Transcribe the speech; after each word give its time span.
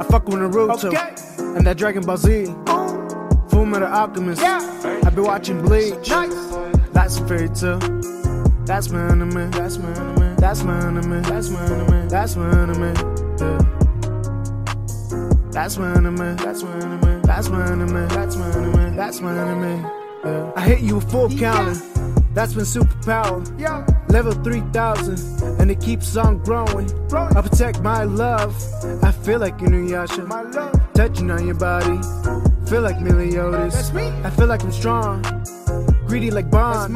I 0.00 0.02
fuck 0.04 0.26
with 0.28 0.38
Naruto 0.38 0.86
Okay. 0.86 1.56
and 1.58 1.66
that 1.66 1.76
Dragon 1.76 2.02
Ball 2.02 2.16
Z. 2.16 2.46
Full 3.50 3.66
Metal 3.66 3.86
Alchemist. 3.86 4.40
Yeah. 4.40 5.00
I've 5.04 5.14
been 5.14 5.24
watching 5.24 5.60
Bleach. 5.60 6.08
Nice. 6.08 6.34
That's 6.92 7.18
a 7.18 7.26
fairy 7.26 7.50
tale. 7.50 7.78
That's 8.64 8.88
my 8.88 9.00
anime. 9.10 9.50
That's 9.50 9.76
my 9.76 9.90
anime. 9.90 10.36
That's 10.36 10.62
my 10.62 10.78
anime. 10.78 11.22
That's 11.22 11.50
my 11.50 11.60
anime. 11.64 12.08
That's 12.08 12.34
my 12.36 12.48
anime. 12.48 12.94
Yeah. 13.38 13.58
That's 15.50 15.76
my 15.76 15.92
anime. 15.92 16.36
That's 16.36 16.62
my 16.62 16.72
anime. 16.76 17.22
That's 17.22 17.48
my 17.50 17.66
anime. 17.66 18.08
That's 18.08 18.36
my 18.36 18.48
anime. 18.48 18.96
That's 18.96 19.20
my 19.20 19.36
anime. 19.36 19.84
Yeah. 20.24 20.52
I 20.56 20.60
hit 20.62 20.80
you 20.80 20.94
with 20.96 21.10
full 21.10 21.28
counting. 21.28 21.89
That's 22.32 22.54
been 22.54 22.64
superpower. 22.64 23.42
Yeah. 23.58 23.84
Level 24.08 24.32
3000, 24.32 25.60
and 25.60 25.70
it 25.70 25.80
keeps 25.80 26.16
on 26.16 26.38
growing. 26.38 26.86
Growing. 27.08 27.36
I 27.36 27.42
protect 27.42 27.80
my 27.80 28.04
love. 28.04 28.54
I 29.02 29.10
feel 29.10 29.40
like 29.40 29.58
Inuyasha. 29.58 30.26
My 30.26 30.42
love. 30.42 30.92
Touching 30.94 31.30
on 31.30 31.46
your 31.46 31.56
body. 31.56 32.00
Feel 32.68 32.82
like 32.82 33.00
Meliodas. 33.00 33.74
That's 33.74 33.92
me. 33.92 34.08
I 34.24 34.30
feel 34.30 34.46
like 34.46 34.62
I'm 34.62 34.72
strong. 34.72 35.22
Greedy 36.06 36.30
like 36.30 36.50
Ban. 36.50 36.92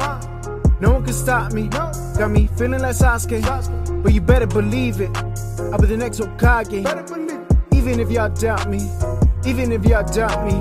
No 0.79 0.91
one 0.91 1.03
can 1.03 1.13
stop 1.13 1.51
me. 1.51 1.67
No. 1.69 1.91
Got 2.17 2.31
me 2.31 2.47
feeling 2.57 2.81
like 2.81 2.95
Sasuke. 2.95 3.41
Sasuke. 3.41 4.03
But 4.03 4.13
you 4.13 4.21
better 4.21 4.47
believe 4.47 5.01
it. 5.01 5.15
I'll 5.17 5.79
be 5.79 5.87
the 5.87 5.97
next 5.97 6.19
Hokage. 6.19 6.73
Even 7.73 7.99
if 7.99 8.09
y'all 8.09 8.29
doubt 8.29 8.69
me. 8.69 8.89
Even 9.45 9.71
if 9.71 9.85
y'all 9.85 10.03
doubt 10.03 10.45
me. 10.45 10.51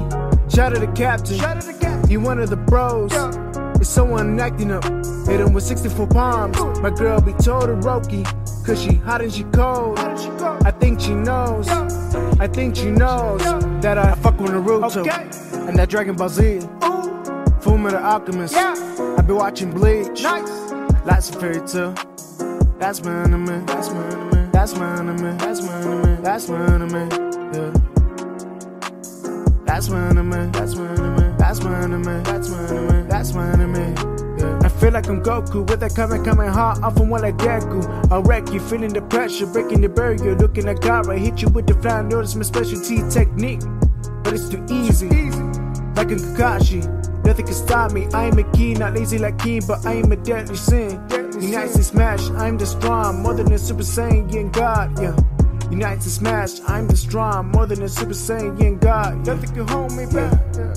Shout 0.48 0.73
out 0.73 0.80
to 0.80 0.87
the 0.87 0.93
captain. 0.95 1.38
Shout 1.38 1.56
out 1.59 1.62
to 1.62 1.73
Cat. 1.74 2.10
You 2.10 2.20
one 2.20 2.38
of 2.38 2.51
the 2.51 2.56
bros. 2.56 3.12
Yeah. 3.12 3.43
It's 3.84 3.93
someone 3.93 4.41
acting 4.41 4.70
up. 4.70 4.83
Hit 5.29 5.41
him 5.41 5.52
with 5.52 5.62
64 5.62 6.06
palms. 6.06 6.56
My 6.80 6.88
girl 6.88 7.20
be 7.20 7.34
told 7.34 7.65
to 7.65 8.24
Cause 8.65 8.83
she 8.83 8.95
hot 8.95 9.20
and 9.20 9.30
she 9.30 9.45
cold. 9.52 9.99
How 9.99 10.09
did 10.09 10.21
she 10.21 10.30
go? 10.38 10.59
I 10.65 10.71
think 10.71 11.02
she 11.02 11.13
knows. 11.13 11.68
I 12.41 12.46
think 12.46 12.76
she 12.76 12.91
knows 12.91 13.43
that 13.82 13.99
I 13.99 14.15
fuck 14.15 14.41
with 14.41 14.52
Naruto 14.52 15.07
Okay. 15.07 15.68
and 15.68 15.79
that 15.79 15.91
Dragon 15.91 16.16
Ball 16.16 16.30
Z. 16.30 16.60
Full 17.60 17.76
Metal 17.76 18.02
Alchemist. 18.02 18.54
Yeah. 18.54 18.73
I've 19.18 19.26
been 19.26 19.37
watching 19.37 19.71
Bleach. 19.71 20.23
Nice. 20.23 20.48
That's 21.04 21.29
a 21.29 21.38
fairy 21.38 21.60
tale. 21.69 21.93
That's 22.79 23.04
my 23.04 23.13
anime. 23.13 23.66
That's 23.66 23.91
my 23.91 24.02
anime. 24.02 24.51
That's 24.51 24.74
my 24.79 24.87
anime. 24.96 25.37
That's 25.37 25.60
my 25.60 25.74
anime. 25.74 26.23
That's 26.23 26.48
my 26.48 26.57
anime. 26.73 27.10
Yeah. 27.52 27.73
That's 29.66 29.91
my 29.91 30.01
anime. 30.09 30.52
That's 30.52 30.74
my 30.74 30.87
anime. 30.87 31.23
That's 31.55 31.66
my 31.66 31.79
anime. 31.79 32.23
That's 32.24 32.49
my 32.51 32.63
anime. 32.65 33.09
That's 33.09 33.33
my 33.33 33.47
anime. 33.47 34.38
Yeah. 34.38 34.59
I 34.65 34.69
feel 34.69 34.91
like 34.91 35.07
I'm 35.07 35.23
Goku 35.23 35.65
with 35.71 35.79
that 35.79 35.95
coming, 35.95 36.24
coming 36.24 36.49
hot 36.49 36.83
off 36.83 36.97
from 36.97 37.10
one 37.10 37.23
like 37.23 37.37
Deku. 37.37 38.10
I'll 38.10 38.24
wreck 38.24 38.52
you, 38.52 38.59
feeling 38.59 38.93
the 38.93 39.02
pressure, 39.02 39.47
breaking 39.47 39.80
the 39.80 39.88
barrier, 39.88 40.35
looking 40.35 40.69
at 40.69 40.80
God. 40.80 41.09
I 41.09 41.16
hit 41.16 41.43
you 41.43 41.49
with 41.51 41.69
the 41.69 41.75
flying 41.75 42.09
notice, 42.09 42.35
my 42.35 42.43
specialty 42.43 43.09
technique. 43.09 43.60
But 44.25 44.32
it's 44.32 44.49
too 44.49 44.66
easy. 44.69 45.07
Like 45.95 46.10
a 46.10 46.16
Kakashi, 46.16 46.82
nothing 47.25 47.47
can 47.47 47.55
stop 47.55 47.93
me. 47.93 48.09
I 48.13 48.25
am 48.25 48.37
a 48.37 48.51
king, 48.51 48.80
not 48.80 48.95
lazy 48.95 49.19
like 49.19 49.38
King, 49.38 49.63
but 49.65 49.87
I 49.87 49.93
am 49.93 50.10
a 50.10 50.16
deadly 50.16 50.57
sin. 50.57 51.01
United 51.41 51.85
smash, 51.85 52.30
I'm 52.30 52.59
the 52.59 52.66
strong, 52.66 53.23
more 53.23 53.35
than 53.35 53.52
a 53.52 53.59
Super 53.59 53.85
Saiyan 53.85 54.51
God, 54.51 55.01
yeah. 55.01 55.16
United 55.71 56.02
smash, 56.02 56.59
I'm 56.66 56.88
the 56.88 56.97
strong, 56.97 57.52
more 57.52 57.66
than 57.66 57.80
a 57.80 57.88
Super 57.88 58.10
Saiyan 58.13 58.80
God, 58.80 59.25
yeah. 59.25 59.35
Nothing 59.35 59.55
can 59.55 59.69
hold 59.69 59.93
me 59.93 60.07
back. 60.07 60.43
Yeah. 60.57 60.75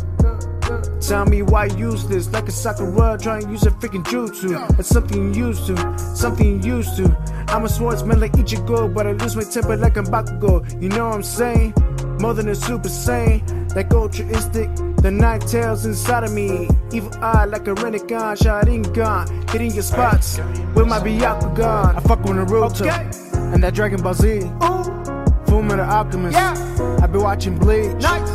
Tell 1.01 1.25
me 1.25 1.41
why 1.41 1.65
you 1.65 1.91
useless, 1.91 2.29
like 2.31 2.47
a 2.47 2.51
Sakura 2.51 3.17
trying 3.21 3.43
to 3.45 3.51
use 3.51 3.63
a 3.65 3.71
freaking 3.71 4.03
jutsu. 4.03 4.67
That's 4.75 4.89
something 4.89 5.33
you 5.33 5.47
used 5.47 5.67
to, 5.67 5.99
something 6.15 6.61
you 6.63 6.77
used 6.77 6.97
to. 6.97 7.05
I'm 7.47 7.63
a 7.63 7.69
swordsman 7.69 8.19
like 8.19 8.33
Ichigo, 8.33 8.93
but 8.93 9.07
I 9.07 9.11
lose 9.13 9.35
my 9.35 9.43
temper 9.43 9.77
like 9.77 9.95
a 9.97 10.03
Bakugo. 10.03 10.81
You 10.81 10.89
know 10.89 11.07
what 11.07 11.15
I'm 11.15 11.23
saying? 11.23 11.73
More 12.19 12.33
than 12.33 12.49
a 12.49 12.55
Super 12.55 12.89
Saiyan, 12.89 13.75
like 13.75 13.93
Ultra 13.93 14.25
Instinct. 14.27 14.83
The 15.01 15.11
night 15.11 15.41
tails 15.47 15.85
inside 15.85 16.23
of 16.23 16.33
me, 16.33 16.67
evil 16.91 17.13
eye 17.23 17.45
like 17.45 17.67
a 17.67 17.75
Rinnegan, 17.75 18.35
Sharingan, 18.37 19.49
hitting 19.51 19.71
your 19.71 19.83
spots 19.83 20.39
with 20.75 20.87
my 20.87 20.99
Byakugan. 20.99 21.95
I 21.95 21.99
fuck 22.01 22.19
with 22.23 22.35
Naruto 22.35 22.81
Okay. 22.81 23.53
and 23.53 23.63
that 23.63 23.73
Dragon 23.75 24.01
Ball 24.01 24.13
Z, 24.15 24.39
Ooh. 24.39 25.45
Full 25.45 25.61
Metal 25.61 25.85
Alchemist. 25.85 26.33
Yeah. 26.35 26.99
I've 27.01 27.11
been 27.13 27.21
watching 27.21 27.57
Bleach. 27.57 27.93
Nice. 28.01 28.29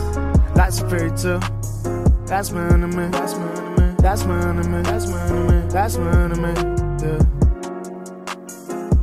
That's 0.54 0.80
a 0.80 0.88
fairy 0.88 1.10
tale. 1.10 1.40
That's 2.32 2.50
my 2.50 2.66
anime. 2.66 3.10
That's 3.10 3.34
my 3.34 3.44
anime. 3.44 3.97
That's 3.97 4.25
my 4.25 4.41
anime. 4.41 4.82
That's 4.84 5.06
my 5.06 5.20
anime. 5.20 5.69
That's 5.69 5.98
my 5.98 6.10
anime. 6.12 6.56
Yeah. 7.03 7.19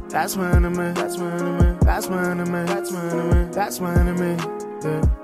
That's 0.09 0.35
my 0.35 0.49
anime. 0.49 0.93
That's 0.95 1.17
my 1.19 1.31
anime. 1.35 1.79
That's 1.79 2.09
my 2.09 2.31
anime. 2.31 2.65
That's 2.65 2.91
my 2.91 3.01
anime. 3.01 3.51
That's 3.51 3.79
my 3.79 3.93
anime. 3.93 4.39
Yeah. 4.83 5.19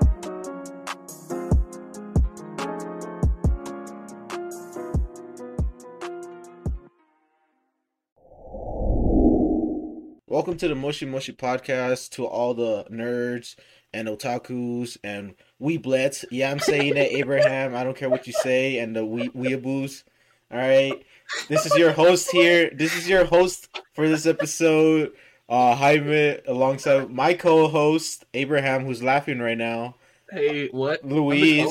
Welcome 10.28 10.56
to 10.58 10.68
the 10.68 10.76
Moshi 10.76 11.06
Moshi 11.06 11.32
podcast 11.32 12.10
to 12.10 12.24
all 12.24 12.54
the 12.54 12.84
nerds 12.84 13.56
and 13.96 14.08
otakus 14.08 14.98
and 15.02 15.34
weeblets. 15.60 16.24
Yeah, 16.30 16.50
I'm 16.50 16.58
saying 16.58 16.96
it, 16.96 17.12
Abraham. 17.12 17.74
I 17.74 17.82
don't 17.82 17.96
care 17.96 18.10
what 18.10 18.26
you 18.26 18.32
say, 18.34 18.78
and 18.78 18.94
the 18.94 19.04
we 19.04 19.28
weeaboos. 19.30 20.04
All 20.52 20.58
right, 20.58 21.02
this 21.48 21.66
is 21.66 21.74
your 21.76 21.92
host 21.92 22.30
here. 22.30 22.70
This 22.74 22.94
is 22.96 23.08
your 23.08 23.24
host 23.24 23.68
for 23.94 24.06
this 24.08 24.26
episode, 24.26 25.12
uh, 25.48 25.74
Jaime, 25.74 26.38
alongside 26.46 27.10
my 27.10 27.34
co-host 27.34 28.24
Abraham, 28.34 28.84
who's 28.84 29.02
laughing 29.02 29.40
right 29.40 29.58
now, 29.58 29.96
Hey, 30.30 30.68
what? 30.68 31.04
Luis. 31.04 31.66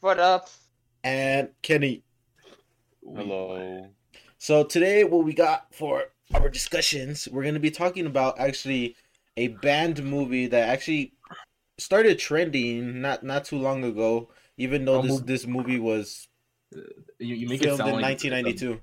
What 0.00 0.18
up? 0.18 0.48
and 1.04 1.48
Kenny. 1.62 2.02
Hello. 3.14 3.86
So 4.38 4.64
today, 4.64 5.04
what 5.04 5.24
we 5.24 5.32
got 5.34 5.72
for 5.74 6.04
our 6.34 6.48
discussions, 6.48 7.28
we're 7.30 7.44
gonna 7.44 7.60
be 7.60 7.70
talking 7.70 8.06
about 8.06 8.38
actually 8.40 8.96
a 9.36 9.48
banned 9.48 10.02
movie 10.02 10.46
that 10.48 10.68
actually 10.68 11.14
started 11.78 12.18
trending 12.18 13.00
not 13.00 13.22
not 13.22 13.44
too 13.44 13.58
long 13.58 13.84
ago. 13.84 14.30
Even 14.56 14.84
though 14.84 15.02
this 15.02 15.20
this 15.20 15.46
movie 15.46 15.78
was 15.78 16.28
uh, 16.76 16.80
You, 17.18 17.34
you 17.34 17.48
make 17.48 17.62
it 17.62 17.64
filmed 17.64 17.78
sound 17.78 17.90
in 17.90 17.94
like 17.96 18.22
1992. 18.22 18.80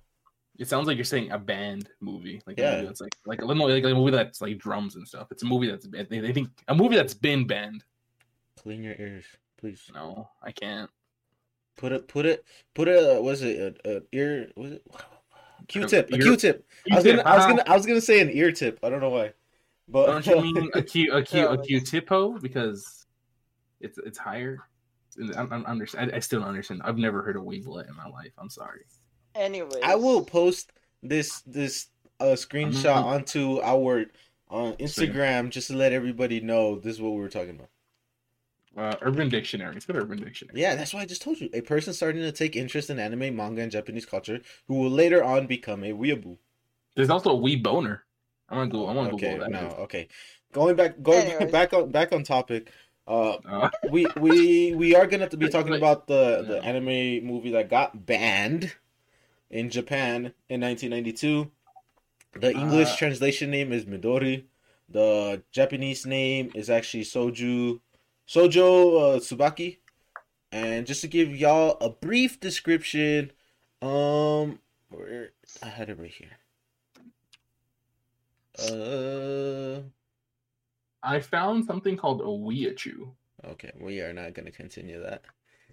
It 0.60 0.68
sounds 0.68 0.88
like 0.88 0.98
you're 0.98 1.06
saying 1.06 1.32
a 1.32 1.38
band 1.38 1.90
movie, 2.02 2.42
like 2.48 2.58
Yeah. 2.58 2.78
movie 2.78 2.88
that's 2.88 3.02
like 3.02 3.16
like 3.26 3.42
a 3.42 3.46
like 3.46 3.84
a 3.84 3.94
movie 3.94 4.12
that's 4.12 4.42
like 4.42 4.58
drums 4.58 4.96
and 4.96 5.08
stuff. 5.08 5.28
It's 5.32 5.44
a 5.44 5.46
movie 5.46 5.70
that's 5.70 5.88
they, 5.88 6.04
they 6.04 6.34
think 6.34 6.50
a 6.68 6.74
movie 6.74 6.96
that's 6.96 7.14
been 7.14 7.46
banned. 7.46 7.84
Clean 8.58 8.84
your 8.84 8.96
ears, 8.98 9.26
please. 9.58 9.84
No, 9.94 10.30
I 10.42 10.52
can't. 10.52 10.90
Put 11.78 11.92
it, 11.92 12.08
put 12.08 12.26
it, 12.26 12.44
put 12.74 12.88
a 12.88 13.22
was 13.22 13.44
it 13.44 13.80
a, 13.86 13.98
a 13.98 14.02
ear? 14.12 14.52
Was 14.56 14.72
it 14.72 14.88
Q-tip? 15.68 16.10
A 16.10 16.16
Ear- 16.16 16.22
Q-tip. 16.22 16.66
I 16.92 16.96
was 16.96 17.04
gonna, 17.04 17.18
Q-tip, 17.18 17.28
I 17.28 17.36
was 17.38 17.46
gonna, 17.46 17.64
I 17.68 17.74
was 17.76 17.86
gonna 17.86 18.02
say 18.02 18.20
an 18.20 18.32
ear 18.32 18.52
tip. 18.52 18.80
I 18.82 18.90
don't 18.90 19.00
know 19.00 19.12
why, 19.12 19.34
but 19.88 20.08
Don't 20.08 20.26
you 20.28 20.42
mean 20.42 20.70
a 20.74 20.82
Q 20.82 21.14
a 21.14 21.24
Q 21.24 21.48
a 21.48 21.56
Yeah. 21.58 21.62
Q 21.64 21.82
tipo 21.82 22.42
because 22.42 23.06
it's 23.80 23.98
it's 24.00 24.18
higher. 24.18 24.58
I'm, 25.36 25.52
I'm 25.52 25.66
understand. 25.66 26.12
I, 26.14 26.18
I 26.18 26.20
still 26.20 26.40
don't 26.42 26.50
understand. 26.50 26.82
I've 26.84 26.98
never 26.98 27.22
heard 27.22 27.36
of 27.38 27.44
weeblet 27.44 27.90
in 27.90 27.96
my 27.96 28.08
life. 28.08 28.32
I'm 28.38 28.50
sorry. 28.50 28.82
Anyway, 29.36 29.80
I 29.84 29.96
will 29.96 30.24
post 30.24 30.72
this 31.02 31.42
this 31.42 31.88
uh, 32.20 32.36
screenshot 32.36 32.96
Mhm. 32.96 33.04
onto 33.04 33.60
our 33.62 34.06
uh, 34.50 34.74
Instagram 34.80 35.50
just 35.50 35.68
to 35.68 35.76
let 35.76 35.92
everybody 35.94 36.40
know 36.40 36.80
this 36.80 36.96
is 36.96 37.02
what 37.02 37.12
we 37.14 37.20
were 37.20 37.30
talking 37.30 37.52
about. 37.60 37.70
Uh, 38.76 38.96
Urban 39.02 39.28
Dictionary. 39.30 39.76
It's 39.76 39.86
got 39.86 39.96
Urban 39.96 40.20
Dictionary. 40.20 40.60
Yeah, 40.62 40.76
that's 40.76 40.94
why 40.94 41.02
I 41.02 41.06
just 41.06 41.22
told 41.24 41.40
you. 41.40 41.50
A 41.54 41.62
person 41.62 41.94
starting 41.94 42.22
to 42.22 42.32
take 42.32 42.56
interest 42.56 42.90
in 42.92 43.00
anime, 43.00 43.36
manga, 43.36 43.62
and 43.62 43.72
Japanese 43.72 44.06
culture 44.06 44.40
who 44.68 44.76
will 44.76 44.92
later 44.92 45.24
on 45.24 45.48
become 45.48 45.84
a 45.84 45.92
weeaboo. 45.94 46.38
There's 46.96 47.10
also 47.10 47.32
a 47.32 47.36
wee 47.36 47.56
boner. 47.56 48.04
I'm 48.50 48.58
gonna 48.58 48.70
go. 48.70 48.88
I 48.88 48.94
want 48.94 49.10
to 49.10 49.16
okay, 49.16 49.34
Google 49.34 49.50
that. 49.50 49.62
no, 49.62 49.76
okay. 49.84 50.08
Going 50.54 50.76
back, 50.76 51.02
going 51.04 51.28
Anyways. 51.28 51.52
back 51.52 51.74
on 51.74 51.90
back 51.92 52.12
on 52.14 52.24
topic. 52.24 52.72
Uh, 53.08 53.38
Uh, 53.46 53.70
we 53.92 54.06
we 54.20 54.74
we 54.76 54.96
are 54.96 55.08
gonna 55.08 55.30
be 55.30 55.50
talking 55.50 55.72
Like- 55.72 55.80
about 55.82 56.08
the 56.08 56.44
the 56.48 56.62
anime 56.64 57.26
movie 57.26 57.52
that 57.52 57.70
got 57.70 58.06
banned 58.06 58.74
in 59.50 59.70
Japan 59.70 60.34
in 60.50 60.60
1992. 60.62 61.52
The 62.40 62.52
English 62.52 62.90
Uh, 62.92 62.96
translation 62.98 63.50
name 63.52 63.72
is 63.72 63.86
Midori. 63.86 64.46
The 64.90 65.44
Japanese 65.52 66.06
name 66.06 66.52
is 66.56 66.70
actually 66.70 67.04
Soju 67.04 67.80
Sojo 68.28 68.68
uh, 69.16 69.20
Tsubaki. 69.20 69.78
And 70.52 70.88
just 70.88 71.02
to 71.02 71.08
give 71.08 71.36
y'all 71.36 71.78
a 71.82 71.90
brief 71.90 72.40
description, 72.40 73.32
um, 73.82 74.60
where 74.90 75.32
I 75.62 75.68
had 75.68 75.90
it 75.90 76.00
right 76.00 76.10
here. 76.12 76.38
Uh, 78.60 79.82
I 81.04 81.20
found 81.20 81.66
something 81.66 81.96
called 81.98 82.22
a 82.22 82.26
weeachu. 82.26 83.12
okay, 83.46 83.72
we 83.80 84.02
are 84.02 84.14
not 84.14 84.34
gonna 84.34 84.52
continue 84.52 85.02
that. 85.04 85.22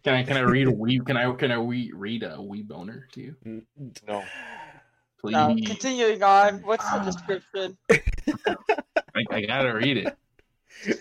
Can 0.03 0.15
I 0.15 0.23
can 0.23 0.37
I 0.37 0.41
read 0.41 0.69
a 0.69 0.71
wee? 0.71 1.01
Can 1.01 1.17
I 1.17 1.33
can 1.35 1.51
I 1.51 1.57
re- 1.57 1.93
read 1.95 2.23
a 2.23 2.41
wee 2.41 2.63
boner 2.63 3.09
to 3.13 3.21
you, 3.21 3.37
No. 4.07 4.23
please? 5.21 5.33
Now, 5.33 5.49
continuing 5.49 6.23
on. 6.23 6.59
What's 6.63 6.89
the 6.91 6.99
description? 7.01 7.77
I, 7.91 9.25
I 9.31 9.41
gotta 9.43 9.73
read 9.75 9.97
it. 9.99 10.17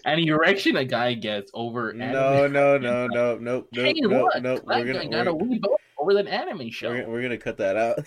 Any 0.06 0.28
erection 0.28 0.78
a 0.78 0.86
guy 0.86 1.16
gets 1.16 1.52
over 1.54 1.92
No, 1.94 2.06
anime- 2.06 2.54
no, 2.54 2.78
no, 2.78 3.08
no, 3.08 3.38
nope, 3.38 3.42
nope, 3.42 3.70
Hey, 3.74 3.94
nope, 3.98 4.24
what? 4.34 4.42
nope. 4.44 4.62
We're 4.66 4.86
gonna 4.86 5.10
got 5.10 5.26
we're, 5.26 5.34
wee 5.34 5.60
boner 5.60 5.76
over 6.00 6.14
that 6.14 6.28
anime 6.28 6.70
show. 6.70 6.90
we're, 6.92 7.10
we're 7.10 7.22
gonna 7.22 7.38
cut 7.38 7.58
that 7.58 7.76
out. 7.76 8.00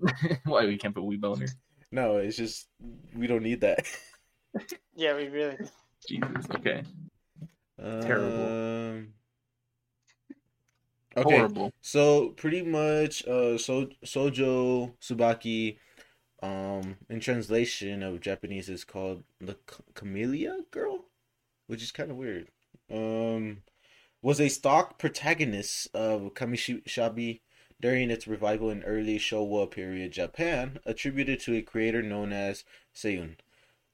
Why 0.44 0.66
we 0.66 0.76
can't 0.78 0.94
put 0.94 1.04
wee 1.04 1.16
boner? 1.16 1.46
No, 1.92 2.16
it's 2.18 2.36
just 2.36 2.68
we 3.14 3.26
don't 3.26 3.42
need 3.42 3.60
that. 3.62 3.86
Yeah, 4.94 5.14
we 5.16 5.28
really. 5.28 5.56
Jesus. 6.08 6.46
Okay. 6.56 6.82
Terrible. 7.78 8.54
Um, 8.98 9.14
okay, 11.16 11.36
Horrible. 11.38 11.72
so 11.80 12.30
pretty 12.30 12.62
much, 12.62 13.26
uh, 13.26 13.56
so 13.58 13.86
Sojo 14.04 14.92
Tsubaki, 15.00 15.78
um, 16.42 16.96
in 17.08 17.20
translation 17.20 18.02
of 18.02 18.20
Japanese 18.20 18.68
is 18.68 18.84
called 18.84 19.24
the 19.40 19.56
Camellia 19.94 20.58
Girl, 20.70 21.04
which 21.66 21.82
is 21.82 21.92
kind 21.92 22.10
of 22.10 22.16
weird. 22.16 22.48
Um, 22.90 23.62
was 24.22 24.40
a 24.40 24.48
stock 24.48 24.98
protagonist 24.98 25.88
of 25.94 26.34
Kamishibai 26.34 27.40
during 27.80 28.10
its 28.10 28.26
revival 28.26 28.70
in 28.70 28.82
early 28.84 29.18
Showa 29.18 29.70
period 29.70 30.12
Japan, 30.12 30.78
attributed 30.84 31.40
to 31.40 31.54
a 31.54 31.62
creator 31.62 32.02
known 32.02 32.32
as 32.32 32.64
Seiun. 32.94 33.36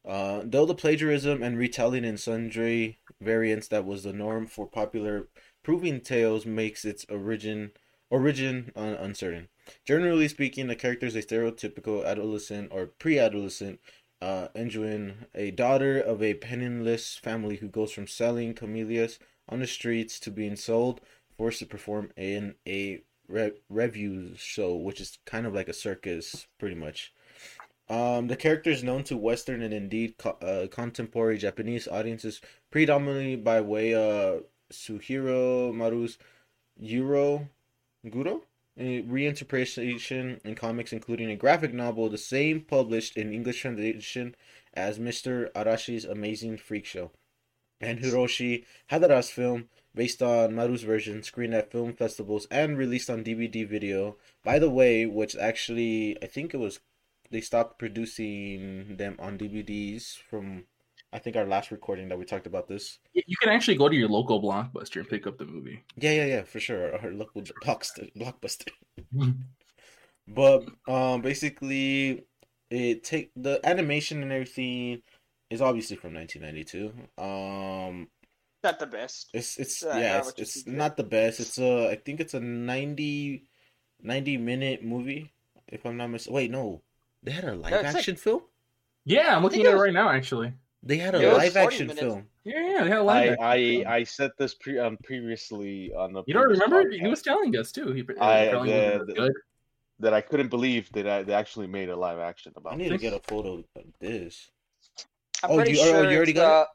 Uh, 0.04 0.42
though 0.44 0.66
the 0.66 0.74
plagiarism 0.74 1.42
and 1.42 1.58
retelling 1.58 2.04
in 2.04 2.16
sundry 2.16 2.98
variants 3.20 3.68
that 3.68 3.84
was 3.84 4.04
the 4.04 4.12
norm 4.12 4.46
for 4.46 4.66
popular 4.66 5.28
proving 5.64 6.00
tales 6.00 6.46
makes 6.46 6.84
its 6.84 7.04
origin 7.08 7.72
origin 8.08 8.70
un- 8.76 8.94
uncertain. 8.94 9.48
Generally 9.84 10.28
speaking, 10.28 10.68
the 10.68 10.76
character 10.76 11.06
is 11.06 11.16
a 11.16 11.22
stereotypical 11.22 12.06
adolescent 12.06 12.70
or 12.70 12.86
pre-adolescent 12.86 13.80
uh, 14.22 14.48
ingenue, 14.54 15.14
a 15.34 15.50
daughter 15.50 15.98
of 15.98 16.22
a 16.22 16.34
penniless 16.34 17.16
family 17.16 17.56
who 17.56 17.68
goes 17.68 17.90
from 17.90 18.06
selling 18.06 18.54
camellias 18.54 19.18
on 19.48 19.58
the 19.58 19.66
streets 19.66 20.20
to 20.20 20.30
being 20.30 20.56
sold, 20.56 21.00
forced 21.36 21.58
to 21.58 21.66
perform 21.66 22.12
in 22.16 22.54
a 22.66 23.02
re- 23.28 23.52
revue 23.68 24.34
show, 24.36 24.74
which 24.76 25.00
is 25.00 25.18
kind 25.24 25.46
of 25.46 25.54
like 25.54 25.68
a 25.68 25.72
circus, 25.72 26.46
pretty 26.58 26.74
much. 26.74 27.12
Um, 27.88 28.26
the 28.26 28.36
character 28.36 28.70
is 28.70 28.82
known 28.82 29.04
to 29.04 29.16
Western 29.16 29.62
and 29.62 29.72
indeed 29.72 30.18
co- 30.18 30.38
uh, 30.42 30.66
contemporary 30.68 31.38
Japanese 31.38 31.86
audiences 31.86 32.40
predominantly 32.70 33.36
by 33.36 33.60
way 33.60 33.94
of 33.94 34.42
Suehiro 34.72 35.72
Maru's 35.72 36.18
ero 36.82 37.48
guro, 38.04 38.42
a 38.76 39.02
reinterpretation 39.02 40.44
in 40.44 40.54
comics, 40.54 40.92
including 40.92 41.30
a 41.30 41.36
graphic 41.36 41.72
novel, 41.72 42.08
the 42.08 42.18
same 42.18 42.60
published 42.60 43.16
in 43.16 43.32
English 43.32 43.60
translation 43.60 44.34
as 44.74 44.98
Mr. 44.98 45.50
Arashi's 45.52 46.04
Amazing 46.04 46.58
Freak 46.58 46.84
Show, 46.84 47.12
and 47.80 48.00
Hiroshi 48.00 48.64
Harada's 48.90 49.30
film, 49.30 49.68
based 49.94 50.22
on 50.22 50.54
Maru's 50.54 50.82
version, 50.82 51.22
screened 51.22 51.54
at 51.54 51.70
film 51.72 51.92
festivals 51.92 52.46
and 52.50 52.78
released 52.78 53.10
on 53.10 53.24
DVD 53.24 53.68
video. 53.68 54.16
By 54.44 54.58
the 54.58 54.70
way, 54.70 55.06
which 55.06 55.36
actually 55.36 56.16
I 56.22 56.26
think 56.26 56.54
it 56.54 56.58
was 56.58 56.80
they 57.30 57.40
stopped 57.40 57.78
producing 57.78 58.96
them 58.96 59.16
on 59.18 59.38
DVDs 59.38 60.16
from 60.30 60.64
I 61.12 61.18
think 61.18 61.36
our 61.36 61.46
last 61.46 61.70
recording 61.70 62.08
that 62.08 62.18
we 62.18 62.24
talked 62.24 62.46
about 62.46 62.68
this. 62.68 62.98
You 63.14 63.36
can 63.40 63.50
actually 63.50 63.76
go 63.76 63.88
to 63.88 63.96
your 63.96 64.08
local 64.08 64.42
blockbuster 64.42 64.96
and 65.00 65.08
pick 65.08 65.26
up 65.26 65.38
the 65.38 65.46
movie. 65.46 65.82
Yeah, 65.96 66.12
yeah, 66.12 66.26
yeah, 66.26 66.42
for 66.42 66.60
sure. 66.60 66.94
Our 66.98 67.12
local 67.12 67.42
blockbuster, 67.42 68.12
blockbuster. 68.14 68.72
But 70.28 70.66
um, 70.88 71.22
basically, 71.22 72.24
it 72.70 73.04
take 73.04 73.30
the 73.36 73.60
animation 73.64 74.22
and 74.22 74.32
everything 74.32 75.02
is 75.50 75.60
obviously 75.62 75.96
from 75.96 76.14
1992. 76.14 76.92
Um, 77.22 78.08
Not 78.64 78.78
the 78.78 78.86
best. 78.86 79.30
it's 79.32 79.58
it's 79.58 79.82
Uh, 79.84 79.90
yeah, 79.94 79.98
yeah, 80.00 80.18
it's, 80.18 80.56
it's 80.56 80.66
not 80.66 80.96
the 80.96 81.04
best. 81.04 81.40
It's 81.40 81.58
a 81.58 81.90
I 81.90 81.96
think 81.96 82.20
it's 82.20 82.34
a 82.34 82.40
90, 82.40 83.44
90 84.02 84.36
minute 84.38 84.82
movie. 84.84 85.32
If 85.68 85.84
I'm 85.86 85.96
not 85.96 86.08
mis 86.10 86.28
wait, 86.28 86.50
no, 86.50 86.82
they 87.22 87.32
had 87.32 87.44
a 87.44 87.54
live 87.54 87.72
it's 87.72 87.84
like- 87.84 87.96
action 87.96 88.16
film. 88.16 88.42
yeah, 89.04 89.36
I'm 89.36 89.42
looking 89.42 89.60
at 89.62 89.66
it 89.66 89.70
it 89.70 89.74
was- 89.74 89.82
right 89.82 89.92
now. 89.92 90.08
Actually, 90.08 90.52
They 90.82 90.98
had 90.98 91.14
a 91.14 91.20
It 91.22 91.26
was 91.28 91.38
live 91.38 91.56
action 91.56 91.86
minutes. 91.88 92.00
film. 92.06 92.28
yeah, 92.44 92.60
yeah, 92.72 92.84
they 92.84 92.90
had 92.90 92.98
a 92.98 93.02
live 93.02 93.36
I, 93.40 93.54
action. 93.54 93.86
I 93.86 93.94
I 93.96 94.04
said 94.04 94.30
this 94.38 94.54
pre 94.54 94.78
um 94.78 94.96
previously 95.02 95.92
on 95.94 96.12
the 96.12 96.22
you 96.26 96.34
don't 96.34 96.44
previous 96.44 96.60
remember? 96.66 96.90
He 96.90 97.06
was 97.08 97.22
telling 97.22 97.56
us 97.56 97.72
too. 97.72 97.92
He, 97.92 98.02
I- 98.20 98.44
apparently 98.50 98.70
the- 98.72 99.04
the- 99.06 99.14
good. 99.14 99.32
that 100.00 100.12
I 100.14 100.20
couldn't 100.20 100.48
believe 100.48 100.90
that 100.92 101.06
I, 101.08 101.22
they 101.22 101.32
actually 101.34 101.66
made 101.68 101.88
a 101.88 101.96
live 101.96 102.18
action 102.18 102.52
about. 102.56 102.72
I 102.72 102.74
about. 102.74 102.82
need 102.82 102.90
to 102.90 102.98
get 102.98 103.12
a 103.14 103.20
photo 103.20 103.58
of 103.58 103.64
this. 104.00 104.50
I'm 105.42 105.50
Oh, 105.50 105.56
pretty 105.56 105.72
you- 105.72 105.80
oh, 105.80 106.02
you 106.02 106.16
already 106.16 106.32
it's, 106.32 106.40
got 106.40 106.62
uh, 106.62 106.66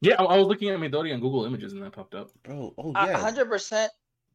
Yeah, 0.00 0.14
I, 0.18 0.24
I 0.24 0.36
was 0.38 0.46
looking 0.46 0.68
at 0.70 0.78
Midori 0.78 1.12
on 1.12 1.20
Google 1.20 1.44
Images 1.44 1.72
and 1.72 1.82
that 1.82 1.92
popped 1.92 2.14
up. 2.14 2.30
Bro, 2.42 2.74
oh 2.78 2.92
yeah. 2.94 3.18
hundred 3.18 3.48
percent. 3.48 3.90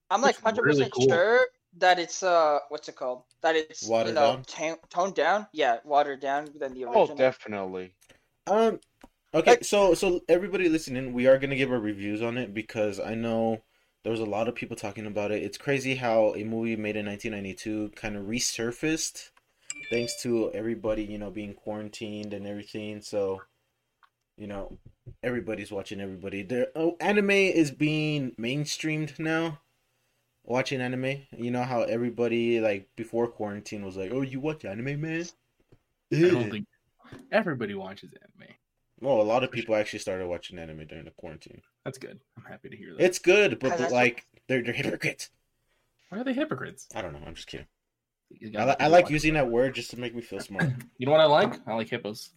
I'm 0.09 0.21
like 0.21 0.39
hundred 0.41 0.63
really 0.65 0.77
percent 0.85 0.93
cool. 0.93 1.07
sure 1.07 1.47
that 1.77 1.99
it's 1.99 2.21
uh, 2.23 2.59
what's 2.69 2.87
it 2.89 2.95
called? 2.95 3.23
That 3.41 3.55
it's 3.55 3.87
Watered 3.87 4.09
you 4.09 4.13
know 4.15 4.33
down? 4.33 4.43
ta- 4.45 4.77
toned 4.89 5.15
down. 5.15 5.47
Yeah, 5.53 5.77
watered 5.83 6.19
down 6.19 6.49
than 6.59 6.73
the 6.73 6.83
original. 6.85 7.07
Oh, 7.11 7.15
definitely. 7.15 7.93
Um. 8.47 8.79
Okay, 9.33 9.51
Like- 9.51 9.63
so 9.65 9.93
so 9.95 10.21
everybody 10.29 10.69
listening, 10.69 11.13
we 11.13 11.25
are 11.27 11.37
gonna 11.39 11.55
give 11.55 11.71
our 11.71 11.79
reviews 11.79 12.21
on 12.21 12.37
it 12.37 12.53
because 12.53 12.99
I 12.99 13.15
know 13.15 13.63
there 14.03 14.11
was 14.11 14.19
a 14.21 14.25
lot 14.25 14.47
of 14.47 14.53
people 14.55 14.75
talking 14.75 15.05
about 15.07 15.31
it. 15.31 15.41
It's 15.41 15.57
crazy 15.57 15.95
how 15.95 16.35
a 16.35 16.43
movie 16.43 16.75
made 16.75 16.95
in 16.97 17.05
1992 17.07 17.93
kind 17.95 18.15
of 18.17 18.25
resurfaced 18.25 19.31
thanks 19.89 20.21
to 20.21 20.51
everybody, 20.51 21.03
you 21.03 21.17
know, 21.17 21.31
being 21.31 21.53
quarantined 21.53 22.33
and 22.33 22.45
everything. 22.45 23.01
So, 23.01 23.41
you 24.37 24.47
know, 24.47 24.77
everybody's 25.21 25.71
watching 25.71 26.01
everybody. 26.01 26.43
There, 26.43 26.67
oh, 26.75 26.97
anime 26.99 27.31
is 27.31 27.71
being 27.71 28.31
mainstreamed 28.31 29.19
now. 29.19 29.59
Watching 30.45 30.81
anime, 30.81 31.21
you 31.37 31.51
know 31.51 31.63
how 31.63 31.83
everybody 31.83 32.59
like 32.59 32.89
before 32.97 33.27
quarantine 33.27 33.85
was 33.85 33.95
like, 33.95 34.11
"Oh, 34.11 34.21
you 34.21 34.41
watch 34.41 34.65
anime, 34.65 34.99
man?" 34.99 35.25
I 36.13 36.27
don't 36.29 36.51
think 36.51 36.67
everybody 37.31 37.73
watches 37.75 38.11
anime. 38.13 38.53
Well, 38.99 39.21
a 39.21 39.23
lot 39.23 39.43
of 39.43 39.51
people 39.51 39.75
actually 39.75 39.99
started 39.99 40.27
watching 40.27 40.59
anime 40.59 40.85
during 40.85 41.05
the 41.05 41.11
quarantine. 41.11 41.61
That's 41.85 41.97
good. 41.97 42.19
I'm 42.37 42.43
happy 42.43 42.69
to 42.69 42.75
hear 42.75 42.93
that. 42.93 43.03
It's 43.03 43.19
good, 43.19 43.59
but, 43.59 43.77
but 43.77 43.91
like 43.91 44.25
they're 44.47 44.61
they're 44.61 44.73
hypocrites. 44.73 45.29
Why 46.09 46.19
are 46.19 46.23
they 46.23 46.33
hypocrites? 46.33 46.87
I 46.93 47.01
don't 47.01 47.13
know. 47.13 47.21
I'm 47.25 47.35
just 47.35 47.47
kidding. 47.47 47.67
I, 48.57 48.65
li- 48.65 48.75
I 48.79 48.87
like 48.87 49.09
using 49.09 49.33
that 49.35 49.49
word 49.49 49.75
just 49.75 49.91
to 49.91 49.99
make 49.99 50.15
me 50.15 50.21
feel 50.21 50.39
smart. 50.39 50.69
You 50.97 51.05
know 51.05 51.11
what 51.11 51.21
I 51.21 51.25
like? 51.25 51.59
I 51.67 51.73
like 51.73 51.89
hippos 51.89 52.29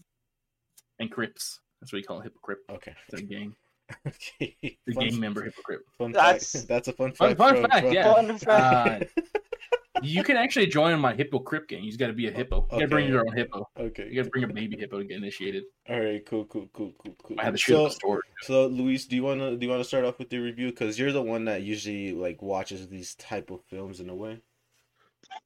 and 0.98 1.10
crips. 1.10 1.60
That's 1.80 1.92
what 1.92 1.98
you 1.98 2.04
call 2.04 2.20
a 2.20 2.22
hypocrite. 2.22 2.58
Okay. 2.70 2.94
The 3.10 3.18
a 3.18 3.22
gang. 3.22 3.54
okay. 4.06 4.56
The 4.86 4.92
Fun, 4.94 5.08
gang 5.08 5.20
member 5.20 5.42
hypocrite. 5.42 5.80
fun 5.98 6.12
That's- 6.12 6.52
fact. 6.52 6.68
That's 6.68 6.88
a 6.88 6.92
fun 6.92 7.12
Fun, 7.12 7.28
fact. 7.36 7.38
fun 7.38 7.54
from- 7.62 7.70
fact, 7.70 7.84
from- 7.86 7.94
yeah. 7.94 8.14
Fun 8.14 8.38
fact. 8.38 9.12
Uh, 9.16 9.20
you 10.02 10.22
can 10.24 10.36
actually 10.36 10.66
join 10.66 10.98
my 11.00 11.14
hippo 11.14 11.38
crip 11.38 11.68
gang. 11.68 11.82
You 11.84 11.90
just 11.90 11.98
got 12.00 12.08
to 12.08 12.12
be 12.12 12.26
a 12.26 12.30
hippo. 12.32 12.66
You 12.72 12.78
got 12.78 12.80
to 12.80 12.88
bring 12.88 13.08
your 13.08 13.20
own 13.20 13.36
hippo. 13.36 13.68
Okay. 13.78 14.08
You 14.08 14.16
got 14.16 14.24
to 14.24 14.30
bring 14.30 14.44
a 14.44 14.48
baby 14.48 14.76
hippo 14.76 14.98
to 14.98 15.04
get 15.04 15.16
initiated. 15.18 15.64
All 15.88 16.00
right. 16.00 16.24
Cool. 16.26 16.44
Cool. 16.46 16.68
Cool. 16.72 16.92
Cool. 16.98 17.14
Cool. 17.22 17.36
I 17.38 17.44
had 17.44 17.52
to 17.52 17.58
shoot 17.58 17.74
so, 17.74 17.84
up 17.84 17.90
the 17.90 17.94
store. 17.94 18.22
so 18.42 18.66
Luis, 18.66 19.06
do 19.06 19.14
you 19.16 19.22
wanna 19.22 19.56
do 19.56 19.64
you 19.64 19.70
wanna 19.70 19.84
start 19.84 20.04
off 20.04 20.18
with 20.18 20.30
the 20.30 20.38
review? 20.38 20.68
Because 20.70 20.98
you're 20.98 21.12
the 21.12 21.22
one 21.22 21.44
that 21.46 21.62
usually 21.62 22.12
like 22.12 22.42
watches 22.42 22.88
these 22.88 23.14
type 23.14 23.50
of 23.50 23.60
films 23.70 24.00
in 24.00 24.08
a 24.10 24.14
way. 24.14 24.40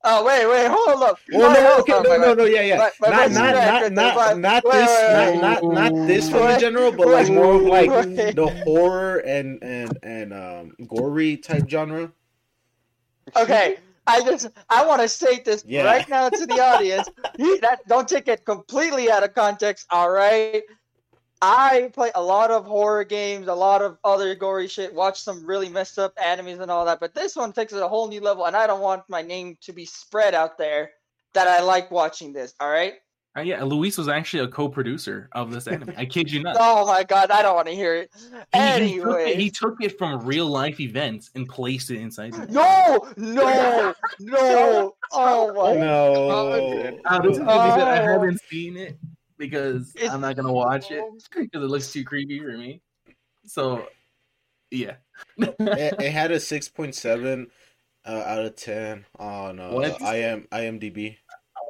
Oh 0.03 0.25
wait, 0.25 0.47
wait, 0.47 0.67
hold 0.71 1.03
up. 1.03 1.19
Well, 1.31 1.53
no, 1.53 1.79
okay, 1.81 1.93
no, 2.09 2.17
no, 2.17 2.35
no, 2.35 2.45
yeah, 2.45 2.63
yeah, 2.63 2.77
not, 2.77 2.93
not, 3.03 3.31
not, 3.31 3.93
not, 3.93 4.39
not 4.39 4.65
this, 4.65 5.13
not, 5.13 5.35
not, 5.35 5.65
not 5.65 5.93
this 6.07 6.31
in 6.31 6.37
Wait, 6.37 6.59
general, 6.59 6.91
but 6.91 7.07
like 7.09 7.29
more 7.29 7.55
of 7.55 7.63
like 7.63 7.91
the 7.91 8.63
horror 8.65 9.19
and 9.19 9.63
and 9.63 9.99
and 10.03 10.33
um 10.33 10.73
gory 10.89 11.37
type 11.37 11.69
genre. 11.69 12.13
Okay, 13.37 13.77
I 14.07 14.23
just 14.23 14.49
I 14.71 14.87
want 14.87 15.03
to 15.03 15.09
state 15.09 15.45
this 15.45 15.65
Yeah. 15.67 15.85
right 15.85 16.09
now 16.09 16.31
to 16.31 16.47
the 16.47 16.61
audience. 16.61 17.09
that 17.61 17.81
don't 17.87 18.09
take 18.09 18.27
it 18.29 18.45
completely 18.47 19.11
out 19.11 19.23
of 19.23 19.35
context. 19.35 19.87
All 19.91 20.11
right. 20.11 20.63
I 21.43 21.91
play 21.95 22.11
a 22.15 22.23
lot 22.23 22.51
of 22.51 22.67
horror 22.67 23.05
games, 23.05 23.49
a 23.49 23.55
lot 23.55 23.81
of 23.83 23.97
other 24.05 24.35
gory 24.35 24.69
shit, 24.69 24.93
watch 24.95 25.21
some 25.23 25.45
really 25.47 25.69
messed 25.71 25.99
up 25.99 26.15
animes 26.17 26.61
and 26.61 26.71
all 26.71 26.85
that, 26.85 27.01
but 27.01 27.15
this 27.15 27.35
one 27.35 27.53
takes 27.53 27.73
it 27.73 27.83
a 27.83 27.89
whole 27.89 28.09
new 28.09 28.21
level, 28.21 28.45
and 28.47 28.55
I 28.55 28.67
don't 28.67 28.81
want 28.83 29.05
my 29.09 29.23
name 29.23 29.57
to 29.63 29.73
be 29.73 29.87
spread 29.87 30.35
out 30.35 30.59
there 30.59 30.91
that 31.33 31.49
I 31.49 31.63
like 31.63 31.91
watching 31.91 32.33
this. 32.33 32.55
All 32.61 32.69
right. 32.71 32.95
Uh, 33.39 33.43
yeah, 33.43 33.63
Luis 33.63 33.97
was 33.97 34.09
actually 34.09 34.43
a 34.43 34.49
co-producer 34.49 35.29
of 35.33 35.53
this 35.53 35.69
anime. 35.69 35.95
I 35.97 36.05
kid 36.05 36.31
you 36.33 36.43
not. 36.43 36.57
Oh 36.59 36.85
my 36.87 37.05
god, 37.05 37.31
I 37.31 37.43
don't 37.43 37.55
want 37.55 37.69
to 37.69 37.75
hear 37.75 37.95
it. 37.95 38.11
He, 38.13 38.27
he, 38.27 38.33
took 38.33 38.53
Anyway, 38.55 39.31
it, 39.31 39.39
he 39.39 39.51
took 39.51 39.77
it 39.81 39.97
from 39.97 40.21
real 40.27 40.47
life 40.47 40.81
events 40.81 41.31
and 41.37 41.49
placed 41.49 41.91
it 41.93 42.01
inside. 42.01 42.33
the- 42.35 42.47
no, 42.49 43.07
no, 43.17 43.95
no. 44.19 44.95
Oh 45.13 45.53
my. 45.55 45.75
No, 45.77 47.01
Uh, 47.07 47.21
this 47.23 47.33
is 47.33 47.39
gonna 47.39 47.75
be 47.75 47.81
that 47.81 47.89
I 47.89 48.01
Oh. 48.03 48.07
haven't 48.13 48.41
seen 48.51 48.77
it 48.77 48.99
because 49.41 49.93
It's- 49.97 50.13
I'm 50.13 50.21
not 50.21 50.37
gonna 50.37 50.53
watch 50.53 50.93
it 50.93 51.03
because 51.35 51.49
it 51.65 51.67
looks 51.67 51.93
too 51.93 52.05
creepy 52.05 52.39
for 52.39 52.57
me. 52.57 52.81
So, 53.47 53.87
yeah. 54.71 54.97
it, 55.39 55.57
it 55.59 56.13
had 56.13 56.31
a 56.31 56.39
six 56.53 56.69
point 56.69 56.95
seven 56.95 57.49
uh, 58.07 58.23
out 58.27 58.45
of 58.45 58.55
ten 58.55 59.05
on 59.19 59.59
uh, 59.59 59.71
What? 59.73 60.01
I 60.03 60.17
am 60.17 60.47
IMDb. 60.53 61.17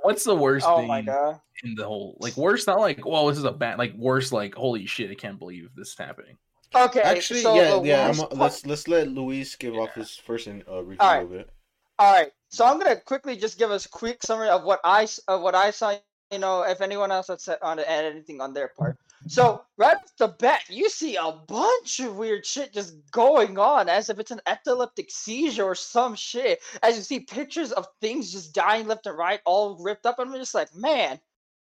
what's 0.02 0.24
the 0.24 0.34
worst 0.36 0.66
Oh 0.68 0.76
thing 0.78 0.88
my 0.88 1.00
god. 1.02 1.40
in 1.64 1.74
the 1.76 1.84
whole 1.86 2.16
like 2.20 2.36
worst? 2.36 2.66
Not 2.66 2.80
like, 2.80 3.06
well, 3.06 3.26
this 3.28 3.38
is 3.38 3.44
a 3.44 3.52
bad. 3.52 3.78
Like 3.78 3.94
worst, 3.94 4.32
like 4.32 4.54
holy 4.54 4.84
shit, 4.86 5.10
I 5.10 5.14
can't 5.14 5.38
believe 5.38 5.70
this 5.76 5.88
is 5.92 5.96
happening. 5.98 6.36
Okay, 6.74 7.00
Actually, 7.00 7.40
so 7.40 7.54
yeah, 7.56 7.82
yeah. 7.82 8.02
I'm, 8.02 8.08
worst 8.08 8.20
part- 8.20 8.36
let's 8.36 8.66
let's 8.66 8.86
let 8.88 9.08
Luis 9.08 9.56
give 9.56 9.74
off 9.76 9.94
his 9.94 10.14
first 10.16 10.46
in, 10.46 10.62
uh, 10.70 10.82
review 10.82 10.98
Alright. 11.00 11.22
a 11.22 11.24
little 11.24 11.38
bit. 11.38 11.50
All 11.98 12.12
right, 12.14 12.30
so 12.48 12.64
I'm 12.64 12.78
gonna 12.78 12.96
quickly 12.96 13.36
just 13.36 13.58
give 13.58 13.70
us 13.70 13.86
a 13.86 13.88
quick 13.88 14.22
summary 14.22 14.48
of 14.48 14.62
what 14.64 14.80
I 14.84 15.06
of 15.28 15.40
what 15.42 15.54
I 15.54 15.70
saw. 15.70 15.94
You 16.30 16.38
know, 16.38 16.62
if 16.62 16.80
anyone 16.80 17.10
else 17.10 17.30
said 17.38 17.58
on 17.60 17.78
to 17.78 17.90
add 17.90 18.04
anything 18.04 18.40
on 18.40 18.54
their 18.54 18.68
part. 18.68 18.96
So 19.26 19.64
right 19.76 19.96
off 19.96 20.16
the 20.16 20.28
bat, 20.28 20.62
you 20.68 20.88
see 20.88 21.16
a 21.16 21.32
bunch 21.32 22.00
of 22.00 22.16
weird 22.16 22.46
shit 22.46 22.72
just 22.72 22.94
going 23.10 23.58
on, 23.58 23.88
as 23.88 24.08
if 24.08 24.18
it's 24.18 24.30
an 24.30 24.40
epileptic 24.46 25.10
seizure 25.10 25.64
or 25.64 25.74
some 25.74 26.14
shit. 26.14 26.60
As 26.82 26.96
you 26.96 27.02
see 27.02 27.20
pictures 27.20 27.72
of 27.72 27.86
things 28.00 28.32
just 28.32 28.54
dying 28.54 28.86
left 28.86 29.06
and 29.06 29.18
right, 29.18 29.40
all 29.44 29.76
ripped 29.82 30.06
up. 30.06 30.16
I'm 30.18 30.32
just 30.32 30.54
like, 30.54 30.74
man, 30.74 31.20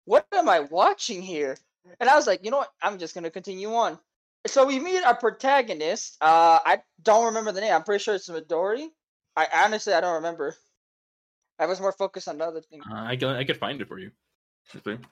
what 0.04 0.26
am 0.32 0.48
I 0.48 0.60
watching 0.60 1.22
here? 1.22 1.56
And 1.98 2.08
I 2.08 2.14
was 2.14 2.26
like, 2.26 2.44
you 2.44 2.50
know 2.50 2.58
what? 2.58 2.72
I'm 2.82 2.98
just 2.98 3.14
gonna 3.14 3.30
continue 3.30 3.74
on. 3.74 3.98
So 4.46 4.66
we 4.66 4.78
meet 4.78 5.02
our 5.04 5.16
protagonist. 5.16 6.16
Uh, 6.20 6.58
I 6.64 6.82
don't 7.02 7.26
remember 7.26 7.52
the 7.52 7.60
name. 7.60 7.74
I'm 7.74 7.82
pretty 7.82 8.02
sure 8.02 8.14
it's 8.14 8.28
Midori. 8.28 8.88
I 9.36 9.46
honestly 9.64 9.92
I 9.92 10.00
don't 10.00 10.14
remember. 10.14 10.54
I 11.58 11.66
was 11.66 11.80
more 11.80 11.92
focused 11.92 12.28
on 12.28 12.38
the 12.38 12.44
other 12.44 12.60
thing. 12.60 12.80
Uh, 12.80 12.94
I 12.94 13.16
can 13.16 13.28
I 13.28 13.44
could 13.44 13.58
find 13.58 13.80
it 13.80 13.88
for 13.88 13.98
you. 13.98 14.12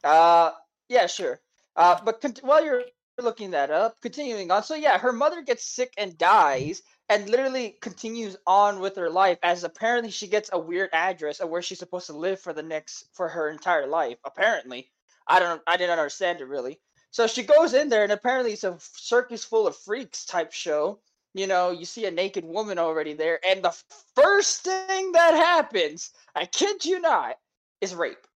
Uh, 0.05 0.53
yeah, 0.89 1.07
sure. 1.07 1.41
Uh, 1.77 1.99
but 2.05 2.21
cont- 2.21 2.41
while 2.43 2.65
you're 2.65 2.85
looking 3.21 3.51
that 3.51 3.71
up, 3.71 4.01
continuing 4.01 4.51
on. 4.51 4.63
So 4.63 4.75
yeah, 4.75 4.99
her 4.99 5.13
mother 5.13 5.43
gets 5.43 5.65
sick 5.65 5.93
and 5.99 6.17
dies, 6.19 6.83
and 7.09 7.29
literally 7.29 7.77
continues 7.81 8.37
on 8.47 8.81
with 8.81 8.97
her 8.97 9.11
life. 9.11 9.39
As 9.43 9.65
apparently 9.65 10.11
she 10.11 10.29
gets 10.29 10.51
a 10.53 10.59
weird 10.59 10.91
address 10.93 11.41
of 11.41 11.49
where 11.49 11.63
she's 11.63 11.79
supposed 11.79 12.07
to 12.07 12.17
live 12.17 12.41
for 12.41 12.53
the 12.53 12.63
next 12.63 13.09
for 13.13 13.29
her 13.29 13.49
entire 13.49 13.87
life. 13.87 14.19
Apparently, 14.25 14.91
I 15.27 15.41
don't. 15.41 15.63
I 15.67 15.77
didn't 15.77 15.99
understand 15.99 16.41
it 16.41 16.49
really. 16.49 16.81
So 17.11 17.27
she 17.27 17.43
goes 17.43 17.75
in 17.75 17.89
there, 17.89 18.03
and 18.03 18.13
apparently 18.13 18.53
it's 18.53 18.65
a 18.65 18.77
circus 18.79 19.45
full 19.45 19.67
of 19.67 19.77
freaks 19.77 20.25
type 20.25 20.53
show. 20.53 21.01
You 21.35 21.47
know, 21.47 21.71
you 21.71 21.85
see 21.85 22.07
a 22.07 22.11
naked 22.11 22.45
woman 22.45 22.79
already 22.79 23.15
there, 23.15 23.41
and 23.47 23.63
the 23.63 23.75
first 24.15 24.63
thing 24.65 25.13
that 25.13 25.35
happens, 25.35 26.11
I 26.35 26.47
kid 26.47 26.85
you 26.85 27.01
not, 27.01 27.37
is 27.81 27.95
rape. 27.95 28.28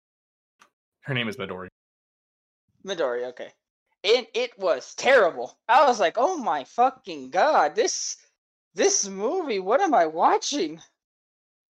Her 1.02 1.14
name 1.14 1.28
is 1.28 1.36
Midori. 1.36 1.68
Midori, 2.86 3.24
okay. 3.28 3.50
And 4.04 4.26
it 4.34 4.56
was 4.58 4.94
terrible. 4.94 5.56
I 5.68 5.86
was 5.86 6.00
like, 6.00 6.14
oh 6.16 6.36
my 6.36 6.64
fucking 6.64 7.30
god, 7.30 7.74
this 7.76 8.16
this 8.74 9.06
movie, 9.08 9.60
what 9.60 9.80
am 9.80 9.94
I 9.94 10.06
watching? 10.06 10.78
I've 10.78 10.84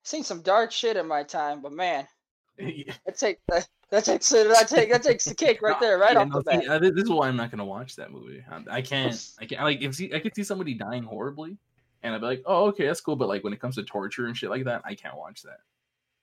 Seen 0.04 0.22
some 0.24 0.42
dark 0.42 0.70
shit 0.72 0.96
in 0.96 1.06
my 1.08 1.22
time, 1.24 1.60
but 1.62 1.72
man, 1.72 2.06
that 2.58 3.16
take 3.16 3.38
that, 3.48 3.68
that 3.90 4.04
takes 4.04 4.28
that 4.28 4.68
take 4.68 4.90
that 4.92 5.02
takes 5.02 5.24
the 5.24 5.34
cake 5.34 5.62
right 5.62 5.78
there, 5.80 5.98
right 5.98 6.14
Yeah, 6.14 6.20
off 6.20 6.28
no, 6.28 6.40
the 6.42 6.50
see, 6.52 6.66
bat. 6.66 6.68
uh, 6.68 6.78
this 6.78 6.92
is 7.04 7.10
why 7.10 7.28
I'm 7.28 7.36
not 7.36 7.50
gonna 7.50 7.64
watch 7.64 7.96
that 7.96 8.12
movie. 8.12 8.44
I 8.70 8.80
can't. 8.82 9.14
I 9.40 9.46
can't. 9.46 9.62
Like 9.62 9.82
if 9.82 9.94
see, 9.96 10.12
I 10.14 10.20
could 10.20 10.34
see 10.34 10.44
somebody 10.44 10.74
dying 10.74 11.02
horribly, 11.02 11.56
and 12.02 12.14
I'd 12.14 12.20
be 12.20 12.26
like, 12.26 12.42
oh, 12.46 12.66
okay, 12.68 12.86
that's 12.86 13.00
cool. 13.00 13.16
But 13.16 13.28
like 13.28 13.42
when 13.44 13.52
it 13.52 13.60
comes 13.60 13.74
to 13.76 13.82
torture 13.82 14.26
and 14.26 14.36
shit 14.36 14.50
like 14.50 14.64
that, 14.64 14.82
I 14.84 14.94
can't 14.94 15.16
watch 15.16 15.42
that. 15.42 15.60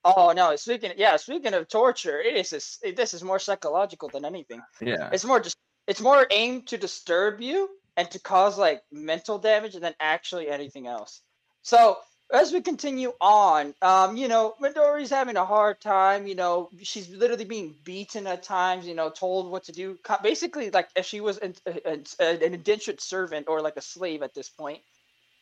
Oh 0.05 0.31
no, 0.31 0.55
speaking 0.55 0.93
yeah, 0.97 1.17
speaking 1.17 1.53
of 1.53 1.67
torture, 1.67 2.19
it 2.19 2.35
is 2.35 2.49
this, 2.51 2.79
this 2.95 3.13
is 3.13 3.23
more 3.23 3.39
psychological 3.39 4.09
than 4.09 4.25
anything. 4.25 4.61
Yeah. 4.81 5.09
It's 5.11 5.25
more 5.25 5.39
just 5.39 5.57
it's 5.87 6.01
more 6.01 6.27
aimed 6.31 6.67
to 6.67 6.77
disturb 6.77 7.41
you 7.41 7.69
and 7.95 8.09
to 8.11 8.19
cause 8.19 8.57
like 8.57 8.83
mental 8.91 9.37
damage 9.39 9.73
than 9.73 9.93
actually 9.99 10.49
anything 10.49 10.87
else. 10.87 11.21
So 11.61 11.97
as 12.31 12.51
we 12.51 12.61
continue 12.61 13.13
on, 13.21 13.73
um, 13.81 14.17
you 14.17 14.27
know, 14.27 14.55
Midori's 14.61 15.09
having 15.09 15.37
a 15.37 15.45
hard 15.45 15.79
time. 15.79 16.27
You 16.27 16.35
know, 16.35 16.69
she's 16.81 17.09
literally 17.09 17.45
being 17.45 17.75
beaten 17.83 18.27
at 18.27 18.43
times. 18.43 18.85
You 18.85 18.95
know, 18.95 19.09
told 19.09 19.49
what 19.49 19.63
to 19.65 19.71
do. 19.71 19.97
Basically, 20.21 20.69
like 20.69 20.89
if 20.95 21.05
she 21.05 21.21
was 21.21 21.37
an, 21.37 21.55
an, 21.85 22.03
an 22.19 22.41
indentured 22.41 23.01
servant 23.01 23.47
or 23.47 23.61
like 23.61 23.77
a 23.77 23.81
slave 23.81 24.23
at 24.23 24.33
this 24.33 24.49
point. 24.49 24.81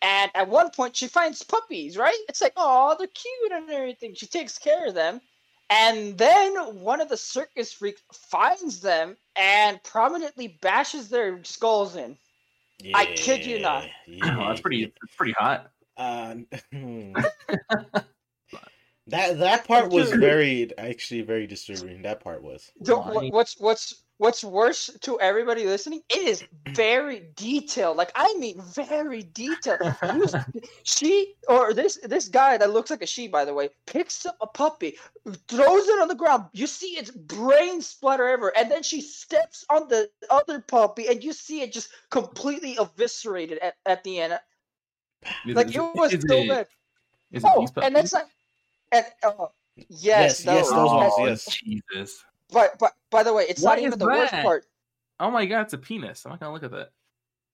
And 0.05 0.29
at 0.35 0.47
one 0.47 0.69
point, 0.69 0.95
she 0.95 1.07
finds 1.07 1.41
puppies. 1.41 1.97
Right? 1.97 2.17
It's 2.29 2.41
like, 2.41 2.53
oh, 2.55 2.95
they're 2.97 3.07
cute 3.07 3.51
and 3.51 3.69
everything. 3.71 4.13
She 4.13 4.27
takes 4.27 4.57
care 4.57 4.87
of 4.87 4.93
them. 4.93 5.19
And 5.71 6.15
then 6.15 6.53
one 6.81 7.01
of 7.01 7.09
the 7.09 7.17
circus 7.17 7.73
freaks 7.73 8.03
finds 8.13 8.81
them 8.81 9.17
and 9.35 9.81
prominently 9.83 10.59
bashes 10.61 11.09
their 11.09 11.43
skulls 11.43 11.95
in. 11.95 12.15
I 12.93 13.05
kid 13.05 13.45
you 13.45 13.59
not. 13.59 13.85
Yeah, 14.07 14.37
Oh, 14.39 14.45
that's 14.47 14.61
pretty. 14.61 14.85
That's 14.85 15.15
pretty 15.15 15.33
hot. 15.37 15.71
Uh, 15.97 16.35
that 19.07 19.37
that 19.39 19.67
part 19.67 19.91
was 19.91 20.11
very 20.11 20.75
actually 20.77 21.21
very 21.21 21.45
disturbing. 21.47 22.01
That 22.01 22.21
part 22.21 22.41
was. 22.41 22.71
The- 22.79 22.97
Why? 22.97 23.29
what's 23.29 23.59
what's 23.59 24.03
what's 24.17 24.43
worse 24.43 24.89
to 25.01 25.19
everybody 25.19 25.65
listening? 25.65 26.01
It 26.09 26.27
is 26.27 26.43
very 26.69 27.27
detailed. 27.35 27.97
Like 27.97 28.11
I 28.15 28.33
mean, 28.39 28.59
very 28.73 29.21
detailed. 29.21 29.95
You 30.01 30.25
she 30.83 31.35
or 31.47 31.73
this 31.73 31.99
this 32.03 32.29
guy 32.29 32.57
that 32.57 32.71
looks 32.71 32.89
like 32.89 33.03
a 33.03 33.05
she, 33.05 33.27
by 33.27 33.45
the 33.45 33.53
way, 33.53 33.69
picks 33.85 34.25
up 34.25 34.37
a 34.41 34.47
puppy, 34.47 34.97
throws 35.47 35.87
it 35.87 36.01
on 36.01 36.07
the 36.07 36.15
ground. 36.15 36.45
You 36.53 36.65
see 36.65 36.97
its 36.97 37.11
brain 37.11 37.83
splatter 37.83 38.27
everywhere, 38.27 38.53
and 38.57 38.71
then 38.71 38.81
she 38.81 39.01
steps 39.01 39.65
on 39.69 39.87
the 39.87 40.09
other 40.31 40.61
puppy, 40.61 41.07
and 41.09 41.23
you 41.23 41.31
see 41.31 41.61
it 41.61 41.71
just 41.71 41.89
completely 42.09 42.75
eviscerated 42.79 43.59
at, 43.59 43.75
at 43.85 44.03
the 44.03 44.19
end. 44.19 44.39
Like 45.45 45.75
it 45.75 45.79
was 45.79 46.11
is 46.13 46.23
so 46.27 46.37
it- 46.37 46.49
bad. 46.49 46.67
Oh, 47.43 47.67
and 47.81 47.95
that's 47.95 48.11
puppies? 48.11 48.13
not. 48.13 48.25
And 48.91 49.05
uh, 49.23 49.47
yes, 49.75 49.89
Yes, 49.99 50.45
yes, 50.45 50.65
those. 50.67 50.75
those 50.75 50.93
ones, 50.93 51.13
Oh, 51.17 51.25
yes. 51.25 51.45
Jesus. 51.45 52.23
But 52.51 52.77
but 52.79 52.93
by 53.11 53.23
the 53.23 53.33
way, 53.33 53.45
it's 53.49 53.61
What 53.61 53.71
not 53.71 53.79
is 53.79 53.85
even 53.85 53.99
the 53.99 54.05
worst 54.05 54.33
part. 54.33 54.65
Oh 55.19 55.31
my 55.31 55.45
god, 55.45 55.61
it's 55.61 55.73
a 55.73 55.77
penis. 55.77 56.25
I'm 56.25 56.31
not 56.31 56.39
gonna 56.39 56.53
look 56.53 56.63
at 56.63 56.71
that. 56.71 56.91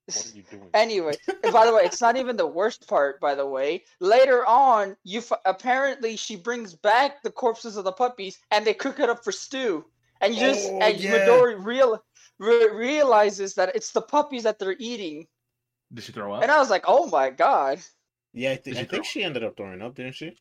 What 0.08 0.26
are 0.26 0.30
you 0.36 0.44
doing? 0.44 0.70
Anyway, 0.74 1.14
by 1.52 1.66
the 1.66 1.74
way, 1.74 1.84
it's 1.84 2.02
not 2.02 2.18
even 2.18 2.36
the 2.36 2.48
worst 2.48 2.88
part. 2.88 3.20
By 3.22 3.36
the 3.36 3.46
way, 3.46 3.84
later 4.00 4.46
on, 4.46 4.98
you 5.04 5.20
f- 5.20 5.40
apparently 5.46 6.18
she 6.18 6.36
brings 6.36 6.74
back 6.74 7.22
the 7.24 7.32
corpses 7.32 7.78
of 7.78 7.84
the 7.86 7.92
puppies, 7.92 8.38
and 8.52 8.66
they 8.66 8.74
cook 8.74 9.00
it 9.00 9.10
up 9.10 9.24
for 9.24 9.32
stew. 9.32 9.86
And 10.20 10.34
you 10.36 10.42
just 10.42 10.70
Oh, 10.70 10.82
and 10.82 11.00
yeah. 11.00 11.20
Midori 11.20 11.64
real 11.64 12.04
re- 12.40 12.70
realizes 12.70 13.54
that 13.56 13.76
it's 13.76 13.92
the 13.92 14.02
puppies 14.02 14.44
that 14.44 14.60
they're 14.60 14.76
eating, 14.80 15.28
Did 15.94 16.04
she 16.04 16.12
throw 16.12 16.34
up? 16.34 16.44
and 16.44 16.52
I 16.52 16.60
was 16.60 16.70
like, 16.70 16.84
oh 16.88 17.08
my 17.08 17.30
god. 17.30 17.80
Yeah, 18.34 18.52
I, 18.52 18.56
th- 18.58 18.78
I 18.78 18.84
think 18.86 19.06
she 19.06 19.24
ended 19.24 19.44
up 19.44 19.56
throwing 19.58 19.82
up, 19.82 19.96
didn't 19.96 20.16
she? 20.16 20.36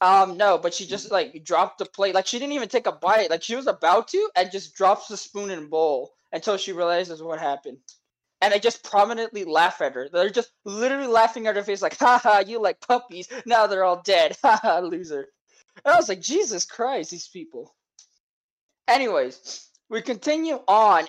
Um, 0.00 0.36
no, 0.36 0.58
but 0.58 0.74
she 0.74 0.86
just 0.86 1.10
like 1.10 1.44
dropped 1.44 1.78
the 1.78 1.86
plate. 1.86 2.14
Like 2.14 2.26
she 2.26 2.38
didn't 2.38 2.52
even 2.54 2.68
take 2.68 2.86
a 2.86 2.92
bite. 2.92 3.30
Like 3.30 3.42
she 3.42 3.56
was 3.56 3.66
about 3.66 4.08
to, 4.08 4.30
and 4.36 4.50
just 4.52 4.74
drops 4.74 5.08
the 5.08 5.16
spoon 5.16 5.50
and 5.50 5.70
bowl 5.70 6.12
until 6.32 6.56
she 6.56 6.72
realizes 6.72 7.22
what 7.22 7.38
happened. 7.38 7.78
And 8.40 8.52
they 8.52 8.58
just 8.58 8.84
prominently 8.84 9.44
laugh 9.44 9.80
at 9.80 9.94
her. 9.94 10.08
They're 10.12 10.28
just 10.28 10.50
literally 10.66 11.06
laughing 11.06 11.46
at 11.46 11.56
her 11.56 11.62
face, 11.62 11.80
like, 11.80 11.96
haha, 11.98 12.40
you 12.40 12.60
like 12.60 12.80
puppies. 12.86 13.28
Now 13.46 13.66
they're 13.66 13.84
all 13.84 14.02
dead. 14.04 14.36
Haha, 14.42 14.80
loser. 14.80 15.28
And 15.84 15.94
I 15.94 15.96
was 15.96 16.10
like, 16.10 16.20
Jesus 16.20 16.66
Christ, 16.66 17.10
these 17.10 17.28
people. 17.28 17.74
Anyways, 18.86 19.68
we 19.88 20.02
continue 20.02 20.60
on. 20.68 21.06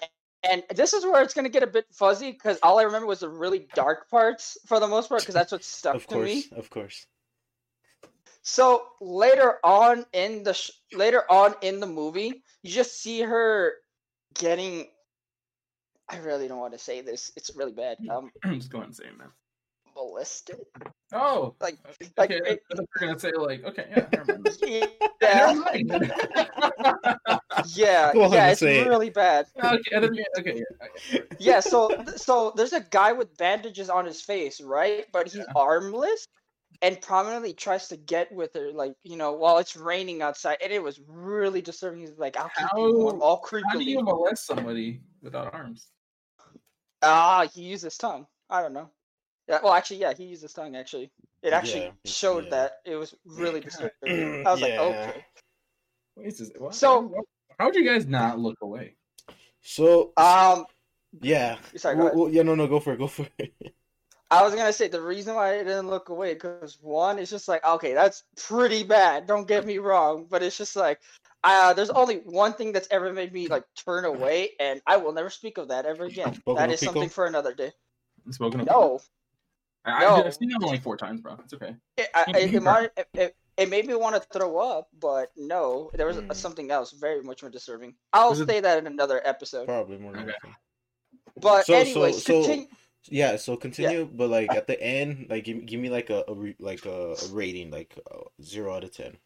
And 0.49 0.63
this 0.75 0.93
is 0.93 1.03
where 1.03 1.23
it's 1.23 1.33
going 1.33 1.45
to 1.45 1.51
get 1.51 1.63
a 1.63 1.67
bit 1.67 1.87
fuzzy 1.91 2.31
because 2.31 2.59
all 2.63 2.79
I 2.79 2.83
remember 2.83 3.07
was 3.07 3.19
the 3.21 3.29
really 3.29 3.67
dark 3.73 4.09
parts 4.09 4.57
for 4.67 4.79
the 4.79 4.87
most 4.87 5.09
part 5.09 5.21
because 5.21 5.33
that's 5.33 5.51
what 5.51 5.63
stuck 5.63 5.95
Of 5.95 6.07
to 6.07 6.17
me. 6.17 6.43
course, 6.43 6.59
of 6.59 6.69
course. 6.69 7.05
So 8.47 8.83
later 9.01 9.55
on 9.63 10.05
in 10.13 10.43
the 10.43 10.53
sh- 10.53 10.69
later 10.93 11.23
on 11.31 11.55
in 11.63 11.79
the 11.79 11.87
movie, 11.87 12.43
you 12.61 12.71
just 12.71 13.01
see 13.01 13.21
her 13.21 13.73
getting. 14.35 14.85
I 16.09 16.17
really 16.17 16.47
don't 16.47 16.59
want 16.59 16.73
to 16.73 16.79
say 16.79 17.01
this. 17.01 17.31
It's 17.35 17.49
really 17.55 17.71
bad. 17.73 17.97
Um, 18.09 18.29
just 18.53 18.69
go 18.69 18.77
ahead 18.77 18.89
and 18.89 18.95
say 18.95 19.05
it, 19.05 19.17
man. 19.17 19.29
molested. 19.95 20.57
Oh, 21.11 21.55
Like- 21.59 21.79
okay. 21.89 22.11
like 22.17 22.29
I 22.31 22.35
it- 22.35 22.61
thought 22.69 22.81
you 22.81 22.85
were 23.01 23.07
gonna 23.07 23.19
say 23.19 23.31
like, 23.35 23.63
okay, 23.65 23.87
yeah, 23.89 24.07
never 24.13 24.37
mind. 24.37 24.57
Yeah, 25.21 25.53
yeah, 27.75 28.13
Go 28.13 28.23
on 28.25 28.31
yeah. 28.31 28.51
It's 28.51 28.59
say 28.59 28.81
it. 28.81 28.87
really 28.87 29.09
bad. 29.09 29.47
okay, 29.57 29.95
I 29.95 29.97
okay, 29.97 30.09
yeah, 30.13 30.23
okay. 30.37 30.63
Yeah. 31.39 31.59
So, 31.61 31.89
so 32.15 32.53
there's 32.55 32.73
a 32.73 32.81
guy 32.81 33.11
with 33.11 33.35
bandages 33.37 33.89
on 33.89 34.05
his 34.05 34.21
face, 34.21 34.61
right? 34.61 35.05
But 35.11 35.25
he's 35.27 35.37
Yeah. 35.37 35.45
armless, 35.55 36.27
and 36.85 37.01
prominently 37.01 37.51
tries 37.51 37.87
to 37.87 37.97
get 37.97 38.31
with 38.31 38.53
her, 38.53 38.71
like 38.71 38.93
you 39.03 39.17
know, 39.17 39.33
while 39.33 39.57
it's 39.57 39.75
raining 39.75 40.21
outside, 40.21 40.57
and 40.63 40.71
it 40.71 40.81
was 40.81 41.01
really 41.07 41.59
disturbing. 41.61 42.01
He's 42.01 42.11
like, 42.17 42.37
"I'll 42.37 42.51
keep 42.55 42.67
you 42.77 42.93
warm," 42.93 43.19
How- 43.19 43.25
all 43.25 43.47
How 43.71 43.79
do 43.79 43.83
you 43.83 44.03
molest 44.03 44.45
somebody 44.45 45.01
without 45.23 45.51
arms? 45.53 45.87
Ah, 47.01 47.47
he 47.53 47.63
used 47.63 47.83
his 47.83 47.97
tongue. 47.97 48.27
I 48.51 48.61
don't 48.61 48.73
know. 48.73 48.89
Yeah, 49.47 49.59
well, 49.63 49.73
actually, 49.73 49.97
yeah, 49.97 50.13
he 50.13 50.25
used 50.25 50.43
his 50.43 50.53
tongue. 50.53 50.75
Actually, 50.75 51.11
it 51.41 51.53
actually 51.53 51.85
Yeah, 51.85 51.91
showed 52.05 52.45
yeah. 52.45 52.49
that 52.51 52.71
it 52.85 52.95
was 52.95 53.15
really 53.25 53.61
disturbing. 53.61 53.91
I 54.47 54.51
was 54.51 54.61
like, 54.61 54.73
Yeah. 54.73 54.81
okay. 54.81 55.25
What 56.13 56.25
is 56.27 56.37
this? 56.37 56.51
What? 56.57 56.75
So- 56.75 57.13
how 57.59 57.65
would 57.65 57.75
you 57.75 57.85
guys 57.85 58.05
not 58.05 58.37
look 58.37 58.57
away? 58.61 58.95
So 59.61 60.13
Um, 60.17 60.65
yeah, 61.21 61.57
sorry, 61.77 61.95
go 61.95 61.99
Well, 61.99 62.07
ahead. 62.07 62.19
well, 62.19 62.29
yeah, 62.29 62.43
no, 62.43 62.53
no, 62.53 62.67
go 62.67 62.79
for 62.79 62.93
it, 62.93 62.97
go 62.97 63.07
for 63.07 63.27
it. 63.39 63.53
I 64.31 64.41
was 64.43 64.55
gonna 64.55 64.73
say 64.73 64.87
the 64.87 65.01
reason 65.01 65.35
why 65.35 65.55
I 65.59 65.63
didn't 65.63 65.87
look 65.89 66.09
away 66.09 66.33
because 66.33 66.77
one, 66.81 67.19
it's 67.19 67.29
just 67.29 67.47
like 67.47 67.63
okay, 67.65 67.93
that's 67.93 68.23
pretty 68.37 68.83
bad. 68.83 69.27
Don't 69.27 69.47
get 69.47 69.65
me 69.65 69.77
wrong, 69.77 70.25
but 70.29 70.41
it's 70.41 70.57
just 70.57 70.75
like 70.75 70.99
uh, 71.43 71.73
there's 71.73 71.91
only 71.91 72.17
one 72.25 72.53
thing 72.53 72.71
that's 72.71 72.87
ever 72.89 73.13
made 73.13 73.31
me 73.31 73.47
like 73.47 73.63
turn 73.75 74.03
away, 74.05 74.49
and 74.59 74.81
I 74.87 74.97
will 74.97 75.13
never 75.13 75.29
speak 75.29 75.57
of 75.59 75.67
that 75.67 75.85
ever 75.85 76.05
again. 76.05 76.33
Boku 76.47 76.57
that 76.57 76.69
no 76.69 76.75
something 76.75 77.09
for 77.09 77.27
another 77.27 77.53
day. 77.53 77.71
Spoken 78.31 78.61
of. 78.61 78.67
No, 78.67 78.99
I, 79.85 79.99
no. 80.01 80.23
I've 80.25 80.33
seen 80.33 80.49
that 80.49 80.59
one 80.59 80.71
like 80.71 80.81
four 80.81 80.97
times, 80.97 81.21
bro. 81.21 81.37
It's 81.43 81.53
okay. 81.53 81.75
it, 81.97 82.07
I, 82.15 82.25
it, 82.29 82.53
it, 82.55 82.63
might- 82.63 82.89
it, 82.97 83.07
it, 83.13 83.35
it 83.57 83.69
made 83.69 83.85
me 83.85 83.93
want 83.93 84.15
to 84.15 84.21
throw 84.33 84.57
up, 84.57 84.89
but 84.99 85.31
no, 85.37 85.91
there 85.93 86.07
was 86.07 86.17
Hmm. 86.17 86.31
something 86.31 86.71
else 86.71 86.91
very 86.93 87.21
much 87.21 87.43
more 87.43 87.51
disturbing. 87.51 87.93
I'll 88.11 88.33
say 88.33 88.59
that 88.59 88.79
in 88.79 88.87
another 88.87 89.21
episode. 89.23 89.67
Probably 89.67 89.99
more 89.99 90.13
than 90.13 90.23
Okay. 90.23 90.33
But 91.39 91.67
So- 91.67 91.73
so- 91.73 91.79
anyways, 91.79 92.23
so- 92.23 92.33
continue. 92.41 92.65
Yeah, 93.09 93.35
so 93.37 93.55
continue, 93.55 94.05
but 94.11 94.29
like 94.29 94.51
at 94.51 94.67
the 94.67 94.81
end, 94.81 95.27
like 95.29 95.43
give, 95.43 95.65
give 95.65 95.79
me 95.79 95.89
like 95.89 96.09
a, 96.09 96.23
a 96.27 96.33
re, 96.33 96.55
like 96.59 96.85
a, 96.85 97.13
a 97.13 97.27
rating, 97.31 97.71
like 97.71 97.97
uh, 98.11 98.23
zero 98.41 98.75
out 98.75 98.83
of 98.83 98.91
ten. 98.91 99.17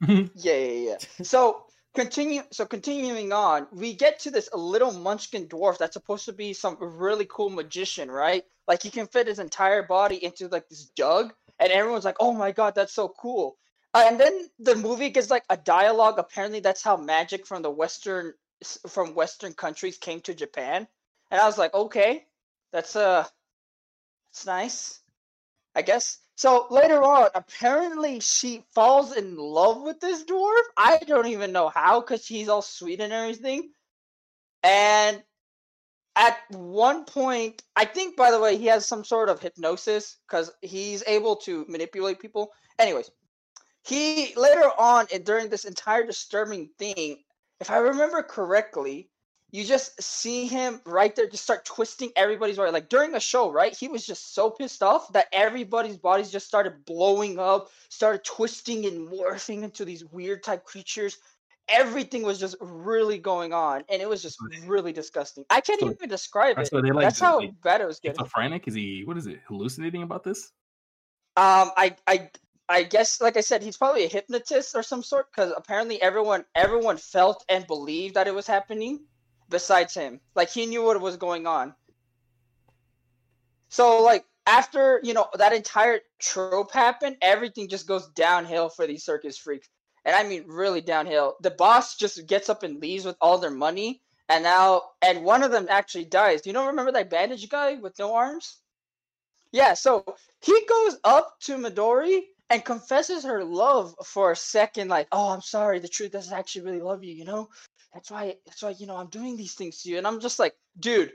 Yeah, 0.34 0.56
yeah, 0.56 0.90
yeah. 0.90 0.96
So 1.24 1.64
continue. 1.94 2.42
So 2.52 2.66
continuing 2.66 3.32
on, 3.32 3.66
we 3.72 3.94
get 3.94 4.20
to 4.20 4.30
this 4.30 4.48
little 4.54 4.92
Munchkin 4.92 5.48
dwarf 5.48 5.78
that's 5.78 5.94
supposed 5.94 6.26
to 6.26 6.32
be 6.32 6.52
some 6.52 6.76
really 6.80 7.26
cool 7.28 7.50
magician, 7.50 8.10
right? 8.10 8.44
Like 8.66 8.82
he 8.82 8.90
can 8.90 9.06
fit 9.06 9.26
his 9.26 9.38
entire 9.38 9.82
body 9.82 10.22
into 10.22 10.48
like 10.48 10.68
this 10.68 10.90
jug, 10.96 11.32
and 11.58 11.72
everyone's 11.72 12.04
like, 12.04 12.16
"Oh 12.20 12.32
my 12.32 12.52
god, 12.52 12.74
that's 12.74 12.92
so 12.92 13.08
cool!" 13.08 13.56
Uh, 13.94 14.04
and 14.06 14.20
then 14.20 14.48
the 14.58 14.76
movie 14.76 15.10
gets 15.10 15.30
like 15.30 15.44
a 15.48 15.56
dialogue. 15.56 16.18
Apparently, 16.18 16.60
that's 16.60 16.82
how 16.82 16.96
magic 16.96 17.46
from 17.46 17.62
the 17.62 17.70
western 17.70 18.34
from 18.88 19.14
Western 19.14 19.54
countries 19.54 19.98
came 19.98 20.20
to 20.22 20.34
Japan, 20.34 20.86
and 21.30 21.40
I 21.40 21.46
was 21.46 21.58
like, 21.58 21.74
"Okay, 21.74 22.26
that's 22.72 22.96
uh, 22.96 23.24
that's 24.32 24.46
nice." 24.46 25.00
I 25.74 25.82
guess. 25.82 26.18
So 26.34 26.66
later 26.70 27.02
on, 27.02 27.28
apparently 27.34 28.20
she 28.20 28.64
falls 28.74 29.16
in 29.16 29.36
love 29.36 29.82
with 29.82 30.00
this 30.00 30.24
dwarf. 30.24 30.62
I 30.76 30.98
don't 31.06 31.26
even 31.28 31.52
know 31.52 31.68
how, 31.68 32.00
because 32.00 32.26
he's 32.26 32.48
all 32.48 32.62
sweet 32.62 33.00
and 33.00 33.12
everything. 33.12 33.70
And 34.62 35.22
at 36.16 36.38
one 36.50 37.04
point, 37.04 37.62
I 37.76 37.84
think, 37.84 38.16
by 38.16 38.32
the 38.32 38.40
way, 38.40 38.56
he 38.56 38.66
has 38.66 38.86
some 38.86 39.04
sort 39.04 39.28
of 39.28 39.40
hypnosis 39.40 40.16
because 40.26 40.50
he's 40.62 41.04
able 41.06 41.36
to 41.36 41.64
manipulate 41.68 42.18
people. 42.18 42.50
Anyways, 42.78 43.10
he 43.84 44.34
later 44.36 44.68
on 44.78 45.06
and 45.12 45.24
during 45.24 45.48
this 45.48 45.64
entire 45.64 46.04
disturbing 46.04 46.70
thing, 46.78 47.18
if 47.60 47.70
I 47.70 47.78
remember 47.78 48.22
correctly, 48.22 49.10
you 49.50 49.64
just 49.64 50.00
see 50.02 50.46
him 50.46 50.80
right 50.84 51.16
there 51.16 51.26
just 51.26 51.42
start 51.44 51.64
twisting 51.64 52.10
everybody's 52.16 52.56
body. 52.58 52.70
Like 52.70 52.88
during 52.90 53.14
a 53.14 53.20
show, 53.20 53.50
right? 53.50 53.74
He 53.74 53.88
was 53.88 54.06
just 54.06 54.34
so 54.34 54.50
pissed 54.50 54.82
off 54.82 55.12
that 55.12 55.26
everybody's 55.32 55.96
bodies 55.96 56.30
just 56.30 56.46
started 56.46 56.84
blowing 56.84 57.38
up, 57.38 57.70
started 57.88 58.24
twisting 58.24 58.84
and 58.84 59.08
morphing 59.08 59.62
into 59.62 59.84
these 59.86 60.04
weird 60.04 60.42
type 60.42 60.64
creatures. 60.64 61.18
Everything 61.70 62.22
was 62.22 62.38
just 62.38 62.56
really 62.60 63.18
going 63.18 63.52
on, 63.52 63.84
and 63.90 64.00
it 64.00 64.08
was 64.08 64.22
just 64.22 64.38
really 64.64 64.92
disgusting. 64.92 65.44
I 65.50 65.60
can't 65.60 65.80
So- 65.80 65.90
even 65.90 66.08
describe 66.08 66.58
it. 66.58 66.66
So 66.68 66.78
like 66.78 66.94
That's 67.04 67.20
how 67.20 67.38
like, 67.38 67.60
bad 67.62 67.80
it 67.80 67.86
was 67.86 68.00
getting. 68.00 68.18
schizophrenic. 68.18 68.66
Is 68.68 68.74
he? 68.74 69.02
What 69.04 69.16
is 69.18 69.26
it? 69.26 69.40
Hallucinating 69.48 70.02
about 70.02 70.24
this? 70.24 70.52
Um, 71.36 71.70
I, 71.76 71.94
I, 72.06 72.30
I 72.68 72.82
guess, 72.82 73.20
like 73.20 73.36
I 73.36 73.40
said, 73.42 73.62
he's 73.62 73.76
probably 73.76 74.04
a 74.04 74.08
hypnotist 74.08 74.74
or 74.74 74.82
some 74.82 75.02
sort, 75.02 75.30
because 75.30 75.52
apparently 75.56 76.00
everyone, 76.02 76.44
everyone 76.54 76.96
felt 76.96 77.44
and 77.48 77.66
believed 77.66 78.14
that 78.14 78.26
it 78.26 78.34
was 78.34 78.46
happening, 78.46 79.04
besides 79.48 79.94
him. 79.94 80.20
Like 80.34 80.50
he 80.50 80.66
knew 80.66 80.82
what 80.84 81.00
was 81.00 81.16
going 81.16 81.46
on. 81.46 81.74
So, 83.68 84.02
like 84.02 84.24
after 84.46 85.00
you 85.02 85.14
know 85.14 85.28
that 85.34 85.52
entire 85.52 86.00
trope 86.18 86.72
happened, 86.72 87.16
everything 87.20 87.68
just 87.68 87.86
goes 87.86 88.08
downhill 88.08 88.68
for 88.68 88.86
these 88.86 89.04
circus 89.04 89.36
freaks, 89.36 89.68
and 90.04 90.16
I 90.16 90.24
mean 90.24 90.44
really 90.46 90.80
downhill. 90.80 91.36
The 91.42 91.50
boss 91.50 91.96
just 91.96 92.26
gets 92.26 92.48
up 92.48 92.62
and 92.62 92.80
leaves 92.80 93.04
with 93.04 93.16
all 93.20 93.38
their 93.38 93.50
money, 93.50 94.02
and 94.28 94.42
now, 94.42 94.82
and 95.02 95.24
one 95.24 95.42
of 95.42 95.50
them 95.50 95.66
actually 95.68 96.06
dies. 96.06 96.42
Do 96.42 96.50
you 96.50 96.54
know? 96.54 96.66
Remember 96.66 96.92
that 96.92 97.10
bandage 97.10 97.48
guy 97.48 97.74
with 97.74 97.98
no 97.98 98.14
arms? 98.14 98.58
Yeah, 99.52 99.74
so 99.74 100.04
he 100.40 100.66
goes 100.66 100.98
up 101.04 101.36
to 101.40 101.56
Midori 101.56 102.20
and 102.50 102.64
confesses 102.64 103.24
her 103.24 103.44
love 103.44 103.94
for 104.04 104.32
a 104.32 104.36
second, 104.36 104.88
like, 104.88 105.08
"Oh, 105.12 105.30
I'm 105.30 105.42
sorry. 105.42 105.78
The 105.78 105.88
truth 105.88 106.12
doesn't 106.12 106.36
actually 106.36 106.62
really 106.62 106.80
love 106.80 107.04
you. 107.04 107.14
You 107.14 107.24
know, 107.24 107.48
that's 107.92 108.10
why. 108.10 108.36
That's 108.46 108.62
why 108.62 108.70
you 108.70 108.86
know 108.86 108.96
I'm 108.96 109.08
doing 109.08 109.36
these 109.36 109.54
things 109.54 109.82
to 109.82 109.90
you." 109.90 109.98
And 109.98 110.06
I'm 110.06 110.20
just 110.20 110.38
like, 110.38 110.54
"Dude, 110.78 111.12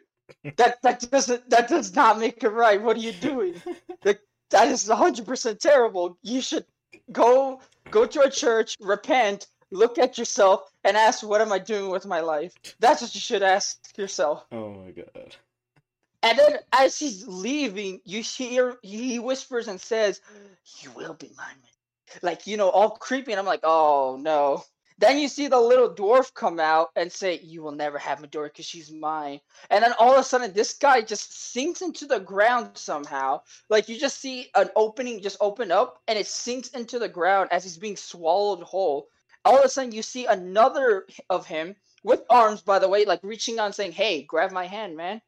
that 0.57 0.81
that 0.81 1.11
doesn't 1.11 1.49
that 1.49 1.67
does 1.67 1.95
not 1.95 2.19
make 2.19 2.43
it 2.43 2.49
right. 2.49 2.81
What 2.81 2.97
are 2.97 3.01
you 3.01 3.13
doing? 3.13 3.61
that 4.03 4.19
that 4.49 4.67
is 4.67 4.87
100 4.87 5.25
percent 5.25 5.59
terrible. 5.59 6.17
You 6.21 6.41
should 6.41 6.65
go 7.11 7.61
go 7.91 8.05
to 8.05 8.21
a 8.21 8.29
church, 8.29 8.75
repent, 8.79 9.47
look 9.71 9.97
at 9.97 10.17
yourself, 10.17 10.71
and 10.83 10.97
ask, 10.97 11.25
"What 11.27 11.41
am 11.41 11.51
I 11.51 11.59
doing 11.59 11.89
with 11.89 12.05
my 12.05 12.21
life?" 12.21 12.53
That's 12.79 13.01
what 13.01 13.13
you 13.15 13.21
should 13.21 13.43
ask 13.43 13.79
yourself. 13.97 14.45
Oh 14.51 14.71
my 14.71 14.91
god. 14.91 15.35
And 16.23 16.39
then 16.39 16.55
as 16.71 16.97
he's 16.97 17.27
leaving, 17.27 17.99
you 18.05 18.23
hear 18.23 18.77
he 18.81 19.19
whispers 19.19 19.67
and 19.67 19.79
says, 19.79 20.21
You 20.79 20.89
will 20.91 21.13
be 21.15 21.31
mine. 21.37 21.57
Like, 22.21 22.47
you 22.47 22.55
know, 22.55 22.69
all 22.69 22.91
creepy. 22.91 23.33
And 23.33 23.39
I'm 23.39 23.45
like, 23.45 23.59
Oh 23.63 24.17
no. 24.19 24.63
Then 24.99 25.17
you 25.17 25.27
see 25.27 25.47
the 25.47 25.59
little 25.59 25.93
dwarf 25.93 26.33
come 26.33 26.59
out 26.59 26.89
and 26.95 27.11
say, 27.11 27.39
You 27.43 27.63
will 27.63 27.71
never 27.71 27.97
have 27.97 28.19
Midori 28.19 28.45
because 28.45 28.65
she's 28.65 28.91
mine. 28.91 29.39
And 29.69 29.83
then 29.83 29.93
all 29.99 30.13
of 30.13 30.19
a 30.19 30.23
sudden, 30.23 30.53
this 30.53 30.73
guy 30.73 31.01
just 31.01 31.51
sinks 31.51 31.81
into 31.81 32.05
the 32.05 32.19
ground 32.19 32.77
somehow. 32.77 33.41
Like, 33.69 33.89
you 33.89 33.99
just 33.99 34.19
see 34.19 34.49
an 34.55 34.69
opening 34.75 35.21
just 35.21 35.37
open 35.41 35.71
up 35.71 36.01
and 36.07 36.17
it 36.17 36.27
sinks 36.27 36.69
into 36.69 36.99
the 36.99 37.09
ground 37.09 37.49
as 37.51 37.63
he's 37.63 37.77
being 37.77 37.97
swallowed 37.97 38.63
whole. 38.63 39.07
All 39.45 39.57
of 39.57 39.65
a 39.65 39.69
sudden, 39.69 39.91
you 39.91 40.01
see 40.01 40.25
another 40.25 41.05
of 41.29 41.45
him 41.45 41.75
with 42.03 42.23
arms, 42.29 42.61
by 42.61 42.79
the 42.79 42.87
way, 42.89 43.05
like 43.05 43.19
reaching 43.23 43.59
out 43.59 43.65
and 43.65 43.75
saying, 43.75 43.93
Hey, 43.93 44.23
grab 44.23 44.51
my 44.51 44.65
hand, 44.65 44.95
man. 44.95 45.21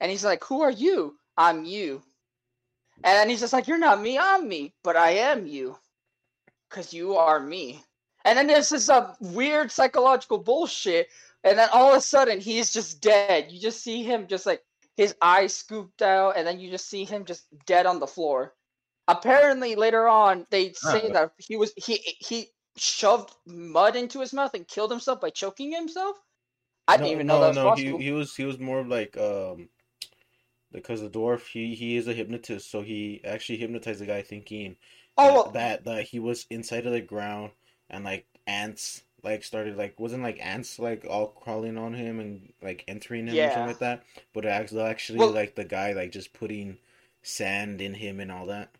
And 0.00 0.10
he's 0.10 0.24
like, 0.24 0.42
Who 0.44 0.62
are 0.62 0.70
you? 0.70 1.16
I'm 1.36 1.64
you. 1.64 2.02
And 3.04 3.30
he's 3.30 3.40
just 3.40 3.52
like, 3.52 3.68
You're 3.68 3.78
not 3.78 4.00
me, 4.00 4.18
I'm 4.18 4.48
me, 4.48 4.74
but 4.82 4.96
I 4.96 5.10
am 5.10 5.46
you. 5.46 5.76
Because 6.68 6.94
you 6.94 7.16
are 7.16 7.38
me. 7.38 7.84
And 8.24 8.38
then 8.38 8.46
there's 8.46 8.68
this 8.68 8.88
uh, 8.88 9.14
weird 9.20 9.70
psychological 9.70 10.38
bullshit. 10.38 11.08
And 11.44 11.58
then 11.58 11.68
all 11.72 11.90
of 11.90 11.96
a 11.96 12.00
sudden, 12.00 12.40
he's 12.40 12.72
just 12.72 13.00
dead. 13.00 13.50
You 13.50 13.60
just 13.60 13.82
see 13.82 14.02
him 14.02 14.26
just 14.28 14.46
like 14.46 14.62
his 14.96 15.14
eyes 15.20 15.54
scooped 15.54 16.02
out, 16.02 16.36
and 16.36 16.46
then 16.46 16.60
you 16.60 16.70
just 16.70 16.88
see 16.88 17.04
him 17.04 17.24
just 17.24 17.46
dead 17.66 17.86
on 17.86 17.98
the 17.98 18.06
floor. 18.06 18.54
Apparently, 19.08 19.74
later 19.74 20.06
on, 20.06 20.46
they 20.50 20.72
say 20.72 21.02
Oh. 21.04 21.12
that 21.12 21.32
he 21.38 21.56
was 21.56 21.72
he 21.76 21.94
he 22.20 22.50
shoved 22.76 23.34
mud 23.46 23.96
into 23.96 24.20
his 24.20 24.32
mouth 24.32 24.54
and 24.54 24.68
killed 24.68 24.90
himself 24.90 25.20
by 25.20 25.30
choking 25.30 25.72
himself. 25.72 26.16
I 26.86 26.96
didn't 26.96 27.12
even 27.12 27.26
know 27.26 27.36
no, 27.36 27.40
that 27.40 27.48
was 27.48 27.56
no, 27.56 27.64
possible. 27.70 27.98
He, 27.98 28.04
he 28.04 28.12
was 28.12 28.36
he 28.36 28.44
was 28.44 28.58
more 28.58 28.84
like 28.84 29.16
um 29.16 29.68
because 30.70 31.00
the 31.00 31.10
dwarf 31.10 31.46
he 31.48 31.74
he 31.74 31.96
is 31.96 32.06
a 32.06 32.14
hypnotist, 32.14 32.70
so 32.70 32.82
he 32.82 33.20
actually 33.24 33.58
hypnotized 33.58 34.00
the 34.00 34.06
guy 34.06 34.22
thinking 34.22 34.76
oh, 35.18 35.24
that, 35.24 35.32
well, 35.34 35.50
that 35.52 35.84
that 35.84 36.02
he 36.04 36.18
was 36.20 36.46
inside 36.50 36.86
of 36.86 36.92
the 36.92 37.00
ground 37.00 37.50
and 37.92 38.04
like 38.04 38.26
ants 38.46 39.02
like 39.22 39.44
started 39.44 39.76
like 39.76 39.98
wasn't 40.00 40.22
like 40.22 40.44
ants 40.44 40.78
like 40.78 41.06
all 41.08 41.28
crawling 41.28 41.78
on 41.78 41.94
him 41.94 42.18
and 42.18 42.52
like 42.60 42.84
entering 42.88 43.28
him 43.28 43.36
or 43.36 43.50
something 43.50 43.66
like 43.66 43.78
that, 43.78 44.04
but 44.32 44.44
actually 44.44 44.82
actually 44.82 45.18
Well- 45.20 45.30
like 45.30 45.54
the 45.54 45.64
guy 45.64 45.92
like 45.92 46.10
just 46.12 46.32
putting 46.32 46.78
sand 47.22 47.80
in 47.80 47.94
him 47.94 48.18
and 48.20 48.32
all 48.32 48.46
that. 48.46 48.70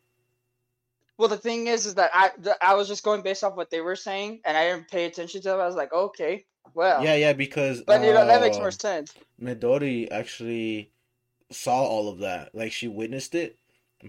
Well, 1.18 1.29
the 1.29 1.37
thing 1.37 1.68
is, 1.68 1.87
is 1.87 1.94
that 1.94 2.11
I 2.12 2.31
the, 2.38 2.57
I 2.64 2.75
was 2.75 2.88
just 2.88 3.05
going 3.05 3.22
based 3.22 3.44
off 3.44 3.55
what 3.55 3.70
they 3.70 3.81
were 3.81 3.94
saying, 3.94 4.40
and 4.44 4.57
I 4.57 4.70
didn't 4.70 4.90
pay 4.90 5.05
attention 5.05 5.40
to 5.42 5.51
it. 5.51 5.61
I 5.61 5.66
was 5.66 5.77
like, 5.77 5.92
okay, 5.92 6.44
well, 6.75 7.05
Yeah, 7.05 7.14
yeah, 7.14 7.33
because 7.33 7.83
but 7.83 8.03
you 8.03 8.12
know 8.12 8.27
that 8.27 8.40
makes 8.40 8.57
uh, 8.57 8.61
more 8.61 8.70
sense. 8.70 9.14
Midori 9.40 10.11
actually 10.11 10.90
saw 11.51 11.85
all 11.85 12.09
of 12.09 12.18
that. 12.18 12.55
Like 12.55 12.72
she 12.72 12.88
witnessed 12.88 13.35
it, 13.35 13.59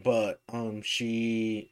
but 0.03 0.41
um 0.49 0.81
she 0.81 1.71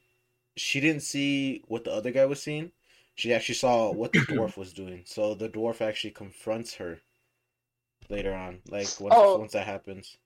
she 0.56 0.80
didn't 0.80 1.02
see 1.02 1.63
what 1.67 1.86
the 1.86 1.91
other 1.91 2.12
guy 2.12 2.26
was 2.26 2.44
seeing. 2.44 2.72
She 3.15 3.34
actually 3.34 3.56
saw 3.56 3.91
what 3.91 4.13
the 4.13 4.19
dwarf 4.30 4.58
was 4.58 4.74
doing. 4.74 5.04
So 5.06 5.36
the 5.36 5.50
dwarf 5.50 5.82
actually 5.82 6.12
confronts 6.12 6.74
her 6.76 7.02
later 8.10 8.34
on. 8.34 8.62
Like 8.69 8.88
once 9.00 9.15
Oh. 9.17 9.38
once 9.38 9.54
that 9.54 9.65
happens. 9.65 10.17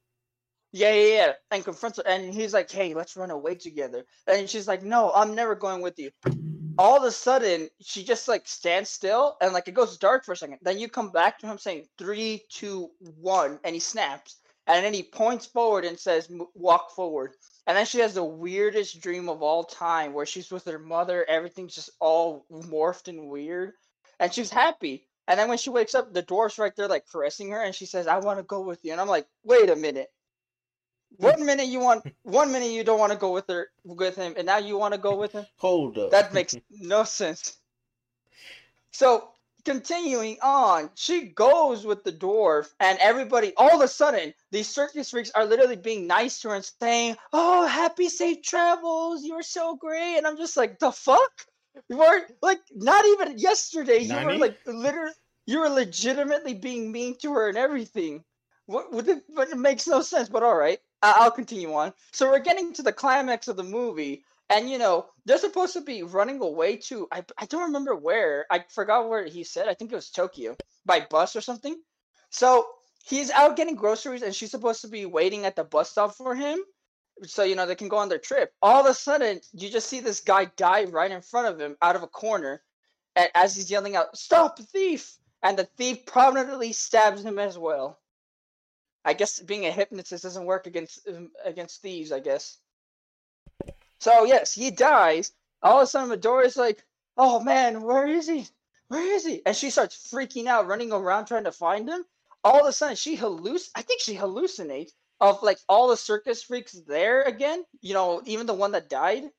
Yeah, 0.71 0.93
yeah, 0.93 1.13
yeah, 1.13 1.33
and 1.51 1.63
confronts 1.63 1.97
her, 1.99 2.03
and 2.05 2.33
he's 2.33 2.53
like, 2.53 2.69
hey, 2.69 2.93
let's 2.93 3.15
run 3.15 3.31
away 3.31 3.55
together. 3.55 4.05
And 4.27 4.49
she's 4.49 4.67
like, 4.67 4.83
no, 4.83 5.09
I'm 5.15 5.33
never 5.33 5.55
going 5.55 5.81
with 5.81 5.97
you. 5.97 6.11
All 6.77 6.97
of 6.97 7.03
a 7.03 7.11
sudden, 7.11 7.69
she 7.79 8.03
just 8.03 8.27
like 8.27 8.45
stands 8.45 8.89
still, 8.89 9.37
and 9.39 9.53
like 9.53 9.69
it 9.69 9.73
goes 9.73 9.97
dark 9.97 10.25
for 10.25 10.33
a 10.33 10.35
second. 10.37 10.57
Then 10.61 10.77
you 10.77 10.89
come 10.89 11.11
back 11.11 11.39
to 11.39 11.47
him 11.47 11.57
saying 11.57 11.87
three, 11.97 12.43
two, 12.49 12.91
one, 13.21 13.57
and 13.63 13.73
he 13.73 13.79
snaps, 13.79 14.41
and 14.67 14.84
then 14.84 14.93
he 14.93 15.04
points 15.04 15.45
forward 15.45 15.86
and 15.86 15.97
says, 15.99 16.30
walk 16.54 16.91
forward. 16.91 17.34
And 17.67 17.78
then 17.78 17.86
she 17.86 17.99
has 17.99 18.13
the 18.15 18.23
weirdest 18.23 19.01
dream 19.01 19.30
of 19.30 19.41
all 19.41 19.63
time 19.63 20.13
where 20.13 20.25
she's 20.25 20.51
with 20.51 20.65
her 20.65 20.80
mother, 20.80 21.25
everything's 21.28 21.75
just 21.75 21.91
all 21.99 22.45
morphed 22.51 23.08
and 23.08 23.30
weird. 23.30 23.73
And 24.19 24.34
she's 24.34 24.49
happy. 24.49 25.08
And 25.28 25.39
then 25.39 25.49
when 25.49 25.58
she 25.58 25.69
wakes 25.69 25.95
up, 25.95 26.13
the 26.13 26.23
dwarf's 26.23 26.60
right 26.60 26.75
there 26.75 26.88
like 26.88 27.08
caressing 27.08 27.51
her 27.51 27.62
and 27.62 27.73
she 27.73 27.86
says, 27.86 28.08
I 28.08 28.19
want 28.19 28.39
to 28.39 28.43
go 28.43 28.62
with 28.62 28.84
you. 28.84 28.91
And 28.91 29.01
I'm 29.01 29.08
like, 29.08 29.28
wait 29.43 29.69
a 29.69 29.75
minute. 29.75 30.12
Hmm. 31.19 31.25
One 31.25 31.45
minute 31.45 31.67
you 31.67 31.80
want, 31.80 32.06
one 32.23 32.51
minute 32.51 32.71
you 32.71 32.84
don't 32.84 32.99
want 32.99 33.12
to 33.12 33.17
go 33.17 33.34
with 33.34 33.47
her, 33.47 33.69
with 33.84 34.15
him, 34.15 34.34
and 34.38 34.45
now 34.45 34.58
you 34.58 34.78
want 34.78 34.93
to 34.93 34.99
go 34.99 35.15
with 35.15 35.32
him. 35.32 35.45
Hold 35.58 35.97
up. 35.97 36.12
That 36.12 36.34
makes 36.34 36.56
no 36.71 37.04
sense. 37.04 37.58
So 38.91 39.30
continuing 39.65 40.38
on, 40.41 40.89
she 40.95 41.25
goes 41.25 41.86
with 41.86 42.04
the 42.04 42.13
dwarf, 42.13 42.71
and 42.80 42.97
everybody, 42.99 43.54
all 43.58 43.75
of 43.75 43.82
a 43.82 43.88
sudden, 43.88 44.34
these 44.51 44.69
circus 44.69 45.10
freaks 45.10 45.32
are 45.32 45.45
literally 45.45 45.75
being 45.75 46.08
nice 46.08 46.39
to 46.39 46.49
her 46.49 46.56
and 46.56 46.71
saying, 46.80 47.17
"Oh, 47.34 47.65
happy 47.65 48.08
safe 48.08 48.41
travels! 48.43 49.25
You're 49.25 49.41
so 49.41 49.75
great!" 49.75 50.17
And 50.17 50.28
I'm 50.28 50.38
just 50.38 50.56
like, 50.56 50.80
"The 50.80 50.91
fuck." 50.91 51.47
You 51.89 51.97
were 51.97 52.21
like 52.41 52.62
not 52.73 53.06
even 53.06 53.38
yesterday. 53.38 53.99
You 53.99 54.15
were 54.23 54.38
like 54.38 54.58
literally, 54.65 55.12
you 55.45 55.60
were 55.60 55.69
legitimately 55.69 56.54
being 56.54 56.91
mean 56.91 57.17
to 57.17 57.34
her 57.34 57.49
and 57.49 57.58
everything. 57.58 58.23
What? 58.67 58.93
what 58.93 59.08
it, 59.08 59.23
but 59.36 59.49
it 59.49 59.58
makes 59.58 59.88
no 59.88 60.01
sense. 60.01 60.30
But 60.30 60.43
all 60.43 60.56
right, 60.56 60.80
I, 61.01 61.15
I'll 61.19 61.32
continue 61.32 61.73
on. 61.73 61.93
So 62.13 62.30
we're 62.30 62.39
getting 62.39 62.71
to 62.73 62.82
the 62.84 62.93
climax 62.93 63.47
of 63.47 63.58
the 63.58 63.63
movie, 63.63 64.23
and 64.49 64.69
you 64.69 64.77
know 64.77 65.08
they're 65.25 65.38
supposed 65.38 65.73
to 65.73 65.81
be 65.81 66.03
running 66.03 66.41
away 66.41 66.77
to. 66.77 67.08
I 67.12 67.23
I 67.38 67.45
don't 67.45 67.63
remember 67.63 67.95
where. 67.95 68.45
I 68.51 68.65
forgot 68.69 69.10
where 69.10 69.25
he 69.25 69.43
said. 69.43 69.67
I 69.67 69.73
think 69.73 69.91
it 69.91 69.95
was 69.95 70.10
Tokyo 70.10 70.55
by 70.86 71.05
bus 71.10 71.36
or 71.36 71.41
something. 71.41 71.75
So 72.29 72.67
he's 73.08 73.31
out 73.31 73.58
getting 73.58 73.75
groceries, 73.75 74.23
and 74.23 74.36
she's 74.36 74.51
supposed 74.51 74.81
to 74.81 74.88
be 74.88 75.05
waiting 75.05 75.45
at 75.45 75.55
the 75.55 75.63
bus 75.63 75.91
stop 75.91 76.15
for 76.15 76.36
him 76.36 76.60
so 77.23 77.43
you 77.43 77.55
know 77.55 77.65
they 77.65 77.75
can 77.75 77.88
go 77.88 77.97
on 77.97 78.10
their 78.10 78.19
trip. 78.19 78.53
All 78.62 78.81
of 78.81 78.89
a 78.89 78.93
sudden, 78.93 79.39
you 79.53 79.69
just 79.69 79.88
see 79.88 79.99
this 79.99 80.19
guy 80.21 80.45
die 80.58 80.86
right 80.86 81.12
in 81.12 81.21
front 81.21 81.47
of 81.47 81.60
him 81.60 81.77
out 81.81 81.95
of 81.95 82.03
a 82.03 82.08
corner, 82.08 82.62
and 83.15 83.29
as 83.36 83.55
he's 83.55 83.71
yelling 83.71 83.95
out, 83.95 84.17
"Stop, 84.17 84.60
thief!" 84.60 85.17
and 85.43 85.58
the 85.58 85.65
thief 85.77 86.05
prominently 86.05 86.73
stabs 86.73 87.23
him 87.23 87.39
as 87.39 87.58
well. 87.58 87.99
I 89.05 89.13
guess 89.13 89.39
being 89.39 89.65
a 89.65 89.71
hypnotist 89.71 90.23
doesn't 90.23 90.45
work 90.45 90.67
against 90.67 91.08
um, 91.08 91.31
against 91.43 91.81
thieves. 91.81 92.12
I 92.12 92.19
guess. 92.19 92.58
So 94.05 94.23
yes, 94.23 94.53
he 94.53 94.69
dies. 94.69 95.31
All 95.63 95.79
of 95.79 95.85
a 95.85 95.87
sudden, 95.87 96.09
Medora's 96.09 96.55
like, 96.55 96.85
"Oh 97.17 97.39
man, 97.39 97.81
where 97.81 98.05
is 98.05 98.27
he? 98.27 98.47
Where 98.87 99.01
is 99.01 99.25
he?" 99.25 99.43
And 99.47 99.55
she 99.55 99.71
starts 99.71 99.97
freaking 100.13 100.45
out, 100.45 100.67
running 100.67 100.91
around 100.91 101.25
trying 101.25 101.45
to 101.45 101.51
find 101.51 101.89
him. 101.89 102.05
All 102.43 102.59
of 102.59 102.67
a 102.67 102.71
sudden, 102.71 102.97
she 102.97 103.17
halluc. 103.17 103.67
I 103.73 103.81
think 103.81 104.01
she 104.01 104.15
hallucinates 104.15 104.91
of 105.19 105.41
like 105.41 105.57
all 105.67 105.87
the 105.87 105.97
circus 105.97 106.43
freaks 106.43 106.73
there 106.73 107.23
again. 107.23 107.65
You 107.81 107.95
know, 107.95 108.21
even 108.25 108.45
the 108.45 108.53
one 108.53 108.73
that 108.73 108.89
died, 108.89 109.31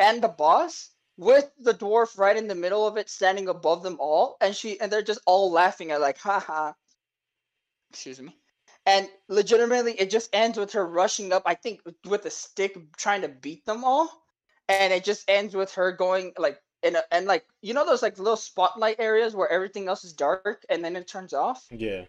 and 0.00 0.20
the 0.20 0.26
boss 0.26 0.90
with 1.16 1.48
the 1.60 1.72
dwarf 1.72 2.18
right 2.18 2.36
in 2.36 2.48
the 2.48 2.56
middle 2.56 2.84
of 2.88 2.96
it, 2.96 3.08
standing 3.08 3.46
above 3.48 3.84
them 3.84 3.98
all, 4.00 4.36
and 4.40 4.56
she 4.56 4.80
and 4.80 4.90
they're 4.90 5.02
just 5.02 5.20
all 5.26 5.52
laughing 5.52 5.92
at 5.92 6.00
like, 6.00 6.18
haha. 6.18 6.72
Excuse 7.90 8.20
me. 8.20 8.36
And 8.84 9.08
legitimately, 9.28 9.92
it 9.92 10.10
just 10.10 10.34
ends 10.34 10.58
with 10.58 10.72
her 10.72 10.86
rushing 10.86 11.32
up. 11.32 11.42
I 11.46 11.54
think 11.54 11.80
with 12.04 12.26
a 12.26 12.30
stick, 12.30 12.76
trying 12.96 13.22
to 13.22 13.28
beat 13.28 13.64
them 13.64 13.84
all, 13.84 14.10
and 14.68 14.92
it 14.92 15.04
just 15.04 15.28
ends 15.28 15.54
with 15.54 15.72
her 15.74 15.92
going 15.92 16.32
like 16.36 16.60
in 16.82 16.96
a, 16.96 17.02
and 17.12 17.26
like 17.26 17.44
you 17.60 17.74
know 17.74 17.86
those 17.86 18.02
like 18.02 18.18
little 18.18 18.36
spotlight 18.36 18.96
areas 18.98 19.36
where 19.36 19.48
everything 19.48 19.88
else 19.88 20.04
is 20.04 20.12
dark 20.12 20.64
and 20.68 20.84
then 20.84 20.96
it 20.96 21.06
turns 21.06 21.32
off. 21.32 21.64
yeah. 21.70 22.04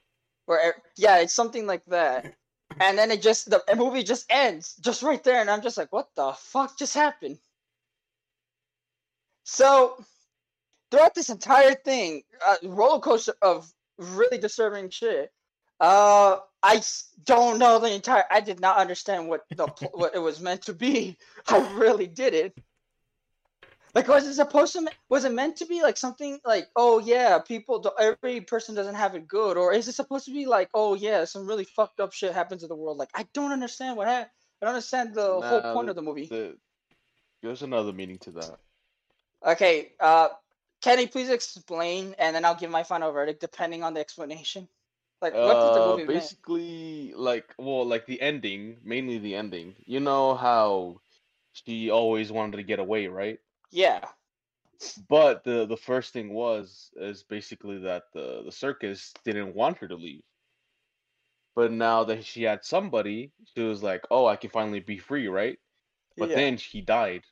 Where 0.46 0.76
yeah, 0.98 1.20
it's 1.20 1.34
something 1.34 1.68
like 1.68 1.86
that. 1.86 2.36
And 2.80 2.98
then 2.98 3.12
it 3.12 3.22
just 3.22 3.52
the 3.52 3.62
movie 3.78 4.02
just 4.04 4.26
ends 4.32 4.76
just 4.82 5.04
right 5.04 5.24
there, 5.24 5.40
and 5.40 5.50
I'm 5.50 5.62
just 5.62 5.78
like, 5.78 5.94
what 5.94 6.10
the 6.16 6.34
fuck 6.36 6.78
just 6.78 6.96
happened? 6.96 7.38
So 9.44 10.04
throughout 10.90 11.14
this 11.14 11.30
entire 11.30 11.76
thing, 11.76 12.24
uh, 12.46 12.56
roller 12.64 13.00
coaster 13.00 13.36
of 13.42 13.72
really 13.98 14.38
disturbing 14.38 14.90
shit. 14.90 15.32
Uh, 15.80 16.38
I 16.64 16.82
don't 17.26 17.60
know 17.60 17.78
the 17.78 17.94
entire. 17.94 18.24
I 18.32 18.40
did 18.40 18.62
not 18.62 18.78
understand 18.78 19.28
what 19.28 19.42
the 19.50 19.68
what 19.94 20.16
it 20.16 20.20
was 20.20 20.40
meant 20.40 20.62
to 20.64 20.74
be. 20.74 21.18
I 21.48 21.60
really 21.76 22.08
did 22.08 22.34
it. 22.34 22.58
Like, 23.94 24.08
was 24.08 24.26
it 24.26 24.34
supposed 24.34 24.74
to? 24.74 24.88
Was 25.10 25.26
it 25.26 25.34
meant 25.34 25.58
to 25.58 25.66
be 25.66 25.84
like 25.84 25.98
something 25.98 26.40
like, 26.46 26.70
oh 26.76 27.00
yeah, 27.00 27.38
people, 27.38 27.86
every 28.00 28.42
person 28.42 28.74
doesn't 28.74 28.96
have 28.96 29.14
it 29.14 29.28
good, 29.28 29.58
or 29.58 29.74
is 29.74 29.88
it 29.88 29.94
supposed 29.94 30.26
to 30.26 30.32
be 30.32 30.46
like, 30.46 30.70
oh 30.74 30.96
yeah, 30.96 31.26
some 31.26 31.46
really 31.46 31.66
fucked 31.66 32.00
up 32.00 32.14
shit 32.14 32.34
happens 32.34 32.64
in 32.64 32.70
the 32.70 32.76
world? 32.76 32.98
Like, 32.98 33.12
I 33.14 33.28
don't 33.34 33.52
understand 33.52 33.98
what 33.98 34.08
happened. 34.08 34.32
I 34.62 34.66
don't 34.66 34.76
understand 34.76 35.14
the 35.14 35.42
whole 35.42 35.62
Nah, 35.62 35.74
point 35.74 35.90
of 35.90 35.96
the 35.96 36.02
movie. 36.02 36.26
The, 36.26 36.58
there's 37.44 37.62
another 37.62 37.92
meaning 37.92 38.18
to 38.20 38.32
that. 38.32 38.58
Okay, 39.46 39.92
uh, 40.00 40.30
Kenny, 40.82 41.06
please 41.06 41.30
explain, 41.30 42.16
and 42.18 42.36
then 42.36 42.46
I'll 42.46 42.56
give 42.56 42.72
my 42.72 42.84
final 42.84 43.12
verdict 43.12 43.42
depending 43.42 43.84
on 43.84 43.94
the 43.94 44.00
explanation. 44.00 44.68
Like, 45.24 45.42
what 45.42 45.60
does 45.62 45.72
the 45.72 45.82
Uh, 45.82 45.98
movie 45.98 46.06
mean? 46.06 46.38
basically, 46.38 47.14
like, 47.14 47.54
well, 47.58 47.86
like 47.86 48.06
the 48.06 48.22
ending, 48.22 48.80
mainly 48.84 49.18
the 49.18 49.36
ending. 49.36 49.76
You 49.86 50.00
know 50.00 50.36
how 50.36 51.02
she 51.54 51.90
always 51.90 52.32
wanted 52.32 52.58
to 52.58 52.64
get 52.64 52.80
away, 52.80 53.08
right? 53.08 53.40
Yeah, 53.72 54.12
But 55.10 55.44
the 55.44 55.66
the 55.66 55.78
first 55.78 56.14
thing 56.14 56.34
was 56.34 56.92
is 56.96 57.24
basically 57.24 57.80
that 57.80 58.04
the 58.14 58.44
the 58.44 58.52
circus 58.52 59.14
didn't 59.24 59.56
want 59.56 59.78
her 59.80 59.88
to 59.88 59.96
leave. 59.96 60.24
But 61.56 61.72
now 61.72 62.04
that 62.04 62.26
she 62.26 62.44
had 62.44 62.64
somebody, 62.64 63.34
she 63.56 63.62
was 63.64 63.82
like, 63.82 64.06
"Oh, 64.12 64.28
I 64.28 64.36
can 64.36 64.52
finally 64.52 64.82
be 64.82 65.00
free, 65.00 65.28
right?" 65.28 65.58
But 66.20 66.34
yeah. 66.34 66.36
then 66.36 66.58
she 66.58 66.82
died, 66.82 67.24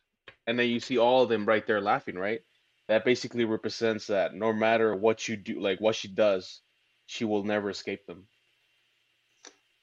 and 0.48 0.60
then 0.60 0.70
you 0.70 0.80
see 0.80 0.98
all 0.98 1.24
of 1.24 1.30
them 1.30 1.46
right 1.46 1.66
there 1.68 1.82
laughing, 1.82 2.16
right? 2.18 2.42
That 2.88 3.06
basically 3.06 3.46
represents 3.46 4.08
that 4.08 4.34
no 4.36 4.54
matter 4.54 4.96
what 4.96 5.28
you 5.28 5.38
do, 5.38 5.60
like 5.62 5.80
what 5.82 5.96
she 5.96 6.08
does, 6.10 6.62
she 7.12 7.26
will 7.26 7.44
never 7.44 7.70
escape 7.70 8.06
them. 8.06 8.26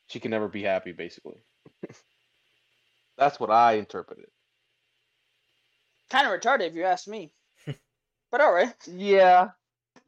She 0.06 0.18
can 0.18 0.30
never 0.30 0.48
be 0.48 0.62
happy, 0.62 0.92
basically. 0.92 1.36
That's 3.18 3.38
what 3.38 3.50
I 3.50 3.74
interpreted. 3.74 4.30
kind 6.08 6.26
of 6.26 6.32
retarded 6.40 6.68
if 6.68 6.74
you 6.74 6.84
ask 6.84 7.06
me. 7.06 7.30
but 8.30 8.40
all 8.40 8.52
right. 8.54 8.72
Yeah, 8.86 9.50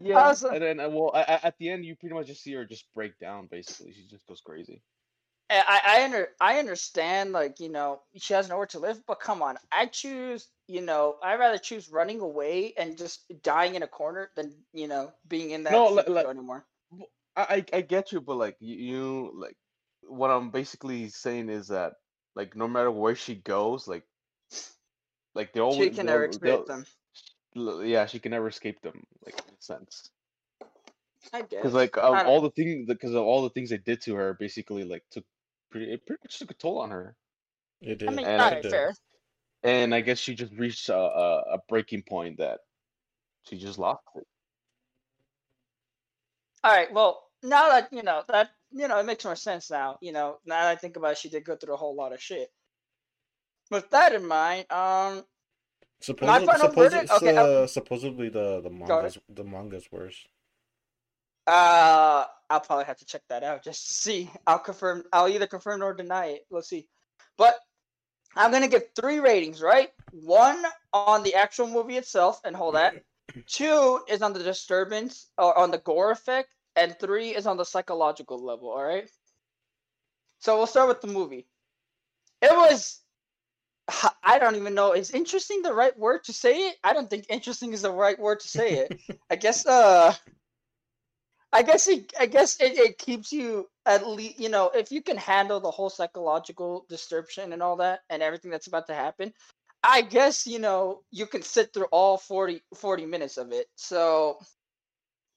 yeah. 0.00 0.18
How's 0.18 0.42
And 0.44 0.62
then, 0.62 0.80
uh, 0.80 0.88
well, 0.88 1.10
a- 1.14 1.18
a- 1.34 1.46
at 1.48 1.58
the 1.58 1.68
end, 1.68 1.84
you 1.84 1.94
pretty 1.94 2.14
much 2.14 2.28
just 2.28 2.42
see 2.42 2.54
her 2.54 2.64
just 2.64 2.86
break 2.94 3.18
down. 3.18 3.48
Basically, 3.50 3.92
she 3.92 4.06
just 4.06 4.26
goes 4.26 4.40
crazy. 4.40 4.80
I 5.50 5.62
I 5.68 5.80
I 6.00 6.04
under 6.04 6.28
I 6.40 6.58
understand 6.58 7.32
like 7.32 7.60
you 7.60 7.68
know 7.68 8.00
she 8.16 8.32
has 8.32 8.48
nowhere 8.48 8.66
to 8.68 8.78
live, 8.78 9.02
but 9.06 9.20
come 9.20 9.42
on, 9.42 9.58
I 9.70 9.86
choose 9.86 10.48
you 10.68 10.80
know 10.80 11.16
I 11.22 11.34
rather 11.36 11.58
choose 11.58 11.90
running 11.90 12.20
away 12.20 12.72
and 12.78 12.96
just 12.96 13.24
dying 13.42 13.74
in 13.74 13.82
a 13.82 13.88
corner 13.88 14.30
than 14.36 14.54
you 14.72 14.88
know 14.88 15.12
being 15.28 15.50
in 15.50 15.64
that 15.64 15.72
No, 15.72 15.88
no, 15.90 15.96
li- 15.96 16.14
like- 16.14 16.26
anymore. 16.26 16.64
I, 17.36 17.64
I 17.72 17.76
I 17.78 17.80
get 17.82 18.12
you, 18.12 18.20
but 18.20 18.36
like 18.36 18.56
you, 18.60 18.76
you 18.76 19.32
like 19.34 19.56
what 20.02 20.30
I'm 20.30 20.50
basically 20.50 21.08
saying 21.08 21.48
is 21.48 21.68
that 21.68 21.94
like 22.34 22.56
no 22.56 22.68
matter 22.68 22.90
where 22.90 23.14
she 23.14 23.36
goes, 23.36 23.86
like 23.88 24.04
like 25.34 25.52
they 25.52 25.60
always 25.60 25.90
She 25.90 25.90
can 25.96 26.06
never 26.06 26.24
escape 26.24 26.66
them. 26.66 26.84
Yeah, 27.54 28.06
she 28.06 28.18
can 28.18 28.30
never 28.30 28.48
escape 28.48 28.80
them. 28.82 29.04
Like 29.24 29.34
in 29.48 29.54
a 29.54 29.62
sense, 29.62 30.10
I 31.32 31.42
guess. 31.42 31.50
because 31.62 31.74
like 31.74 31.96
of 31.96 32.02
don't- 32.02 32.26
all 32.26 32.40
the 32.40 32.50
things 32.50 32.86
because 32.86 33.14
of 33.14 33.22
all 33.22 33.42
the 33.42 33.50
things 33.50 33.70
they 33.70 33.78
did 33.78 34.00
to 34.02 34.14
her, 34.14 34.34
basically 34.34 34.84
like 34.84 35.04
took 35.10 35.24
pretty 35.70 35.92
it 35.92 36.06
pretty 36.06 36.20
much 36.24 36.38
took 36.38 36.50
a 36.50 36.54
toll 36.54 36.78
on 36.78 36.90
her. 36.90 37.16
It 37.80 37.98
did. 37.98 38.08
I 38.08 38.12
mean, 38.12 38.26
and 38.26 38.42
all 38.42 38.48
I 38.48 38.62
fair. 38.62 38.94
And 39.62 39.94
I 39.94 40.00
guess 40.00 40.18
she 40.18 40.34
just 40.34 40.52
reached 40.54 40.88
a, 40.88 40.96
a, 40.96 41.38
a 41.54 41.58
breaking 41.68 42.02
point 42.02 42.38
that 42.38 42.60
she 43.44 43.58
just 43.58 43.78
lost 43.78 44.02
it. 44.16 44.26
All 46.62 46.72
right, 46.72 46.92
well 46.92 47.22
now 47.42 47.68
that 47.70 47.88
you 47.92 48.02
know 48.02 48.22
that 48.28 48.50
you 48.72 48.86
know 48.88 48.98
it 48.98 49.06
makes 49.06 49.24
more 49.24 49.36
sense 49.36 49.70
now. 49.70 49.98
You 50.00 50.12
know 50.12 50.38
now 50.44 50.62
that 50.62 50.70
I 50.70 50.76
think 50.76 50.96
about 50.96 51.12
it, 51.12 51.18
she 51.18 51.28
did 51.28 51.44
go 51.44 51.56
through 51.56 51.74
a 51.74 51.78
whole 51.78 51.94
lot 51.94 52.12
of 52.12 52.22
shit. 52.22 52.50
With 53.70 53.88
that 53.90 54.14
in 54.14 54.26
mind, 54.26 54.70
um, 54.70 55.24
Supposedly, 56.00 56.58
supposedly? 56.58 57.10
Okay, 57.10 57.36
uh, 57.36 57.66
supposedly 57.66 58.28
the 58.30 58.62
the 58.62 58.70
manga's 58.70 59.18
the 59.28 59.44
manga's 59.44 59.86
worse. 59.92 60.26
Uh, 61.46 62.24
I'll 62.48 62.60
probably 62.60 62.86
have 62.86 62.98
to 62.98 63.04
check 63.04 63.22
that 63.28 63.42
out 63.42 63.62
just 63.62 63.88
to 63.88 63.94
see. 63.94 64.30
I'll 64.46 64.58
confirm. 64.58 65.04
I'll 65.12 65.28
either 65.28 65.46
confirm 65.46 65.82
or 65.82 65.92
deny 65.92 66.26
it. 66.26 66.46
Let's 66.50 66.68
see. 66.68 66.88
But 67.36 67.54
I'm 68.34 68.50
gonna 68.50 68.68
give 68.68 68.84
three 68.96 69.20
ratings, 69.20 69.60
right? 69.60 69.90
One 70.12 70.64
on 70.94 71.22
the 71.22 71.34
actual 71.34 71.66
movie 71.66 71.96
itself, 71.98 72.40
and 72.44 72.56
hold 72.56 72.76
that. 72.76 72.94
Two 73.46 74.00
is 74.08 74.22
on 74.22 74.32
the 74.32 74.42
disturbance 74.42 75.28
or 75.38 75.56
on 75.58 75.70
the 75.70 75.78
gore 75.78 76.10
effect, 76.10 76.54
and 76.76 76.98
three 76.98 77.30
is 77.34 77.46
on 77.46 77.56
the 77.56 77.64
psychological 77.64 78.42
level. 78.44 78.70
All 78.70 78.82
right. 78.82 79.08
So 80.40 80.56
we'll 80.56 80.66
start 80.66 80.88
with 80.88 81.00
the 81.00 81.08
movie. 81.08 81.46
It 82.42 82.52
was. 82.52 83.00
I 84.22 84.38
don't 84.38 84.56
even 84.56 84.74
know. 84.74 84.92
Is 84.92 85.10
interesting 85.10 85.62
the 85.62 85.74
right 85.74 85.98
word 85.98 86.24
to 86.24 86.32
say 86.32 86.68
it? 86.68 86.76
I 86.84 86.92
don't 86.92 87.10
think 87.10 87.26
interesting 87.28 87.72
is 87.72 87.82
the 87.82 87.92
right 87.92 88.18
word 88.18 88.40
to 88.40 88.48
say 88.48 88.74
it. 88.74 88.94
I 89.30 89.36
guess. 89.36 89.66
Uh. 89.66 90.14
I 91.52 91.62
guess 91.62 91.88
it. 91.88 92.12
I 92.18 92.26
guess 92.26 92.60
it, 92.60 92.78
it 92.78 92.98
keeps 92.98 93.32
you 93.32 93.68
at 93.84 94.06
least. 94.06 94.38
You 94.38 94.48
know, 94.48 94.70
if 94.74 94.92
you 94.92 95.02
can 95.02 95.16
handle 95.16 95.60
the 95.60 95.70
whole 95.70 95.90
psychological 95.90 96.86
disturbance 96.88 97.38
and 97.38 97.62
all 97.62 97.76
that, 97.76 98.00
and 98.08 98.22
everything 98.22 98.52
that's 98.52 98.68
about 98.68 98.86
to 98.86 98.94
happen, 98.94 99.32
I 99.82 100.02
guess 100.02 100.46
you 100.46 100.58
know 100.58 101.02
you 101.10 101.26
can 101.26 101.42
sit 101.42 101.72
through 101.72 101.86
all 101.90 102.18
40, 102.18 102.62
40 102.74 103.06
minutes 103.06 103.36
of 103.38 103.52
it. 103.52 103.66
So, 103.76 104.38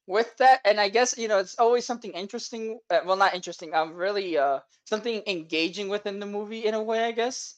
with 0.07 0.35
that, 0.37 0.59
and 0.65 0.79
I 0.79 0.89
guess 0.89 1.17
you 1.17 1.27
know 1.27 1.39
it's 1.39 1.57
always 1.59 1.85
something 1.85 2.11
interesting. 2.11 2.79
Uh, 2.89 2.99
well, 3.05 3.17
not 3.17 3.35
interesting. 3.35 3.73
Um, 3.73 3.93
really, 3.93 4.37
uh, 4.37 4.59
something 4.85 5.23
engaging 5.27 5.89
within 5.89 6.19
the 6.19 6.25
movie 6.25 6.65
in 6.65 6.73
a 6.73 6.83
way. 6.83 7.03
I 7.03 7.11
guess 7.11 7.55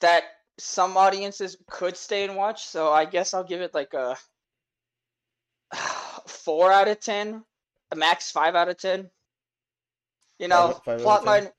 that 0.00 0.24
some 0.58 0.96
audiences 0.96 1.56
could 1.68 1.96
stay 1.96 2.24
and 2.24 2.36
watch. 2.36 2.64
So 2.66 2.92
I 2.92 3.04
guess 3.06 3.34
I'll 3.34 3.44
give 3.44 3.60
it 3.60 3.74
like 3.74 3.94
a 3.94 4.16
four 6.26 6.70
out 6.70 6.88
of 6.88 7.00
ten, 7.00 7.44
a 7.90 7.96
max 7.96 8.30
five 8.30 8.54
out 8.54 8.68
of 8.68 8.78
ten. 8.78 9.10
You 10.38 10.48
know, 10.48 10.80
Five- 10.84 11.52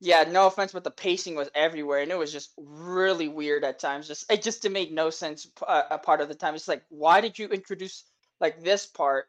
Yeah, 0.00 0.24
no 0.24 0.46
offense, 0.46 0.72
but 0.72 0.84
the 0.84 0.90
pacing 0.90 1.34
was 1.34 1.48
everywhere, 1.54 2.00
and 2.00 2.10
it 2.10 2.18
was 2.18 2.32
just 2.32 2.52
really 2.58 3.28
weird 3.28 3.64
at 3.64 3.78
times. 3.78 4.06
Just 4.06 4.30
it 4.30 4.42
just 4.42 4.62
didn't 4.62 4.74
make 4.74 4.92
no 4.92 5.10
sense 5.10 5.46
uh, 5.66 5.82
a 5.90 5.98
part 5.98 6.20
of 6.20 6.28
the 6.28 6.34
time. 6.34 6.54
It's 6.54 6.68
like, 6.68 6.82
why 6.90 7.20
did 7.20 7.38
you 7.38 7.48
introduce 7.48 8.04
like 8.40 8.62
this 8.62 8.86
part 8.86 9.28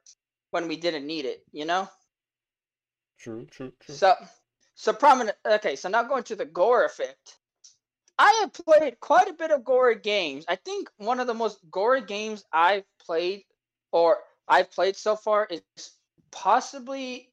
when 0.52 0.68
we 0.68 0.76
didn't 0.76 1.06
need 1.06 1.26
it? 1.26 1.44
You 1.52 1.66
know. 1.66 1.88
True, 3.20 3.46
true, 3.46 3.72
true. 3.80 3.96
So, 3.96 4.16
so 4.76 4.92
prominent. 4.92 5.38
Okay, 5.46 5.76
so 5.76 5.88
now 5.88 6.04
going 6.04 6.24
to 6.24 6.36
the 6.36 6.46
gore 6.46 6.84
effect. 6.84 7.38
I 8.18 8.32
have 8.42 8.54
played 8.54 9.00
quite 9.00 9.28
a 9.28 9.34
bit 9.34 9.52
of 9.52 9.66
gore 9.66 9.94
games. 9.94 10.46
I 10.48 10.56
think 10.56 10.90
one 10.98 11.20
of 11.20 11.28
the 11.28 11.34
most 11.34 11.60
gory 11.70 12.02
games 12.02 12.44
I've 12.52 12.86
played, 13.06 13.44
or 13.92 14.20
I've 14.48 14.72
played 14.72 14.96
so 14.96 15.16
far, 15.16 15.48
is 15.50 15.62
possibly, 16.32 17.30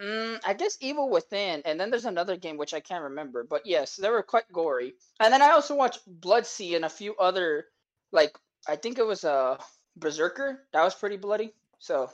mm, 0.00 0.40
I 0.44 0.54
guess, 0.54 0.78
Evil 0.80 1.08
Within. 1.08 1.62
And 1.64 1.78
then 1.78 1.90
there's 1.90 2.04
another 2.04 2.36
game 2.36 2.56
which 2.56 2.74
I 2.74 2.80
can't 2.80 3.04
remember. 3.04 3.44
But 3.44 3.66
yes, 3.66 3.96
they 3.96 4.10
were 4.10 4.22
quite 4.22 4.52
gory. 4.52 4.94
And 5.20 5.32
then 5.32 5.42
I 5.42 5.50
also 5.50 5.74
watched 5.74 6.00
Blood-C 6.06 6.74
and 6.74 6.84
a 6.84 6.90
few 6.90 7.14
other, 7.16 7.66
like 8.12 8.36
I 8.66 8.76
think 8.76 8.98
it 8.98 9.06
was 9.06 9.24
a 9.24 9.32
uh, 9.32 9.58
Berserker. 9.96 10.64
That 10.72 10.84
was 10.84 10.94
pretty 10.94 11.16
bloody. 11.16 11.52
So 11.78 12.10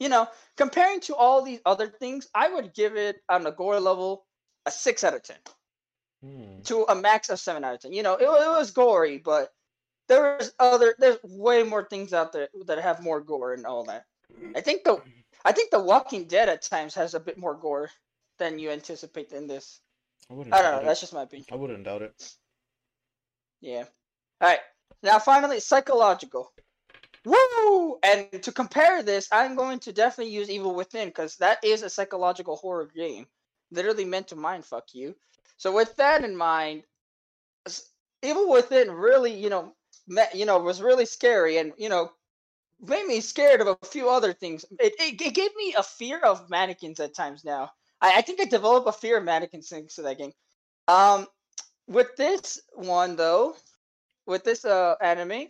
you 0.00 0.08
know, 0.08 0.26
comparing 0.56 1.00
to 1.00 1.14
all 1.14 1.42
these 1.42 1.60
other 1.66 1.86
things, 1.86 2.26
I 2.34 2.48
would 2.48 2.74
give 2.74 2.96
it 2.96 3.22
on 3.28 3.44
the 3.44 3.50
gore 3.52 3.78
level 3.78 4.24
a 4.66 4.70
six 4.70 5.04
out 5.04 5.14
of 5.14 5.22
ten 5.22 5.36
Hmm. 6.22 6.60
to 6.64 6.84
a 6.88 6.94
max 6.94 7.30
of 7.30 7.40
seven 7.40 7.64
out 7.64 7.74
of 7.74 7.80
ten. 7.80 7.92
You 7.92 8.02
know, 8.02 8.14
it, 8.14 8.24
it 8.24 8.26
was 8.26 8.72
gory, 8.72 9.18
but 9.18 9.52
there's 10.08 10.52
other, 10.58 10.94
there's 10.98 11.18
way 11.22 11.62
more 11.62 11.84
things 11.84 12.12
out 12.12 12.32
there 12.32 12.48
that 12.66 12.78
have 12.78 13.02
more 13.02 13.20
gore 13.20 13.54
and 13.54 13.64
all 13.64 13.84
that. 13.84 14.04
I 14.54 14.60
think 14.60 14.84
the, 14.84 15.00
I 15.44 15.52
think 15.52 15.70
The 15.70 15.80
Walking 15.80 16.24
Dead 16.24 16.48
at 16.48 16.62
times 16.62 16.94
has 16.94 17.14
a 17.14 17.20
bit 17.20 17.38
more 17.38 17.54
gore 17.54 17.90
than 18.38 18.58
you 18.58 18.70
anticipate 18.70 19.32
in 19.32 19.46
this. 19.46 19.80
I 20.30 20.34
wouldn't. 20.34 20.54
I 20.54 20.62
don't 20.62 20.72
know. 20.72 20.78
doubt 20.78 20.86
That's 20.86 21.00
just 21.00 21.14
my 21.14 21.22
opinion. 21.22 21.46
I 21.50 21.56
wouldn't 21.56 21.84
doubt 21.84 22.02
it. 22.02 22.32
Yeah. 23.60 23.84
All 24.40 24.48
right. 24.48 24.60
Now, 25.02 25.18
finally, 25.18 25.60
psychological. 25.60 26.52
Woo! 27.24 27.98
And 28.02 28.42
to 28.42 28.52
compare 28.52 29.02
this, 29.02 29.28
I'm 29.30 29.54
going 29.54 29.78
to 29.80 29.92
definitely 29.92 30.32
use 30.32 30.48
Evil 30.48 30.74
Within 30.74 31.08
because 31.08 31.36
that 31.36 31.62
is 31.62 31.82
a 31.82 31.90
psychological 31.90 32.56
horror 32.56 32.88
game, 32.94 33.26
literally 33.70 34.04
meant 34.04 34.28
to 34.28 34.36
mind 34.36 34.64
fuck 34.64 34.94
you. 34.94 35.14
So 35.56 35.74
with 35.74 35.94
that 35.96 36.24
in 36.24 36.36
mind, 36.36 36.84
Evil 38.22 38.50
Within 38.50 38.90
really, 38.90 39.34
you 39.34 39.50
know, 39.50 39.74
met, 40.08 40.34
you 40.34 40.46
know, 40.46 40.58
was 40.58 40.80
really 40.80 41.04
scary 41.04 41.58
and 41.58 41.72
you 41.76 41.90
know, 41.90 42.10
made 42.80 43.06
me 43.06 43.20
scared 43.20 43.60
of 43.60 43.66
a 43.66 43.86
few 43.86 44.08
other 44.08 44.32
things. 44.32 44.64
It 44.78 44.94
it, 44.98 45.20
it 45.20 45.34
gave 45.34 45.54
me 45.56 45.74
a 45.76 45.82
fear 45.82 46.18
of 46.18 46.48
mannequins 46.50 47.00
at 47.00 47.14
times. 47.14 47.44
Now, 47.44 47.72
I, 48.00 48.18
I 48.18 48.22
think 48.22 48.40
I 48.40 48.44
developed 48.44 48.88
a 48.88 48.92
fear 48.92 49.18
of 49.18 49.24
mannequins 49.24 49.68
thanks 49.68 49.96
to 49.96 50.02
that 50.02 50.18
game. 50.18 50.32
Um, 50.88 51.26
with 51.86 52.16
this 52.16 52.60
one 52.74 53.16
though, 53.16 53.56
with 54.26 54.44
this 54.44 54.64
uh 54.64 54.94
anime, 55.00 55.48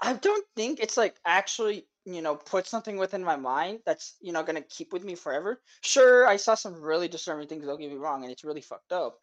I 0.00 0.14
don't 0.14 0.46
think 0.56 0.80
it's 0.80 0.96
like 0.96 1.16
actually 1.24 1.86
you 2.06 2.22
know 2.22 2.36
put 2.36 2.66
something 2.66 2.96
within 2.96 3.22
my 3.22 3.36
mind 3.36 3.80
that's 3.84 4.16
you 4.20 4.32
know 4.32 4.42
gonna 4.42 4.62
keep 4.62 4.92
with 4.92 5.04
me 5.04 5.14
forever. 5.14 5.60
Sure, 5.82 6.26
I 6.26 6.36
saw 6.36 6.54
some 6.54 6.80
really 6.80 7.08
disturbing 7.08 7.48
things. 7.48 7.66
Don't 7.66 7.80
get 7.80 7.90
me 7.90 7.96
wrong, 7.98 8.22
and 8.22 8.32
it's 8.32 8.44
really 8.44 8.62
fucked 8.62 8.92
up, 8.92 9.18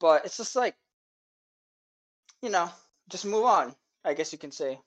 but 0.00 0.24
it's 0.24 0.36
just 0.36 0.56
like 0.56 0.76
you 2.42 2.50
know 2.50 2.70
just 3.08 3.24
move 3.24 3.44
on. 3.44 3.74
I 4.04 4.14
guess 4.14 4.32
you 4.32 4.38
can 4.38 4.52
say 4.52 4.78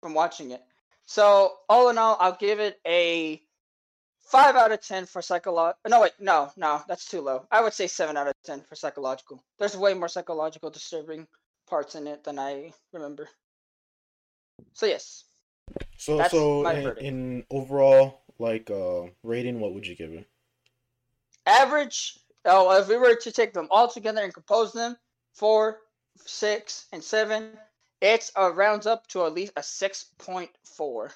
from 0.00 0.14
watching 0.14 0.50
it. 0.50 0.62
So 1.06 1.58
all 1.68 1.88
in 1.90 1.98
all, 1.98 2.16
I'll 2.20 2.36
give 2.36 2.60
it 2.60 2.80
a 2.86 3.42
five 4.20 4.56
out 4.56 4.72
of 4.72 4.80
ten 4.80 5.06
for 5.06 5.22
psychological. 5.22 5.90
No 5.90 6.00
wait, 6.02 6.12
no, 6.20 6.50
no, 6.56 6.82
that's 6.88 7.06
too 7.08 7.20
low. 7.20 7.46
I 7.50 7.62
would 7.62 7.72
say 7.74 7.86
seven 7.86 8.16
out 8.16 8.28
of 8.28 8.34
ten 8.44 8.62
for 8.62 8.74
psychological. 8.76 9.42
There's 9.58 9.76
way 9.76 9.94
more 9.94 10.08
psychological 10.08 10.70
disturbing 10.70 11.26
parts 11.66 11.94
in 11.94 12.06
it 12.06 12.24
than 12.24 12.38
I 12.38 12.72
remember. 12.92 13.28
So 14.74 14.86
yes, 14.86 15.24
So, 15.98 16.16
That's 16.18 16.32
so 16.32 16.62
my 16.62 16.74
in, 16.74 16.98
in 16.98 17.46
overall 17.50 18.22
like 18.38 18.70
uh 18.70 19.04
rating, 19.22 19.60
what 19.60 19.74
would 19.74 19.86
you 19.86 19.94
give 19.94 20.12
it? 20.12 20.26
average. 21.46 22.18
Oh, 22.44 22.78
if 22.78 22.88
we 22.88 22.96
were 22.96 23.14
to 23.16 23.32
take 23.32 23.52
them 23.52 23.68
all 23.70 23.88
together 23.88 24.22
and 24.22 24.32
compose 24.32 24.72
them, 24.72 24.96
four, 25.32 25.80
six, 26.24 26.86
and 26.92 27.02
seven, 27.02 27.58
it's 28.00 28.30
uh, 28.36 28.52
rounds 28.52 28.86
up 28.86 29.06
to 29.08 29.24
at 29.24 29.32
least 29.32 29.52
a 29.56 29.62
six 29.62 30.06
point 30.18 30.50
four, 30.64 31.10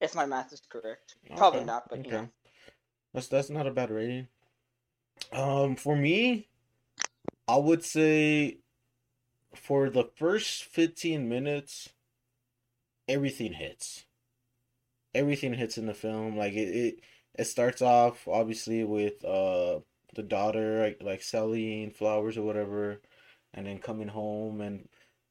if 0.00 0.14
my 0.14 0.26
math 0.26 0.52
is 0.52 0.62
correct. 0.68 1.16
Probably 1.36 1.64
not, 1.64 1.88
but 1.88 2.04
you 2.04 2.10
know. 2.10 2.28
That's 3.14 3.28
that's 3.28 3.50
not 3.50 3.66
a 3.66 3.70
bad 3.70 3.90
rating. 3.90 4.28
Um, 5.32 5.76
for 5.76 5.96
me, 5.96 6.48
I 7.48 7.56
would 7.56 7.84
say 7.84 8.58
for 9.54 9.88
the 9.88 10.04
first 10.16 10.64
15 10.64 11.28
minutes, 11.28 11.88
everything 13.08 13.54
hits. 13.54 14.04
Everything 15.14 15.54
hits 15.54 15.78
in 15.78 15.86
the 15.86 15.94
film. 15.94 16.36
Like 16.36 16.52
it, 16.52 16.68
it, 16.68 17.00
it 17.38 17.44
starts 17.44 17.80
off 17.80 18.28
obviously 18.28 18.84
with 18.84 19.24
uh 19.24 19.80
the 20.14 20.22
daughter 20.22 20.80
like, 20.80 21.02
like 21.02 21.22
selling 21.22 21.90
flowers 21.90 22.36
or 22.36 22.42
whatever, 22.42 23.00
and 23.54 23.66
then 23.66 23.78
coming 23.78 24.08
home 24.08 24.60
and 24.60 24.88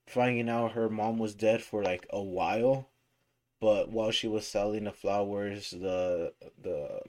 finding 0.07 0.49
out 0.49 0.73
her 0.73 0.89
mom 0.89 1.17
was 1.19 1.35
dead 1.35 1.61
for 1.63 1.83
like 1.83 2.07
a 2.11 2.21
while. 2.21 2.89
But 3.61 3.89
while 3.91 4.11
she 4.11 4.27
was 4.27 4.47
selling 4.47 4.85
the 4.85 4.93
flowers, 4.93 5.71
the 5.71 6.33
the 6.61 7.01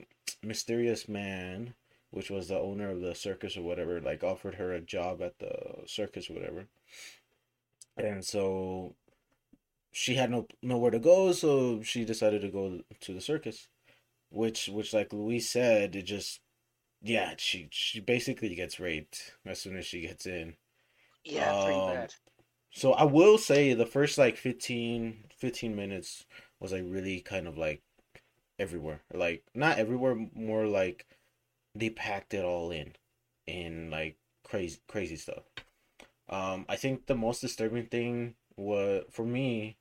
mysterious 0.43 1.07
man, 1.09 1.75
which 2.11 2.29
was 2.31 2.49
the 2.49 2.59
owner 2.59 2.89
of 2.91 3.01
the 3.01 3.15
circus 3.15 3.57
or 3.57 3.63
whatever, 3.63 4.01
like 4.01 4.23
offered 4.23 4.55
her 4.55 4.73
a 4.73 4.81
job 4.81 5.21
at 5.21 5.39
the 5.39 5.83
circus 5.87 6.29
or 6.29 6.33
whatever. 6.35 6.67
And 7.97 8.23
so 8.25 8.95
she 9.93 10.15
had 10.15 10.31
no 10.31 10.47
nowhere 10.61 10.91
to 10.91 10.99
go, 10.99 11.31
so 11.33 11.81
she 11.83 12.05
decided 12.05 12.41
to 12.41 12.49
go 12.49 12.81
to 13.01 13.13
the 13.13 13.21
circus. 13.21 13.67
Which 14.31 14.69
which 14.69 14.93
like 14.93 15.13
Luis 15.13 15.49
said, 15.49 15.95
it 15.95 16.03
just 16.03 16.41
yeah, 17.01 17.35
she 17.37 17.69
she 17.71 17.99
basically 18.01 18.55
gets 18.55 18.79
raped 18.79 19.33
as 19.45 19.61
soon 19.61 19.77
as 19.77 19.85
she 19.87 20.01
gets 20.01 20.25
in. 20.27 20.57
Yeah, 21.23 21.53
pretty 21.53 21.81
Um, 21.81 21.85
bad. 21.85 22.15
So 22.77 22.93
I 22.93 23.05
will 23.05 23.39
say 23.39 23.73
the 23.73 23.87
first 23.87 24.19
like 24.19 24.37
15, 24.37 25.23
15 25.35 25.75
minutes 25.75 26.25
was 26.59 26.71
like 26.71 26.83
really 26.85 27.21
kind 27.21 27.47
of 27.47 27.57
like 27.57 27.81
everywhere. 28.59 29.01
Like 29.11 29.43
not 29.55 29.79
everywhere, 29.79 30.15
more 30.35 30.67
like 30.67 31.07
they 31.73 31.89
packed 31.89 32.35
it 32.35 32.45
all 32.45 32.69
in 32.69 32.93
in 33.47 33.89
like 33.89 34.17
crazy 34.43 34.77
crazy 34.87 35.15
stuff. 35.15 35.41
Um 36.29 36.67
I 36.69 36.75
think 36.75 37.07
the 37.07 37.15
most 37.15 37.41
disturbing 37.41 37.87
thing 37.87 38.35
was 38.57 39.05
for 39.09 39.25
me 39.25 39.77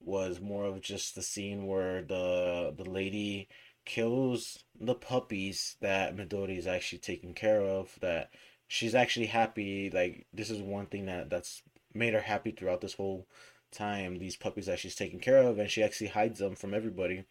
was 0.00 0.40
more 0.40 0.66
of 0.66 0.80
just 0.82 1.16
the 1.16 1.22
scene 1.22 1.66
where 1.66 2.00
the 2.00 2.72
the 2.76 2.88
lady 2.88 3.48
kills 3.84 4.62
the 4.80 4.94
puppies 4.94 5.76
that 5.80 6.14
Midori 6.14 6.58
is 6.58 6.68
actually 6.68 6.98
taking 7.00 7.34
care 7.34 7.60
of 7.60 7.98
that 8.00 8.30
she's 8.68 8.94
actually 8.94 9.26
happy 9.26 9.90
like 9.90 10.26
this 10.32 10.48
is 10.48 10.62
one 10.62 10.86
thing 10.86 11.06
that 11.06 11.28
that's 11.28 11.62
made 11.94 12.14
her 12.14 12.20
happy 12.20 12.50
throughout 12.50 12.80
this 12.80 12.94
whole 12.94 13.26
time 13.72 14.18
these 14.18 14.36
puppies 14.36 14.66
that 14.66 14.78
she's 14.78 14.96
taking 14.96 15.20
care 15.20 15.38
of 15.38 15.58
and 15.58 15.70
she 15.70 15.82
actually 15.82 16.08
hides 16.08 16.38
them 16.40 16.56
from 16.56 16.74
everybody 16.74 17.24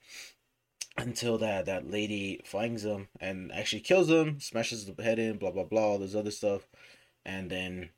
until 0.97 1.37
that 1.37 1.65
that 1.65 1.89
lady 1.89 2.39
finds 2.45 2.83
them 2.83 3.07
and 3.19 3.51
actually 3.51 3.81
kills 3.81 4.07
them 4.07 4.39
smashes 4.39 4.85
the 4.85 5.03
head 5.03 5.19
in 5.19 5.37
blah 5.37 5.51
blah 5.51 5.63
blah 5.63 5.81
all 5.81 5.99
this 5.99 6.15
other 6.15 6.31
stuff 6.31 6.67
and 7.25 7.49
then 7.49 7.89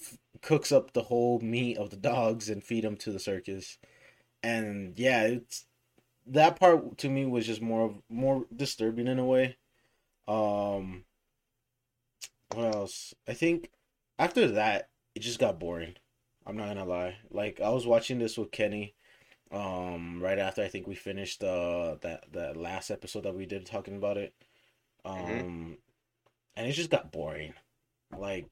f- 0.00 0.18
cooks 0.40 0.72
up 0.72 0.92
the 0.92 1.04
whole 1.04 1.40
meat 1.40 1.76
of 1.78 1.90
the 1.90 1.96
dogs 1.96 2.48
and 2.48 2.62
feed 2.62 2.84
them 2.84 2.96
to 2.96 3.10
the 3.10 3.18
circus. 3.18 3.78
And 4.42 4.98
yeah 4.98 5.22
it's 5.24 5.66
that 6.26 6.58
part 6.58 6.98
to 6.98 7.08
me 7.08 7.26
was 7.26 7.46
just 7.46 7.60
more 7.62 7.82
of 7.86 8.02
more 8.08 8.46
disturbing 8.54 9.08
in 9.08 9.18
a 9.18 9.24
way. 9.24 9.56
Um 10.28 11.04
what 12.54 12.74
else? 12.74 13.14
I 13.26 13.34
think 13.34 13.70
after 14.18 14.48
that 14.48 14.88
it 15.14 15.20
just 15.20 15.38
got 15.38 15.58
boring 15.60 15.94
i'm 16.46 16.56
not 16.56 16.68
gonna 16.68 16.84
lie 16.84 17.16
like 17.30 17.60
i 17.60 17.68
was 17.68 17.86
watching 17.86 18.18
this 18.18 18.36
with 18.38 18.50
kenny 18.50 18.94
um 19.50 20.22
right 20.22 20.38
after 20.38 20.62
i 20.62 20.68
think 20.68 20.86
we 20.86 20.94
finished 20.94 21.42
uh 21.44 21.96
that 22.00 22.24
that 22.32 22.56
last 22.56 22.90
episode 22.90 23.24
that 23.24 23.34
we 23.34 23.46
did 23.46 23.66
talking 23.66 23.96
about 23.96 24.16
it 24.16 24.34
um 25.04 25.14
Mhm. 25.14 25.76
and 26.56 26.66
it 26.66 26.72
just 26.72 26.90
got 26.90 27.12
boring 27.12 27.54
like 28.16 28.46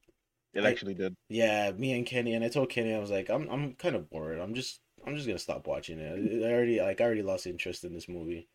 It 0.53 0.63
Like- 0.63 0.73
actually 0.73 0.93
did. 0.95 1.15
yeah 1.29 1.71
me 1.71 1.93
and 1.93 2.05
kenny 2.05 2.33
and 2.33 2.43
i 2.43 2.49
told 2.49 2.69
kenny 2.69 2.93
i 2.93 2.99
was 2.99 3.09
like 3.11 3.29
i'm 3.29 3.49
i'm 3.49 3.73
kind 3.75 3.95
of 3.95 4.09
bored 4.09 4.39
i'm 4.39 4.53
just 4.53 4.79
I'm 5.03 5.15
just 5.15 5.25
gonna 5.25 5.39
stop 5.39 5.65
watching 5.65 5.97
it. 5.97 6.43
I 6.45 6.51
already 6.53 6.79
like 6.79 7.01
I 7.01 7.05
already 7.05 7.23
lost 7.23 7.47
interest 7.47 7.83
in 7.83 7.91
this 7.91 8.07
movie. 8.07 8.47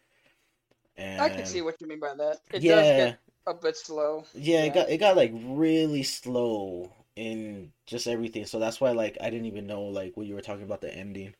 And 0.97 1.21
I 1.21 1.29
can 1.29 1.45
see 1.45 1.61
what 1.61 1.75
you 1.81 1.88
mean 1.88 1.99
by 1.99 2.14
that. 2.14 2.37
It 2.51 2.61
does 2.61 2.62
yeah, 2.62 2.97
get 3.09 3.19
a 3.49 3.55
bit 3.55 3.77
slow. 3.77 4.25
yeah, 4.33 4.59
yeah. 4.59 4.64
it 4.66 4.75
got 4.75 4.88
it 4.90 4.99
got 4.99 5.16
like 5.16 5.33
really 5.35 6.05
slow 6.05 6.92
in 7.16 7.72
just 7.87 8.07
everything. 8.07 8.46
So 8.46 8.59
that's 8.59 8.81
why 8.81 8.92
like 8.92 9.16
I 9.20 9.31
didn't 9.31 9.46
even 9.46 9.66
know 9.66 9.83
like 9.85 10.16
what 10.16 10.26
you 10.26 10.35
were 10.35 10.40
talking 10.42 10.64
about 10.64 10.81
the 10.83 10.94
ending, 10.94 11.35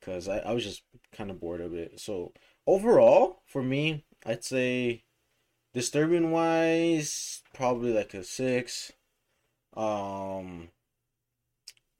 because 0.00 0.28
I 0.28 0.38
I 0.40 0.52
was 0.52 0.64
just 0.64 0.82
kind 1.12 1.30
of 1.30 1.40
bored 1.40 1.60
of 1.60 1.74
it. 1.74 2.00
So 2.00 2.32
overall, 2.66 3.42
for 3.46 3.62
me, 3.62 4.04
I'd 4.26 4.44
say 4.44 5.04
disturbing 5.74 6.32
wise, 6.32 7.42
probably 7.54 7.92
like 7.92 8.14
a 8.14 8.24
six. 8.24 8.92
Um, 9.76 10.70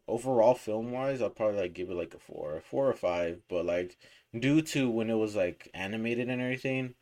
overall 0.06 0.54
film 0.54 0.90
wise, 0.92 1.20
I'll 1.22 1.30
probably 1.30 1.60
like 1.60 1.72
give 1.74 1.90
it 1.90 1.94
like 1.94 2.14
a 2.14 2.18
four, 2.18 2.60
four 2.64 2.88
or 2.88 2.94
five. 2.94 3.40
But 3.48 3.64
like 3.66 3.96
due 4.38 4.62
to 4.62 4.90
when 4.90 5.10
it 5.10 5.14
was 5.14 5.36
like 5.36 5.68
animated 5.74 6.28
and 6.28 6.40
everything, 6.42 6.94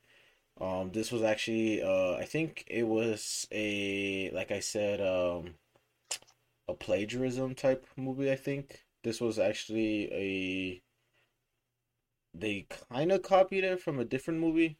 um, 0.61 0.93
this 0.93 1.13
was 1.13 1.23
actually 1.23 1.83
uh, 1.83 2.15
I 2.17 2.25
think 2.27 2.65
it 2.69 2.85
was 2.85 3.47
a 3.53 4.31
like 4.33 4.51
I 4.53 4.61
said 4.61 5.01
um, 5.01 5.55
a 6.69 6.75
plagiarism 6.75 7.55
type 7.55 7.87
movie. 7.97 8.31
I 8.31 8.37
think. 8.37 8.83
This 9.03 9.21
was 9.21 9.39
actually 9.39 10.13
a 10.13 10.83
they 12.35 12.67
kind 12.91 13.13
of 13.13 13.23
copied 13.23 13.65
it 13.65 13.81
from 13.81 13.99
a 13.99 14.05
different 14.05 14.41
movie 14.41 14.77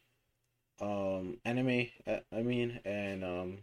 um 0.81 1.39
anime 1.45 1.87
i 2.07 2.43
mean 2.43 2.81
and 2.85 3.25
um 3.25 3.59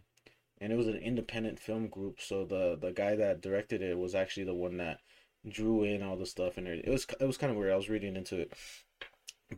and 0.60 0.72
it 0.72 0.76
was 0.76 0.88
an 0.88 0.96
independent 0.96 1.60
film 1.60 1.86
group 1.86 2.20
so 2.20 2.44
the 2.44 2.76
the 2.80 2.92
guy 2.92 3.14
that 3.14 3.40
directed 3.40 3.82
it 3.82 3.98
was 3.98 4.14
actually 4.14 4.44
the 4.44 4.54
one 4.54 4.78
that 4.78 4.98
drew 5.48 5.84
in 5.84 6.02
all 6.02 6.16
the 6.16 6.26
stuff 6.26 6.56
and 6.56 6.66
it 6.66 6.88
was 6.88 7.06
it 7.20 7.26
was 7.26 7.36
kind 7.36 7.50
of 7.50 7.58
weird. 7.58 7.72
I 7.72 7.76
was 7.76 7.90
reading 7.90 8.16
into 8.16 8.40
it. 8.40 8.52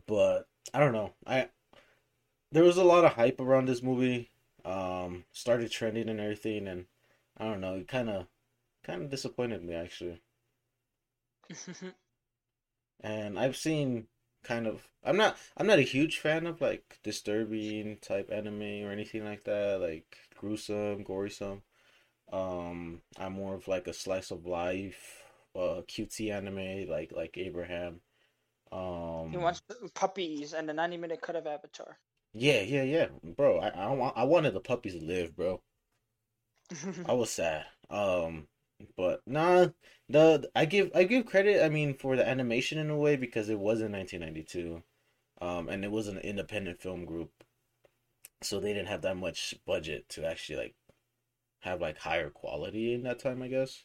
But 0.05 0.47
i 0.73 0.79
don't 0.79 0.93
know. 0.93 1.13
I 1.25 1.49
there 2.51 2.63
was 2.63 2.77
a 2.77 2.83
lot 2.83 3.05
of 3.05 3.13
hype 3.13 3.39
around 3.39 3.67
this 3.67 3.81
movie 3.81 4.29
um 4.65 5.23
started 5.31 5.71
trending 5.71 6.09
and 6.09 6.19
everything 6.19 6.67
and 6.67 6.85
i 7.37 7.45
don't 7.45 7.61
know. 7.61 7.75
It 7.75 7.87
kind 7.87 8.09
of 8.09 8.27
kind 8.87 9.03
of 9.03 9.11
disappointed 9.11 9.63
me 9.63 9.75
actually 9.75 10.21
and 13.01 13.39
i've 13.39 13.55
seen 13.55 14.07
kind 14.43 14.67
of 14.67 14.87
I'm 15.03 15.17
not 15.17 15.37
I'm 15.57 15.67
not 15.67 15.79
a 15.79 15.83
huge 15.83 16.19
fan 16.19 16.45
of 16.47 16.61
like 16.61 16.99
disturbing 17.03 17.97
type 18.01 18.29
anime 18.31 18.83
or 18.85 18.91
anything 18.91 19.23
like 19.23 19.43
that, 19.45 19.79
like 19.81 20.17
gruesome, 20.37 21.03
gory-some. 21.03 21.61
Um, 22.33 23.01
I'm 23.19 23.33
more 23.33 23.55
of 23.55 23.67
like 23.67 23.87
a 23.87 23.93
slice 23.93 24.31
of 24.31 24.45
life, 24.45 25.23
uh, 25.55 25.81
cutesy 25.87 26.31
anime 26.33 26.89
like 26.89 27.11
like 27.13 27.37
Abraham. 27.37 28.01
Um, 28.71 29.29
He 29.29 29.37
wants 29.37 29.61
puppies 29.93 30.53
and 30.53 30.69
a 30.69 30.73
90 30.73 30.97
minute 30.97 31.21
cut 31.21 31.37
of 31.37 31.47
Avatar. 31.47 31.99
yeah, 32.33 32.61
yeah, 32.61 32.83
yeah, 32.83 33.07
bro. 33.23 33.59
I 33.59 33.67
I, 33.69 33.91
want, 33.93 34.17
I 34.17 34.23
wanted 34.23 34.53
the 34.53 34.59
puppies 34.61 34.93
to 34.93 35.03
live, 35.03 35.35
bro. 35.35 35.61
I 37.05 37.13
was 37.13 37.31
sad. 37.31 37.65
Um, 37.89 38.47
but 38.95 39.21
nah, 39.27 39.67
the 40.09 40.49
I 40.55 40.65
give 40.65 40.91
I 40.95 41.03
give 41.03 41.25
credit. 41.25 41.63
I 41.63 41.69
mean, 41.69 41.93
for 41.93 42.15
the 42.15 42.27
animation 42.27 42.77
in 42.77 42.89
a 42.89 42.97
way 42.97 43.15
because 43.15 43.49
it 43.49 43.59
was 43.59 43.81
in 43.81 43.91
1992, 43.91 44.83
um, 45.41 45.69
and 45.69 45.83
it 45.83 45.91
was 45.91 46.07
an 46.07 46.17
independent 46.19 46.81
film 46.81 47.05
group, 47.05 47.31
so 48.41 48.59
they 48.59 48.73
didn't 48.73 48.87
have 48.87 49.01
that 49.03 49.17
much 49.17 49.55
budget 49.65 50.09
to 50.09 50.25
actually 50.25 50.57
like 50.57 50.75
have 51.61 51.81
like 51.81 51.97
higher 51.99 52.29
quality 52.29 52.93
in 52.93 53.03
that 53.03 53.19
time, 53.19 53.41
I 53.43 53.47
guess. 53.47 53.83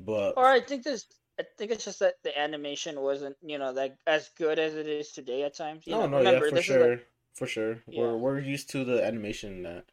But 0.00 0.34
or 0.36 0.46
I 0.46 0.60
think 0.60 0.84
this. 0.84 1.06
I 1.38 1.44
think 1.58 1.72
it's 1.72 1.84
just 1.84 1.98
that 1.98 2.14
the 2.22 2.38
animation 2.38 3.00
wasn't, 3.00 3.36
you 3.42 3.58
know, 3.58 3.72
like 3.72 3.96
as 4.06 4.28
good 4.38 4.60
as 4.60 4.76
it 4.76 4.86
is 4.86 5.10
today 5.10 5.42
at 5.42 5.56
times. 5.56 5.84
You 5.84 5.94
no, 5.94 6.02
know, 6.02 6.06
no, 6.06 6.18
remember, 6.18 6.44
yeah, 6.46 6.50
for 6.50 6.62
sure, 6.62 6.90
like- 6.90 7.06
for 7.34 7.46
sure. 7.46 7.82
Yeah. 7.88 8.00
We're 8.00 8.16
we're 8.16 8.38
used 8.38 8.70
to 8.70 8.84
the 8.84 9.04
animation 9.04 9.62
that, 9.64 9.84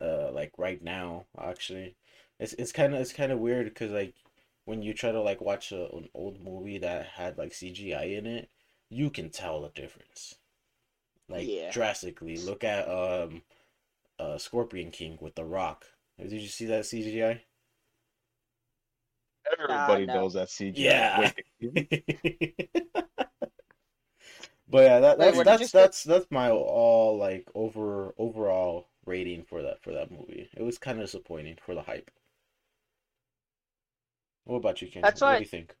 uh, 0.00 0.30
like 0.32 0.52
right 0.58 0.82
now. 0.82 1.26
Actually, 1.40 1.96
it's 2.38 2.52
it's 2.54 2.72
kind 2.72 2.94
of 2.94 3.00
it's 3.00 3.12
kind 3.12 3.32
of 3.32 3.38
weird 3.38 3.66
because 3.66 3.90
like 3.92 4.14
when 4.64 4.82
you 4.82 4.94
try 4.94 5.12
to 5.12 5.20
like 5.20 5.40
watch 5.40 5.72
a, 5.72 5.90
an 5.94 6.08
old 6.14 6.40
movie 6.42 6.78
that 6.78 7.06
had 7.06 7.38
like 7.38 7.52
CGI 7.52 8.04
in 8.04 8.26
it, 8.26 8.50
you 8.90 9.10
can 9.10 9.30
tell 9.30 9.62
the 9.62 9.68
difference, 9.70 10.36
like 11.28 11.46
Yeah. 11.46 11.70
drastically. 11.70 12.38
Look 12.38 12.64
at 12.64 12.88
um, 12.88 13.42
uh, 14.18 14.38
Scorpion 14.38 14.90
King 14.92 15.18
with 15.20 15.34
The 15.36 15.44
Rock. 15.44 15.86
Did 16.20 16.32
you 16.32 16.48
see 16.48 16.66
that 16.66 16.86
CGI? 16.86 17.42
Everybody 19.58 20.06
no. 20.06 20.14
knows 20.14 20.34
that 20.34 20.50
CGI. 20.50 21.12
Yeah. 21.20 21.32
But 24.68 24.84
yeah, 24.84 25.00
that, 25.00 25.18
Wait, 25.18 25.18
that's 25.18 25.34
what 25.34 25.48
did 25.48 25.58
you 25.60 25.66
that's 25.66 25.68
say? 25.68 25.88
that's 25.88 26.04
that's 26.04 26.30
my 26.30 26.50
all 26.50 27.16
like 27.18 27.48
over 27.54 28.14
overall 28.16 28.88
rating 29.04 29.42
for 29.44 29.60
that 29.62 29.82
for 29.82 29.92
that 29.92 30.10
movie. 30.12 30.48
It 30.56 30.62
was 30.62 30.78
kind 30.78 31.00
of 31.00 31.06
disappointing 31.06 31.56
for 31.60 31.74
the 31.74 31.82
hype. 31.82 32.10
What 34.46 34.58
about 34.58 34.80
you, 34.80 34.88
Ken? 34.88 35.02
That's 35.02 35.20
what 35.20 35.28
why- 35.28 35.36
do 35.38 35.42
you 35.42 35.48
think? 35.48 35.74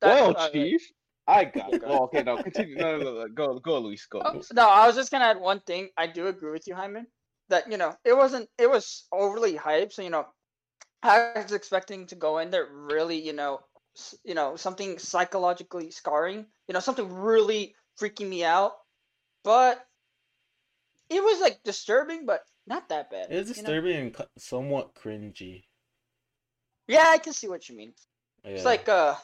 Well, 0.00 0.28
what 0.28 0.38
I- 0.38 0.50
Chief, 0.50 0.80
I 1.26 1.44
got 1.44 1.74
it. 1.74 1.80
go 1.80 1.86
Oh, 1.86 2.04
okay, 2.04 2.22
no, 2.22 2.38
continue. 2.38 2.76
No, 2.76 2.98
no, 2.98 3.04
no, 3.04 3.20
no, 3.20 3.28
go, 3.28 3.58
go, 3.58 3.78
Luis, 3.80 4.06
go. 4.06 4.22
Oh, 4.24 4.32
Luis. 4.32 4.52
no, 4.52 4.68
I 4.68 4.86
was 4.86 4.96
just 4.96 5.10
gonna 5.10 5.26
add 5.26 5.40
one 5.40 5.60
thing. 5.60 5.90
I 5.96 6.06
do 6.06 6.28
agree 6.28 6.52
with 6.52 6.66
you, 6.66 6.74
Jaime. 6.74 7.02
That 7.48 7.70
you 7.70 7.76
know, 7.76 7.94
it 8.04 8.16
wasn't. 8.16 8.48
It 8.58 8.70
was 8.70 9.06
overly 9.12 9.54
hyped. 9.54 9.92
So 9.92 10.02
you 10.02 10.10
know, 10.10 10.26
I 11.02 11.32
was 11.34 11.52
expecting 11.52 12.06
to 12.06 12.14
go 12.14 12.38
in 12.38 12.50
there 12.50 12.66
really, 12.72 13.20
you 13.20 13.32
know, 13.32 13.60
you 14.24 14.34
know, 14.34 14.56
something 14.56 14.98
psychologically 14.98 15.90
scarring. 15.90 16.46
You 16.68 16.74
know, 16.74 16.80
something 16.80 17.12
really 17.12 17.74
freaking 18.00 18.28
me 18.28 18.44
out. 18.44 18.72
But 19.42 19.84
it 21.08 21.22
was 21.22 21.40
like 21.40 21.62
disturbing, 21.64 22.24
but 22.24 22.42
not 22.66 22.88
that 22.90 23.10
bad. 23.10 23.26
It's 23.30 23.48
you 23.56 23.62
know? 23.64 23.68
disturbing 23.68 23.96
and 23.96 24.16
somewhat 24.38 24.94
cringy. 24.94 25.64
Yeah, 26.90 27.06
I 27.08 27.18
can 27.18 27.32
see 27.32 27.48
what 27.48 27.68
you 27.68 27.76
mean. 27.76 27.92
Yeah. 28.44 28.50
It's 28.52 28.64
like 28.64 28.88
uh, 28.88 29.14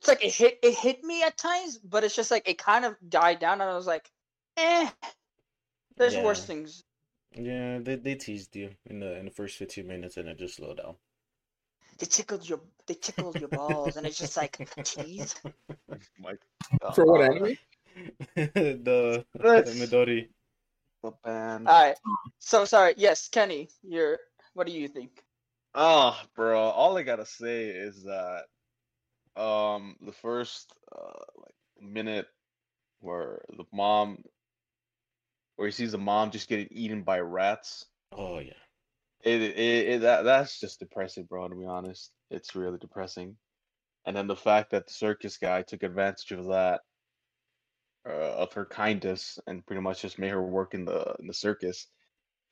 it's 0.00 0.08
like 0.08 0.24
it 0.24 0.32
hit 0.34 0.58
it 0.62 0.74
hit 0.74 1.04
me 1.04 1.22
at 1.22 1.36
times, 1.38 1.78
but 1.78 2.04
it's 2.04 2.16
just 2.16 2.30
like 2.30 2.48
it 2.48 2.58
kind 2.58 2.84
of 2.84 2.96
died 3.08 3.38
down, 3.38 3.60
and 3.60 3.70
I 3.70 3.74
was 3.74 3.86
like, 3.86 4.10
eh. 4.56 4.88
There's 5.96 6.16
worse 6.16 6.44
things. 6.44 6.84
yeah, 7.34 7.78
they 7.82 7.96
they 7.96 8.14
teased 8.14 8.54
you 8.54 8.70
in 8.86 9.00
the 9.00 9.18
in 9.18 9.24
the 9.26 9.30
first 9.32 9.56
fifteen 9.58 9.86
minutes 9.88 10.16
and 10.16 10.28
it 10.28 10.38
just 10.38 10.56
slowed 10.56 10.76
down. 10.78 10.94
they 11.98 12.06
tickled 12.06 12.48
your 12.48 12.60
they 12.86 12.94
tickled 12.94 13.38
your 13.40 13.48
balls 13.50 13.96
and 13.96 14.06
it's 14.06 14.16
just 14.18 14.36
like 14.36 14.56
jeez 14.86 15.34
Mike. 16.22 16.40
For 16.94 17.04
what 17.04 17.22
anime? 17.22 17.58
the 18.36 18.78
the 18.88 19.24
Let's- 19.42 19.74
Midori. 19.74 20.28
The 21.02 21.10
band. 21.24 21.66
all 21.68 21.82
right 21.86 21.96
so 22.38 22.64
sorry 22.64 22.94
yes 22.96 23.28
kenny 23.28 23.68
you're 23.82 24.18
what 24.54 24.66
do 24.66 24.72
you 24.72 24.88
think 24.88 25.22
Oh, 25.74 26.18
bro, 26.34 26.58
all 26.58 26.96
I 26.96 27.02
gotta 27.02 27.26
say 27.26 27.66
is 27.66 28.04
that 28.04 28.44
um 29.36 29.96
the 30.00 30.12
first 30.12 30.72
uh 30.90 31.24
like 31.36 31.54
minute 31.80 32.26
where 33.00 33.42
the 33.56 33.64
mom 33.72 34.18
where 35.56 35.68
he 35.68 35.72
sees 35.72 35.92
the 35.92 35.98
mom 35.98 36.30
just 36.30 36.48
getting 36.48 36.68
eaten 36.70 37.02
by 37.02 37.20
rats. 37.20 37.86
Oh 38.12 38.38
yeah. 38.38 38.52
It, 39.22 39.42
it, 39.42 39.88
it 39.88 40.00
that 40.02 40.22
that's 40.22 40.60
just 40.60 40.78
depressing, 40.78 41.24
bro, 41.24 41.48
to 41.48 41.54
be 41.54 41.66
honest. 41.66 42.12
It's 42.30 42.54
really 42.54 42.78
depressing. 42.78 43.36
And 44.06 44.16
then 44.16 44.26
the 44.26 44.36
fact 44.36 44.70
that 44.70 44.86
the 44.86 44.92
circus 44.92 45.36
guy 45.36 45.62
took 45.62 45.82
advantage 45.82 46.30
of 46.30 46.46
that 46.46 46.80
uh, 48.08 48.36
of 48.36 48.52
her 48.52 48.64
kindness 48.64 49.38
and 49.46 49.66
pretty 49.66 49.82
much 49.82 50.02
just 50.02 50.18
made 50.18 50.30
her 50.30 50.42
work 50.42 50.74
in 50.74 50.84
the 50.84 51.14
in 51.18 51.26
the 51.26 51.34
circus. 51.34 51.88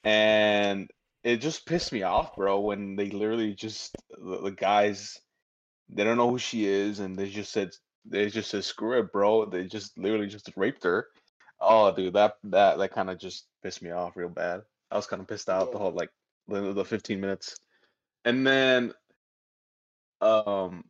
And 0.05 0.91
it 1.27 1.39
just 1.39 1.67
pissed 1.67 1.93
me 1.93 2.05
off, 2.05 2.37
bro, 2.37 2.61
when 2.61 2.95
they 2.95 3.11
literally 3.11 3.53
just 3.53 3.97
the, 4.11 4.43
the 4.43 4.53
guys 4.53 5.19
they 5.89 6.05
don't 6.05 6.17
know 6.17 6.31
who 6.31 6.39
she 6.39 6.67
is 6.67 7.01
and 7.01 7.17
they 7.17 7.29
just 7.29 7.51
said 7.51 7.71
they 8.05 8.31
just 8.31 8.49
said 8.49 8.63
screw 8.63 9.01
it, 9.01 9.13
bro. 9.13 9.45
They 9.45 9.65
just 9.65 9.99
literally 9.99 10.29
just 10.29 10.49
raped 10.55 10.85
her. 10.85 11.09
Oh, 11.61 11.93
dude, 11.93 12.13
that 12.15 12.35
that 12.45 12.79
that 12.79 12.93
kind 12.93 13.11
of 13.11 13.19
just 13.19 13.49
pissed 13.61 13.83
me 13.83 13.91
off 13.91 14.17
real 14.17 14.29
bad. 14.29 14.63
I 14.93 14.95
was 14.95 15.09
kind 15.09 15.21
of 15.21 15.27
pissed 15.27 15.49
out 15.49 15.73
the 15.73 15.79
whole 15.79 15.91
like 15.91 16.11
the, 16.47 16.73
the 16.73 16.85
15 16.85 17.21
minutes. 17.21 17.57
And 18.25 18.47
then 18.47 18.93
um 20.21 20.85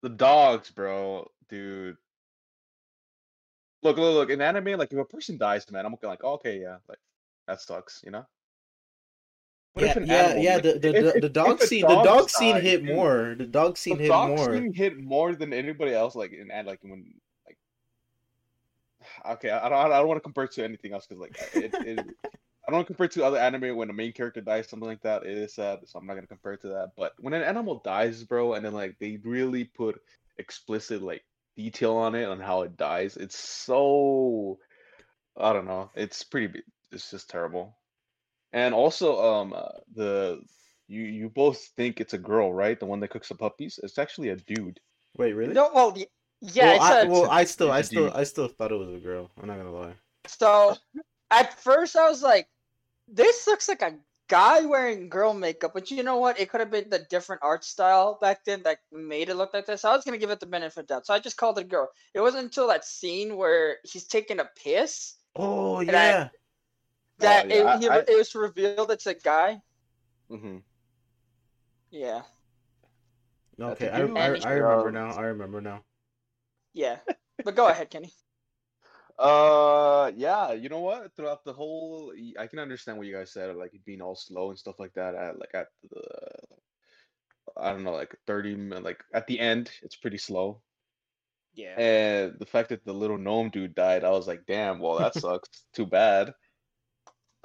the 0.00 0.08
dogs, 0.08 0.70
bro, 0.70 1.30
dude. 1.50 1.98
Look, 3.82 3.98
look, 3.98 4.14
look, 4.14 4.30
in 4.30 4.40
anime, 4.40 4.78
like 4.78 4.90
if 4.90 4.98
a 4.98 5.04
person 5.04 5.36
dies, 5.36 5.70
man, 5.70 5.84
I'm 5.84 5.94
like, 6.02 6.24
okay, 6.24 6.62
yeah, 6.62 6.78
like 6.88 6.98
that 7.46 7.60
sucks, 7.60 8.00
you 8.02 8.10
know? 8.10 8.24
But 9.76 9.84
yeah, 9.84 9.98
an 9.98 10.06
yeah, 10.06 10.14
animal, 10.14 10.42
yeah. 10.42 10.54
like, 10.54 10.62
The 10.62 10.78
the, 10.78 10.96
if- 10.96 11.14
the, 11.14 11.20
the 11.20 11.28
dog 11.28 11.60
a 11.62 11.66
scene, 11.66 11.82
the 11.82 11.88
dog 11.88 12.04
dog 12.04 12.30
scene 12.30 12.54
died, 12.54 12.62
hit 12.62 12.84
dude, 12.86 12.96
more. 12.96 13.34
The 13.36 13.44
dog 13.46 13.76
scene 13.76 13.98
the 13.98 14.04
hit 14.04 14.08
dog 14.08 14.28
more. 14.30 14.54
scene 14.54 14.72
hit 14.72 14.98
more 14.98 15.34
than 15.34 15.52
anybody 15.52 15.92
else, 15.92 16.14
like 16.14 16.32
in 16.32 16.50
and 16.50 16.66
like 16.66 16.78
when 16.82 17.12
like. 17.46 17.58
Okay, 19.34 19.50
I 19.50 19.68
don't, 19.68 19.92
I 19.92 19.98
don't 19.98 20.08
want 20.08 20.16
to 20.16 20.22
compare 20.22 20.44
it 20.44 20.52
to 20.52 20.64
anything 20.64 20.94
else 20.94 21.06
because 21.06 21.20
like 21.20 21.36
it, 21.54 21.74
it, 21.74 21.98
I 22.00 22.70
don't 22.70 22.76
want 22.78 22.86
to 22.86 22.92
compare 22.94 23.04
it 23.04 23.12
to 23.12 23.24
other 23.24 23.36
anime 23.36 23.76
when 23.76 23.88
the 23.88 23.94
main 23.94 24.12
character 24.12 24.40
dies, 24.40 24.66
something 24.66 24.88
like 24.88 25.02
that. 25.02 25.24
It 25.24 25.36
is 25.36 25.52
sad, 25.54 25.80
so 25.84 25.98
I'm 25.98 26.06
not 26.06 26.14
gonna 26.14 26.26
compare 26.26 26.54
it 26.54 26.62
to 26.62 26.68
that. 26.68 26.92
But 26.96 27.12
when 27.18 27.34
an 27.34 27.42
animal 27.42 27.82
dies, 27.84 28.24
bro, 28.24 28.54
and 28.54 28.64
then 28.64 28.72
like 28.72 28.96
they 28.98 29.18
really 29.24 29.64
put 29.64 30.00
explicit 30.38 31.02
like 31.02 31.22
detail 31.54 31.96
on 31.96 32.14
it 32.14 32.24
on 32.24 32.40
how 32.40 32.62
it 32.62 32.78
dies. 32.78 33.18
It's 33.18 33.38
so 33.38 34.58
I 35.36 35.52
don't 35.52 35.66
know. 35.66 35.90
It's 35.94 36.24
pretty. 36.24 36.62
It's 36.90 37.10
just 37.10 37.28
terrible. 37.28 37.76
And 38.52 38.74
also, 38.74 39.22
um, 39.22 39.52
uh, 39.52 39.68
the 39.94 40.40
you 40.88 41.02
you 41.02 41.28
both 41.28 41.58
think 41.76 42.00
it's 42.00 42.14
a 42.14 42.18
girl, 42.18 42.52
right? 42.52 42.78
The 42.78 42.86
one 42.86 43.00
that 43.00 43.08
cooks 43.08 43.28
the 43.28 43.34
puppies. 43.34 43.78
It's 43.82 43.98
actually 43.98 44.28
a 44.30 44.36
dude. 44.36 44.80
Wait, 45.18 45.32
really? 45.32 45.54
No, 45.54 45.70
well, 45.74 45.92
y- 45.92 46.06
yeah, 46.40 46.66
well, 46.66 46.76
it's 46.76 46.84
I, 46.84 47.02
a, 47.02 47.08
well, 47.08 47.30
I 47.30 47.44
still, 47.44 47.72
I 47.72 47.80
it's 47.80 47.88
a 47.88 47.92
still. 47.92 48.10
I 48.14 48.24
still 48.24 48.48
thought 48.48 48.72
it 48.72 48.76
was 48.76 48.94
a 48.94 48.98
girl. 49.00 49.30
I'm 49.40 49.48
not 49.48 49.56
gonna 49.56 49.72
lie. 49.72 49.94
So 50.26 50.76
at 51.30 51.58
first 51.60 51.96
I 51.96 52.08
was 52.08 52.22
like, 52.22 52.48
this 53.08 53.46
looks 53.46 53.68
like 53.68 53.82
a 53.82 53.98
guy 54.28 54.64
wearing 54.66 55.08
girl 55.08 55.34
makeup, 55.34 55.72
but 55.74 55.90
you 55.90 56.02
know 56.02 56.18
what? 56.18 56.38
It 56.40 56.50
could 56.50 56.60
have 56.60 56.70
been 56.70 56.90
the 56.90 57.06
different 57.10 57.42
art 57.42 57.64
style 57.64 58.18
back 58.20 58.44
then 58.44 58.62
that 58.64 58.78
made 58.92 59.28
it 59.28 59.36
look 59.36 59.54
like 59.54 59.66
this. 59.66 59.84
I 59.84 59.94
was 59.94 60.04
gonna 60.04 60.18
give 60.18 60.30
it 60.30 60.40
the 60.40 60.46
benefit 60.46 60.80
of 60.80 60.86
the 60.86 60.94
doubt, 60.94 61.06
so 61.06 61.14
I 61.14 61.18
just 61.18 61.36
called 61.36 61.58
it 61.58 61.62
a 61.62 61.68
girl. 61.68 61.88
It 62.14 62.20
wasn't 62.20 62.44
until 62.44 62.68
that 62.68 62.84
scene 62.84 63.36
where 63.36 63.78
he's 63.84 64.06
taking 64.06 64.40
a 64.40 64.48
piss 64.56 65.14
Oh 65.34 65.78
I- 65.80 65.82
yeah. 65.82 66.28
That 67.18 67.46
Oh, 67.46 67.48
yeah, 67.48 67.74
it, 67.76 67.80
he- 67.80 67.88
I- 67.88 67.96
I- 67.96 68.04
it 68.08 68.16
was 68.18 68.34
revealed 68.34 68.90
it's 68.90 69.06
a 69.06 69.14
guy. 69.14 69.60
Mm-hmm. 70.30 70.58
Yeah, 71.90 72.22
Okay, 73.60 73.88
I, 73.88 74.00
I, 74.00 74.36
I 74.44 74.52
remember 74.52 74.90
now. 74.90 75.10
I 75.16 75.22
remember 75.22 75.60
now. 75.60 75.82
yeah. 76.74 76.98
But 77.44 77.54
go 77.54 77.68
ahead, 77.68 77.90
Kenny. 77.90 78.12
Uh, 79.18 80.10
yeah. 80.16 80.52
You 80.52 80.68
know 80.68 80.80
what? 80.80 81.14
Throughout 81.16 81.44
the 81.44 81.52
whole, 81.54 82.12
I 82.38 82.46
can 82.48 82.58
understand 82.58 82.98
what 82.98 83.06
you 83.06 83.14
guys 83.14 83.32
said, 83.32 83.54
like 83.56 83.72
being 83.86 84.02
all 84.02 84.16
slow 84.16 84.50
and 84.50 84.58
stuff 84.58 84.78
like 84.78 84.92
that. 84.94 85.14
At 85.14 85.38
like 85.38 85.54
at 85.54 85.68
the, 85.90 86.02
I 87.56 87.72
don't 87.72 87.84
know, 87.84 87.92
like 87.92 88.14
thirty, 88.26 88.54
like 88.56 89.02
at 89.14 89.26
the 89.26 89.38
end, 89.40 89.70
it's 89.82 89.96
pretty 89.96 90.18
slow. 90.18 90.60
Yeah. 91.54 91.78
And 91.80 92.38
the 92.38 92.44
fact 92.46 92.68
that 92.70 92.84
the 92.84 92.92
little 92.92 93.16
gnome 93.16 93.48
dude 93.50 93.74
died, 93.74 94.04
I 94.04 94.10
was 94.10 94.26
like, 94.26 94.42
damn. 94.46 94.80
Well, 94.80 94.98
that 94.98 95.14
sucks. 95.20 95.48
Too 95.72 95.86
bad. 95.86 96.34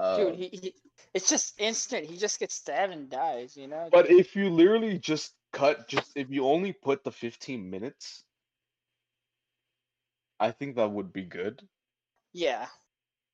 Uh, 0.01 0.17
Dude, 0.17 0.35
he, 0.35 0.47
he 0.47 0.75
it's 1.13 1.29
just 1.29 1.59
instant. 1.59 2.09
He 2.09 2.17
just 2.17 2.39
gets 2.39 2.55
stabbed 2.55 2.93
and 2.93 3.09
dies, 3.09 3.55
you 3.55 3.67
know? 3.67 3.89
But 3.91 4.09
if 4.09 4.35
you 4.35 4.49
literally 4.49 4.97
just 4.97 5.33
cut, 5.53 5.87
just 5.87 6.11
if 6.15 6.29
you 6.29 6.45
only 6.45 6.73
put 6.73 7.03
the 7.03 7.11
15 7.11 7.69
minutes, 7.69 8.23
I 10.39 10.51
think 10.51 10.75
that 10.75 10.91
would 10.91 11.13
be 11.13 11.23
good. 11.23 11.61
yeah. 12.33 12.67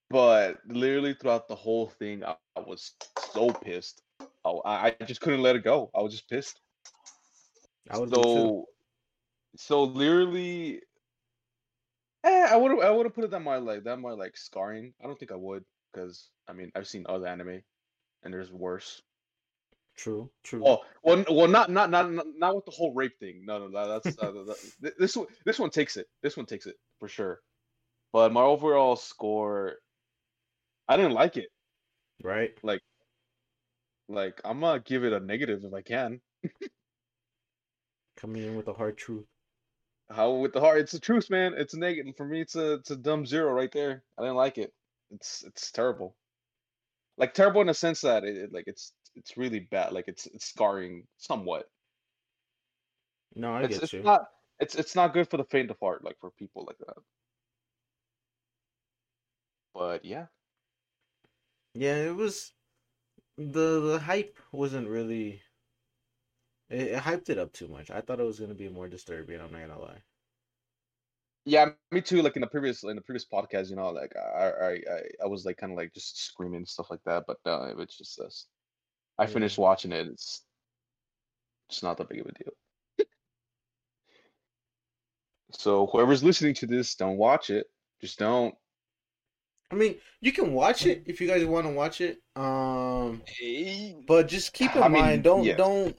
But 0.10 0.58
literally 0.68 1.14
throughout 1.14 1.48
the 1.48 1.56
whole 1.56 1.88
thing, 1.88 2.24
I, 2.24 2.36
I 2.56 2.62
was 2.62 2.94
so 3.34 3.52
pissed. 3.52 4.02
I, 4.46 4.50
I 4.66 4.96
I 5.00 5.06
just 5.06 5.22
couldn't 5.22 5.42
let 5.42 5.56
it 5.56 5.64
go. 5.64 5.90
I 5.96 6.02
was 6.02 6.14
just 6.14 6.30
pissed. 6.30 6.62
I 7.90 7.98
was 7.98 8.12
too. 8.12 8.24
So, 8.24 8.66
so 9.56 9.84
literally, 9.84 10.82
eh, 12.24 12.48
I 12.52 12.56
would 12.58 12.84
I 12.84 12.92
would 12.92 13.06
have 13.06 13.16
put 13.16 13.26
it 13.26 13.32
that 13.32 13.42
my 13.42 13.58
like 13.58 13.84
that 13.84 14.00
more 14.00 14.16
like 14.16 14.38
scarring. 14.38 14.94
I 15.02 15.08
don't 15.08 15.18
think 15.20 15.32
I 15.32 15.36
would 15.36 15.64
because 15.92 16.30
I 16.48 16.54
mean 16.54 16.72
I've 16.76 16.88
seen 16.88 17.06
other 17.08 17.28
anime, 17.28 17.62
and 18.24 18.34
there's 18.34 18.52
worse. 18.52 19.02
True, 19.98 20.30
true. 20.44 20.62
Oh, 20.66 20.80
well, 21.04 21.26
well, 21.30 21.48
not 21.48 21.72
not 21.72 21.90
not 21.90 22.12
not 22.12 22.56
with 22.56 22.66
the 22.66 22.72
whole 22.72 22.94
rape 22.94 23.18
thing. 23.20 23.44
No, 23.46 23.58
no, 23.60 23.68
no 23.68 23.88
that's 24.00 24.18
uh, 24.20 24.32
that, 24.82 24.94
this 25.00 25.18
one. 25.18 25.28
This 25.46 25.60
one 25.60 25.72
takes 25.72 25.98
it. 25.98 26.08
This 26.22 26.38
one 26.38 26.46
takes 26.46 26.68
it 26.68 26.76
for 27.00 27.08
sure. 27.08 27.40
But 28.14 28.32
my 28.32 28.42
overall 28.42 28.96
score, 28.96 29.76
I 30.88 30.98
didn't 30.98 31.14
like 31.14 31.38
it. 31.38 31.50
right? 32.24 32.52
Like 32.64 32.82
like 34.10 34.40
I'm 34.46 34.60
gonna 34.62 34.80
give 34.80 35.04
it 35.04 35.14
a 35.14 35.20
negative 35.20 35.64
if 35.64 35.74
I 35.74 35.82
can. 35.82 36.22
Coming 38.18 38.44
in 38.44 38.56
with 38.56 38.66
the 38.66 38.74
hard 38.74 38.98
truth. 38.98 39.26
How 40.10 40.32
with 40.34 40.54
the 40.54 40.62
heart? 40.62 40.80
It's 40.80 40.92
the 40.94 41.00
truth, 41.00 41.30
man. 41.30 41.54
It's 41.58 41.74
a 41.74 41.80
negative 41.80 42.16
for 42.16 42.26
me. 42.26 42.42
It's 42.42 42.56
a 42.56 42.74
it's 42.74 42.92
a 42.92 42.96
dumb 42.96 43.26
zero 43.26 43.52
right 43.52 43.72
there. 43.72 44.04
I 44.18 44.22
didn't 44.22 44.38
like 44.38 44.58
it. 44.58 44.74
It's 45.12 45.44
it's 45.44 45.72
terrible. 45.72 46.16
Like 47.18 47.34
terrible 47.34 47.62
in 47.62 47.68
the 47.68 47.74
sense 47.74 48.02
that 48.02 48.24
it, 48.24 48.38
it- 48.38 48.54
like 48.54 48.66
it's 48.68 48.94
it's 49.16 49.38
really 49.38 49.60
bad. 49.60 49.92
Like 49.94 50.08
it's 50.08 50.26
it's 50.28 50.46
scarring 50.46 51.08
somewhat. 51.18 51.70
No, 53.36 53.54
I 53.54 53.64
it's 53.64 53.78
get 53.78 53.84
it's 53.84 53.94
you. 53.94 54.04
not 54.04 54.22
it's 54.60 54.76
it's 54.76 54.96
not 54.96 55.14
good 55.14 55.30
for 55.30 55.38
the 55.38 55.46
faint 55.46 55.72
of 55.72 55.80
heart. 55.80 56.04
Like 56.04 56.18
for 56.20 56.32
people 56.32 56.66
like 56.66 56.78
that. 56.80 56.98
But 59.74 60.04
yeah. 60.04 60.28
Yeah, 61.74 61.96
it 62.08 62.16
was 62.16 62.54
the 63.38 63.82
the 63.82 64.00
hype 64.00 64.40
wasn't 64.52 64.90
really 64.90 65.44
it, 66.70 66.88
it 66.88 67.04
hyped 67.04 67.30
it 67.30 67.38
up 67.38 67.52
too 67.52 67.68
much. 67.68 67.90
I 67.92 68.00
thought 68.02 68.22
it 68.22 68.24
was 68.24 68.40
gonna 68.40 68.54
be 68.56 68.70
more 68.70 68.88
disturbing, 68.88 69.42
I'm 69.42 69.52
not 69.52 69.60
gonna 69.68 69.80
lie. 69.80 70.04
Yeah, 71.48 71.70
me 71.92 72.02
too. 72.02 72.22
Like 72.22 72.36
in 72.36 72.42
the 72.42 72.48
previous 72.48 72.84
in 72.84 72.98
the 72.98 73.02
previous 73.02 73.26
podcast, 73.26 73.70
you 73.70 73.78
know, 73.78 73.90
like 73.92 74.14
I 74.18 74.50
I 74.50 74.72
I, 74.74 75.02
I 75.24 75.28
was 75.28 75.46
like 75.46 75.58
kind 75.58 75.72
of 75.72 75.78
like 75.78 75.94
just 75.94 76.20
screaming 76.26 76.58
and 76.58 76.68
stuff 76.68 76.92
like 76.92 77.04
that. 77.06 77.24
But 77.26 77.38
no, 77.46 77.74
it's 77.80 77.98
just 77.98 78.18
this. 78.18 78.48
I 79.18 79.26
Yeah. 79.26 79.28
finished 79.28 79.58
watching 79.58 79.94
it. 79.94 80.08
It's 80.08 80.44
it's 81.70 81.84
not 81.84 81.98
that 81.98 82.10
big 82.10 82.20
of 82.20 82.28
a 82.28 82.32
deal. 82.34 82.52
so 85.52 85.88
whoever's 85.88 86.24
listening 86.24 86.54
to 86.56 86.68
this, 86.68 86.96
don't 86.96 87.18
watch 87.18 87.50
it. 87.50 87.68
Just 88.02 88.20
don't. 88.20 88.56
I 89.72 89.76
mean, 89.76 89.98
you 90.22 90.32
can 90.32 90.54
watch 90.54 90.86
it 90.86 91.04
if 91.08 91.20
you 91.22 91.28
guys 91.28 91.44
want 91.46 91.66
to 91.68 91.74
watch 91.74 92.02
it. 92.02 92.22
Um 92.36 93.22
but 94.08 94.28
just 94.28 94.54
keep 94.54 94.76
in 94.76 94.84
I 94.84 94.88
mean, 94.90 95.02
mind 95.02 95.24
don't 95.24 95.44
yeah. 95.46 95.58
don't 95.58 95.98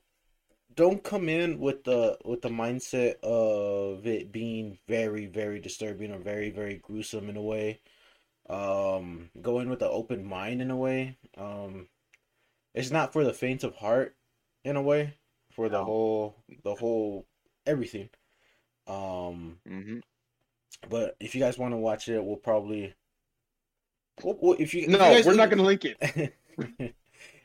don't 0.78 1.02
come 1.02 1.28
in 1.28 1.58
with 1.58 1.82
the 1.82 2.16
with 2.24 2.40
the 2.40 2.48
mindset 2.48 3.16
of 3.24 4.06
it 4.06 4.30
being 4.30 4.78
very 4.86 5.26
very 5.26 5.58
disturbing 5.58 6.12
or 6.12 6.18
very 6.18 6.50
very 6.50 6.76
gruesome 6.76 7.28
in 7.28 7.36
a 7.36 7.42
way 7.42 7.80
um 8.48 9.28
go 9.42 9.58
in 9.58 9.68
with 9.68 9.82
an 9.82 9.88
open 9.90 10.24
mind 10.24 10.62
in 10.62 10.70
a 10.70 10.76
way 10.76 11.16
um 11.36 11.88
it's 12.74 12.92
not 12.92 13.12
for 13.12 13.24
the 13.24 13.32
faint 13.32 13.64
of 13.64 13.74
heart 13.74 14.14
in 14.62 14.76
a 14.76 14.82
way 14.82 15.12
for 15.50 15.68
the 15.68 15.82
whole 15.82 16.36
the 16.62 16.76
whole 16.76 17.26
everything 17.66 18.08
um 18.86 19.58
mm-hmm. 19.68 19.98
but 20.88 21.16
if 21.18 21.34
you 21.34 21.40
guys 21.40 21.58
want 21.58 21.74
to 21.74 21.78
watch 21.78 22.08
it 22.08 22.24
we'll 22.24 22.36
probably 22.36 22.94
well, 24.22 24.38
well, 24.40 24.56
if 24.60 24.74
you 24.74 24.82
if 24.82 24.90
you 24.90 24.96
No, 24.96 25.20
we're 25.24 25.34
not 25.34 25.50
gonna 25.50 25.62
link 25.64 25.84
it. 25.84 26.34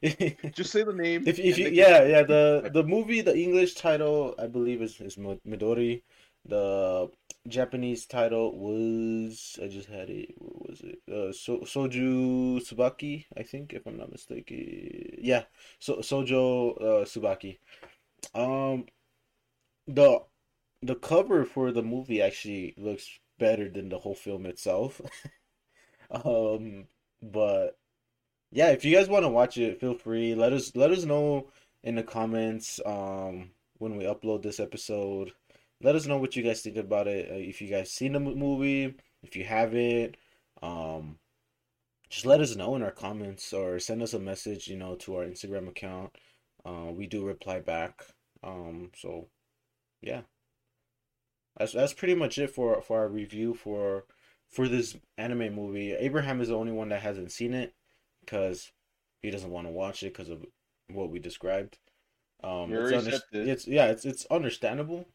Just 0.54 0.72
say 0.72 0.84
the 0.84 0.94
name. 0.94 1.24
If 1.26 1.40
if 1.40 1.58
you 1.58 1.66
can- 1.66 1.74
yeah 1.76 2.04
yeah 2.04 2.24
the 2.24 2.70
the 2.74 2.84
movie 2.84 3.22
the 3.22 3.36
English 3.38 3.76
title 3.76 4.36
I 4.38 4.48
believe 4.48 4.82
is 4.82 5.00
is 5.00 5.16
Midori, 5.18 6.04
the 6.46 7.10
Japanese 7.48 8.06
title 8.06 8.58
was 8.58 9.58
I 9.64 9.68
just 9.68 9.88
had 9.88 10.10
it 10.10 10.34
what 10.38 10.70
was 10.70 10.82
it? 10.82 11.00
Uh 11.10 11.32
so 11.32 11.60
Sojo 11.60 12.60
Tsubaki 12.60 13.26
I 13.38 13.44
think 13.44 13.74
if 13.74 13.86
I'm 13.88 13.98
not 13.98 14.12
mistaken. 14.12 15.16
Yeah 15.22 15.46
so 15.80 15.98
Sojo 15.98 16.76
uh, 16.82 17.06
Tsubaki, 17.06 17.60
um 18.36 18.86
the 19.88 20.24
the 20.82 20.96
cover 20.96 21.46
for 21.46 21.72
the 21.72 21.84
movie 21.84 22.22
actually 22.22 22.74
looks 22.78 23.20
better 23.40 23.70
than 23.70 23.90
the 23.90 24.00
whole 24.00 24.16
film 24.16 24.46
itself, 24.46 25.02
um 26.12 26.88
but 27.22 27.78
yeah, 28.54 28.68
if 28.70 28.86
you 28.86 28.96
guys 28.96 29.10
want 29.10 29.24
to 29.24 29.30
watch 29.30 29.58
it, 29.58 29.80
feel 29.80 29.96
free. 29.96 30.36
Let 30.36 30.54
us 30.54 30.76
let 30.76 30.92
us 30.92 31.06
know 31.06 31.50
in 31.84 31.96
the 31.96 32.04
comments 32.04 32.80
um 32.86 33.52
when 33.80 33.98
we 33.98 34.06
upload 34.06 34.44
this 34.44 34.60
episode. 34.60 35.34
Let 35.82 35.96
us 35.96 36.06
know 36.06 36.18
what 36.18 36.36
you 36.36 36.44
guys 36.44 36.62
think 36.62 36.78
about 36.78 37.08
it. 37.08 37.32
Uh, 37.32 37.36
if 37.36 37.62
you 37.62 37.68
guys 37.68 37.92
seen 37.92 38.14
the 38.14 38.20
movie, 38.20 38.94
if 39.24 39.36
you 39.36 39.44
haven't, 39.44 40.18
um 40.62 41.18
just 42.10 42.26
let 42.28 42.42
us 42.42 42.56
know 42.56 42.76
in 42.76 42.84
our 42.84 42.92
comments 42.92 43.54
or 43.54 43.80
send 43.80 44.04
us 44.04 44.14
a 44.14 44.20
message, 44.20 44.68
you 44.68 44.78
know, 44.78 44.96
to 44.98 45.16
our 45.16 45.26
Instagram 45.26 45.68
account. 45.68 46.16
Uh 46.66 46.92
we 46.92 47.08
do 47.08 47.26
reply 47.26 47.60
back. 47.60 48.06
Um 48.44 48.92
so 48.96 49.30
yeah. 50.02 50.22
That's 51.58 51.74
that's 51.74 51.94
pretty 51.94 52.16
much 52.16 52.38
it 52.38 52.52
for 52.52 52.82
for 52.84 53.00
our 53.02 53.10
review 53.10 53.56
for 53.56 54.06
for 54.50 54.68
this 54.68 54.96
anime 55.18 55.56
movie. 55.56 55.94
Abraham 55.94 56.40
is 56.42 56.50
the 56.50 56.56
only 56.58 56.72
one 56.72 56.90
that 56.90 57.02
hasn't 57.02 57.32
seen 57.32 57.54
it 57.56 57.74
because 58.26 58.72
he 59.22 59.32
doesn't 59.32 59.52
want 59.52 59.68
to 59.68 59.72
watch 59.72 60.04
it 60.04 60.14
because 60.14 60.30
of 60.30 60.46
what 60.90 61.10
we 61.10 61.20
described. 61.20 61.78
Um, 62.44 62.74
it's, 62.74 62.92
under- 62.92 63.20
it's 63.52 63.68
yeah, 63.68 63.86
it's 63.88 64.06
it's 64.06 64.26
understandable. 64.26 65.06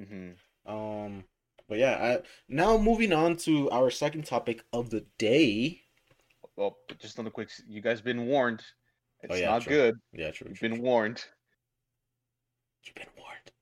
Mhm. 0.00 0.34
Um, 0.66 1.24
but 1.68 1.78
yeah, 1.78 2.18
I, 2.18 2.22
now 2.48 2.76
moving 2.78 3.12
on 3.12 3.36
to 3.38 3.70
our 3.70 3.90
second 3.90 4.24
topic 4.26 4.64
of 4.72 4.90
the 4.90 5.06
day. 5.18 5.82
Well, 6.56 6.76
but 6.88 6.98
just 6.98 7.18
on 7.18 7.24
the 7.24 7.30
quick, 7.30 7.50
you 7.68 7.80
guys 7.80 8.00
been 8.00 8.26
warned. 8.26 8.62
It's 9.22 9.32
Oh, 9.34 9.36
yeah, 9.36 9.50
not 9.50 9.62
true. 9.62 9.72
good. 9.72 10.00
Yeah, 10.12 10.30
true. 10.30 10.48
You've 10.48 10.58
true, 10.58 10.68
been 10.68 10.78
true. 10.78 10.84
warned. 10.84 11.24
You've 12.84 12.94
been 12.94 13.06
warned. 13.16 13.52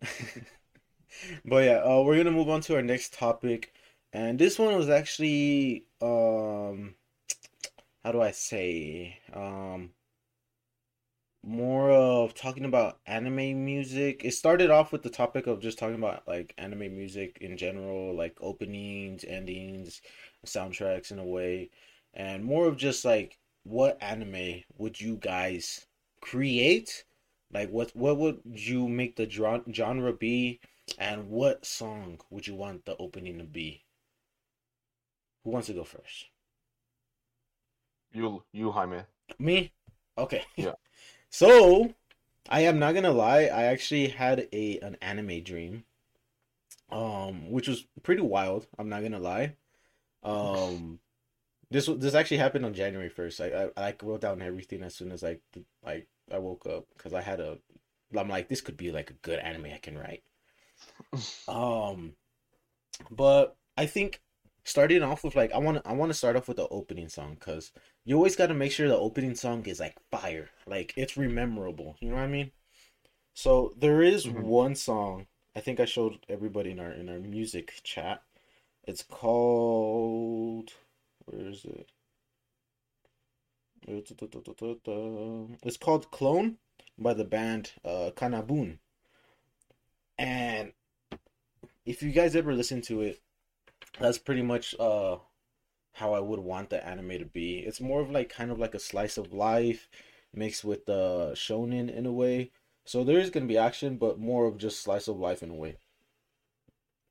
but 1.44 1.64
yeah, 1.64 1.78
uh, 1.78 2.02
we're 2.02 2.16
gonna 2.16 2.30
move 2.30 2.48
on 2.48 2.60
to 2.62 2.74
our 2.76 2.82
next 2.82 3.12
topic, 3.14 3.72
and 4.12 4.38
this 4.38 4.58
one 4.58 4.76
was 4.76 4.88
actually 4.88 5.86
um, 6.00 6.94
how 8.04 8.12
do 8.12 8.20
I 8.20 8.30
say 8.32 9.18
um, 9.32 9.90
more 11.44 11.90
of 11.90 12.34
talking 12.34 12.64
about 12.64 12.98
anime 13.06 13.64
music. 13.64 14.24
It 14.24 14.32
started 14.32 14.70
off 14.70 14.90
with 14.92 15.02
the 15.02 15.10
topic 15.10 15.46
of 15.46 15.60
just 15.60 15.78
talking 15.78 15.96
about 15.96 16.26
like 16.26 16.54
anime 16.58 16.96
music 16.96 17.38
in 17.40 17.56
general, 17.56 18.14
like 18.14 18.36
openings, 18.40 19.24
endings, 19.24 20.00
soundtracks 20.46 21.10
in 21.12 21.18
a 21.18 21.24
way, 21.24 21.70
and 22.14 22.44
more 22.44 22.66
of 22.66 22.76
just 22.76 23.04
like 23.04 23.38
what 23.64 23.98
anime 24.02 24.62
would 24.78 25.00
you 25.00 25.16
guys 25.16 25.86
create? 26.20 27.04
Like 27.52 27.70
what 27.70 27.94
what 27.94 28.18
would 28.18 28.40
you 28.46 28.88
make 28.88 29.16
the 29.16 29.28
genre 29.30 30.12
be 30.12 30.60
and 30.98 31.28
what 31.28 31.64
song 31.66 32.20
would 32.30 32.46
you 32.46 32.54
want 32.54 32.84
the 32.84 32.96
opening 32.98 33.38
to 33.38 33.44
be? 33.44 33.84
Who 35.44 35.50
wants 35.50 35.68
to 35.68 35.74
go 35.74 35.84
first? 35.84 36.31
You 38.12 38.42
you 38.52 38.70
Jaime. 38.70 39.02
Me? 39.38 39.72
Okay. 40.18 40.44
Yeah. 40.56 40.74
So, 41.34 41.94
I 42.50 42.60
am 42.60 42.78
not 42.78 42.92
gonna 42.92 43.10
lie. 43.10 43.44
I 43.44 43.62
actually 43.62 44.08
had 44.08 44.48
a 44.52 44.78
an 44.80 44.98
anime 45.00 45.42
dream, 45.42 45.84
um, 46.90 47.50
which 47.50 47.68
was 47.68 47.86
pretty 48.02 48.20
wild. 48.20 48.66
I'm 48.78 48.90
not 48.90 49.00
gonna 49.02 49.18
lie. 49.18 49.56
Um, 50.22 51.00
this 51.70 51.86
this 51.86 52.14
actually 52.14 52.36
happened 52.36 52.66
on 52.66 52.74
January 52.74 53.08
first. 53.08 53.40
I, 53.40 53.70
I 53.76 53.88
I 53.88 53.94
wrote 54.02 54.20
down 54.20 54.42
everything 54.42 54.82
as 54.82 54.94
soon 54.94 55.10
as 55.10 55.24
I 55.24 55.38
like 55.82 56.06
I 56.30 56.36
woke 56.36 56.66
up 56.66 56.84
because 56.96 57.14
I 57.14 57.22
had 57.22 57.40
a. 57.40 57.56
I'm 58.14 58.28
like 58.28 58.48
this 58.50 58.60
could 58.60 58.76
be 58.76 58.92
like 58.92 59.08
a 59.08 59.14
good 59.14 59.38
anime 59.38 59.72
I 59.72 59.78
can 59.78 59.96
write. 59.96 60.22
um, 61.48 62.12
but 63.10 63.56
I 63.78 63.86
think 63.86 64.20
starting 64.64 65.02
off 65.02 65.24
with 65.24 65.36
like 65.36 65.52
I 65.52 65.58
want 65.58 65.82
to 65.82 65.88
I 65.88 65.92
want 65.92 66.10
to 66.10 66.14
start 66.18 66.36
off 66.36 66.48
with 66.48 66.56
the 66.58 66.68
opening 66.68 67.08
song 67.08 67.34
because 67.34 67.72
you 68.04 68.16
always 68.16 68.36
got 68.36 68.48
to 68.48 68.54
make 68.54 68.72
sure 68.72 68.88
the 68.88 68.96
opening 68.96 69.34
song 69.34 69.64
is 69.66 69.80
like 69.80 69.96
fire, 70.10 70.50
like 70.66 70.94
it's 70.96 71.16
rememberable. 71.16 71.96
You 72.00 72.10
know 72.10 72.16
what 72.16 72.24
I 72.24 72.28
mean? 72.28 72.52
So 73.34 73.74
there 73.76 74.02
is 74.02 74.26
Mhm. 74.26 74.42
one 74.44 74.74
song 74.76 75.26
I 75.56 75.60
think 75.60 75.80
I 75.80 75.84
showed 75.86 76.24
everybody 76.28 76.70
in 76.72 76.80
our 76.80 76.92
in 76.92 77.08
our 77.08 77.20
music 77.20 77.80
chat. 77.84 78.22
It's 78.84 79.02
called 79.02 80.72
where 81.26 81.48
is 81.48 81.64
it? 81.64 81.90
It's 83.86 85.76
called 85.76 86.10
Clone 86.10 86.58
by 86.98 87.14
the 87.14 87.24
band 87.24 87.72
uh, 87.84 88.10
Kanabun. 88.16 88.78
And 90.18 90.72
if 91.84 92.02
you 92.02 92.10
guys 92.12 92.34
ever 92.36 92.54
listen 92.54 92.80
to 92.82 93.02
it, 93.02 93.20
that's 93.98 94.18
pretty 94.18 94.42
much 94.42 94.74
uh 94.80 95.18
how 95.94 96.14
I 96.14 96.20
would 96.20 96.40
want 96.40 96.70
the 96.70 96.86
anime 96.86 97.18
to 97.18 97.24
be. 97.26 97.60
It's 97.60 97.80
more 97.80 98.00
of 98.02 98.10
like 98.10 98.30
kind 98.30 98.50
of 98.50 98.58
like 98.58 98.74
a 98.74 98.80
slice 98.80 99.18
of 99.18 99.32
life 99.32 99.88
mixed 100.34 100.64
with 100.64 100.86
the 100.86 100.94
uh, 100.94 101.34
shonen 101.34 101.90
in 101.94 102.06
a 102.06 102.12
way. 102.12 102.52
So 102.86 103.04
there 103.04 103.18
is 103.20 103.30
gonna 103.30 103.46
be 103.46 103.58
action, 103.58 103.96
but 103.98 104.18
more 104.18 104.46
of 104.46 104.58
just 104.58 104.82
slice 104.82 105.08
of 105.08 105.18
life 105.18 105.42
in 105.42 105.50
a 105.50 105.54
way. 105.54 105.78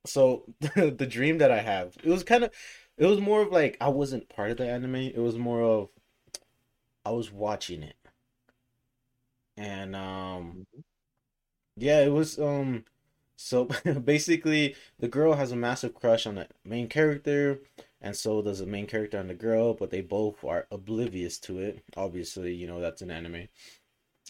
So 0.05 0.45
the 0.75 1.07
dream 1.09 1.37
that 1.39 1.51
I 1.51 1.59
have, 1.61 1.95
it 2.03 2.09
was 2.09 2.23
kind 2.23 2.43
of, 2.43 2.51
it 2.97 3.05
was 3.05 3.19
more 3.19 3.41
of 3.41 3.51
like 3.51 3.77
I 3.81 3.89
wasn't 3.89 4.29
part 4.29 4.51
of 4.51 4.57
the 4.57 4.67
anime. 4.69 4.95
It 4.95 5.17
was 5.19 5.37
more 5.37 5.61
of 5.61 5.89
I 7.05 7.11
was 7.11 7.31
watching 7.31 7.83
it, 7.83 7.95
and 9.57 9.95
um, 9.95 10.65
yeah, 11.75 12.01
it 12.01 12.09
was 12.11 12.39
um. 12.39 12.85
So 13.43 13.65
basically, 14.05 14.75
the 14.99 15.07
girl 15.07 15.33
has 15.33 15.51
a 15.51 15.55
massive 15.55 15.95
crush 15.95 16.27
on 16.27 16.35
the 16.35 16.47
main 16.63 16.87
character, 16.87 17.59
and 17.99 18.15
so 18.15 18.41
does 18.41 18.59
the 18.59 18.67
main 18.67 18.85
character 18.85 19.17
on 19.17 19.27
the 19.27 19.33
girl, 19.33 19.73
but 19.73 19.89
they 19.89 20.01
both 20.01 20.43
are 20.43 20.67
oblivious 20.71 21.39
to 21.39 21.59
it. 21.59 21.83
Obviously, 21.97 22.53
you 22.53 22.67
know 22.67 22.79
that's 22.79 23.01
an 23.01 23.09
anime, 23.09 23.47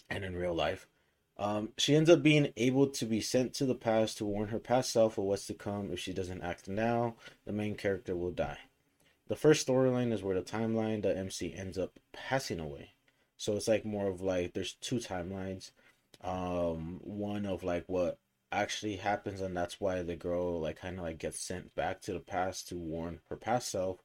and 0.08 0.24
in 0.24 0.34
real 0.34 0.54
life. 0.54 0.88
Um, 1.36 1.70
she 1.76 1.94
ends 1.94 2.08
up 2.08 2.22
being 2.22 2.52
able 2.56 2.86
to 2.88 3.04
be 3.04 3.20
sent 3.20 3.54
to 3.54 3.66
the 3.66 3.74
past 3.74 4.18
to 4.18 4.24
warn 4.24 4.48
her 4.48 4.58
past 4.58 4.90
self 4.90 5.18
of 5.18 5.24
what's 5.24 5.46
to 5.46 5.54
come. 5.54 5.92
If 5.92 6.00
she 6.00 6.12
doesn't 6.12 6.42
act 6.42 6.68
now, 6.68 7.16
the 7.44 7.52
main 7.52 7.74
character 7.74 8.16
will 8.16 8.30
die. 8.30 8.58
The 9.28 9.36
first 9.36 9.66
storyline 9.66 10.12
is 10.12 10.22
where 10.22 10.34
the 10.34 10.42
timeline, 10.42 11.02
the 11.02 11.16
MC 11.16 11.54
ends 11.54 11.78
up 11.78 11.98
passing 12.12 12.60
away. 12.60 12.94
So 13.36 13.56
it's 13.56 13.68
like 13.68 13.84
more 13.84 14.08
of 14.08 14.20
like 14.22 14.54
there's 14.54 14.74
two 14.74 14.96
timelines. 14.96 15.70
Um, 16.22 17.00
one 17.02 17.46
of 17.46 17.64
like 17.64 17.84
what 17.88 18.18
actually 18.52 18.96
happens, 18.96 19.40
and 19.40 19.56
that's 19.56 19.80
why 19.80 20.02
the 20.02 20.16
girl 20.16 20.60
like 20.60 20.80
kind 20.80 20.98
of 20.98 21.04
like 21.04 21.18
gets 21.18 21.40
sent 21.40 21.74
back 21.74 22.00
to 22.02 22.12
the 22.12 22.20
past 22.20 22.68
to 22.68 22.76
warn 22.76 23.20
her 23.28 23.36
past 23.36 23.70
self, 23.70 23.98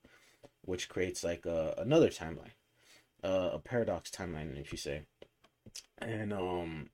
which 0.62 0.90
creates 0.90 1.24
like 1.24 1.46
a 1.46 1.76
another 1.78 2.10
timeline, 2.10 2.56
uh, 3.24 3.52
a 3.54 3.60
paradox 3.60 4.10
timeline, 4.10 4.60
if 4.60 4.72
you 4.72 4.78
say. 4.78 5.04
And 6.00 6.34
um, 6.34 6.90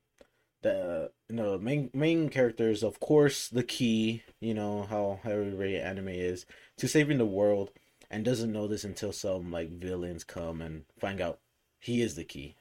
the 0.62 1.12
you 1.28 1.36
know 1.36 1.58
main 1.58 1.90
main 1.94 2.28
characters, 2.28 2.82
of 2.82 3.00
course, 3.00 3.48
the 3.48 3.62
key. 3.62 4.22
You 4.40 4.54
know 4.54 4.82
how 4.84 5.20
every 5.24 5.78
anime 5.78 6.08
is 6.08 6.46
to 6.78 6.88
saving 6.88 7.18
the 7.18 7.26
world, 7.26 7.70
and 8.10 8.24
doesn't 8.24 8.52
know 8.52 8.66
this 8.66 8.84
until 8.84 9.12
some 9.12 9.50
like 9.50 9.70
villains 9.70 10.24
come 10.24 10.60
and 10.60 10.84
find 10.98 11.20
out 11.20 11.40
he 11.78 12.02
is 12.02 12.16
the 12.16 12.24
key 12.24 12.56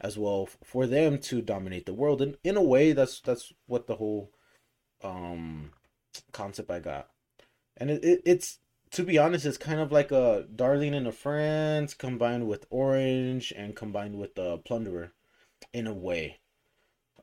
as 0.00 0.18
well 0.18 0.48
for 0.64 0.86
them 0.86 1.18
to 1.18 1.42
dominate 1.42 1.86
the 1.86 1.94
world. 1.94 2.22
And 2.22 2.36
in 2.44 2.56
a 2.56 2.62
way 2.62 2.92
that's 2.92 3.20
that's 3.20 3.52
what 3.66 3.86
the 3.86 3.96
whole 3.96 4.30
um 5.02 5.72
concept 6.32 6.70
i 6.70 6.80
got. 6.80 7.08
And 7.76 7.90
it, 7.90 8.04
it 8.04 8.22
it's 8.24 8.58
to 8.92 9.02
be 9.04 9.18
honest 9.18 9.46
it's 9.46 9.58
kind 9.58 9.80
of 9.80 9.92
like 9.92 10.10
a 10.12 10.46
darling 10.54 10.94
in 10.94 11.06
a 11.06 11.12
Franxx 11.12 11.96
combined 11.96 12.48
with 12.48 12.66
orange 12.70 13.52
and 13.56 13.76
combined 13.76 14.18
with 14.18 14.34
the 14.34 14.58
plunderer 14.58 15.12
in 15.72 15.86
a 15.86 15.94
way. 15.94 16.40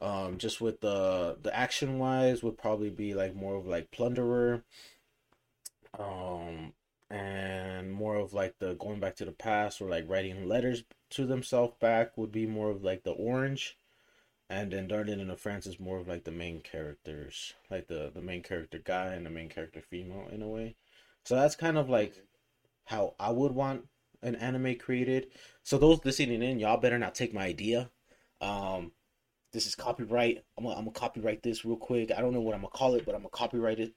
Um 0.02 0.38
just 0.38 0.62
with 0.62 0.82
the 0.82 1.38
the 1.42 1.56
action 1.56 2.00
wise 2.00 2.44
would 2.44 2.58
probably 2.58 2.90
be 2.90 3.14
like 3.14 3.36
more 3.36 3.56
of 3.56 3.68
like 3.68 3.92
plunderer. 3.92 4.64
Um 5.98 6.74
and 7.10 7.92
more 7.92 8.16
of 8.16 8.34
like 8.34 8.56
the 8.60 8.74
going 8.76 9.00
back 9.00 9.16
to 9.16 9.26
the 9.26 9.32
past 9.32 9.82
or 9.82 9.90
like 9.90 10.10
writing 10.10 10.48
letters 10.48 10.84
to 11.10 11.26
themselves 11.26 11.74
back 11.80 12.18
would 12.18 12.32
be 12.32 12.46
more 12.46 12.70
of 12.70 12.84
like 12.84 13.04
the 13.04 13.12
orange 13.12 13.78
and 14.50 14.72
then 14.72 14.88
Darling 14.88 15.20
and 15.20 15.30
the 15.30 15.36
Franxx 15.36 15.68
is 15.68 15.80
more 15.80 15.98
of 15.98 16.08
like 16.08 16.24
the 16.24 16.32
main 16.32 16.62
characters 16.62 17.54
like 17.70 17.88
the 17.88 18.12
the 18.14 18.22
main 18.22 18.44
character 18.44 18.80
guy 18.84 19.08
and 19.08 19.26
the 19.26 19.30
main 19.30 19.50
character 19.50 19.82
female 19.82 20.28
in 20.32 20.42
a 20.42 20.48
way. 20.48 20.76
So 21.26 21.36
that's 21.36 21.56
kind 21.56 21.78
of 21.78 21.90
like 21.90 22.14
how 22.86 23.16
I 23.20 23.32
would 23.32 23.52
want 23.52 23.86
an 24.22 24.36
anime 24.36 24.76
created. 24.76 25.28
So 25.64 25.78
those 25.78 26.04
listening 26.04 26.42
in 26.42 26.60
y'all 26.60 26.78
better 26.78 26.98
not 27.00 27.16
take 27.16 27.34
my 27.34 27.46
idea. 27.46 27.90
Um 28.42 28.92
this 29.54 29.66
is 29.66 29.76
copyright. 29.76 30.44
I'm 30.58 30.66
gonna, 30.66 30.76
I'm 30.76 30.86
gonna 30.86 30.92
copyright 30.92 31.42
this 31.42 31.64
real 31.64 31.78
quick. 31.78 32.12
I 32.12 32.22
don't 32.22 32.34
know 32.34 32.42
what 32.42 32.54
I'm 32.54 32.62
gonna 32.62 32.72
call 32.72 32.96
it 32.96 33.06
but 33.06 33.16
I'm 33.16 33.22
gonna 33.22 33.30
copyright 33.30 33.80
it 33.80 33.94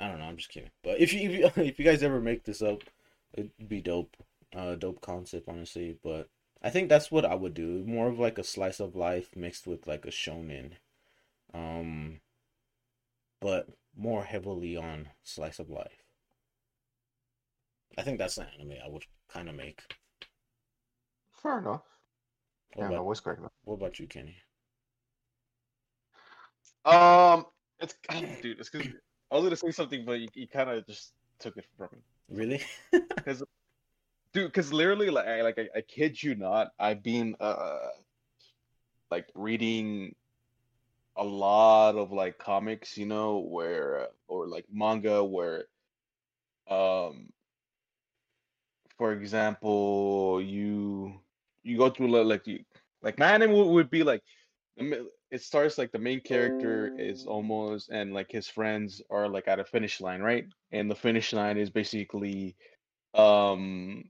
I 0.00 0.08
don't 0.08 0.18
know. 0.18 0.24
I'm 0.26 0.36
just 0.36 0.48
kidding. 0.50 0.70
But 0.82 1.00
if 1.00 1.12
you 1.12 1.30
if 1.30 1.56
you, 1.56 1.62
if 1.64 1.78
you 1.78 1.84
guys 1.84 2.02
ever 2.02 2.20
make 2.20 2.44
this 2.44 2.62
up, 2.62 2.82
it'd 3.34 3.68
be 3.68 3.80
dope. 3.80 4.16
Uh, 4.54 4.74
dope 4.76 5.00
concept, 5.00 5.48
honestly. 5.48 5.98
But 6.02 6.28
I 6.62 6.70
think 6.70 6.88
that's 6.88 7.10
what 7.10 7.24
I 7.24 7.34
would 7.34 7.54
do. 7.54 7.84
More 7.84 8.08
of 8.08 8.18
like 8.18 8.38
a 8.38 8.44
slice 8.44 8.80
of 8.80 8.96
life 8.96 9.36
mixed 9.36 9.66
with 9.66 9.86
like 9.86 10.04
a 10.06 10.10
shonen. 10.10 10.72
Um, 11.54 12.20
but 13.40 13.68
more 13.96 14.22
heavily 14.22 14.76
on 14.76 15.10
slice 15.24 15.58
of 15.58 15.68
life. 15.68 16.04
I 17.98 18.02
think 18.02 18.16
that's 18.18 18.36
the 18.36 18.46
anime 18.48 18.78
I 18.82 18.88
would 18.88 19.04
kind 19.28 19.46
of 19.50 19.54
make. 19.54 19.82
Fair 21.30 21.58
enough. 21.60 21.84
What 22.72 22.84
Yeah, 22.84 22.88
about, 22.88 23.02
no, 23.02 23.04
voice 23.04 23.20
correct. 23.20 23.42
what 23.64 23.74
about 23.74 23.98
you, 23.98 24.06
Kenny? 24.06 24.38
Um, 26.84 27.46
it's 27.80 27.94
dude, 28.40 28.58
it's 28.58 28.70
because 28.70 28.88
I 29.30 29.34
was 29.34 29.44
gonna 29.44 29.56
say 29.56 29.70
something, 29.70 30.04
but 30.04 30.20
you, 30.20 30.28
you 30.34 30.48
kind 30.48 30.70
of 30.70 30.86
just 30.86 31.12
took 31.38 31.56
it 31.56 31.66
from 31.76 31.88
me. 31.92 31.98
Really? 32.30 32.62
Because, 33.16 33.42
dude, 34.32 34.46
because 34.46 34.72
literally, 34.72 35.10
like, 35.10 35.26
I, 35.26 35.42
like 35.42 35.58
I, 35.58 35.78
I 35.78 35.80
kid 35.82 36.22
you 36.22 36.34
not, 36.34 36.68
I've 36.78 37.02
been 37.02 37.36
uh, 37.40 37.78
like 39.10 39.26
reading 39.34 40.14
a 41.16 41.24
lot 41.24 41.96
of 41.96 42.12
like 42.12 42.38
comics, 42.38 42.96
you 42.96 43.06
know, 43.06 43.38
where 43.38 44.08
or 44.28 44.46
like 44.46 44.64
manga 44.72 45.22
where, 45.22 45.64
um, 46.70 47.28
for 48.96 49.12
example, 49.12 50.40
you 50.40 51.20
you 51.62 51.76
go 51.76 51.90
through 51.90 52.10
li- 52.10 52.24
like 52.24 52.46
you 52.46 52.64
like 53.02 53.18
my 53.18 53.32
anime 53.32 53.72
would, 53.72 53.90
be 53.90 54.04
like 54.04 54.22
it 55.30 55.42
starts 55.42 55.78
like 55.78 55.92
the 55.92 55.98
main 55.98 56.20
character 56.20 56.92
is 56.96 57.26
almost 57.26 57.90
and 57.90 58.14
like 58.14 58.30
his 58.30 58.48
friends 58.48 59.02
are 59.10 59.28
like 59.28 59.48
at 59.48 59.60
a 59.60 59.64
finish 59.64 60.00
line, 60.00 60.22
right? 60.22 60.46
And 60.72 60.90
the 60.90 60.94
finish 60.96 61.32
line 61.32 61.58
is 61.58 61.70
basically 61.70 62.56
um 63.14 64.04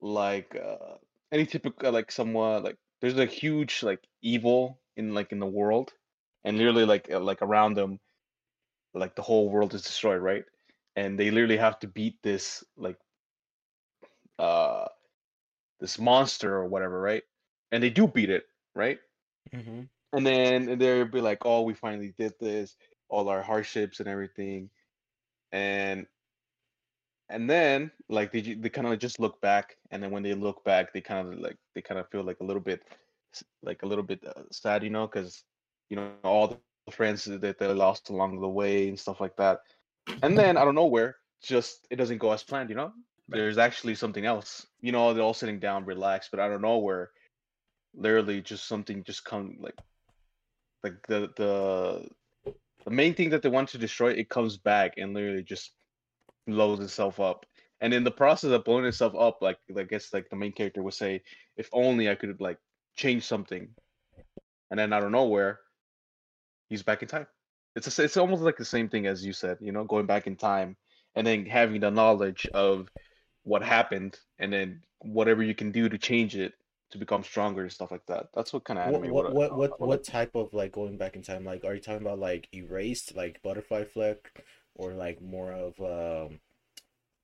like 0.00 0.56
uh 0.56 0.96
any 1.32 1.46
typical 1.46 1.92
like 1.92 2.10
somewhat 2.10 2.64
like 2.64 2.76
there's 3.00 3.18
a 3.18 3.26
huge 3.26 3.82
like 3.82 4.00
evil 4.22 4.80
in 4.96 5.14
like 5.14 5.32
in 5.32 5.38
the 5.38 5.46
world 5.46 5.92
and 6.44 6.56
literally 6.56 6.84
like 6.84 7.10
uh, 7.10 7.20
like 7.20 7.42
around 7.42 7.74
them 7.74 7.98
like 8.94 9.14
the 9.14 9.22
whole 9.22 9.48
world 9.50 9.74
is 9.74 9.82
destroyed 9.82 10.20
right 10.22 10.44
and 10.96 11.18
they 11.18 11.30
literally 11.30 11.56
have 11.56 11.78
to 11.78 11.88
beat 11.88 12.16
this 12.22 12.64
like 12.76 12.96
uh 14.38 14.86
this 15.80 15.98
monster 15.98 16.54
or 16.54 16.66
whatever 16.66 17.00
right 17.00 17.22
and 17.72 17.82
they 17.82 17.90
do 17.90 18.06
beat 18.06 18.30
it, 18.30 18.44
right? 18.74 18.98
Mm-hmm. 19.54 19.82
And 20.12 20.26
then 20.26 20.78
they'll 20.78 21.04
be 21.04 21.20
like, 21.20 21.44
"Oh, 21.44 21.62
we 21.62 21.74
finally 21.74 22.14
did 22.18 22.34
this, 22.40 22.76
all 23.08 23.28
our 23.28 23.42
hardships 23.42 24.00
and 24.00 24.08
everything," 24.08 24.70
and 25.52 26.06
and 27.28 27.48
then 27.48 27.90
like 28.08 28.32
they 28.32 28.40
they 28.40 28.68
kind 28.68 28.86
of 28.88 28.98
just 28.98 29.20
look 29.20 29.40
back, 29.40 29.76
and 29.90 30.02
then 30.02 30.10
when 30.10 30.22
they 30.22 30.34
look 30.34 30.64
back, 30.64 30.92
they 30.92 31.00
kind 31.00 31.32
of 31.32 31.38
like 31.38 31.56
they 31.74 31.80
kind 31.82 32.00
of 32.00 32.08
feel 32.10 32.24
like 32.24 32.40
a 32.40 32.44
little 32.44 32.62
bit 32.62 32.82
like 33.62 33.82
a 33.82 33.86
little 33.86 34.04
bit 34.04 34.20
uh, 34.26 34.42
sad, 34.50 34.82
you 34.82 34.90
know, 34.90 35.06
because 35.06 35.44
you 35.88 35.96
know 35.96 36.10
all 36.24 36.48
the 36.48 36.92
friends 36.92 37.24
that 37.24 37.58
they 37.58 37.66
lost 37.66 38.10
along 38.10 38.40
the 38.40 38.48
way 38.48 38.88
and 38.88 38.98
stuff 38.98 39.20
like 39.20 39.36
that. 39.36 39.60
And 40.22 40.36
then 40.36 40.56
I 40.56 40.64
don't 40.64 40.74
know 40.74 40.86
where, 40.86 41.16
just 41.42 41.86
it 41.90 41.96
doesn't 41.96 42.18
go 42.18 42.32
as 42.32 42.42
planned, 42.42 42.68
you 42.68 42.76
know. 42.76 42.92
There's 43.28 43.58
actually 43.58 43.94
something 43.94 44.26
else, 44.26 44.66
you 44.80 44.90
know. 44.90 45.14
They're 45.14 45.22
all 45.22 45.34
sitting 45.34 45.60
down, 45.60 45.84
relaxed, 45.84 46.32
but 46.32 46.40
I 46.40 46.48
don't 46.48 46.62
know 46.62 46.74
nowhere, 46.74 47.10
literally 47.94 48.40
just 48.40 48.66
something 48.66 49.02
just 49.04 49.24
come 49.24 49.56
like 49.60 49.78
like 50.82 50.94
the 51.08 51.30
the 51.36 52.08
the 52.84 52.90
main 52.90 53.14
thing 53.14 53.30
that 53.30 53.42
they 53.42 53.48
want 53.48 53.68
to 53.68 53.78
destroy 53.78 54.10
it 54.10 54.28
comes 54.28 54.56
back 54.56 54.94
and 54.96 55.12
literally 55.12 55.42
just 55.42 55.72
blows 56.46 56.80
itself 56.80 57.20
up. 57.20 57.44
And 57.82 57.94
in 57.94 58.04
the 58.04 58.10
process 58.10 58.50
of 58.50 58.64
blowing 58.64 58.84
itself 58.84 59.14
up 59.14 59.38
like 59.40 59.58
i 59.76 59.82
guess 59.82 60.12
like 60.12 60.28
the 60.28 60.36
main 60.36 60.52
character 60.52 60.82
would 60.82 60.94
say 60.94 61.22
if 61.56 61.68
only 61.72 62.10
i 62.10 62.14
could 62.14 62.40
like 62.40 62.58
change 62.96 63.24
something. 63.24 63.68
And 64.70 64.78
then 64.78 64.92
out 64.92 65.04
of 65.04 65.10
nowhere 65.10 65.60
he's 66.68 66.82
back 66.82 67.02
in 67.02 67.08
time. 67.08 67.26
It's 67.74 67.98
a, 67.98 68.04
it's 68.04 68.16
almost 68.16 68.42
like 68.42 68.56
the 68.56 68.64
same 68.64 68.88
thing 68.88 69.06
as 69.06 69.24
you 69.24 69.32
said 69.32 69.58
you 69.60 69.72
know 69.72 69.84
going 69.84 70.06
back 70.06 70.26
in 70.26 70.36
time 70.36 70.76
and 71.14 71.26
then 71.26 71.46
having 71.46 71.80
the 71.80 71.90
knowledge 71.90 72.46
of 72.52 72.88
what 73.42 73.62
happened 73.62 74.18
and 74.38 74.52
then 74.52 74.82
whatever 75.00 75.42
you 75.42 75.54
can 75.54 75.72
do 75.72 75.88
to 75.88 75.98
change 75.98 76.36
it 76.36 76.52
to 76.90 76.98
become 76.98 77.22
stronger 77.22 77.62
and 77.62 77.72
stuff 77.72 77.90
like 77.90 78.04
that 78.06 78.28
that's 78.34 78.52
what 78.52 78.64
kind 78.64 78.78
of 78.78 78.86
What 78.86 79.02
anime 79.02 79.14
what 79.14 79.34
what 79.34 79.56
what, 79.56 79.80
what 79.80 80.04
type 80.04 80.34
of 80.34 80.52
like 80.54 80.72
going 80.72 80.96
back 80.96 81.16
in 81.16 81.22
time? 81.22 81.44
Like, 81.44 81.64
are 81.64 81.74
you 81.74 81.80
talking 81.80 82.06
about 82.06 82.18
like 82.18 82.48
erased, 82.52 83.14
like 83.14 83.42
butterfly 83.42 83.80
effect, 83.80 84.40
or 84.74 84.92
like 84.92 85.20
more 85.20 85.52
of 85.52 85.78
um, 85.80 86.40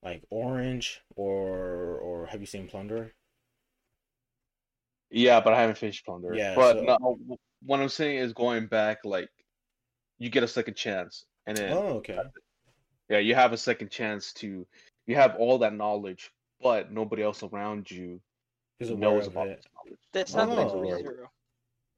like 0.03 0.23
orange, 0.31 1.03
or 1.17 1.99
or 1.99 2.27
have 2.27 2.41
you 2.41 2.47
seen 2.47 2.69
Plunder? 2.69 3.13
Yeah, 5.11 5.41
but 5.41 5.53
I 5.53 5.61
haven't 5.61 5.79
finished 5.79 6.05
Plunder. 6.05 6.35
Yeah, 6.35 6.55
but 6.55 6.77
so- 6.77 6.85
no, 6.85 7.39
what 7.65 7.81
I'm 7.81 7.89
saying 7.89 8.19
is 8.19 8.33
going 8.33 8.67
back, 8.67 9.05
like 9.05 9.31
you 10.19 10.31
get 10.31 10.43
a 10.43 10.49
second 10.49 10.75
chance, 10.77 11.25
and 11.47 11.57
then 11.57 11.73
Oh, 11.73 11.87
okay. 11.99 12.21
yeah, 13.09 13.19
you 13.19 13.35
have 13.35 13.53
a 13.53 13.57
second 13.57 13.91
chance 13.91 14.33
to 14.35 14.67
you 15.07 15.15
have 15.15 15.37
all 15.37 15.59
that 15.59 15.75
knowledge, 15.75 16.33
but 16.61 16.91
nobody 16.93 17.23
else 17.23 17.43
around 17.43 17.91
you 17.91 18.21
Is 18.79 18.91
aware 18.91 19.11
knows 19.11 19.27
of 19.27 19.33
about 19.33 19.49
it. 19.49 19.63
this 19.63 19.67
knowledge. 19.75 20.01
That's 20.13 20.35
not 20.35 20.49
like 20.51 20.67
Oh. 20.69 20.81
ReZero. 20.81 21.29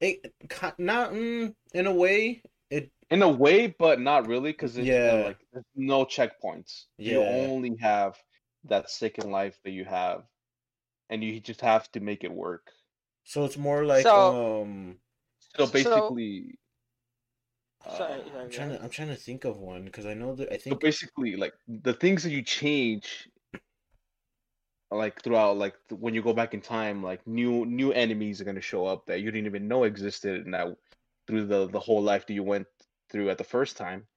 It 0.01 0.33
not 0.77 1.11
mm, 1.11 1.53
in 1.73 1.87
a 1.87 1.93
way. 1.93 2.41
It 2.69 2.91
In 3.09 3.21
a 3.21 3.27
way, 3.29 3.67
but 3.67 3.99
not 3.99 4.27
really, 4.27 4.51
because 4.51 4.77
Yeah. 4.77 5.23
like 5.25 5.37
there's 5.51 5.65
no 5.75 6.05
checkpoints. 6.05 6.85
Yeah. 6.97 7.13
You 7.13 7.21
only 7.23 7.75
have 7.81 8.17
that 8.65 8.89
second 8.89 9.31
life 9.31 9.59
that 9.63 9.71
you 9.71 9.83
have, 9.85 10.23
and 11.09 11.23
you 11.23 11.39
just 11.39 11.61
have 11.61 11.91
to 11.93 11.99
make 11.99 12.23
it 12.23 12.31
work. 12.31 12.71
so 13.25 13.45
it's 13.45 13.57
more 13.57 13.85
like 13.85 14.03
So- 14.03 14.61
um. 14.63 14.99
So 15.55 15.65
So- 15.65 15.71
basically, 15.71 16.57
Sorry, 17.85 17.93
uh, 17.93 17.97
sorry, 17.97 18.41
I'm 18.43 18.49
trying 18.49 18.69
to. 18.69 18.83
I'm 18.83 18.89
trying 18.89 19.07
to 19.09 19.15
think 19.15 19.45
of 19.45 19.57
one 19.57 19.85
because 19.85 20.05
I 20.05 20.13
know 20.13 20.33
that 20.35 20.51
I 20.51 20.57
So 20.57 20.63
think 20.63 20.79
basically, 20.81 21.35
like 21.35 21.53
the 21.67 21.93
things 21.93 22.23
that 22.23 22.31
you 22.31 22.41
change, 22.41 23.29
like 24.91 25.21
throughout, 25.21 25.57
like 25.57 25.75
th- 25.87 25.99
when 25.99 26.13
you 26.13 26.21
go 26.21 26.33
back 26.33 26.53
in 26.53 26.61
time, 26.61 27.03
like 27.03 27.25
new 27.27 27.65
new 27.65 27.91
enemies 27.91 28.41
are 28.41 28.45
gonna 28.45 28.61
show 28.61 28.85
up 28.85 29.05
that 29.05 29.21
you 29.21 29.31
didn't 29.31 29.47
even 29.47 29.67
know 29.67 29.83
existed, 29.83 30.45
and 30.45 30.53
that 30.53 30.75
through 31.27 31.45
the 31.45 31.67
the 31.67 31.79
whole 31.79 32.01
life 32.01 32.25
that 32.27 32.33
you 32.33 32.43
went 32.43 32.67
through 33.09 33.29
at 33.29 33.37
the 33.37 33.43
first 33.43 33.77
time, 33.77 34.07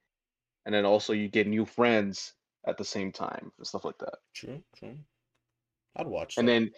and 0.65 0.75
then 0.75 0.85
also 0.85 1.13
you 1.13 1.29
get 1.29 1.47
new 1.47 1.65
friends 1.65 2.35
at 2.67 2.79
the 2.79 2.85
same 2.85 3.13
time 3.13 3.53
and 3.59 3.67
stuff 3.67 3.85
like 3.85 3.99
that. 3.99 4.15
true 4.35 4.63
true. 4.77 4.97
I'd 5.97 6.07
watch. 6.07 6.39
And 6.39 6.49
that. 6.49 6.53
then 6.53 6.71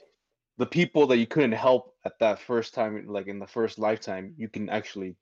the 0.58 0.66
people 0.66 1.06
that 1.08 1.18
you 1.18 1.26
couldn't 1.26 1.52
help 1.52 1.94
at 2.04 2.18
that 2.20 2.40
first 2.40 2.74
time, 2.74 3.06
like 3.06 3.26
in 3.26 3.38
the 3.38 3.46
first 3.46 3.78
lifetime, 3.78 4.34
you 4.36 4.48
can 4.48 4.68
actually 4.68 5.16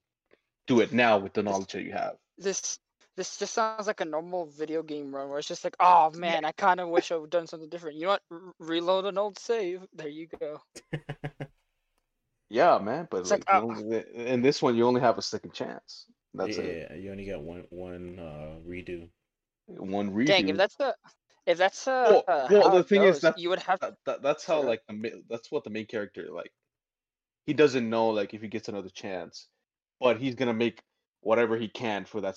do 0.66 0.80
it 0.80 0.92
now 0.92 1.18
with 1.18 1.32
the 1.32 1.42
knowledge 1.42 1.72
that 1.72 1.82
you 1.82 1.92
have. 1.92 2.16
This 2.38 2.78
this 3.16 3.36
just 3.38 3.54
sounds 3.54 3.86
like 3.86 4.00
a 4.00 4.04
normal 4.06 4.46
video 4.46 4.82
game 4.82 5.14
run 5.14 5.28
where 5.28 5.38
it's 5.38 5.48
just 5.48 5.64
like, 5.64 5.76
oh 5.80 6.10
man, 6.14 6.44
I 6.44 6.52
kind 6.52 6.80
of 6.80 6.88
wish 6.88 7.12
I 7.12 7.16
would 7.16 7.30
done 7.30 7.46
something 7.46 7.68
different. 7.68 7.96
You 7.96 8.02
know 8.02 8.08
what? 8.08 8.22
R- 8.30 8.54
reload 8.58 9.04
an 9.06 9.18
old 9.18 9.38
save. 9.38 9.86
There 9.94 10.08
you 10.08 10.28
go. 10.40 10.60
Yeah, 12.48 12.78
man, 12.82 13.08
but 13.10 13.24
like, 13.30 13.30
like, 13.30 13.44
you 13.48 13.54
uh, 13.54 13.62
only, 13.62 14.04
in 14.14 14.42
this 14.42 14.60
one, 14.60 14.76
you 14.76 14.86
only 14.86 15.00
have 15.00 15.16
a 15.16 15.22
second 15.22 15.54
chance. 15.54 16.04
That's 16.34 16.58
yeah, 16.58 16.64
it. 16.64 17.00
you 17.00 17.10
only 17.10 17.24
got 17.24 17.40
one 17.42 17.64
one 17.70 18.18
uh 18.18 18.58
redo. 18.68 19.08
One 19.68 20.10
redo. 20.12 20.26
Dang, 20.26 20.48
if 20.50 20.58
that's 20.58 20.76
the 20.76 20.94
if 21.46 21.56
that's 21.56 21.88
uh, 21.88 22.06
Well- 22.10 22.24
uh, 22.28 22.48
well, 22.50 22.70
the 22.70 22.78
it 22.80 22.88
thing 22.88 23.02
is 23.04 23.20
that- 23.22 23.38
you 23.38 23.48
would 23.48 23.60
have 23.60 23.80
that, 23.80 23.94
that- 24.04 24.22
that's 24.22 24.44
how 24.44 24.56
Sorry. 24.60 24.68
like 24.68 24.82
the 24.86 24.92
ma- 24.92 25.20
that's 25.30 25.50
what 25.50 25.64
the 25.64 25.70
main 25.70 25.86
character 25.86 26.26
like. 26.30 26.52
He 27.46 27.54
doesn't 27.54 27.88
know 27.88 28.10
like 28.10 28.34
if 28.34 28.42
he 28.42 28.48
gets 28.48 28.68
another 28.68 28.90
chance, 28.90 29.48
but 29.98 30.18
he's 30.18 30.34
gonna 30.34 30.52
make 30.52 30.82
whatever 31.22 31.56
he 31.56 31.68
can 31.68 32.04
for 32.04 32.20
that. 32.20 32.36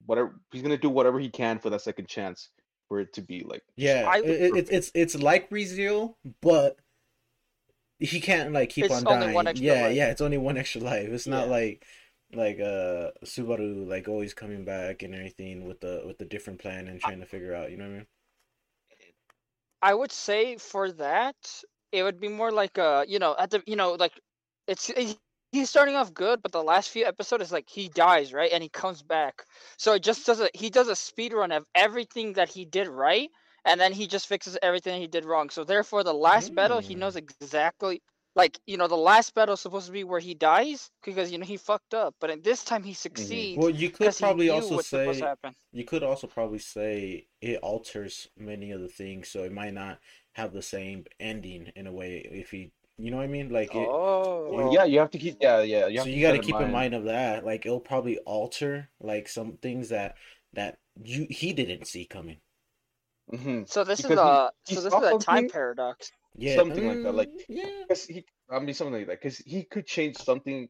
S- 0.00 0.06
Whatever 0.06 0.40
he's 0.52 0.62
gonna 0.62 0.76
do, 0.78 0.90
whatever 0.90 1.18
he 1.20 1.30
can 1.30 1.58
for 1.58 1.70
that 1.70 1.82
second 1.82 2.08
chance 2.08 2.50
for 2.88 3.00
it 3.00 3.12
to 3.14 3.22
be 3.22 3.40
like. 3.44 3.62
Yeah, 3.76 4.06
I- 4.08 4.18
it, 4.18 4.40
it, 4.42 4.56
it's 4.56 4.70
it's 4.70 4.90
it's 4.94 5.14
like 5.16 5.50
ReZero, 5.50 6.14
but 6.42 6.78
he 7.98 8.20
can't 8.20 8.52
like 8.52 8.70
keep 8.70 8.84
It's 8.86 8.94
on 8.94 9.06
only 9.06 9.26
dying. 9.26 9.34
one 9.34 9.46
extra 9.46 9.66
yeah, 9.66 9.82
life. 9.82 9.96
yeah, 9.96 10.10
it's 10.10 10.20
only 10.20 10.38
one 10.38 10.56
extra 10.56 10.80
life. 10.80 11.08
It's 11.08 11.26
not 11.26 11.46
Yeah. 11.46 11.52
like 11.52 11.86
like 12.32 12.58
uh 12.60 13.12
Subaru 13.24 13.86
like 13.86 14.08
always 14.08 14.34
coming 14.34 14.64
back 14.64 15.02
and 15.02 15.14
everything 15.14 15.64
with 15.66 15.80
the 15.80 16.02
with 16.06 16.18
the 16.18 16.24
different 16.24 16.60
plan 16.60 16.88
and 16.88 17.00
trying 17.00 17.20
to 17.20 17.26
figure 17.26 17.54
out. 17.54 17.70
You 17.70 17.76
know 17.78 17.84
what 17.84 17.90
I 17.94 17.96
mean? 17.98 18.06
I 19.82 19.94
would 19.94 20.12
say 20.12 20.56
for 20.58 20.92
that, 20.92 21.62
it 21.92 22.02
would 22.02 22.20
be 22.20 22.28
more 22.28 22.50
like 22.52 22.78
uh, 22.78 23.04
you 23.08 23.18
know, 23.18 23.34
at 23.38 23.50
the 23.50 23.62
you 23.66 23.76
know, 23.76 23.92
like 23.92 24.20
it's 24.66 24.86
he- 24.88 25.18
he's 25.52 25.70
starting 25.70 25.96
off 25.96 26.12
good, 26.14 26.42
but 26.42 26.52
the 26.52 26.62
last 26.62 26.90
few 26.90 27.04
episodes 27.04 27.44
is 27.44 27.52
like 27.52 27.68
he 27.68 27.88
dies, 27.88 28.32
right? 28.32 28.50
And 28.52 28.62
he 28.62 28.68
comes 28.68 29.02
back. 29.02 29.44
So 29.78 29.94
it 29.94 30.02
just 30.02 30.26
does 30.26 30.40
a 30.40 30.48
he 30.54 30.70
does 30.70 30.88
a 30.88 30.96
speed 30.96 31.32
run 31.32 31.52
of 31.52 31.66
everything 31.74 32.34
that 32.34 32.48
he 32.48 32.64
did 32.64 32.88
right, 32.88 33.30
and 33.64 33.80
then 33.80 33.92
he 33.92 34.06
just 34.06 34.26
fixes 34.26 34.58
everything 34.62 35.00
he 35.00 35.06
did 35.08 35.24
wrong. 35.24 35.50
So 35.50 35.64
therefore 35.64 36.04
the 36.04 36.14
last 36.14 36.54
battle 36.54 36.80
he 36.80 36.94
Mm. 36.94 36.96
knows 36.96 37.16
exactly 37.16 38.02
like, 38.34 38.58
you 38.66 38.76
know, 38.76 38.86
the 38.86 38.96
last 38.96 39.34
battle 39.34 39.54
is 39.54 39.60
supposed 39.60 39.86
to 39.86 39.92
be 39.92 40.04
where 40.04 40.20
he 40.20 40.34
dies 40.34 40.90
because 41.02 41.32
you 41.32 41.38
know 41.38 41.46
he 41.46 41.56
fucked 41.56 41.94
up, 41.94 42.14
but 42.20 42.30
at 42.30 42.44
this 42.44 42.62
time 42.64 42.82
he 42.82 42.92
succeeds 42.94 43.54
Well, 43.54 43.70
you 43.70 43.90
could 43.90 44.16
probably 44.16 44.48
also 44.50 44.76
say 44.76 45.32
you 45.72 45.84
could 45.84 46.02
also 46.02 46.26
probably 46.26 46.58
say 46.58 47.28
it 47.40 47.58
alters 47.62 48.28
many 48.36 48.70
of 48.70 48.80
the 48.80 48.88
things, 48.88 49.28
so 49.28 49.42
it 49.44 49.52
might 49.52 49.74
not 49.74 50.00
have 50.32 50.52
the 50.52 50.62
same 50.62 51.06
ending 51.20 51.66
in 51.76 51.86
a 51.86 51.92
way 51.92 52.18
if 52.18 52.50
he, 52.50 52.72
you 52.98 53.10
know 53.10 53.18
what 53.18 53.24
I 53.24 53.28
mean? 53.28 53.50
Like 53.50 53.74
it, 53.74 53.88
Oh. 53.88 54.50
Well, 54.52 54.72
yeah, 54.72 54.84
you 54.84 54.98
have 55.00 55.10
to 55.10 55.18
keep. 55.18 55.36
Yeah, 55.40 55.62
yeah. 55.62 55.86
You 55.88 56.00
so 56.00 56.06
you 56.08 56.20
got 56.20 56.32
to 56.32 56.38
that 56.38 56.44
keep 56.44 56.56
in 56.56 56.72
mind 56.72 56.94
of 56.94 57.04
that. 57.04 57.44
Like 57.44 57.66
it'll 57.66 57.80
probably 57.80 58.18
alter 58.18 58.88
like 59.00 59.28
some 59.28 59.58
things 59.60 59.88
that 59.90 60.14
that 60.54 60.78
you 61.02 61.26
he 61.28 61.52
didn't 61.52 61.86
see 61.86 62.06
coming. 62.06 62.38
hmm 63.30 63.62
So 63.66 63.84
this 63.84 64.02
Because 64.02 64.12
is 64.12 64.22
he- 64.22 64.28
a 64.28 64.50
he 64.66 64.74
so 64.76 64.80
this 64.82 64.94
is 64.94 65.02
a 65.02 65.18
time 65.18 65.48
paradox. 65.48 66.12
Yeah, 66.38 66.56
Something 66.56 66.86
like 66.86 67.02
that, 67.02 67.14
like- 67.14 67.28
mm, 67.28 67.44
yeah. 67.48 67.96
He, 68.08 68.24
I 68.50 68.58
mean, 68.58 68.74
something 68.74 68.94
like 68.94 69.06
that. 69.06 69.20
Because 69.22 69.38
he 69.38 69.64
could 69.64 69.86
change 69.86 70.16
something. 70.18 70.68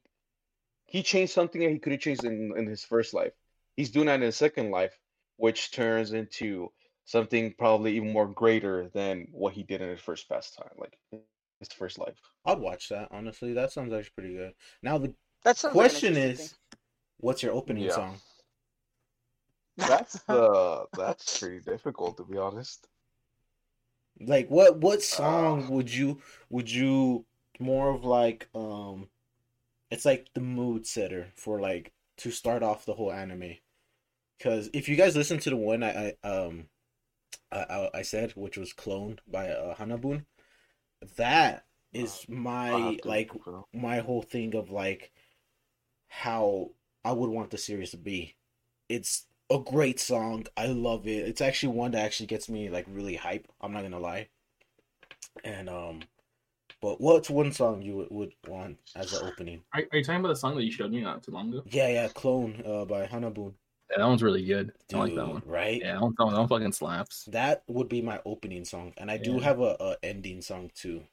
He 0.86 1.02
changed 1.02 1.32
something 1.32 1.60
that 1.60 1.70
he 1.70 1.78
could 1.80 1.92
have 1.92 2.00
changed 2.00 2.24
in 2.24 2.52
in 2.56 2.66
his 2.66 2.84
first 2.84 3.12
life. 3.14 3.32
He's 3.76 3.90
doing 3.90 4.06
that 4.06 4.14
in 4.16 4.22
his 4.22 4.36
second 4.36 4.70
life, 4.70 4.96
which 5.36 5.72
turns 5.72 6.12
into 6.12 6.72
something 7.04 7.54
probably 7.58 7.96
even 7.96 8.12
more 8.12 8.26
greater 8.28 8.88
than 8.94 9.26
what 9.32 9.52
he 9.54 9.62
did 9.64 9.80
in 9.82 9.88
his 9.90 10.00
first 10.00 10.28
pastime, 10.28 10.70
like 10.78 10.96
his 11.68 11.76
first 11.78 11.98
life. 11.98 12.16
I'd 12.44 12.58
watch 12.58 12.88
that. 12.90 13.08
Honestly, 13.10 13.52
that 13.54 13.72
sounds 13.72 13.92
actually 13.92 14.12
pretty 14.16 14.34
good. 14.36 14.54
Now 14.82 14.98
the 14.98 15.14
That 15.44 15.56
sounds 15.56 15.78
like 15.78 15.94
an 15.94 16.02
question 16.02 16.16
is, 16.16 16.54
what's 17.18 17.42
your 17.42 17.52
opening 17.52 17.84
Yeah. 17.84 17.90
song? 17.90 18.20
That's 19.78 20.22
the 20.24 20.86
that's 20.94 21.28
pretty 21.38 21.60
difficult 21.60 22.18
to 22.18 22.24
be 22.24 22.36
honest. 22.36 22.88
Like 24.20 24.48
what 24.50 24.78
what 24.78 25.02
Uh. 25.10 25.56
song 25.62 25.68
would 25.68 25.92
you 25.92 26.20
would 26.50 26.70
you 26.70 27.24
more 27.58 27.90
of 27.90 28.04
like 28.04 28.48
um 28.54 29.08
it's 29.90 30.04
like 30.06 30.28
the 30.34 30.40
mood 30.40 30.86
setter 30.86 31.32
for 31.36 31.60
like 31.60 31.92
to 32.18 32.30
start 32.32 32.62
off 32.62 32.86
the 32.86 32.94
whole 32.94 33.12
anime. 33.12 33.56
Cuz 34.40 34.70
if 34.74 34.88
you 34.88 34.96
guys 34.96 35.16
listen 35.16 35.38
to 35.40 35.50
the 35.50 35.56
one 35.56 35.82
I, 35.82 36.14
I 36.22 36.28
um 36.28 36.68
I, 37.52 37.58
I 37.62 37.90
I 38.00 38.02
said 38.02 38.32
which 38.36 38.56
was 38.58 38.74
cloned 38.74 39.20
by 39.28 39.50
uh, 39.50 39.74
Hanabun, 39.76 40.26
that 41.16 41.66
is 41.92 42.24
I'll 42.28 42.36
my 42.36 42.98
like 43.04 43.32
look 43.34 43.68
my 43.72 43.98
whole 43.98 44.22
thing 44.22 44.54
of 44.54 44.70
like 44.70 45.12
how 46.08 46.70
I 47.04 47.12
would 47.12 47.30
want 47.30 47.50
the 47.50 47.58
series 47.58 47.90
to 47.92 47.96
be. 47.96 48.36
It's 48.88 49.26
a 49.50 49.58
great 49.58 50.00
song. 50.00 50.46
I 50.56 50.66
love 50.66 51.06
it. 51.06 51.28
It's 51.28 51.40
actually 51.40 51.74
one 51.74 51.92
that 51.92 52.04
actually 52.04 52.26
gets 52.26 52.48
me 52.48 52.68
like 52.70 52.86
really 52.88 53.16
hype. 53.16 53.48
I'm 53.60 53.72
not 53.72 53.82
gonna 53.82 54.00
lie. 54.00 54.28
And 55.44 55.68
um 55.68 56.00
But 56.80 57.00
what's 57.00 57.30
one 57.30 57.52
song 57.52 57.82
you 57.82 57.96
would, 57.96 58.10
would 58.10 58.34
want 58.46 58.78
as 58.94 59.12
an 59.12 59.20
opening? 59.22 59.62
Are, 59.74 59.82
are 59.92 59.98
you 59.98 60.04
talking 60.04 60.20
about 60.20 60.28
the 60.28 60.36
song 60.36 60.56
that 60.56 60.64
you 60.64 60.72
showed 60.72 60.92
me 60.92 61.00
not 61.00 61.22
too 61.22 61.32
long 61.32 61.50
ago? 61.50 61.62
Yeah, 61.70 61.88
yeah, 61.88 62.08
Clone 62.08 62.62
uh, 62.66 62.84
by 62.84 63.06
Hanabun. 63.06 63.54
Yeah, 63.90 63.98
that 63.98 64.06
one's 64.06 64.22
really 64.22 64.44
good. 64.44 64.72
Dude, 64.88 64.98
I 64.98 65.02
like 65.04 65.14
that 65.14 65.28
one. 65.28 65.42
right? 65.44 65.80
Yeah, 65.80 65.94
that 65.94 66.00
one, 66.02 66.14
that 66.18 66.24
one, 66.26 66.48
fucking 66.48 66.72
slaps. 66.72 67.24
That 67.26 67.62
would 67.68 67.88
be 67.88 68.02
my 68.02 68.20
opening 68.24 68.64
song, 68.64 68.94
and 68.96 69.10
I 69.10 69.16
do 69.18 69.38
have 69.40 69.60
a, 69.60 69.76
a 69.78 69.96
ending 70.02 70.42
song 70.42 70.70
too. 70.74 71.06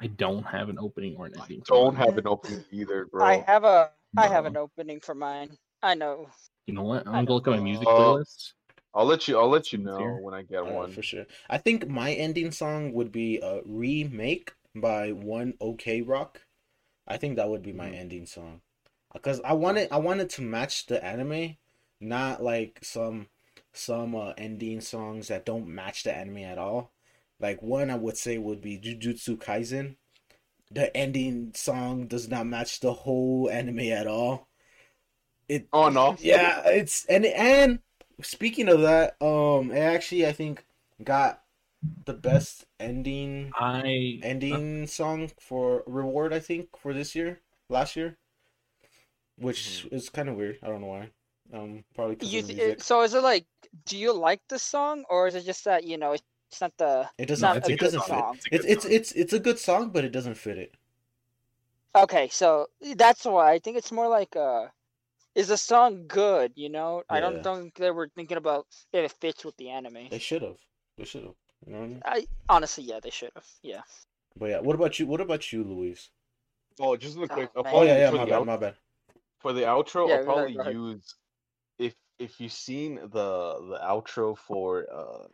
I 0.00 0.06
don't 0.06 0.44
have 0.44 0.68
an 0.68 0.78
opening 0.78 1.16
or 1.16 1.26
an 1.26 1.34
I 1.36 1.42
ending. 1.42 1.62
don't 1.66 1.96
have 1.96 2.16
an 2.16 2.26
opening 2.28 2.64
either, 2.70 3.06
bro. 3.06 3.26
I 3.26 3.36
have 3.46 3.64
a 3.64 3.92
I 4.16 4.28
have 4.28 4.44
an 4.46 4.56
opening 4.56 5.00
for 5.00 5.14
mine. 5.14 5.58
I 5.82 5.94
know. 5.94 6.28
You 6.66 6.74
know 6.74 6.82
what? 6.82 7.06
I'm 7.06 7.24
gonna 7.24 7.34
look 7.34 7.46
at 7.46 7.50
my 7.52 7.60
music 7.60 7.88
Uh, 7.88 7.92
playlist. 7.94 8.52
I'll 8.94 9.06
let 9.06 9.28
you. 9.28 9.38
I'll 9.38 9.48
let 9.48 9.72
you 9.72 9.78
know 9.78 9.96
here. 9.98 10.18
when 10.20 10.34
I 10.34 10.42
get 10.42 10.66
Uh, 10.66 10.70
one. 10.74 10.90
for 10.92 11.02
sure. 11.02 11.26
I 11.48 11.58
think 11.58 11.88
my 11.88 12.12
ending 12.12 12.50
song 12.50 12.92
would 12.92 13.12
be 13.12 13.38
a 13.40 13.62
remake 13.64 14.52
by 14.74 15.12
One 15.12 15.54
OK 15.60 16.02
Rock. 16.02 16.42
I 17.06 17.16
think 17.18 17.36
that 17.36 17.48
would 17.48 17.62
be 17.62 17.72
my 17.72 17.90
Mhm. 17.90 17.94
ending 17.94 18.26
song, 18.26 18.62
because 19.12 19.40
I 19.42 19.54
want 19.54 19.78
it. 19.78 19.92
I 19.92 19.98
want 19.98 20.20
it 20.20 20.30
to 20.30 20.42
match 20.42 20.86
the 20.86 21.04
anime, 21.04 21.56
not 22.00 22.42
like 22.42 22.80
some 22.82 23.28
some 23.72 24.14
uh, 24.14 24.32
ending 24.38 24.80
songs 24.80 25.28
that 25.28 25.44
don't 25.46 25.68
match 25.68 26.04
the 26.04 26.14
anime 26.16 26.38
at 26.38 26.58
all. 26.58 26.92
Like 27.40 27.62
one 27.62 27.90
I 27.90 27.96
would 27.96 28.16
say 28.16 28.38
would 28.38 28.60
be 28.60 28.78
Jujutsu 28.78 29.38
Kaisen. 29.38 29.96
The 30.70 30.94
ending 30.96 31.52
song 31.54 32.06
does 32.08 32.28
not 32.28 32.46
match 32.46 32.80
the 32.80 32.92
whole 32.92 33.50
anime 33.50 33.80
at 33.80 34.06
all. 34.06 34.48
It 35.48 35.68
Oh 35.72 35.88
no. 35.88 36.16
yeah, 36.18 36.62
it's 36.66 37.04
and 37.06 37.24
and 37.26 37.80
speaking 38.22 38.68
of 38.68 38.80
that, 38.82 39.16
um, 39.22 39.70
it 39.70 39.78
actually 39.78 40.26
I 40.26 40.32
think 40.32 40.64
got 41.02 41.42
the 42.06 42.14
best 42.14 42.66
ending 42.80 43.54
I 43.58 44.20
ending 44.22 44.86
song 44.86 45.30
for 45.40 45.84
reward. 45.86 46.32
I 46.32 46.40
think 46.40 46.76
for 46.78 46.94
this 46.94 47.14
year, 47.14 47.40
last 47.68 47.96
year, 47.96 48.18
which 49.36 49.86
is 49.92 50.08
kind 50.10 50.28
of 50.28 50.36
weird. 50.36 50.58
I 50.62 50.68
don't 50.68 50.80
know 50.80 50.88
why. 50.88 51.10
Um, 51.54 51.84
probably 51.94 52.16
because 52.16 52.34
You 52.34 52.40
of 52.40 52.48
the 52.48 52.54
music. 52.54 52.82
so 52.82 53.02
is 53.02 53.14
it 53.14 53.22
like 53.22 53.46
do 53.86 53.96
you 53.96 54.12
like 54.12 54.40
the 54.48 54.58
song 54.58 55.04
or 55.08 55.28
is 55.28 55.34
it 55.36 55.44
just 55.44 55.64
that 55.64 55.84
you 55.84 55.96
know 55.96 56.12
it's 56.12 56.60
not 56.60 56.76
the 56.78 57.08
It 57.18 57.26
doesn't. 57.26 57.44
not 57.44 57.56
it's 57.58 57.68
a 57.68 57.72
it 57.72 57.78
good 57.78 57.84
doesn't 57.86 58.00
fit. 58.02 58.24
It's 58.34 58.46
a 58.46 58.50
It's 58.50 58.64
good 58.64 58.70
it's 58.72 58.84
song. 58.84 58.92
it's 58.92 59.12
it's 59.12 59.32
a 59.32 59.38
good 59.40 59.58
song, 59.58 59.90
but 59.90 60.04
it 60.04 60.10
doesn't 60.10 60.34
fit 60.34 60.58
it. 60.58 60.74
Okay, 61.96 62.28
so 62.28 62.68
that's 62.96 63.24
why 63.24 63.52
I 63.52 63.58
think 63.58 63.76
it's 63.76 63.92
more 63.92 64.08
like 64.08 64.36
uh 64.36 64.68
is 65.34 65.48
the 65.48 65.56
song 65.56 66.06
good, 66.06 66.52
you 66.56 66.68
know? 66.68 67.02
I 67.08 67.20
don't 67.20 67.42
think 67.42 67.76
they 67.76 67.90
were 67.90 68.08
thinking 68.14 68.36
about 68.36 68.66
if 68.92 69.04
it 69.04 69.16
fits 69.20 69.44
with 69.44 69.56
the 69.56 69.70
anime. 69.70 70.08
They 70.10 70.18
should 70.18 70.42
have. 70.42 70.58
They 70.98 71.04
should 71.04 71.24
have. 71.24 71.34
You 71.66 71.72
know 71.72 71.78
what 71.80 71.84
I 71.84 71.88
mean? 71.88 72.02
I 72.04 72.26
honestly 72.48 72.84
yeah, 72.84 73.00
they 73.00 73.10
should 73.10 73.32
have. 73.34 73.46
Yeah. 73.62 73.82
But 74.36 74.50
yeah, 74.50 74.60
what 74.60 74.74
about 74.74 74.98
you? 74.98 75.06
What 75.06 75.20
about 75.20 75.52
you, 75.52 75.64
Luis? 75.64 76.10
Oh, 76.80 76.96
just 76.96 77.16
real 77.16 77.28
Oh, 77.30 77.34
quick. 77.34 77.50
I'll 77.56 77.62
man. 77.64 77.74
Oh 77.74 77.82
yeah, 77.82 77.98
yeah. 77.98 78.10
My 78.10 78.24
bad. 78.24 78.32
out- 78.32 78.46
My 78.46 78.56
bad. 78.56 78.76
for 79.40 79.52
the 79.52 79.62
outro, 79.62 80.08
Yeah, 80.08 80.16
I'll 80.16 80.24
probably 80.24 80.54
go 80.54 80.60
ahead. 80.60 80.74
use 80.74 81.14
if 82.18 82.30
if 82.32 82.40
you've 82.40 82.52
seen 82.52 82.96
the 82.96 83.08
the 83.10 83.78
outro 83.82 84.36
for 84.36 84.86
uh, 84.92 85.26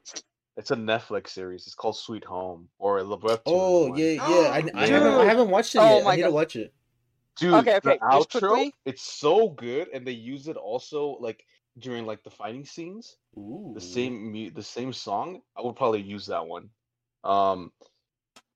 it's 0.57 0.71
a 0.71 0.77
Netflix 0.77 1.29
series. 1.29 1.67
It's 1.67 1.75
called 1.75 1.97
Sweet 1.97 2.25
Home 2.25 2.69
or 2.79 3.03
the 3.03 3.17
webtoon. 3.19 3.41
Oh 3.47 3.95
yeah, 3.97 4.13
yeah. 4.13 4.21
I, 4.51 4.65
I 4.75 4.87
haven't 4.87 5.15
I 5.15 5.25
haven't 5.25 5.51
watched 5.51 5.75
it 5.75 5.79
Oh 5.79 5.97
yet. 5.97 6.05
my 6.05 6.13
I 6.13 6.17
need 6.17 6.23
to 6.23 6.29
God. 6.29 6.35
watch 6.35 6.57
it. 6.57 6.73
Dude, 7.37 7.55
Okay, 7.55 7.77
okay, 7.77 7.99
the 8.01 8.11
just 8.13 8.31
outro, 8.31 8.49
quickly- 8.49 8.75
it's 8.85 9.03
so 9.03 9.49
good, 9.51 9.89
and 9.95 10.07
they 10.07 10.13
use 10.13 10.49
it 10.49 10.57
also 10.57 11.17
like 11.21 11.45
during 11.79 12.05
like 12.05 12.23
the 12.23 12.31
fighting 12.31 12.65
scenes. 12.65 13.17
Ooh. 13.39 13.73
The 13.75 13.81
same 13.81 14.33
the 14.53 14.63
same 14.63 14.93
song. 14.93 15.41
I 15.57 15.63
would 15.63 15.77
probably 15.77 16.03
use 16.03 16.27
that 16.27 16.47
one. 16.47 16.69
Um, 17.25 17.73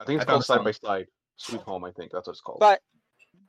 I 0.01 0.05
think 0.05 0.21
it's 0.21 0.29
found 0.29 0.45
called 0.45 0.45
Side 0.45 0.65
by 0.65 0.73
Side. 0.73 1.07
Sweet 1.37 1.63
Home, 1.63 1.85
I 1.85 1.91
think 1.93 2.13
that's 2.13 2.27
what 2.27 2.33
it's 2.33 2.41
called. 2.41 2.61
But 2.61 2.81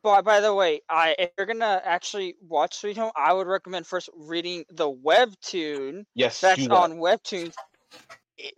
but 0.06 0.24
by 0.24 0.40
the 0.40 0.54
way, 0.54 0.82
I 0.88 1.16
if 1.18 1.32
you're 1.36 1.48
gonna 1.48 1.82
actually 1.84 2.36
watch 2.48 2.76
Sweet 2.76 2.96
Home, 2.96 3.12
I 3.16 3.34
would 3.34 3.48
recommend 3.48 3.88
first 3.88 4.08
reading 4.16 4.64
the 4.70 4.92
webtoon 4.92 6.06
yes, 6.14 6.40
that's 6.40 6.68
on 6.68 6.98
Webtoons. 6.98 7.56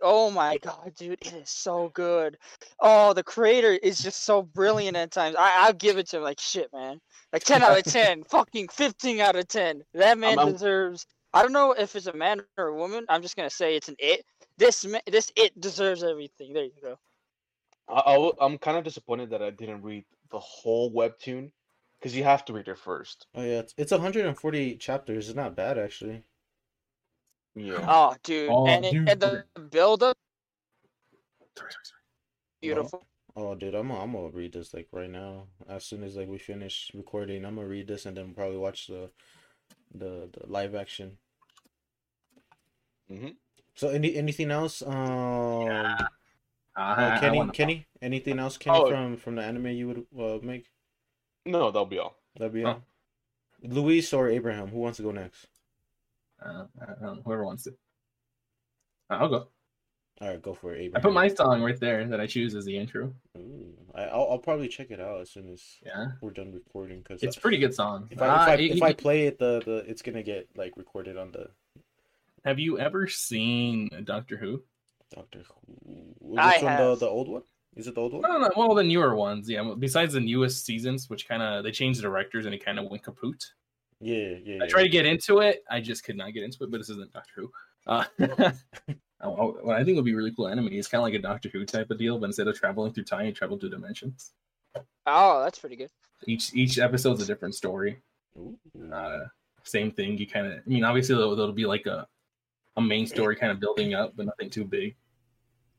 Oh 0.02 0.30
my 0.30 0.58
god, 0.58 0.92
dude, 0.94 1.18
it 1.22 1.32
is 1.32 1.48
so 1.48 1.90
good. 1.94 2.36
Oh, 2.80 3.14
the 3.14 3.22
creator 3.22 3.72
is 3.82 3.98
just 3.98 4.24
so 4.24 4.42
brilliant 4.42 4.94
at 4.98 5.10
times. 5.10 5.36
I 5.38 5.54
I'll 5.64 5.72
give 5.72 5.96
it 5.96 6.06
to 6.08 6.18
him 6.18 6.22
like 6.22 6.38
shit, 6.38 6.68
man. 6.74 7.00
Like 7.32 7.44
ten 7.44 7.62
out 7.62 7.78
of 7.78 7.84
ten, 7.92 8.24
fucking 8.24 8.68
fifteen 8.68 9.20
out 9.20 9.34
of 9.36 9.48
ten. 9.48 9.82
That 9.94 10.18
man 10.18 10.38
I'm- 10.38 10.52
deserves. 10.52 11.06
I 11.32 11.40
don't 11.42 11.52
know 11.52 11.72
if 11.72 11.96
it's 11.96 12.06
a 12.08 12.12
man 12.12 12.42
or 12.58 12.66
a 12.66 12.74
woman. 12.74 13.06
I'm 13.08 13.22
just 13.22 13.36
gonna 13.36 13.48
say 13.48 13.74
it's 13.74 13.88
an 13.88 13.96
it. 13.98 14.22
This 14.58 14.84
this 15.06 15.32
it 15.34 15.58
deserves 15.58 16.02
everything. 16.04 16.52
There 16.52 16.64
you 16.64 16.72
go. 16.82 16.98
i 17.88 18.32
i'm 18.44 18.58
kind 18.58 18.76
of 18.76 18.84
disappointed 18.84 19.30
that 19.30 19.42
I 19.42 19.48
didn't 19.50 19.82
read 19.82 20.04
the 20.30 20.38
whole 20.38 20.92
webtoon 20.92 21.50
because 21.98 22.14
you 22.16 22.24
have 22.24 22.44
to 22.46 22.52
read 22.52 22.68
it 22.68 22.78
first. 22.78 23.26
Oh 23.34 23.42
yeah, 23.42 23.60
it's, 23.60 23.74
it's 23.76 23.92
148 23.92 24.80
chapters. 24.80 25.28
It's 25.28 25.36
not 25.36 25.56
bad 25.56 25.78
actually. 25.78 26.22
Yeah. 27.54 27.84
Oh, 27.88 28.14
dude, 28.22 28.50
Oh, 28.52 28.66
and, 28.66 28.84
it, 28.84 28.92
dude. 28.92 29.08
and 29.08 29.20
the 29.20 29.44
build 29.70 30.02
up 30.02 30.16
Sorry, 31.56 31.72
sorry, 31.72 31.84
sorry. 31.84 32.00
beautiful. 32.60 33.04
Oh 33.34 33.54
dude, 33.54 33.74
I'm 33.74 33.88
gonna, 33.88 34.00
I'm 34.02 34.12
gonna 34.12 34.28
read 34.30 34.52
this 34.52 34.72
like 34.74 34.88
right 34.92 35.10
now. 35.10 35.46
As 35.68 35.84
soon 35.84 36.02
as 36.04 36.16
like 36.16 36.28
we 36.28 36.38
finish 36.38 36.90
recording, 36.94 37.44
I'm 37.44 37.56
gonna 37.56 37.66
read 37.66 37.88
this 37.88 38.06
and 38.06 38.16
then 38.16 38.34
probably 38.34 38.58
watch 38.58 38.86
the 38.86 39.10
the, 39.94 40.28
the 40.32 40.46
live 40.46 40.74
action. 40.74 41.18
Mhm. 43.10 43.36
So 43.74 43.88
any 43.88 44.14
anything 44.16 44.50
else? 44.50 44.82
Um, 44.82 45.68
Uh, 45.68 46.06
uh, 46.78 46.94
I- 46.96 47.16
I 47.16 47.18
Kenny, 47.20 47.38
wanna- 47.38 47.52
Kenny, 47.52 47.86
anything 48.00 48.38
else, 48.38 48.56
Kenny, 48.56 48.78
Oh. 48.78 48.88
from 48.90 49.16
from 49.16 49.34
the 49.34 49.42
anime 49.42 49.66
you 49.68 49.88
would 49.88 50.06
uh, 50.18 50.38
make? 50.46 50.66
No, 51.44 51.70
that'll 51.70 51.86
be 51.86 51.98
all. 51.98 52.16
That'll 52.36 52.52
be 52.54 52.64
Oh. 52.64 52.68
all. 52.68 52.82
Luis 53.62 54.12
or 54.12 54.28
Abraham? 54.28 54.68
Who 54.68 54.78
wants 54.78 54.98
to 54.98 55.02
go 55.02 55.10
next? 55.10 55.48
Uh, 56.40 56.66
I 56.80 56.86
don't 56.86 57.02
know, 57.02 57.22
whoever 57.24 57.44
wants 57.44 57.64
to. 57.64 57.70
Uh, 59.10 59.14
I'll 59.14 59.28
go. 59.28 59.48
All 60.20 60.28
right, 60.28 60.40
go 60.42 60.52
for 60.54 60.74
it, 60.74 60.80
Abraham. 60.82 60.96
I 60.96 61.00
put 61.00 61.12
my 61.12 61.28
song 61.28 61.62
right 61.62 61.78
there 61.78 62.04
that 62.06 62.20
I 62.20 62.26
choose 62.26 62.54
as 62.54 62.64
the 62.64 62.76
intro. 62.76 63.14
Ooh, 63.36 63.72
I, 63.94 64.02
I'll, 64.04 64.28
I'll 64.32 64.38
probably 64.38 64.68
check 64.68 64.90
it 64.90 65.00
out 65.00 65.20
as 65.20 65.30
soon 65.30 65.48
as 65.48 65.62
Yeah, 65.84 66.12
we're 66.20 66.30
done 66.32 66.52
recording 66.52 66.98
because 66.98 67.22
it's 67.22 67.36
a 67.36 67.40
pretty 67.40 67.58
good 67.58 67.74
song. 67.74 68.08
if 68.10 68.20
I 68.20 68.26
Uh, 68.28 68.42
if 68.42 68.48
I, 68.48 68.54
it- 68.54 68.76
if 68.76 68.82
I 68.82 68.92
play 68.92 69.26
it, 69.26 69.38
the, 69.38 69.62
the 69.64 69.76
it's 69.88 70.02
gonna 70.02 70.22
get 70.24 70.48
like 70.56 70.76
recorded 70.76 71.16
on 71.16 71.30
the 71.32 71.50
have 72.44 72.58
you 72.58 72.78
ever 72.78 73.06
seen 73.08 73.90
Doctor 74.04 74.36
Who? 74.36 74.62
Doctor 75.14 75.40
Who. 75.40 75.74
Which 76.20 76.38
I 76.38 76.56
one? 76.56 76.60
The 76.62 76.68
have. 76.70 76.98
the 77.00 77.08
old 77.08 77.28
one? 77.28 77.42
Is 77.76 77.86
it 77.86 77.94
the 77.94 78.00
old 78.00 78.12
one? 78.12 78.22
No, 78.22 78.28
no, 78.28 78.38
no. 78.38 78.50
Well, 78.56 78.74
the 78.74 78.82
newer 78.82 79.14
ones, 79.14 79.48
yeah. 79.48 79.72
Besides 79.78 80.14
the 80.14 80.20
newest 80.20 80.64
seasons, 80.64 81.08
which 81.08 81.28
kind 81.28 81.42
of 81.42 81.64
they 81.64 81.70
changed 81.70 81.98
the 81.98 82.02
directors 82.02 82.46
and 82.46 82.54
it 82.54 82.64
kind 82.64 82.78
of 82.78 82.90
went 82.90 83.02
kaput. 83.02 83.44
Yeah, 84.00 84.34
yeah. 84.44 84.58
I 84.62 84.66
tried 84.66 84.84
to 84.84 84.88
get 84.88 85.06
into 85.06 85.38
it, 85.40 85.64
I 85.70 85.80
just 85.80 86.04
could 86.04 86.16
not 86.16 86.32
get 86.32 86.44
into 86.44 86.62
it. 86.64 86.70
But 86.70 86.78
this 86.78 86.90
isn't 86.90 87.12
Doctor 87.12 87.32
Who. 87.36 87.50
Uh, 87.86 88.04
what 89.20 89.76
I 89.76 89.84
think 89.84 89.96
would 89.96 90.04
be 90.04 90.14
really 90.14 90.32
cool 90.34 90.48
anime 90.48 90.68
is 90.68 90.88
kind 90.88 91.00
of 91.00 91.04
like 91.04 91.14
a 91.14 91.18
Doctor 91.18 91.48
Who 91.48 91.64
type 91.64 91.90
of 91.90 91.98
deal, 91.98 92.18
but 92.18 92.26
instead 92.26 92.48
of 92.48 92.56
traveling 92.56 92.92
through 92.92 93.04
time, 93.04 93.26
you 93.26 93.32
travel 93.32 93.58
through 93.58 93.70
dimensions. 93.70 94.32
Oh, 95.06 95.42
that's 95.42 95.58
pretty 95.58 95.76
good. 95.76 95.90
Each 96.26 96.54
each 96.54 96.78
episode's 96.78 97.22
a 97.22 97.26
different 97.26 97.54
story. 97.54 98.00
Ooh. 98.36 98.58
Uh, 98.92 99.26
same 99.64 99.90
thing. 99.90 100.18
You 100.18 100.26
kind 100.26 100.46
of, 100.46 100.52
I 100.54 100.68
mean, 100.68 100.84
obviously 100.84 101.14
there'll, 101.14 101.36
there'll 101.36 101.52
be 101.52 101.66
like 101.66 101.86
a 101.86 102.06
a 102.78 102.80
main 102.80 103.06
story 103.06 103.36
kind 103.36 103.52
of 103.52 103.60
building 103.60 103.94
up, 103.94 104.14
but 104.16 104.26
nothing 104.26 104.50
too 104.50 104.64
big. 104.64 104.96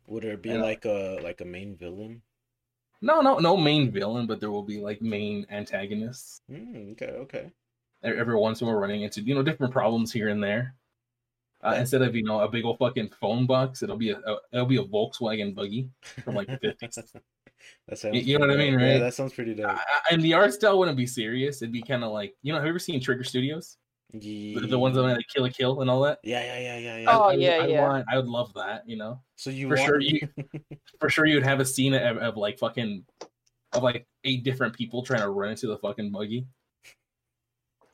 Would 0.08 0.24
there 0.24 0.38
be 0.38 0.50
Yeah. 0.50 0.62
like 0.62 0.86
a 0.86 1.20
like 1.24 1.42
a 1.42 1.46
main 1.46 1.76
villain? 1.76 2.22
No, 3.02 3.22
no, 3.22 3.38
no 3.40 3.56
main 3.56 3.92
villain, 3.92 4.28
but 4.28 4.40
there 4.40 4.52
will 4.52 4.64
be 4.64 4.80
like 4.80 5.02
main 5.02 5.46
antagonists. 5.50 6.42
Hmm, 6.50 6.92
okay, 6.92 7.12
okay. 7.24 7.52
Every 8.04 8.36
once 8.36 8.62
in 8.62 8.68
a 8.68 8.72
while, 8.72 8.80
running 8.80 9.02
into 9.04 9.22
you 9.22 9.36
know 9.36 9.44
different 9.44 9.72
problems 9.74 10.12
here 10.12 10.30
and 10.30 10.44
there. 10.44 10.76
Uh, 11.64 11.72
Yeah. 11.74 11.80
Instead 11.82 12.02
of 12.02 12.16
you 12.16 12.24
know 12.24 12.40
a 12.42 12.50
big 12.50 12.66
old 12.66 12.78
fucking 12.80 13.10
phone 13.22 13.46
box, 13.46 13.84
it'll 13.84 13.98
be 13.98 14.12
a, 14.12 14.18
a 14.20 14.38
it'll 14.54 14.66
be 14.66 14.78
a 14.78 14.84
Volkswagen 14.84 15.54
buggy 15.56 15.90
from 16.24 16.36
like 16.36 16.48
the 16.48 16.58
fifties. 16.62 16.96
that 17.88 17.98
sounds. 17.98 18.16
You- 18.26 18.40
know 18.40 18.48
what 18.48 18.56
I 18.56 18.58
mean, 18.58 18.74
dope. 18.74 18.82
Yeah, 18.82 18.92
right? 18.94 19.00
that 19.00 19.14
sounds 19.14 19.34
pretty 19.34 19.54
dope. 19.56 19.78
and 20.12 20.22
the 20.22 20.34
art 20.34 20.54
style 20.54 20.80
wouldn't 20.80 20.98
be 20.98 21.06
serious. 21.08 21.62
It'd 21.62 21.72
be 21.74 21.82
kind 21.82 22.04
of 22.04 22.12
like 22.12 22.36
you 22.42 22.52
know 22.52 22.58
have 22.60 22.66
you 22.66 22.70
ever 22.72 22.80
seen 22.80 23.00
Trigger 23.00 23.24
Studios? 23.24 23.78
The, 24.12 24.56
the 24.68 24.80
ones 24.80 24.96
that 24.96 25.04
like 25.04 25.28
Kill 25.34 25.44
la 25.44 25.50
Kill 25.50 25.82
and 25.82 25.90
all 25.90 26.02
that. 26.02 26.20
Yeah, 26.24 26.42
yeah, 26.44 26.60
yeah, 26.60 26.78
yeah, 26.78 26.98
yeah. 26.98 27.18
Oh, 27.18 27.24
I, 27.26 27.34
yeah, 27.34 27.50
I, 27.62 27.68
yeah. 27.68 27.82
Want, 27.82 28.06
I 28.12 28.18
would 28.18 28.28
love 28.28 28.54
that. 28.56 28.84
You 28.88 28.98
know. 28.98 29.22
so 29.36 29.50
you 29.50 29.68
for 29.68 29.76
want... 29.76 29.86
sure 29.86 30.00
you- 30.00 30.28
for 31.00 31.10
sure 31.10 31.26
you'd 31.26 31.44
have 31.44 31.60
a 31.60 31.66
scene 31.66 31.94
of, 31.94 32.18
of 32.18 32.36
like 32.38 32.58
fucking 32.58 33.06
of 33.74 33.84
like 33.84 34.08
eight 34.24 34.44
different 34.44 34.74
people 34.76 35.04
trying 35.04 35.22
to 35.22 35.30
run 35.30 35.52
into 35.52 35.68
the 35.68 35.78
fucking 35.78 36.12
buggy. 36.12 36.48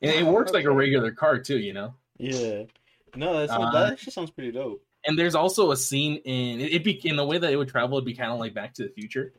And 0.02 0.10
it 0.10 0.24
works 0.24 0.52
like 0.52 0.64
a 0.64 0.70
regular 0.70 1.10
car 1.10 1.38
too, 1.38 1.58
you 1.58 1.72
know. 1.72 1.94
yeah. 2.18 2.62
No, 3.14 3.38
that's, 3.38 3.52
Uh, 3.52 3.70
that 3.70 3.92
actually 3.92 4.12
sounds 4.12 4.30
pretty 4.30 4.52
dope. 4.52 4.82
And 5.06 5.18
there's 5.18 5.34
also 5.34 5.70
a 5.70 5.76
scene 5.76 6.16
in 6.24 6.60
it, 6.60 6.66
it'd 6.66 6.82
be 6.82 7.00
in 7.08 7.16
the 7.16 7.24
way 7.24 7.38
that 7.38 7.52
it 7.52 7.56
would 7.56 7.68
travel, 7.68 7.96
it'd 7.96 8.04
be 8.04 8.14
kind 8.14 8.30
of 8.30 8.38
like 8.38 8.52
Back 8.54 8.74
to 8.74 8.82
the 8.84 8.88
Future, 8.90 9.32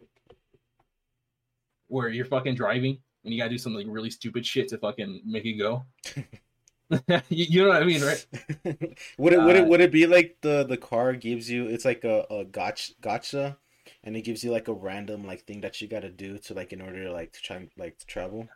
where 1.88 2.10
you're 2.10 2.26
fucking 2.26 2.56
driving 2.56 2.98
and 3.24 3.34
you 3.34 3.40
gotta 3.40 3.50
do 3.50 3.58
some 3.58 3.74
like 3.74 3.86
really 3.88 4.10
stupid 4.10 4.46
shit 4.46 4.68
to 4.70 4.78
fucking 4.78 5.22
make 5.26 5.46
it 5.46 5.54
go. 5.54 5.84
you, 7.30 7.46
you 7.50 7.62
know 7.64 7.70
what 7.70 7.84
I 7.84 7.86
mean, 7.86 8.02
right? 8.02 8.26
would 9.18 9.34
it 9.34 9.42
would 9.42 9.56
it 9.56 9.64
Uh, 9.64 9.66
would 9.66 9.82
it 9.82 9.92
be 9.92 10.08
like 10.08 10.38
the 10.42 10.64
the 10.64 10.78
car 10.78 11.14
gives 11.14 11.50
you? 11.50 11.68
It's 11.68 11.86
like 11.86 12.04
a 12.04 12.26
a 12.30 12.46
gotcha 12.46 12.94
gotcha, 13.02 13.58
and 14.04 14.16
it 14.16 14.22
gives 14.22 14.44
you 14.44 14.52
like 14.52 14.68
a 14.68 14.74
random 14.74 15.26
like 15.26 15.46
thing 15.46 15.62
that 15.62 15.82
you 15.82 15.88
gotta 15.88 16.10
do 16.10 16.38
to 16.40 16.54
like 16.54 16.72
in 16.74 16.82
order 16.82 17.04
to 17.04 17.12
like 17.12 17.34
to 17.34 17.42
try 17.42 17.68
like 17.78 17.98
to 18.00 18.06
travel. 18.06 18.48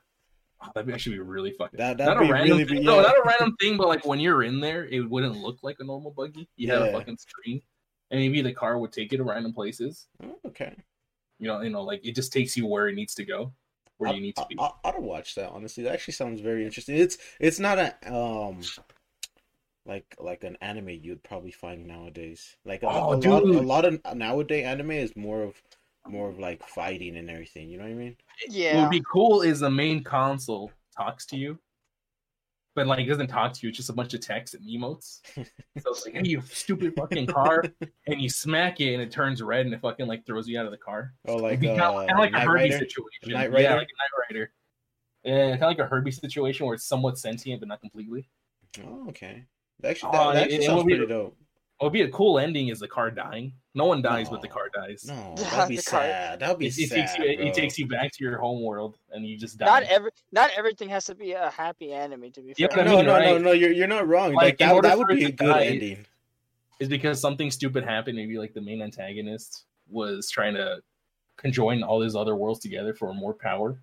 Oh, 0.64 0.70
that'd 0.76 0.94
actually 0.94 1.16
be 1.16 1.22
really 1.22 1.52
fucking. 1.52 1.78
That, 1.78 1.98
that'd 1.98 2.18
a 2.18 2.22
be 2.22 2.32
random 2.32 2.58
really 2.58 2.66
thing, 2.66 2.78
be, 2.80 2.84
no, 2.84 3.02
not 3.02 3.16
a 3.18 3.24
random 3.26 3.56
thing, 3.62 3.78
but 3.78 3.88
like 3.88 4.06
when 4.06 4.20
you're 4.20 4.44
in 4.44 4.60
there, 4.60 4.86
it 4.86 5.02
wouldn't 5.02 5.36
look 5.38 5.60
like 5.64 5.78
a 5.80 5.84
normal 5.84 6.12
buggy. 6.12 6.48
You 6.56 6.72
had 6.72 6.82
a 6.84 6.92
fucking 6.92 7.18
screen, 7.18 7.62
and 8.12 8.20
maybe 8.20 8.42
the 8.42 8.54
car 8.54 8.78
would 8.78 8.92
take 8.92 9.12
you 9.12 9.18
to 9.18 9.24
random 9.24 9.54
places. 9.54 10.08
Oh, 10.24 10.38
okay. 10.48 10.76
You 11.40 11.48
know, 11.48 11.62
you 11.62 11.72
know, 11.72 11.82
like 11.84 12.06
it 12.06 12.16
just 12.16 12.32
takes 12.32 12.56
you 12.56 12.68
where 12.68 12.88
it 12.88 12.96
needs 12.96 13.16
to 13.16 13.26
go, 13.26 13.54
where 14.02 14.10
I- 14.10 14.16
you 14.16 14.22
need 14.22 14.36
to 14.36 14.45
be. 14.49 14.56
I, 14.60 14.66
I, 14.84 14.89
I'd 14.89 14.99
watch 14.99 15.36
that 15.36 15.49
honestly. 15.52 15.84
That 15.84 15.93
actually 15.93 16.14
sounds 16.16 16.41
very 16.41 16.66
interesting. 16.66 16.97
It's 16.97 17.18
it's 17.39 17.60
not 17.60 17.78
a 17.80 17.95
um 18.14 18.62
like 19.86 20.16
like 20.20 20.43
an 20.43 20.58
anime 20.62 20.89
you'd 20.89 21.24
probably 21.24 21.52
find 21.52 21.86
nowadays. 21.88 22.56
Like 22.66 22.84
a, 22.84 22.88
Oh, 22.88 23.14
a 23.14 23.16
lot, 23.16 23.43
a 23.43 23.62
lot 23.62 23.86
of 23.86 23.99
nowadays 24.16 24.66
anime 24.66 24.91
is 24.91 25.16
more 25.16 25.41
of 25.43 25.62
more 26.08 26.30
of 26.30 26.39
like 26.39 26.64
fighting 26.64 27.16
and 27.18 27.30
everything. 27.30 27.70
You 27.70 27.78
know 27.78 27.84
what 27.86 27.91
I 27.91 27.95
mean? 27.95 28.18
What 28.47 28.56
Yeah. 28.56 28.82
would 28.82 28.89
be 28.89 29.04
cool 29.12 29.41
is 29.41 29.60
the 29.60 29.70
main 29.70 30.04
console 30.04 30.72
talks 30.97 31.26
to 31.28 31.38
you, 31.38 31.60
but 32.76 32.88
like 32.88 33.00
it 33.00 33.10
doesn't 33.10 33.28
talk 33.28 33.54
to 33.54 33.60
you. 33.64 33.70
It's 33.70 33.78
just 33.78 33.90
a 33.90 33.94
bunch 33.94 34.14
of 34.14 34.22
text 34.22 34.54
and 34.54 34.64
emotes. 34.66 35.20
so 35.36 35.44
it's 35.86 36.06
like, 36.06 36.16
hey, 36.16 36.22
you 36.24 36.42
stupid 36.50 36.94
fucking 36.96 37.28
car, 37.28 37.64
and 38.08 38.22
you 38.22 38.30
smack 38.30 38.80
it 38.80 38.94
and 38.94 39.02
it 39.02 39.12
turns 39.12 39.42
red 39.42 39.66
and 39.66 39.76
it 39.76 39.82
fucking 39.82 40.08
like 40.08 40.26
throws 40.26 40.48
you 40.48 40.60
out 40.60 40.66
of 40.66 40.72
the 40.72 40.78
car. 40.78 41.14
Oh, 41.28 41.38
like 41.38 41.64
uh, 41.64 41.76
kind 41.78 42.12
of 42.12 42.18
like 42.18 42.34
a 42.34 42.40
Herbie 42.40 42.64
Rider? 42.64 42.78
situation. 42.78 43.34
Knight 43.34 43.52
Yeah, 43.52 43.76
like 43.76 43.88
a 43.88 43.98
Knight 43.98 44.30
Rider. 44.30 44.54
Yeah, 45.24 45.52
kind 45.52 45.64
of 45.64 45.70
like 45.70 45.80
a 45.80 45.86
Herbie 45.86 46.12
situation 46.12 46.66
where 46.66 46.76
it's 46.76 46.86
somewhat 46.86 47.18
sentient 47.18 47.60
but 47.60 47.70
not 47.70 47.82
completely. 47.82 48.30
Oh, 48.86 49.10
okay. 49.10 49.46
That 49.82 49.92
actually, 49.92 50.12
that, 50.14 50.34
that 50.34 50.44
actually 50.44 50.58
it 50.58 50.64
sounds 50.64 50.84
be- 50.84 50.96
pretty 50.96 51.08
dope. 51.08 51.38
What 51.82 51.88
would 51.88 51.94
be 51.94 52.04
a 52.04 52.10
cool 52.10 52.38
ending 52.38 52.68
is 52.68 52.80
the 52.80 52.88
car 52.88 53.10
dying. 53.10 53.54
No 53.74 53.86
one 53.86 54.04
dies, 54.04 54.30
but 54.30 54.44
the 54.44 54.48
car 54.48 54.70
dies. 54.72 55.04
No, 55.08 55.34
Yeah, 55.36 55.44
that'd 55.50 55.70
be 55.70 55.78
the 55.78 55.82
car- 55.82 56.02
sad. 56.04 56.40
That'd 56.40 56.60
be 56.60 56.68
It, 56.68 56.78
it 56.78 56.90
sad. 56.90 56.96
takes 56.96 57.18
you. 57.18 57.24
It, 57.26 57.38
bro. 57.38 57.48
it 57.48 57.54
takes 57.56 57.80
you 57.80 57.88
back 57.88 58.12
to 58.12 58.24
your 58.24 58.38
home 58.38 58.62
world, 58.62 59.00
and 59.10 59.26
you 59.26 59.36
just 59.36 59.58
die. 59.58 59.66
Not 59.66 59.84
every 59.84 60.12
not 60.32 60.52
everything 60.56 60.90
has 60.90 61.06
to 61.06 61.16
be 61.16 61.32
a 61.32 61.50
happy 61.50 61.92
anime 61.92 62.32
to 62.34 62.42
be 62.42 62.54
Yeah, 62.56 62.68
fair. 62.68 62.84
but 62.86 62.88
I 62.88 62.92
No, 62.92 62.98
mean, 62.98 63.06
no, 63.08 63.20
no, 63.20 63.34
right? 63.34 63.42
no. 63.42 63.52
You're 63.54 63.72
you're 63.72 63.88
not 63.88 64.08
wrong. 64.08 64.34
Like, 64.36 64.44
Like, 64.44 64.58
that, 64.60 64.84
that 64.84 64.96
would 65.00 65.08
be 65.08 65.24
a 65.26 65.32
good 65.32 65.58
ending. 65.58 66.06
is 66.80 66.88
because 66.88 67.20
something 67.20 67.50
stupid 67.50 67.84
happened. 67.84 68.16
Maybe 68.16 68.38
like 68.38 68.54
the 68.54 68.62
main 68.62 68.84
antagonist 68.84 69.66
was 69.90 70.30
trying 70.30 70.54
to 70.54 70.82
conjoin 71.38 71.82
all 71.82 72.00
these 72.00 72.16
other 72.16 72.36
worlds 72.36 72.60
together 72.60 72.94
for 72.94 73.12
more 73.16 73.34
power. 73.34 73.82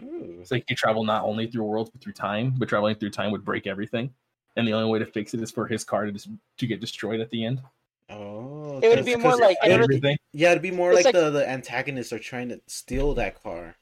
Ooh. 0.00 0.38
It's 0.40 0.52
like 0.52 0.64
you 0.70 0.76
travel 0.76 1.02
not 1.02 1.24
only 1.24 1.48
through 1.50 1.64
worlds 1.64 1.90
but 1.90 2.00
through 2.00 2.12
time, 2.12 2.54
but 2.56 2.68
traveling 2.68 2.94
through 2.94 3.10
time 3.10 3.32
would 3.32 3.44
break 3.44 3.66
everything. 3.66 4.14
And 4.56 4.66
the 4.66 4.72
only 4.72 4.90
way 4.90 4.98
to 4.98 5.06
fix 5.06 5.32
it 5.34 5.40
is 5.40 5.50
for 5.50 5.66
his 5.66 5.84
car 5.84 6.06
to 6.06 6.12
just 6.12 6.28
to 6.58 6.66
get 6.66 6.80
destroyed 6.80 7.20
at 7.20 7.30
the 7.30 7.44
end. 7.44 7.60
Oh, 8.08 8.80
It 8.82 8.88
would 8.88 8.96
'cause- 8.98 9.04
be 9.06 9.16
more 9.16 9.30
'cause 9.32 9.40
like 9.40 9.56
it- 9.62 9.70
everything- 9.70 10.18
Yeah, 10.32 10.50
it'd 10.50 10.62
be 10.62 10.72
more 10.72 10.92
like, 10.92 11.04
like- 11.04 11.14
the 11.14 11.30
the 11.30 11.48
antagonists 11.48 12.12
are 12.12 12.18
trying 12.18 12.48
to 12.48 12.60
steal 12.66 13.14
that 13.14 13.40
car. 13.42 13.76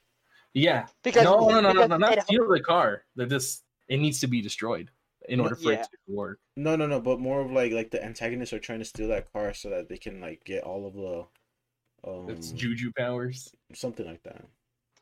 Yeah. 0.53 0.87
Because 1.03 1.25
no, 1.25 1.49
no, 1.49 1.61
no, 1.61 1.61
no, 1.61 1.73
because 1.73 1.89
no, 1.89 1.97
not 1.97 2.23
steal 2.25 2.49
the 2.49 2.61
car. 2.61 3.05
They're 3.17 3.27
just 3.27 3.65
it 3.89 3.97
needs 3.99 4.21
to 4.21 4.27
be 4.27 4.43
destroyed 4.43 4.91
in 5.29 5.41
order 5.41 5.55
for 5.57 5.73
Yeah. 5.73 5.81
it 5.81 5.89
to 5.91 5.99
work. 6.15 6.39
No, 6.57 6.77
no, 6.77 6.87
no, 6.87 7.01
but 7.01 7.19
more 7.21 7.41
of 7.41 7.51
like 7.51 7.73
like 7.73 7.91
the 7.91 8.05
antagonists 8.05 8.53
are 8.53 8.59
trying 8.59 8.81
to 8.81 8.85
steal 8.85 9.09
that 9.09 9.33
car 9.33 9.55
so 9.55 9.71
that 9.71 9.89
they 9.89 9.97
can 9.97 10.21
like 10.21 10.45
get 10.45 10.65
all 10.65 10.87
of 10.87 10.95
the 10.95 12.09
um 12.11 12.29
It's 12.31 12.51
juju 12.53 12.93
powers. 12.93 13.55
something 13.73 14.07
like 14.07 14.23
that. 14.25 14.45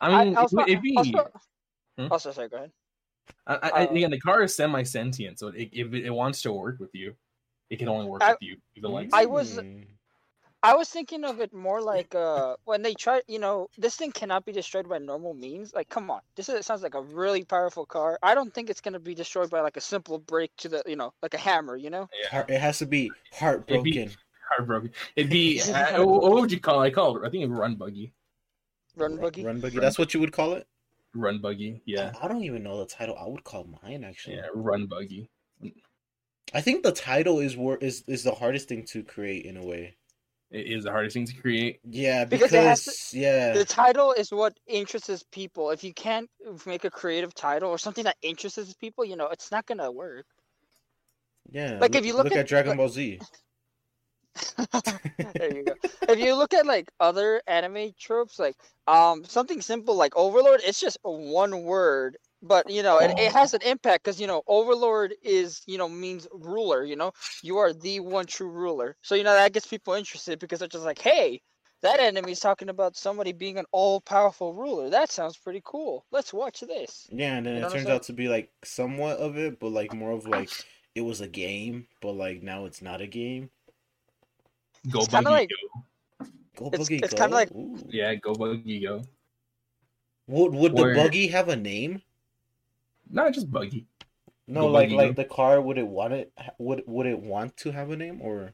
I 0.00 0.24
mean, 0.24 0.36
I- 0.36 0.40
also, 0.42 0.58
it, 0.58 0.68
would 0.74 0.82
be. 0.82 0.96
also, 0.96 1.32
Hmm? 1.98 2.08
also, 2.12 2.30
sorry, 2.32 2.48
go 2.48 2.56
ahead. 2.58 2.72
I, 3.46 3.54
I, 3.54 3.84
uh, 3.84 3.86
again, 3.90 4.10
the 4.10 4.20
car 4.20 4.42
is 4.42 4.54
semi-sentient, 4.54 5.38
so 5.38 5.48
it, 5.48 5.70
if 5.72 5.92
it, 5.92 6.06
it 6.06 6.10
wants 6.10 6.42
to 6.42 6.52
work 6.52 6.78
with 6.80 6.94
you, 6.94 7.14
it 7.70 7.78
can 7.78 7.88
only 7.88 8.06
work 8.06 8.22
I- 8.22 8.32
with 8.32 8.42
you. 8.42 8.56
Even 8.76 8.90
like 8.92 9.10
I 9.12 9.26
was- 9.26 9.58
Hmm. 9.58 9.82
I 10.62 10.74
was 10.74 10.88
thinking 10.88 11.22
of 11.24 11.40
it 11.40 11.52
more 11.52 11.80
like 11.80 12.14
uh 12.14 12.56
when 12.64 12.82
they 12.82 12.94
try, 12.94 13.20
you 13.28 13.38
know, 13.38 13.68
this 13.78 13.94
thing 13.94 14.10
cannot 14.10 14.44
be 14.44 14.50
destroyed 14.52 14.88
by 14.88 14.98
normal 14.98 15.32
means. 15.32 15.72
Like, 15.72 15.88
come 15.88 16.10
on, 16.10 16.22
this 16.34 16.48
is, 16.48 16.66
sounds 16.66 16.82
like 16.82 16.94
a 16.94 17.02
really 17.02 17.44
powerful 17.44 17.86
car. 17.86 18.18
I 18.22 18.34
don't 18.34 18.52
think 18.52 18.68
it's 18.68 18.80
gonna 18.80 18.98
be 18.98 19.14
destroyed 19.14 19.48
by 19.48 19.60
like 19.60 19.76
a 19.76 19.80
simple 19.80 20.18
break 20.18 20.50
to 20.56 20.68
the, 20.68 20.82
you 20.86 20.96
know, 20.96 21.12
like 21.22 21.34
a 21.34 21.38
hammer, 21.38 21.76
you 21.76 21.90
know. 21.90 22.08
yeah, 22.32 22.44
it 22.48 22.58
has 22.58 22.78
to 22.78 22.86
be 22.86 23.12
heartbroken. 23.32 24.10
heartbroken. 24.50 24.90
It'd 25.14 25.30
be 25.30 25.60
uh, 25.70 26.04
what 26.04 26.32
would 26.32 26.50
you 26.50 26.58
call? 26.58 26.82
it? 26.82 26.86
I 26.86 26.90
call 26.90 27.16
it. 27.16 27.24
I 27.24 27.30
think 27.30 27.44
it'd 27.44 27.54
run 27.54 27.76
buggy. 27.76 28.12
Run 28.96 29.18
buggy. 29.18 29.44
Run 29.44 29.60
buggy. 29.60 29.78
That's 29.78 29.98
what 29.98 30.14
you 30.14 30.20
would 30.20 30.32
call 30.32 30.54
it. 30.54 30.66
Run 31.16 31.40
buggy. 31.40 31.80
Yeah, 31.86 32.12
I 32.20 32.28
don't 32.28 32.44
even 32.44 32.62
know 32.62 32.78
the 32.78 32.86
title. 32.86 33.16
I 33.18 33.26
would 33.26 33.42
call 33.44 33.66
mine 33.82 34.04
actually. 34.04 34.36
yeah, 34.36 34.46
run 34.54 34.86
buggy. 34.86 35.28
I 36.54 36.60
think 36.60 36.82
the 36.84 36.92
title 36.92 37.40
is 37.40 37.56
wor- 37.56 37.78
is 37.78 38.04
is 38.06 38.22
the 38.22 38.32
hardest 38.34 38.68
thing 38.68 38.84
to 38.86 39.02
create 39.02 39.44
in 39.46 39.56
a 39.56 39.64
way. 39.64 39.96
It 40.50 40.66
is 40.66 40.84
the 40.84 40.92
hardest 40.92 41.14
thing 41.14 41.26
to 41.26 41.34
create. 41.34 41.80
Yeah, 41.84 42.24
because, 42.24 42.50
Because 42.52 42.64
it 42.64 42.68
has 42.68 43.10
yeah, 43.12 43.52
The 43.52 43.64
title 43.64 44.12
is 44.12 44.30
what 44.30 44.56
interests 44.68 45.24
people. 45.32 45.70
If 45.70 45.82
you 45.82 45.92
can't 45.92 46.30
make 46.66 46.84
a 46.84 46.90
creative 46.90 47.34
title 47.34 47.68
or 47.68 47.78
something 47.78 48.04
that 48.04 48.16
interests 48.22 48.72
people, 48.74 49.04
you 49.04 49.16
know, 49.16 49.26
it's 49.26 49.50
not 49.50 49.66
gonna 49.66 49.90
work. 49.90 50.26
yeah. 51.50 51.78
like, 51.80 51.94
if 51.96 52.06
you 52.06 52.14
look 52.16 52.26
at, 52.26 52.32
at- 52.38 52.46
Dragon 52.46 52.70
like- 52.70 52.78
Ball 52.78 52.88
Z. 52.90 53.20
there 55.38 55.50
you 55.50 55.64
go. 55.64 55.74
If 56.08 56.18
you 56.18 56.34
look 56.34 56.54
at 56.54 56.66
like 56.66 56.90
other 57.00 57.42
anime 57.46 57.92
tropes, 57.98 58.38
like 58.38 58.56
um 58.86 59.24
something 59.24 59.60
simple 59.60 59.96
like 59.96 60.16
Overlord, 60.16 60.60
it's 60.64 60.80
just 60.80 60.98
one 61.02 61.62
word, 61.62 62.16
but 62.42 62.70
you 62.70 62.82
know 62.82 62.98
it, 62.98 63.12
it 63.16 63.32
has 63.32 63.54
an 63.54 63.62
impact 63.62 64.04
because 64.04 64.20
you 64.20 64.26
know 64.26 64.42
Overlord 64.46 65.14
is 65.22 65.62
you 65.66 65.78
know 65.78 65.88
means 65.88 66.26
ruler. 66.32 66.84
You 66.84 66.96
know 66.96 67.12
you 67.42 67.58
are 67.58 67.72
the 67.72 68.00
one 68.00 68.26
true 68.26 68.50
ruler, 68.50 68.96
so 69.02 69.14
you 69.14 69.24
know 69.24 69.34
that 69.34 69.52
gets 69.52 69.66
people 69.66 69.94
interested 69.94 70.38
because 70.38 70.58
they're 70.60 70.68
just 70.68 70.84
like, 70.84 70.98
hey, 71.00 71.40
that 71.82 72.00
enemy 72.00 72.32
is 72.32 72.40
talking 72.40 72.68
about 72.68 72.96
somebody 72.96 73.32
being 73.32 73.58
an 73.58 73.66
all 73.72 74.00
powerful 74.00 74.54
ruler. 74.54 74.90
That 74.90 75.10
sounds 75.10 75.36
pretty 75.36 75.62
cool. 75.64 76.04
Let's 76.10 76.32
watch 76.32 76.60
this. 76.60 77.08
Yeah, 77.12 77.36
and 77.36 77.46
then 77.46 77.56
You 77.56 77.60
know 77.62 77.68
it 77.68 77.70
turns 77.70 77.88
out 77.88 78.02
to 78.04 78.12
be 78.12 78.28
like 78.28 78.50
somewhat 78.64 79.18
of 79.18 79.36
it, 79.36 79.60
but 79.60 79.68
like 79.70 79.92
more 79.92 80.12
of 80.12 80.26
like 80.26 80.50
it 80.94 81.02
was 81.02 81.20
a 81.20 81.28
game, 81.28 81.86
but 82.00 82.12
like 82.12 82.42
now 82.42 82.64
it's 82.64 82.82
not 82.82 83.00
a 83.00 83.06
game. 83.06 83.50
Go 84.90 85.00
It's 85.00 85.08
buggy 85.08 85.24
like- 85.26 85.50
Go 86.56 86.66
It's- 86.68 86.78
buggy 86.88 86.96
it's 87.02 87.12
go. 87.14 87.18
kinda 87.18 87.34
like- 87.36 87.52
Ooh. 87.52 87.78
Yeah, 87.88 88.14
go 88.14 88.34
buggy 88.34 88.80
go. 88.80 89.02
Would 90.28 90.54
would 90.54 90.78
Or- 90.78 90.94
the 90.94 91.00
buggy 91.00 91.28
have 91.28 91.48
a 91.48 91.56
name? 91.56 92.02
Not 93.10 93.32
just 93.32 93.50
buggy. 93.50 93.86
No, 94.48 94.62
Go 94.62 94.66
like 94.68 94.86
buggy 94.88 94.96
like 94.96 95.16
go. 95.16 95.22
the 95.22 95.28
car. 95.28 95.60
Would 95.60 95.78
it 95.78 95.86
want 95.86 96.12
it? 96.14 96.32
Would 96.58 96.82
would 96.86 97.06
it 97.06 97.18
want 97.18 97.56
to 97.58 97.70
have 97.72 97.90
a 97.90 97.96
name 97.96 98.20
or? 98.22 98.52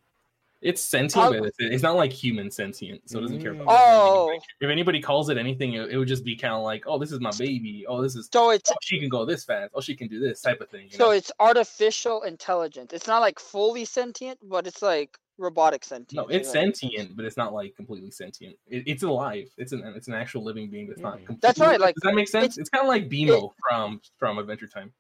It's 0.61 0.81
sentient, 0.81 1.25
I'll- 1.25 1.45
it's, 1.45 1.57
it's 1.59 1.83
not 1.83 1.97
like 1.97 2.13
human 2.13 2.49
sentient, 2.49 3.11
so 3.11 3.19
it 3.19 3.23
doesn't 3.23 3.43
care. 3.43 3.51
About 3.51 3.67
Mm. 3.67 3.75
Oh, 3.77 4.39
If 4.61 4.71
anybody 4.71 5.01
calls 5.01 5.29
it 5.29 5.37
anything, 5.37 5.73
it, 5.73 5.91
it 5.91 5.97
would 5.99 6.07
just 6.07 6.25
be 6.25 6.37
kind 6.37 6.55
of 6.55 6.63
like, 6.63 6.85
"Oh, 6.87 6.99
this 6.99 7.11
is 7.11 7.19
my 7.19 7.33
baby. 7.37 7.85
Oh, 7.89 8.01
this 8.01 8.15
is 8.15 8.29
so 8.33 8.51
it's 8.51 8.71
oh, 8.71 8.75
she 8.81 9.01
can 9.01 9.09
go 9.09 9.25
this 9.25 9.43
fast. 9.45 9.73
Oh, 9.75 9.81
she 9.81 9.97
can 9.97 10.07
do 10.07 10.21
this 10.21 10.41
type 10.41 10.61
of 10.61 10.69
thing." 10.69 10.85
You 10.85 10.97
so 10.99 11.07
know? 11.07 11.11
it's 11.11 11.33
artificial 11.41 12.23
intelligence. 12.23 12.93
It's 12.93 13.09
not 13.09 13.19
like 13.21 13.41
fully 13.41 13.85
sentient, 13.85 14.39
but 14.49 14.69
it's 14.69 14.83
like 14.83 15.19
robotic 15.43 15.85
sentient. 15.85 16.15
no, 16.15 16.27
it's 16.35 16.49
you 16.49 16.53
sentient, 16.53 17.17
but 17.17 17.25
it's 17.25 17.37
not 17.37 17.53
like 17.53 17.75
completely 17.77 18.11
sentient. 18.11 18.57
It, 18.67 18.85
it's 18.87 19.03
alive. 19.03 19.49
It's 19.59 19.73
an 19.73 19.83
it's 19.97 20.09
an 20.09 20.15
actual 20.15 20.45
living 20.45 20.71
being 20.71 20.87
that's 20.89 21.01
not. 21.01 21.17
Completely, 21.17 21.39
That's 21.43 21.59
right, 21.59 21.81
like, 21.81 21.95
does 21.97 22.03
that 22.03 22.15
make 22.15 22.29
sense? 22.29 22.57
It's, 22.59 22.71
kind 22.71 22.83
of 22.83 22.89
like 22.89 23.09
BMO 23.09 23.51
from 23.69 24.01
from 24.19 24.39
Adventure 24.39 24.67
Time. 24.69 24.93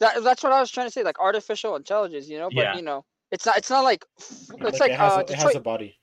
That, 0.00 0.22
that's 0.24 0.42
what 0.42 0.52
I 0.52 0.60
was 0.60 0.70
trying 0.70 0.88
to 0.88 0.90
say, 0.90 1.02
like 1.04 1.18
artificial 1.20 1.76
intelligence, 1.76 2.28
you 2.28 2.38
know. 2.38 2.48
But 2.48 2.56
Yeah. 2.56 2.76
you 2.76 2.82
know, 2.82 3.04
it's 3.30 3.46
not. 3.46 3.56
It's 3.56 3.70
not 3.70 3.84
like. 3.84 4.04
It's 4.18 4.80
like, 4.80 4.90
it 4.90 4.96
has, 4.96 5.12
uh, 5.12 5.16
a, 5.16 5.20
it 5.32 5.34
has 5.34 5.54
a 5.54 5.60
body. 5.60 5.98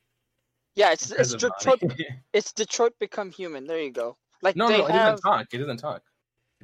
yeah, 0.76 0.92
it's 0.94 1.10
Because 1.10 1.34
it's 1.34 1.44
Detroit. 1.44 1.82
It's 2.34 2.54
Detroit 2.54 2.94
become 3.00 3.30
human. 3.32 3.68
There 3.68 3.80
you 3.82 3.92
go. 3.92 4.18
Like 4.42 4.56
no, 4.56 4.70
they 4.70 4.78
no, 4.78 4.86
it 4.88 4.92
have. 4.92 5.12
doesn't 5.18 5.24
talk. 5.32 5.48
It 5.54 5.58
doesn't 5.58 5.78
talk. 5.78 6.02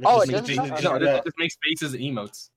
Oh, 0.06 0.20
just 0.26 0.30
it 0.30 0.32
doesn't 0.32 0.46
faces- 0.48 0.70
talk? 0.70 0.84
No, 0.84 0.96
it 0.96 1.00
just, 1.02 1.24
just 1.26 1.40
makes 1.40 1.58
faces 1.64 1.94
and 1.94 2.04
emotes. 2.04 2.50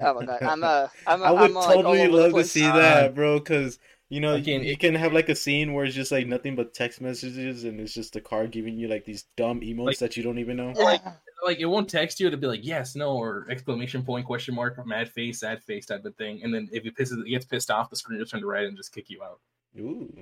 Oh 0.00 0.14
my 0.14 0.26
god, 0.26 0.42
I'm 0.42 0.62
a. 0.62 0.90
I'm 1.06 1.22
a 1.22 1.24
I 1.24 1.30
would 1.32 1.50
I'm 1.50 1.56
a, 1.56 1.62
totally 1.62 2.00
over 2.02 2.16
the 2.16 2.22
love 2.22 2.32
to 2.34 2.44
see 2.44 2.64
Uh, 2.64 2.76
that, 2.76 3.14
bro. 3.14 3.38
Because 3.38 3.78
you 4.08 4.20
know 4.20 4.34
again, 4.34 4.60
you, 4.60 4.68
you 4.68 4.72
it- 4.74 4.78
can 4.80 4.94
have 4.94 5.12
like 5.12 5.28
a 5.28 5.34
scene 5.34 5.72
where 5.72 5.84
it's 5.84 5.94
just 5.94 6.12
like 6.12 6.26
nothing 6.26 6.54
but 6.56 6.74
text 6.74 7.00
messages, 7.00 7.64
and 7.64 7.80
it's 7.80 7.92
just 7.94 8.12
the 8.12 8.20
car 8.20 8.46
giving 8.46 8.76
you 8.78 8.88
like 8.88 9.04
these 9.04 9.24
dumb 9.36 9.60
emotes 9.60 9.86
Like- 9.86 9.98
that 9.98 10.16
you 10.16 10.22
don't 10.22 10.38
even 10.38 10.56
know. 10.56 10.72
Yeah. 10.76 10.98
Like 11.44 11.58
it 11.60 11.66
won't 11.66 11.88
text 11.88 12.18
you 12.18 12.28
to 12.28 12.36
be 12.36 12.46
like 12.48 12.64
yes, 12.64 12.96
no, 12.96 13.12
or 13.16 13.46
exclamation 13.50 14.02
point, 14.02 14.26
question 14.26 14.54
mark, 14.54 14.84
mad 14.86 15.08
face, 15.08 15.40
sad 15.40 15.62
face 15.62 15.86
type 15.86 16.04
of 16.04 16.16
thing. 16.16 16.40
And 16.42 16.52
then 16.52 16.68
if 16.72 16.84
it 16.86 16.96
pisses, 16.96 17.24
it 17.24 17.28
gets 17.28 17.44
pissed 17.44 17.70
off, 17.70 17.88
the 17.90 17.94
screen 17.96 18.18
will 18.18 18.26
turn 18.26 18.40
to 18.40 18.46
red 18.46 18.64
and 18.64 18.76
just 18.76 18.92
kick 18.92 19.08
you 19.10 19.22
out. 19.22 19.38
Ooh, 19.78 20.12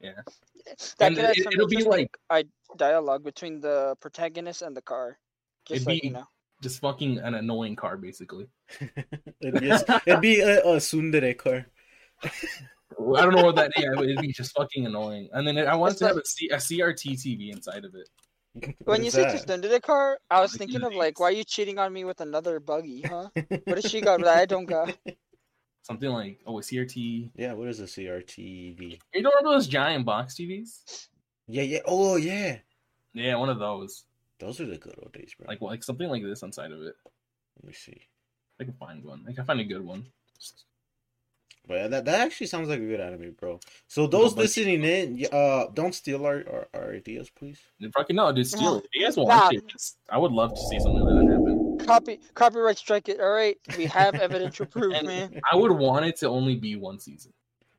Yeah. 0.00 0.12
That 0.98 1.12
And 1.12 1.18
it, 1.18 1.38
it'll 1.52 1.68
be 1.68 1.84
like 1.84 2.16
I, 2.30 2.44
dialogue 2.76 3.22
between 3.22 3.60
the 3.60 3.96
protagonist 4.00 4.62
and 4.62 4.74
the 4.74 4.80
car. 4.82 5.18
Just 5.66 5.84
like 5.86 6.00
be- 6.00 6.08
you 6.08 6.14
know. 6.14 6.24
Just 6.62 6.80
fucking 6.80 7.18
an 7.18 7.34
annoying 7.34 7.76
car, 7.76 7.98
basically. 7.98 8.46
it'd 9.42 9.60
be 9.60 9.68
a, 9.68 10.00
it'd 10.06 10.20
be 10.22 10.40
a, 10.40 10.60
a 10.62 10.76
tsundere 10.76 11.36
car. 11.36 11.66
I 12.92 13.22
don't 13.22 13.34
know 13.34 13.44
what 13.44 13.56
that. 13.56 13.72
Yeah, 13.76 13.92
it'd 14.00 14.18
be 14.20 14.32
just 14.32 14.56
fucking 14.56 14.86
annoying. 14.86 15.28
And 15.32 15.46
then 15.46 15.58
I 15.58 15.74
wanted 15.74 15.98
to 15.98 16.06
have 16.06 16.16
like- 16.16 16.24
a, 16.24 16.28
C, 16.28 16.48
a 16.48 16.56
CRT 16.56 17.12
TV 17.14 17.52
inside 17.52 17.84
of 17.84 17.94
it. 17.94 18.08
What 18.54 18.74
When 18.86 19.00
you 19.02 19.08
is 19.08 19.14
say 19.14 19.22
that? 19.22 19.32
just 19.32 19.50
under 19.50 19.68
the 19.68 19.80
car, 19.80 20.18
I 20.30 20.40
was 20.40 20.52
Like 20.52 20.60
thinking 20.60 20.82
of 20.82 20.94
like, 20.94 21.20
why 21.20 21.26
are 21.26 21.32
you 21.32 21.44
cheating 21.44 21.78
on 21.78 21.92
me 21.92 22.04
with 22.04 22.22
another 22.22 22.58
buggy, 22.58 23.02
huh? 23.02 23.28
What 23.34 23.82
does 23.82 23.90
she 23.90 24.00
got 24.00 24.20
that 24.22 24.38
I 24.38 24.46
don't 24.46 24.64
got? 24.64 24.96
Something 25.82 26.10
like 26.10 26.40
oh, 26.46 26.58
a 26.58 26.62
CRT. 26.62 27.30
Yeah, 27.36 27.52
what 27.52 27.68
is 27.68 27.80
a 27.80 27.84
CRTV? 27.84 28.98
You 29.14 29.22
don't 29.22 29.34
remember 29.36 29.56
those 29.56 29.68
giant 29.68 30.06
box 30.06 30.34
TVs? 30.34 31.08
Yeah, 31.48 31.62
yeah. 31.62 31.80
Oh, 31.84 32.16
yeah. 32.16 32.56
Yeah, 33.12 33.36
one 33.36 33.50
of 33.50 33.58
those. 33.58 34.04
Those 34.38 34.60
are 34.60 34.66
the 34.66 34.78
good 34.78 34.94
old 35.02 35.12
days, 35.12 35.32
bro. 35.38 35.48
Like 35.48 35.60
like 35.60 35.84
something 35.84 36.08
like 36.08 36.22
this 36.22 36.42
inside 36.42 36.72
of 36.72 36.80
it. 36.82 36.94
Let 37.56 37.68
me 37.68 37.72
see. 37.72 38.00
I 38.60 38.64
can 38.64 38.74
find 38.74 39.04
one. 39.04 39.24
I 39.28 39.32
can 39.32 39.44
find 39.44 39.60
a 39.60 39.64
good 39.64 39.84
one. 39.84 40.06
But 41.68 41.90
that 41.90 42.04
that 42.04 42.20
actually 42.20 42.46
sounds 42.46 42.68
like 42.68 42.78
a 42.78 42.86
good 42.86 43.00
anime, 43.00 43.32
bro. 43.38 43.58
So 43.88 44.06
those 44.06 44.34
bunch- 44.34 44.44
listening 44.56 44.84
in, 44.84 45.26
uh, 45.32 45.66
don't 45.74 45.94
steal 45.94 46.24
our, 46.24 46.44
our, 46.48 46.68
our 46.74 46.92
ideas, 46.94 47.28
please. 47.30 47.58
Fucking 47.96 48.14
no, 48.14 48.30
dude, 48.32 48.46
steal 48.46 48.76
it. 48.76 48.84
If 48.84 48.90
you 48.94 49.04
guys 49.04 49.16
want 49.16 49.28
Nah. 49.30 49.48
it, 49.50 49.82
I 50.08 50.18
would 50.18 50.30
love 50.32 50.54
to 50.54 50.60
see 50.60 50.78
something 50.78 51.02
like 51.02 51.26
that 51.26 51.32
happen. 51.32 51.78
Copy 51.86 52.20
copyright 52.34 52.78
strike 52.78 53.08
it. 53.08 53.20
All 53.20 53.30
right, 53.30 53.58
we 53.76 53.86
have 53.86 54.14
evidential 54.14 54.66
proof, 54.66 54.94
And 54.96 55.06
man. 55.08 55.40
I 55.50 55.56
would 55.56 55.72
want 55.72 56.04
it 56.06 56.16
to 56.18 56.28
only 56.28 56.54
be 56.54 56.76
one 56.76 56.98
season. 57.00 57.32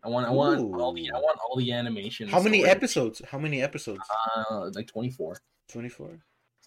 I 0.03 0.09
want 0.09 0.27
I 0.27 0.31
want 0.31 0.59
all 0.75 0.93
the 0.93 1.09
I 1.09 1.17
want 1.19 1.39
all 1.49 1.55
the 1.57 1.71
animation. 1.71 2.27
How 2.27 2.41
many 2.41 2.65
episodes? 2.65 3.21
How 3.29 3.37
many 3.39 3.61
episodes? 3.61 4.01
Uh, 4.49 4.69
like 4.73 4.87
twenty 4.87 5.09
four, 5.09 5.37
Twenty 5.69 5.89
four. 5.89 6.19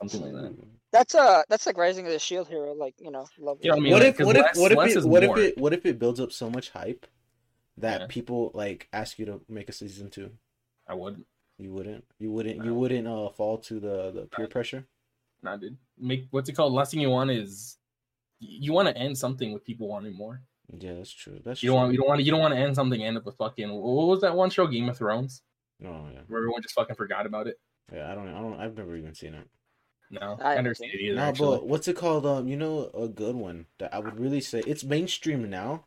Something 0.09 0.33
like 0.33 0.43
that. 0.57 0.67
That's 0.93 1.15
uh 1.15 1.43
that's 1.49 1.67
like 1.67 1.77
Rising 1.77 2.07
of 2.07 2.13
the 2.13 2.19
Shield 2.19 2.49
Hero, 2.49 2.73
like 2.75 2.95
you 2.99 3.11
know, 3.11 3.27
love. 3.39 3.59
You 3.63 3.71
know 3.71 3.77
what 3.77 3.81
I 3.81 3.85
mean? 3.85 3.93
What 3.93 4.03
like, 4.03 4.09
if 4.11 4.17
'cause 4.19 4.27
what 4.27 4.37
if 4.37 4.43
less- 4.43 4.59
what 4.59 4.73
if 4.73 4.79
less 4.79 4.91
it 4.93 4.97
is 4.99 5.07
what 5.07 5.23
if 5.25 5.37
it 5.37 5.59
what 5.59 5.73
if 5.73 5.87
it 5.87 5.99
builds 5.99 6.21
up 6.21 6.33
so 6.33 6.51
much 6.51 6.71
hype 6.71 7.07
that 7.77 8.01
Yeah. 8.03 8.07
people 8.09 8.51
like 8.55 8.89
ask 8.93 9.19
you 9.19 9.27
to 9.27 9.41
make 9.49 9.69
a 9.69 9.73
season 9.73 10.11
two? 10.11 10.31
I 10.89 10.95
wouldn't. 10.95 11.27
You 11.59 11.73
wouldn't. 11.73 12.05
You 12.19 12.33
wouldn't. 12.33 12.65
You 12.65 12.75
wouldn't 12.75 13.07
uh 13.07 13.29
fall 13.31 13.59
to 13.59 13.79
the 13.81 14.11
the 14.11 14.27
peer 14.35 14.49
pressure. 14.49 14.87
not 15.43 15.61
dude. 15.61 15.77
Make 15.99 16.27
what's 16.31 16.49
it 16.49 16.55
called? 16.55 16.73
Last 16.73 16.91
thing 16.91 17.01
you 17.01 17.11
want 17.11 17.31
is 17.31 17.77
you 18.41 18.73
want 18.73 18.89
to 18.89 18.97
end 18.97 19.17
something 19.17 19.53
with 19.53 19.65
people 19.65 19.87
wanting 19.89 20.15
more. 20.15 20.43
Yeah, 20.79 20.95
that's 20.95 21.11
true. 21.13 21.41
That's 21.45 21.63
You 21.63 21.69
true. 21.71 21.75
don't 21.75 21.83
want 21.83 21.93
you 21.93 21.99
don't 21.99 22.09
want 22.09 22.23
you 22.25 22.31
don't 22.33 22.41
want 22.41 22.55
to 22.55 22.61
end 22.61 22.75
something 22.75 23.03
end 23.03 23.17
up 23.17 23.25
with 23.27 23.37
fucking 23.37 23.71
what 23.71 24.07
was 24.09 24.21
that 24.23 24.35
one 24.35 24.51
show 24.51 24.67
Game 24.67 24.89
of 24.89 24.97
Thrones 24.99 25.43
Oh 25.85 26.09
yeah, 26.13 26.21
where 26.29 26.39
everyone 26.41 26.63
just 26.63 26.75
fucking 26.75 26.97
forgot 26.97 27.27
about 27.27 27.47
it. 27.47 27.59
yeah. 27.93 28.11
I 28.11 28.15
don't. 28.15 28.29
I 28.29 28.41
don't. 28.41 28.59
I've 28.61 28.77
never 28.77 28.97
even 28.97 29.15
seen 29.15 29.35
it. 29.35 29.47
No, 30.11 30.39
I 30.41 30.57
understand 30.57 30.57
never 30.57 30.57
haven't 30.57 30.75
seen 30.77 30.91
seen 30.91 31.01
it 31.01 31.05
either. 31.05 31.17
No, 31.17 31.23
actually. 31.23 31.57
but 31.59 31.67
what's 31.67 31.89
it 31.89 31.97
called? 31.97 32.27
Um, 32.27 32.49
you 32.49 32.57
know, 32.57 32.91
a 32.95 33.09
good 33.09 33.37
one 33.37 33.67
that 33.79 33.95
I 33.95 34.01
would 34.01 34.19
really 34.19 34.41
say 34.41 34.63
it's 34.67 34.83
mainstream 34.83 35.49
now, 35.49 35.85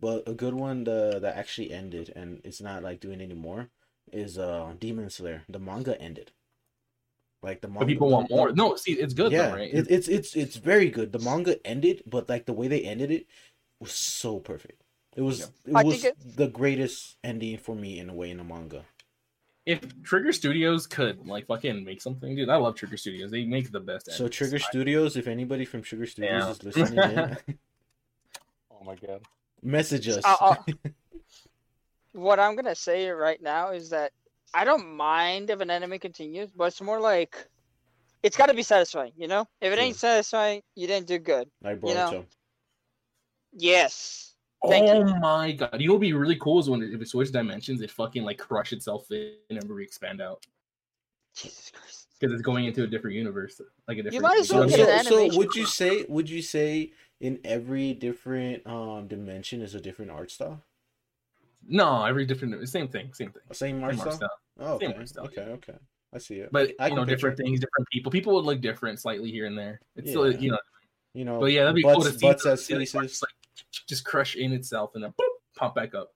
but 0.00 0.28
a 0.28 0.34
good 0.34 0.54
one 0.54 0.84
the, 0.84 1.18
that 1.20 1.36
actually 1.36 1.72
ended 1.72 2.12
and 2.14 2.40
it's 2.44 2.60
not 2.60 2.82
like 2.82 3.00
doing 3.00 3.20
anymore 3.20 3.70
is 4.12 4.38
uh 4.38 4.74
Demon 4.78 5.08
Slayer. 5.08 5.42
The 5.48 5.58
manga 5.58 6.00
ended. 6.00 6.32
Like 7.42 7.60
the 7.60 7.68
manga. 7.68 7.80
But 7.80 7.88
people 7.88 8.10
want 8.10 8.30
more. 8.30 8.52
No, 8.52 8.76
see, 8.76 8.92
it's 8.92 9.14
good 9.14 9.32
yeah, 9.32 9.48
though, 9.48 9.56
right? 9.56 9.72
it, 9.72 9.86
it's 9.90 10.08
it's 10.08 10.36
it's 10.36 10.56
very 10.56 10.90
good. 10.90 11.12
The 11.12 11.18
manga 11.18 11.64
ended, 11.66 12.02
but 12.06 12.28
like 12.28 12.46
the 12.46 12.52
way 12.52 12.68
they 12.68 12.82
ended 12.82 13.10
it 13.10 13.26
was 13.80 13.92
so 13.92 14.38
perfect. 14.38 14.82
It 15.16 15.22
was 15.22 15.50
it 15.66 15.74
I 15.74 15.82
was 15.82 16.02
think 16.02 16.16
the 16.36 16.48
greatest 16.48 17.16
ending 17.24 17.58
for 17.58 17.74
me 17.74 17.98
in 17.98 18.10
a 18.10 18.14
way 18.14 18.30
in 18.30 18.40
a 18.40 18.44
manga. 18.44 18.84
If 19.64 20.02
Trigger 20.02 20.32
Studios 20.32 20.86
could 20.86 21.26
like 21.26 21.46
fucking 21.46 21.84
make 21.84 22.02
something, 22.02 22.34
dude, 22.34 22.48
I 22.48 22.56
love 22.56 22.74
Trigger 22.74 22.96
Studios. 22.96 23.30
They 23.30 23.44
make 23.44 23.70
the 23.70 23.80
best. 23.80 24.10
So 24.10 24.24
animes. 24.26 24.30
Trigger 24.32 24.58
Studios, 24.58 25.16
if 25.16 25.26
anybody 25.28 25.64
from 25.64 25.82
Trigger 25.82 26.06
Studios 26.06 26.44
Yeah. 26.44 26.50
is 26.50 26.62
listening 26.64 27.10
in, 27.10 27.36
Oh 28.72 28.84
my 28.84 28.96
god. 28.96 29.22
message 29.62 30.08
us. 30.08 30.24
Uh, 30.24 30.36
uh, 30.40 30.56
what 32.12 32.40
I'm 32.40 32.56
gonna 32.56 32.74
say 32.74 33.08
right 33.10 33.40
now 33.40 33.70
is 33.70 33.90
that 33.90 34.12
I 34.54 34.64
don't 34.64 34.96
mind 34.96 35.50
if 35.50 35.60
an 35.60 35.70
enemy 35.70 35.98
continues, 35.98 36.50
but 36.50 36.64
it's 36.64 36.80
more 36.80 37.00
like 37.00 37.46
it's 38.22 38.36
got 38.36 38.46
to 38.46 38.54
be 38.54 38.62
satisfying. 38.62 39.12
You 39.16 39.28
know, 39.28 39.46
if 39.60 39.72
it 39.72 39.78
ain't 39.78 39.96
satisfying, 39.96 40.62
you 40.74 40.86
didn't 40.86 41.06
do 41.06 41.18
good. 41.18 41.48
like 41.62 41.78
you 41.82 41.94
know, 41.94 42.24
Yes. 43.52 44.31
Thank 44.68 44.88
oh 44.90 44.98
you. 44.98 45.20
my 45.20 45.52
god! 45.52 45.80
You 45.80 45.88
know, 45.88 45.94
what'd 45.94 46.00
be 46.02 46.12
really 46.12 46.36
cool 46.36 46.60
is 46.60 46.70
when 46.70 46.82
it, 46.82 46.92
if 46.94 47.00
it 47.00 47.08
switched 47.08 47.32
dimensions, 47.32 47.80
it 47.80 47.90
fucking 47.90 48.22
like 48.22 48.38
crush 48.38 48.72
itself 48.72 49.10
in 49.10 49.34
and 49.50 49.68
re 49.68 49.82
expand 49.82 50.20
out 50.20 50.46
Jesus 51.34 51.70
Christ. 51.74 52.08
because 52.20 52.32
it's 52.32 52.42
going 52.42 52.66
into 52.66 52.84
a 52.84 52.86
different 52.86 53.16
universe, 53.16 53.60
like 53.88 53.98
a 53.98 54.02
different. 54.02 54.14
You 54.14 54.20
might 54.20 54.38
as 54.40 54.48
So, 54.48 54.58
well 54.60 54.68
get 54.68 54.78
know, 54.78 55.02
so, 55.02 55.30
so 55.30 55.36
would 55.38 55.54
you 55.54 55.66
say 55.66 56.04
would 56.08 56.30
you 56.30 56.42
say 56.42 56.92
in 57.20 57.40
every 57.44 57.94
different 57.94 58.66
um 58.66 59.08
dimension 59.08 59.62
is 59.62 59.74
a 59.74 59.80
different 59.80 60.10
art 60.10 60.30
style? 60.30 60.62
No, 61.66 62.04
every 62.04 62.26
different, 62.26 62.68
same 62.68 62.88
thing, 62.88 63.12
same 63.14 63.30
thing. 63.30 63.42
Same 63.52 63.82
art 63.84 63.92
Same 63.92 64.00
art 64.00 64.12
style? 64.12 64.28
style. 64.28 64.38
Oh, 64.60 64.78
Same 64.78 64.90
okay. 64.90 64.98
art 64.98 65.08
style, 65.08 65.24
okay, 65.26 65.44
yeah. 65.46 65.52
okay. 65.54 65.74
I 66.12 66.18
see 66.18 66.36
it. 66.40 66.50
But 66.52 66.72
I 66.78 66.88
you 66.88 66.94
know, 66.96 67.02
picture 67.02 67.14
different 67.16 67.40
it. 67.40 67.42
things, 67.44 67.60
different 67.60 67.88
people. 67.90 68.12
People 68.12 68.34
would 68.34 68.44
look 68.44 68.60
different 68.60 69.00
slightly 69.00 69.30
here 69.30 69.46
and 69.46 69.56
there. 69.56 69.80
It's 69.96 70.10
still, 70.10 70.30
you 70.30 70.50
know, 70.50 70.58
You 71.14 71.24
know, 71.24 71.40
but 71.40 71.52
yeah, 71.52 71.62
that'd 71.62 71.76
be 71.76 71.82
butts, 71.82 71.94
cool 71.94 72.04
to 72.04 72.12
see. 72.12 72.26
butts 72.26 72.46
as 72.46 72.64
see 72.64 72.74
the 72.74 72.80
faces. 72.84 73.22
like 73.22 73.30
just 73.88 74.04
crush 74.04 74.34
in 74.36 74.52
itself 74.52 74.92
and 74.94 75.04
then 75.04 75.10
boop, 75.12 75.34
pop 75.56 75.74
back 75.74 75.94
up. 75.94 76.12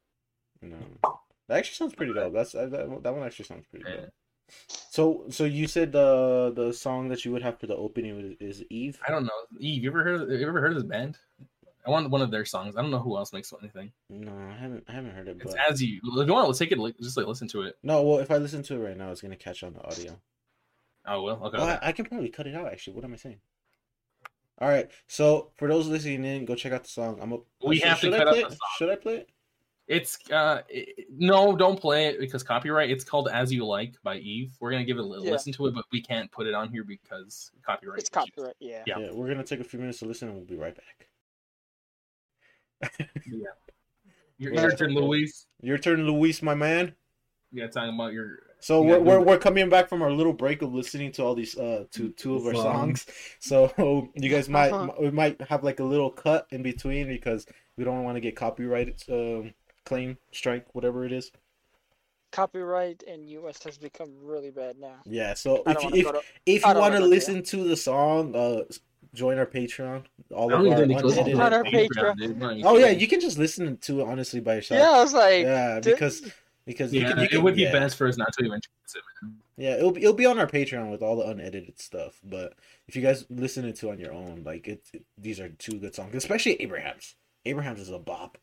No. 0.63 0.77
That 1.49 1.59
actually 1.59 1.75
sounds 1.77 1.95
pretty 1.95 2.13
dope. 2.13 2.33
That's 2.33 2.55
uh, 2.55 2.67
that, 2.67 3.03
that 3.03 3.15
one 3.15 3.25
actually 3.25 3.45
sounds 3.45 3.67
pretty 3.71 3.85
Yeah. 3.89 3.97
dope. 3.97 4.11
So 4.69 5.25
so 5.31 5.45
you 5.45 5.67
said 5.67 5.93
the 5.93 6.53
the 6.55 6.73
song 6.73 7.09
that 7.09 7.25
you 7.25 7.33
would 7.33 7.43
have 7.43 7.59
for 7.59 7.67
the 7.67 7.77
opening 7.77 8.37
is, 8.41 8.61
is 8.61 8.65
Eve. 8.71 8.99
I 9.07 9.11
don't 9.11 9.25
know. 9.25 9.31
Eve, 9.59 9.83
you 9.83 9.91
ever 9.91 10.05
heard? 10.05 10.31
You 10.31 10.47
ever 10.47 10.61
heard 10.61 10.73
of 10.73 10.77
this 10.77 10.89
band? 10.89 11.19
I 11.87 11.91
want 11.91 12.11
one 12.11 12.23
of 12.23 12.31
their 12.33 12.45
songs. 12.45 12.77
I 12.77 12.83
don't 12.83 12.91
know 12.91 12.99
who 12.99 13.17
else 13.17 13.33
makes 13.33 13.53
anything. 13.61 13.93
No, 14.11 14.33
I 14.33 14.57
haven't 14.57 14.85
I 14.89 14.93
haven't 14.93 15.13
heard 15.13 15.29
it. 15.29 15.37
It's 15.41 15.53
But... 15.53 15.71
as 15.71 15.83
you. 15.83 16.01
If 16.05 16.27
you 16.27 16.33
want, 16.33 16.47
let's 16.49 16.59
take 16.59 16.73
it. 16.73 16.97
Just 17.01 17.17
like 17.17 17.27
listen 17.27 17.49
to 17.49 17.63
it. 17.63 17.77
No, 17.83 18.03
well, 18.03 18.19
if 18.19 18.31
I 18.31 18.39
listen 18.39 18.63
to 18.65 18.75
it 18.75 18.79
right 18.79 18.97
now, 18.97 19.13
it's 19.13 19.21
gonna 19.21 19.37
catch 19.37 19.63
on 19.63 19.75
the 19.75 19.83
audio. 19.83 20.21
Oh 21.07 21.23
well. 21.23 21.41
Okay. 21.45 21.59
Well. 21.59 21.79
I, 21.83 21.89
I 21.89 21.93
can 21.93 22.05
probably 22.05 22.29
cut 22.29 22.47
it 22.47 22.55
out. 22.55 22.67
Actually, 22.67 22.95
what 22.95 23.05
am 23.05 23.13
I 23.13 23.17
saying? 23.17 23.39
All 24.59 24.69
right. 24.69 24.91
So 25.07 25.51
for 25.57 25.69
those 25.69 25.87
listening 25.87 26.25
in, 26.25 26.45
go 26.47 26.55
check 26.55 26.73
out 26.73 26.83
the 26.85 26.89
song. 26.89 27.19
I'm. 27.21 27.33
A, 27.33 27.39
We 27.67 27.77
should- 27.77 27.89
have 27.89 28.01
to 28.01 28.07
should 28.07 28.15
I 28.15 28.19
cut 28.19 28.29
out 28.29 28.33
play 28.35 28.41
the 28.43 28.47
it? 28.49 28.51
song. 28.53 28.59
Should 28.79 28.91
I 28.91 28.97
play 28.97 29.15
it? 29.17 29.29
It's 29.89 30.19
uh 30.33 30.63
it- 30.69 31.07
no, 31.11 31.55
don't 31.55 31.79
play 31.81 32.07
it 32.07 32.19
because 32.19 32.43
copyright. 32.43 32.91
It's 32.91 33.05
called 33.05 33.29
"As 33.29 33.53
You 33.53 33.65
Like" 33.67 33.95
by 34.03 34.17
Eve. 34.17 34.53
We're 34.59 34.71
gonna 34.73 34.85
give 34.85 34.97
it 34.97 35.01
a 35.01 35.07
little 35.07 35.25
Yeah. 35.27 35.31
listen 35.33 35.53
to 35.53 35.67
it, 35.67 35.75
but 35.75 35.85
we 35.93 36.01
can't 36.03 36.31
put 36.33 36.47
it 36.49 36.55
on 36.55 36.71
here 36.71 36.83
because 36.85 37.53
copyright. 37.65 38.01
It's 38.01 38.11
issues. 38.11 38.31
copyright. 38.35 38.57
Yeah. 38.59 38.83
Yeah. 38.87 38.99
Yeah, 38.99 39.11
we're 39.13 39.29
gonna 39.29 39.45
take 39.45 39.61
a 39.61 39.65
few 39.65 39.79
minutes 39.79 39.99
to 40.01 40.07
listen, 40.07 40.29
and 40.29 40.37
we'll 40.39 40.47
be 40.47 40.57
right 40.57 40.75
back. 40.75 41.09
Yeah. 43.27 43.47
your 44.39 44.71
turn, 44.77 44.93
Luis. 44.95 45.47
Your 45.63 45.79
turn, 45.79 46.07
Luis, 46.07 46.43
my 46.43 46.55
man. 46.55 46.95
Yeah, 47.53 47.69
talking 47.69 47.95
about 47.95 48.13
your. 48.13 48.41
So 48.61 48.83
You 48.83 48.89
we're, 48.91 49.01
we're 49.01 49.21
we're 49.21 49.39
coming 49.39 49.69
back 49.69 49.89
from 49.89 50.03
our 50.03 50.11
little 50.11 50.33
break 50.33 50.63
of 50.63 50.73
listening 50.75 51.13
to 51.13 51.23
all 51.25 51.35
these 51.35 51.57
uh 51.57 51.85
to 51.93 52.11
two 52.11 52.35
of 52.37 52.47
our 52.47 52.55
Songs. 52.55 53.03
songs. 53.03 53.07
So 53.39 54.09
you 54.15 54.29
guys 54.29 54.49
might 54.49 54.73
Uh-huh. 54.73 54.93
we 55.01 55.11
might 55.11 55.41
have 55.43 55.63
like 55.63 55.79
a 55.81 55.85
little 55.85 56.11
cut 56.11 56.47
in 56.51 56.63
between 56.63 57.07
because 57.07 57.47
we 57.77 57.85
don't 57.85 58.03
want 58.05 58.17
to 58.17 58.21
get 58.21 58.35
copyrighted 58.37 59.03
um 59.11 59.55
claim 59.85 60.19
strike 60.33 60.67
whatever 60.75 61.05
it 61.05 61.13
is. 61.13 61.31
Copyright 62.33 63.03
in 63.05 63.27
U.S. 63.29 63.63
has 63.63 63.79
become 63.79 64.11
really 64.23 64.51
bad 64.51 64.79
now. 64.79 64.97
Yeah. 65.05 65.35
So 65.35 65.63
if 65.67 65.83
you, 65.83 65.91
if 65.95 66.07
to. 66.13 66.21
if 66.45 66.63
you 66.63 66.75
want 66.75 66.77
to 66.77 66.81
wanna 66.81 67.01
listen 67.01 67.43
to 67.45 67.65
the 67.65 67.77
song, 67.77 68.35
uh, 68.35 68.63
join 69.15 69.39
our 69.39 69.47
Patreon. 69.47 70.03
All 70.35 70.53
of 70.53 70.61
our 70.61 70.67
even 70.67 70.91
unedited- 70.91 71.35
On 71.41 71.53
our 71.55 71.63
Patreon, 71.65 72.17
Patreon. 72.19 72.63
Oh 72.65 72.77
yeah, 72.77 72.89
you 72.89 73.07
can 73.07 73.21
just 73.21 73.39
listen 73.39 73.77
to 73.79 74.01
it 74.01 74.05
honestly 74.07 74.41
by 74.41 74.57
yourself. 74.57 74.81
Yeah, 74.81 74.91
I 74.91 75.03
was 75.03 75.15
like, 75.15 75.45
Yeah, 75.45 75.81
dude. 75.81 75.95
because 75.95 76.31
because 76.67 76.93
you 76.93 77.03
can, 77.03 77.19
you 77.19 77.25
it 77.25 77.31
can, 77.31 77.43
would 77.43 77.55
be 77.57 77.65
best 77.65 77.97
for 77.97 78.07
us 78.07 78.17
not 78.17 78.33
to 78.35 78.45
even. 78.45 78.61
chance 78.61 78.95
it, 78.97 79.03
man. 79.23 79.37
Yeah, 79.57 79.77
it'll 79.77 79.93
be 79.93 80.03
it'll 80.03 80.13
be 80.15 80.27
on 80.27 80.39
our 80.39 80.47
Patreon 80.47 80.91
with 80.91 81.03
all 81.03 81.17
the 81.17 81.27
unedited 81.27 81.81
stuff. 81.81 82.21
But 82.25 82.55
if 82.89 82.95
you 82.97 83.03
guys 83.03 83.25
listen 83.31 83.65
it 83.65 83.77
to 83.77 83.91
on 83.91 83.99
your 83.99 84.13
own, 84.13 84.43
like 84.45 84.69
it, 84.69 84.85
it- 84.93 85.05
these 85.17 85.41
are 85.41 85.49
two 85.49 85.79
good 85.79 85.95
songs, 85.95 86.15
especially 86.15 86.61
Abraham's. 86.61 87.15
Abraham's 87.45 87.81
is 87.81 87.91
a 87.91 87.99
bop. 87.99 88.37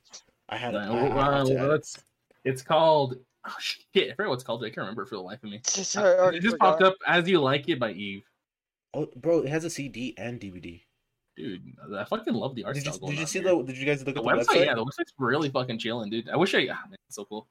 I 0.49 0.57
had. 0.57 0.76
I, 0.76 0.89
well, 0.89 1.17
uh, 1.19 1.45
to 1.45 1.53
well, 1.53 1.71
it. 1.71 1.76
it's 1.76 1.99
it's 2.43 2.61
called. 2.61 3.17
Oh 3.45 3.53
shit! 3.59 4.11
I 4.11 4.15
forgot 4.15 4.30
what 4.30 4.36
it's 4.36 4.43
called. 4.43 4.63
I 4.63 4.67
can't 4.67 4.78
remember 4.78 5.05
for 5.05 5.15
the 5.15 5.21
life 5.21 5.43
of 5.43 5.49
me. 5.49 5.59
just, 5.65 5.97
I 5.97 6.15
already 6.17 6.38
It 6.38 6.41
just 6.43 6.53
forgot. 6.53 6.80
popped 6.80 6.84
up 6.84 6.95
as 7.05 7.28
you 7.28 7.41
like 7.41 7.67
it 7.67 7.80
by 7.80 7.91
Eve. 7.91 8.24
oh, 8.93 9.07
bro, 9.17 9.39
it 9.39 9.49
has 9.49 9.65
a 9.65 9.69
CD 9.69 10.13
and 10.17 10.39
DVD. 10.39 10.82
Dude, 11.36 11.61
I 11.97 12.05
fucking 12.05 12.34
love 12.34 12.55
the 12.55 12.63
art 12.63 12.76
Did 12.76 12.86
you 12.86 12.91
style. 12.93 12.99
going 13.01 13.11
did 13.13 13.19
you 13.21 13.26
see 13.28 13.39
here. 13.41 13.55
the? 13.55 13.63
Did 13.63 13.78
you 13.78 13.86
guys 13.86 14.05
look 14.05 14.15
the 14.15 14.21
at 14.21 14.24
the 14.24 14.30
website? 14.43 14.45
website? 14.61 14.65
Yeah, 14.67 14.76
the 14.76 14.86
website's 14.86 15.13
really 15.17 15.49
fucking 15.49 15.78
chilling, 15.80 16.09
dude. 16.09 16.30
I 16.30 16.38
wish 16.38 16.53
I. 16.55 16.59
Ah, 16.71 16.80
man, 16.88 16.97
it's 17.07 17.15
so 17.17 17.26
cool. 17.26 17.47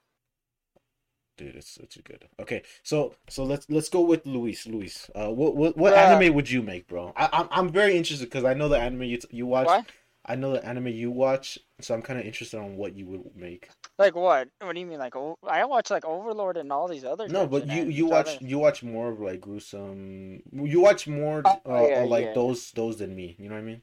Dude, 1.42 1.56
it's 1.56 1.96
a 1.96 2.02
good. 2.02 2.28
Okay, 2.40 2.62
so 2.82 3.14
so 3.28 3.42
let's 3.44 3.68
let's 3.68 3.88
go 3.88 4.00
with 4.02 4.24
Luis. 4.26 4.66
Luis, 4.66 5.10
uh, 5.14 5.28
what 5.28 5.56
what 5.56 5.76
what 5.76 5.92
Bruh. 5.92 5.96
anime 5.96 6.34
would 6.34 6.48
you 6.48 6.62
make, 6.62 6.86
bro? 6.86 7.12
I, 7.16 7.28
I'm 7.32 7.48
I'm 7.50 7.68
very 7.68 7.96
interested 7.96 8.26
because 8.26 8.44
I 8.44 8.54
know 8.54 8.68
the 8.68 8.78
anime 8.78 9.02
you 9.02 9.18
you 9.30 9.46
watch. 9.46 9.66
What? 9.66 9.86
I 10.24 10.36
know 10.36 10.52
the 10.52 10.64
anime 10.64 10.86
you 10.86 11.10
watch, 11.10 11.58
so 11.80 11.94
I'm 11.94 12.02
kind 12.02 12.20
of 12.20 12.24
interested 12.24 12.58
on 12.60 12.76
what 12.76 12.94
you 12.94 13.06
would 13.06 13.34
make. 13.34 13.70
Like 13.98 14.14
what? 14.14 14.50
What 14.60 14.74
do 14.74 14.80
you 14.80 14.86
mean? 14.86 15.00
Like 15.00 15.16
oh, 15.16 15.36
I 15.42 15.64
watch 15.64 15.90
like 15.90 16.04
Overlord 16.04 16.56
and 16.56 16.70
all 16.72 16.86
these 16.86 17.04
other. 17.04 17.26
No, 17.28 17.48
but 17.48 17.66
you 17.66 17.84
you 17.84 18.06
watch 18.06 18.38
don't- 18.38 18.48
you 18.48 18.58
watch 18.60 18.84
more 18.84 19.08
of 19.10 19.20
like 19.20 19.40
gruesome. 19.40 20.42
You 20.52 20.80
watch 20.80 21.08
more 21.08 21.42
Oh, 21.44 21.60
uh, 21.66 21.88
yeah, 21.88 22.02
uh, 22.02 22.06
like 22.06 22.26
yeah. 22.26 22.34
those 22.34 22.70
those 22.70 22.98
than 22.98 23.16
me. 23.16 23.34
You 23.38 23.48
know 23.48 23.56
what 23.56 23.62
I 23.62 23.64
mean? 23.64 23.82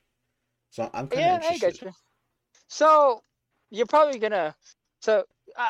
So 0.69 0.89
I'm 0.93 1.07
kind 1.07 1.11
of 1.11 1.17
Yeah, 1.19 1.33
I 1.33 1.53
interested. 1.53 1.59
get 1.59 1.81
you. 1.81 1.93
So 2.69 3.21
you're 3.69 3.85
probably 3.85 4.17
gonna. 4.19 4.55
So 5.01 5.19
uh, 5.19 5.23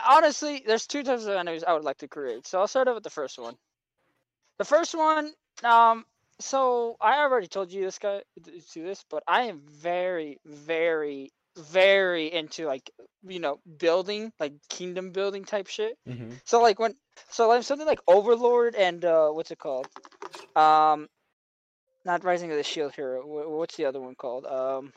honestly, 0.08 0.64
there's 0.66 0.88
two 0.88 1.04
types 1.04 1.24
of 1.26 1.30
enemies 1.36 1.64
I 1.64 1.74
would 1.74 1.84
like 1.84 1.98
to 2.00 2.08
create. 2.08 2.48
So 2.48 2.60
I'll 2.60 2.68
start 2.68 2.88
out 2.88 2.96
with 2.96 3.04
the 3.04 3.10
first 3.10 3.38
one. 3.40 3.56
The 4.58 4.66
first 4.66 4.94
one, 4.94 5.34
um, 5.64 6.06
so 6.40 6.98
I 7.02 7.20
already 7.20 7.48
told 7.48 7.72
you 7.72 7.84
this 7.84 8.00
guy 8.00 8.22
to 8.74 8.82
this, 8.84 9.04
but 9.10 9.24
I 9.28 9.44
am 9.44 9.62
very, 9.66 10.38
very 10.46 11.32
very 11.58 12.32
into 12.32 12.66
like 12.66 12.90
you 13.28 13.40
know 13.40 13.60
building 13.78 14.32
like 14.40 14.54
kingdom 14.70 15.12
building 15.12 15.44
type 15.44 15.68
shit. 15.68 15.98
hmm 16.08 16.32
So 16.46 16.62
like 16.62 16.80
when 16.80 16.96
so 17.30 17.48
like 17.48 17.64
something 17.64 17.88
like 17.88 18.00
Overlord 18.08 18.76
and 18.76 19.04
uh 19.04 19.30
what's 19.30 19.52
it 19.52 19.60
called? 19.60 19.88
Um 20.56 21.08
not 22.06 22.24
Rising 22.24 22.52
of 22.52 22.58
the 22.58 22.64
Shield 22.64 22.94
Hero. 22.94 23.26
What's 23.26 23.76
the 23.76 23.86
other 23.86 24.00
one 24.00 24.16
called? 24.16 24.46
Um 24.46 24.94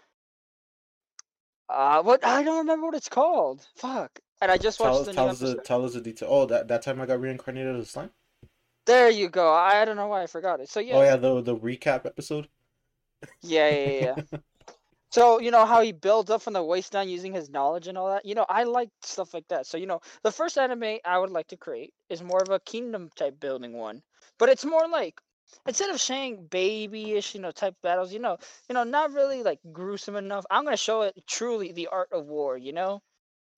uh 1.68 2.03
what 2.03 2.24
I 2.24 2.43
don't 2.43 2.59
remember 2.59 2.86
what 2.86 2.95
it's 2.95 3.09
called. 3.09 3.66
Fuck. 3.76 4.20
And 4.43 4.51
I 4.51 4.59
just 4.59 4.80
watched 4.80 4.97
Tell, 4.97 5.05
the 5.05 5.12
tell 5.12 5.28
us 5.28 5.38
the 5.38 5.55
tell 5.55 5.84
us 5.84 5.93
the 5.95 6.01
detail. 6.01 6.28
Oh, 6.28 6.47
that 6.47 6.66
that 6.66 6.82
time 6.82 7.01
I 7.01 7.07
got 7.07 7.20
reincarnated 7.20 7.76
as 7.76 7.82
a 7.82 7.88
slime. 7.88 8.11
There 8.86 9.09
you 9.09 9.28
go. 9.28 9.53
I 9.53 9.84
don't 9.84 9.95
know 9.95 10.09
why 10.09 10.24
I 10.24 10.26
forgot 10.26 10.59
it. 10.59 10.68
So 10.68 10.80
yeah. 10.80 10.97
Oh 10.97 11.03
yeah, 11.03 11.14
the 11.14 11.40
the 11.43 11.57
recap 11.57 12.07
episode. 12.07 12.49
Yeah, 13.40 13.70
yeah, 13.70 13.90
yeah. 13.90 14.14
yeah. 14.32 14.38
so 15.12 15.40
you 15.40 15.53
know 15.53 15.64
how 15.64 15.80
he 15.80 15.93
builds 15.93 16.28
up 16.28 16.43
from 16.43 16.55
the 16.55 16.64
waist 16.64 16.90
down 16.90 17.09
using 17.09 17.32
his 17.32 17.51
knowledge 17.51 17.86
and 17.86 17.97
all 17.97 18.11
that. 18.11 18.26
You 18.26 18.34
know, 18.34 18.45
I 18.49 18.64
like 18.64 18.88
stuff 19.03 19.32
like 19.32 19.47
that. 19.47 19.64
So 19.64 19.78
you 19.78 19.86
know, 19.86 20.01
the 20.24 20.32
first 20.32 20.59
anime 20.59 20.99
I 21.05 21.20
would 21.20 21.30
like 21.30 21.47
to 21.49 21.57
create 21.57 21.95
is 22.09 22.20
more 22.20 22.43
of 22.43 22.49
a 22.49 22.59
kingdom 22.59 23.11
type 23.14 23.38
building 23.38 23.74
one, 23.74 24.03
but 24.40 24.49
it's 24.49 24.64
more 24.64 24.88
like 24.88 25.20
instead 25.68 25.90
of 25.90 26.01
saying 26.01 26.49
babyish, 26.51 27.36
you 27.36 27.40
know, 27.40 27.53
type 27.53 27.76
battles. 27.80 28.12
You 28.12 28.18
know, 28.18 28.38
you 28.68 28.74
know, 28.74 28.82
not 28.82 29.12
really 29.12 29.45
like 29.45 29.61
gruesome 29.72 30.16
enough. 30.16 30.45
I'm 30.51 30.64
gonna 30.64 30.76
show 30.76 31.03
it 31.03 31.14
truly 31.28 31.70
the 31.70 31.86
art 31.93 32.09
of 32.11 32.26
war. 32.26 32.59
You 32.59 32.72
know. 32.72 33.03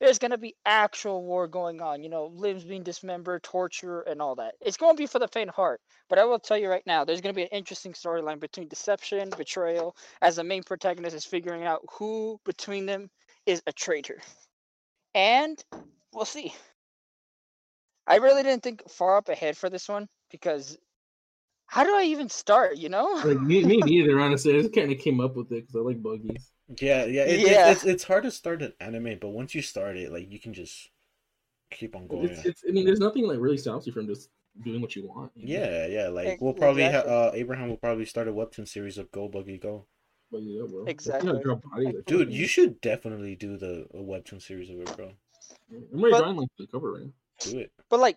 There's 0.01 0.19
gonna 0.19 0.39
be 0.39 0.55
actual 0.67 1.25
war 1.25 1.47
going 1.47 1.81
on, 1.81 2.03
you 2.03 2.09
know, 2.09 2.27
limbs 2.27 2.65
being 2.65 2.83
dismembered, 2.83 3.43
torture, 3.43 4.03
and 4.03 4.21
all 4.21 4.35
that. 4.37 4.55
It's 4.61 4.77
gonna 4.77 4.95
be 4.95 5.07
for 5.07 5.19
the 5.19 5.29
faint 5.29 5.51
heart. 5.51 5.81
But 6.09 6.19
I 6.19 6.25
will 6.25 6.39
tell 6.39 6.59
you 6.59 6.69
right 6.69 6.87
now, 6.87 7.05
there's 7.05 7.21
gonna 7.21 7.33
be 7.33 7.43
an 7.43 7.49
interesting 7.49 7.93
storyline 7.93 8.41
between 8.41 8.69
deception, 8.69 9.31
betrayal, 9.31 9.97
as 10.21 10.37
the 10.37 10.45
main 10.45 10.63
protagonist 10.63 11.17
is 11.17 11.25
figuring 11.25 11.65
out 11.65 11.83
who 11.93 12.41
between 12.45 12.87
them 12.87 13.09
is 13.47 13.63
a 13.67 13.73
traitor. 13.73 14.21
And 15.15 15.63
we'll 16.13 16.25
see. 16.25 16.53
I 18.07 18.17
really 18.17 18.43
didn't 18.43 18.63
think 18.63 18.89
far 18.91 19.17
up 19.17 19.29
ahead 19.29 19.57
for 19.57 19.71
this 19.71 19.89
one 19.89 20.09
because 20.31 20.77
how 21.67 21.85
do 21.85 21.95
I 21.97 22.05
even 22.05 22.29
start, 22.29 22.77
you 22.77 22.89
know? 22.89 23.21
Like 23.25 23.41
me, 23.41 23.65
me 23.65 23.77
neither. 23.85 24.21
Honestly, 24.21 24.55
I 24.55 24.61
just 24.61 24.75
kind 24.75 24.93
of 24.93 24.99
came 24.99 25.21
up 25.21 25.37
with 25.37 25.51
it 25.53 25.63
because 25.63 25.77
I 25.77 25.81
like 25.81 26.03
buggies. 26.03 26.51
Yeah, 26.81 27.05
yeah. 27.05 27.23
It, 27.25 27.41
it- 27.41 27.47
it's 27.73 27.85
it's 27.85 28.05
hard 28.05 28.25
to 28.25 28.31
start 28.31 28.63
an 28.63 28.73
anime, 28.81 29.19
but 29.21 29.29
once 29.29 29.55
you 29.55 29.63
start 29.63 29.97
it, 29.97 30.11
like 30.13 30.31
you 30.33 30.39
can 30.41 30.55
just 30.55 30.89
keep 31.71 31.95
on 31.97 32.07
going. 32.07 32.29
It's, 32.31 32.45
it's. 32.45 32.63
I 32.69 32.73
mean, 32.73 32.85
there's 32.87 33.01
nothing 33.01 33.27
like 33.27 33.39
really 33.39 33.59
stops 33.59 33.87
you 33.87 33.93
from 33.93 34.07
just 34.07 34.31
doing 34.65 34.81
what 34.81 34.95
you 34.97 35.07
want. 35.07 35.33
you 35.35 35.47
know? 35.59 35.65
Yeah, 35.65 35.87
yeah. 35.87 36.09
Like 36.09 36.41
we'll 36.41 36.55
probably 36.55 36.85
ha- 36.85 36.99
uh 37.01 37.31
Abraham 37.35 37.69
will 37.69 37.77
probably 37.77 38.07
start 38.07 38.29
a 38.29 38.33
webtoon 38.33 38.67
series 38.69 38.99
of 38.99 39.11
Go 39.13 39.29
Buggy 39.29 39.59
Go. 39.59 39.85
But 40.33 40.43
yeah, 40.43 40.63
bro. 40.69 40.85
Exactly. 40.87 41.33
You 41.39 41.45
know, 41.45 41.61
like, 41.77 42.05
Dude, 42.07 42.33
you 42.33 42.47
should 42.47 42.81
definitely 42.81 43.37
do 43.37 43.57
the 43.57 43.87
a 43.93 43.99
webtoon 43.99 44.41
series 44.41 44.71
of 44.71 44.81
it, 44.81 44.97
bro. 44.97 45.13
I'm 45.71 46.01
already 46.01 46.13
But- 46.13 46.19
drawing 46.21 46.37
like 46.37 46.49
the 46.59 46.67
cover 46.67 46.93
right. 46.93 47.13
Do 47.41 47.59
it. 47.59 47.73
but 47.91 47.99
like 48.01 48.17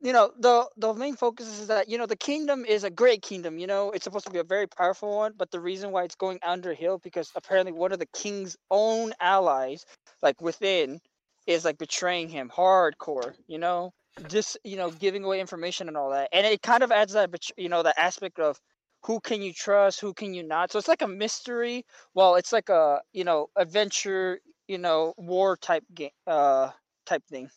you 0.00 0.12
know 0.12 0.32
the 0.38 0.66
the 0.76 0.94
main 0.94 1.16
focus 1.16 1.46
is 1.46 1.66
that 1.66 1.88
you 1.88 1.98
know 1.98 2.06
the 2.06 2.16
kingdom 2.16 2.64
is 2.64 2.84
a 2.84 2.90
great 2.90 3.22
kingdom 3.22 3.58
you 3.58 3.66
know 3.66 3.90
it's 3.90 4.04
supposed 4.04 4.26
to 4.26 4.32
be 4.32 4.38
a 4.38 4.44
very 4.44 4.66
powerful 4.66 5.16
one 5.16 5.32
but 5.36 5.50
the 5.50 5.60
reason 5.60 5.92
why 5.92 6.04
it's 6.04 6.14
going 6.14 6.38
underhill 6.42 6.98
because 6.98 7.30
apparently 7.36 7.72
one 7.72 7.92
of 7.92 7.98
the 7.98 8.06
king's 8.06 8.56
own 8.70 9.12
allies 9.20 9.84
like 10.22 10.40
within 10.40 11.00
is 11.46 11.64
like 11.64 11.78
betraying 11.78 12.28
him 12.28 12.50
hardcore 12.54 13.34
you 13.46 13.58
know 13.58 13.92
just 14.28 14.58
you 14.64 14.76
know 14.76 14.90
giving 14.90 15.24
away 15.24 15.40
information 15.40 15.88
and 15.88 15.96
all 15.96 16.10
that 16.10 16.28
and 16.32 16.46
it 16.46 16.62
kind 16.62 16.82
of 16.82 16.90
adds 16.90 17.12
that 17.12 17.30
you 17.56 17.68
know 17.68 17.82
the 17.82 17.98
aspect 18.00 18.38
of 18.38 18.58
who 19.04 19.20
can 19.20 19.42
you 19.42 19.52
trust 19.52 20.00
who 20.00 20.12
can 20.12 20.34
you 20.34 20.42
not 20.42 20.70
so 20.70 20.78
it's 20.78 20.88
like 20.88 21.02
a 21.02 21.08
mystery 21.08 21.84
well 22.14 22.34
it's 22.36 22.52
like 22.52 22.68
a 22.68 23.00
you 23.12 23.24
know 23.24 23.48
adventure 23.56 24.40
you 24.68 24.78
know 24.78 25.14
war 25.16 25.56
type 25.56 25.84
game 25.94 26.10
uh 26.26 26.70
type 27.06 27.22
thing 27.30 27.50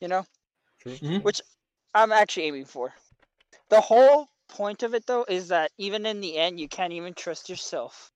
you 0.00 0.08
know 0.08 0.24
Mm-hmm. 0.86 1.18
which 1.18 1.40
I'm 1.94 2.12
actually 2.12 2.44
aiming 2.44 2.66
for. 2.66 2.92
The 3.70 3.80
whole 3.80 4.28
point 4.48 4.82
of 4.82 4.94
it 4.94 5.06
though 5.06 5.24
is 5.28 5.48
that 5.48 5.70
even 5.78 6.06
in 6.06 6.20
the 6.20 6.36
end 6.36 6.60
you 6.60 6.68
can't 6.68 6.92
even 6.92 7.14
trust 7.14 7.48
yourself. 7.48 8.10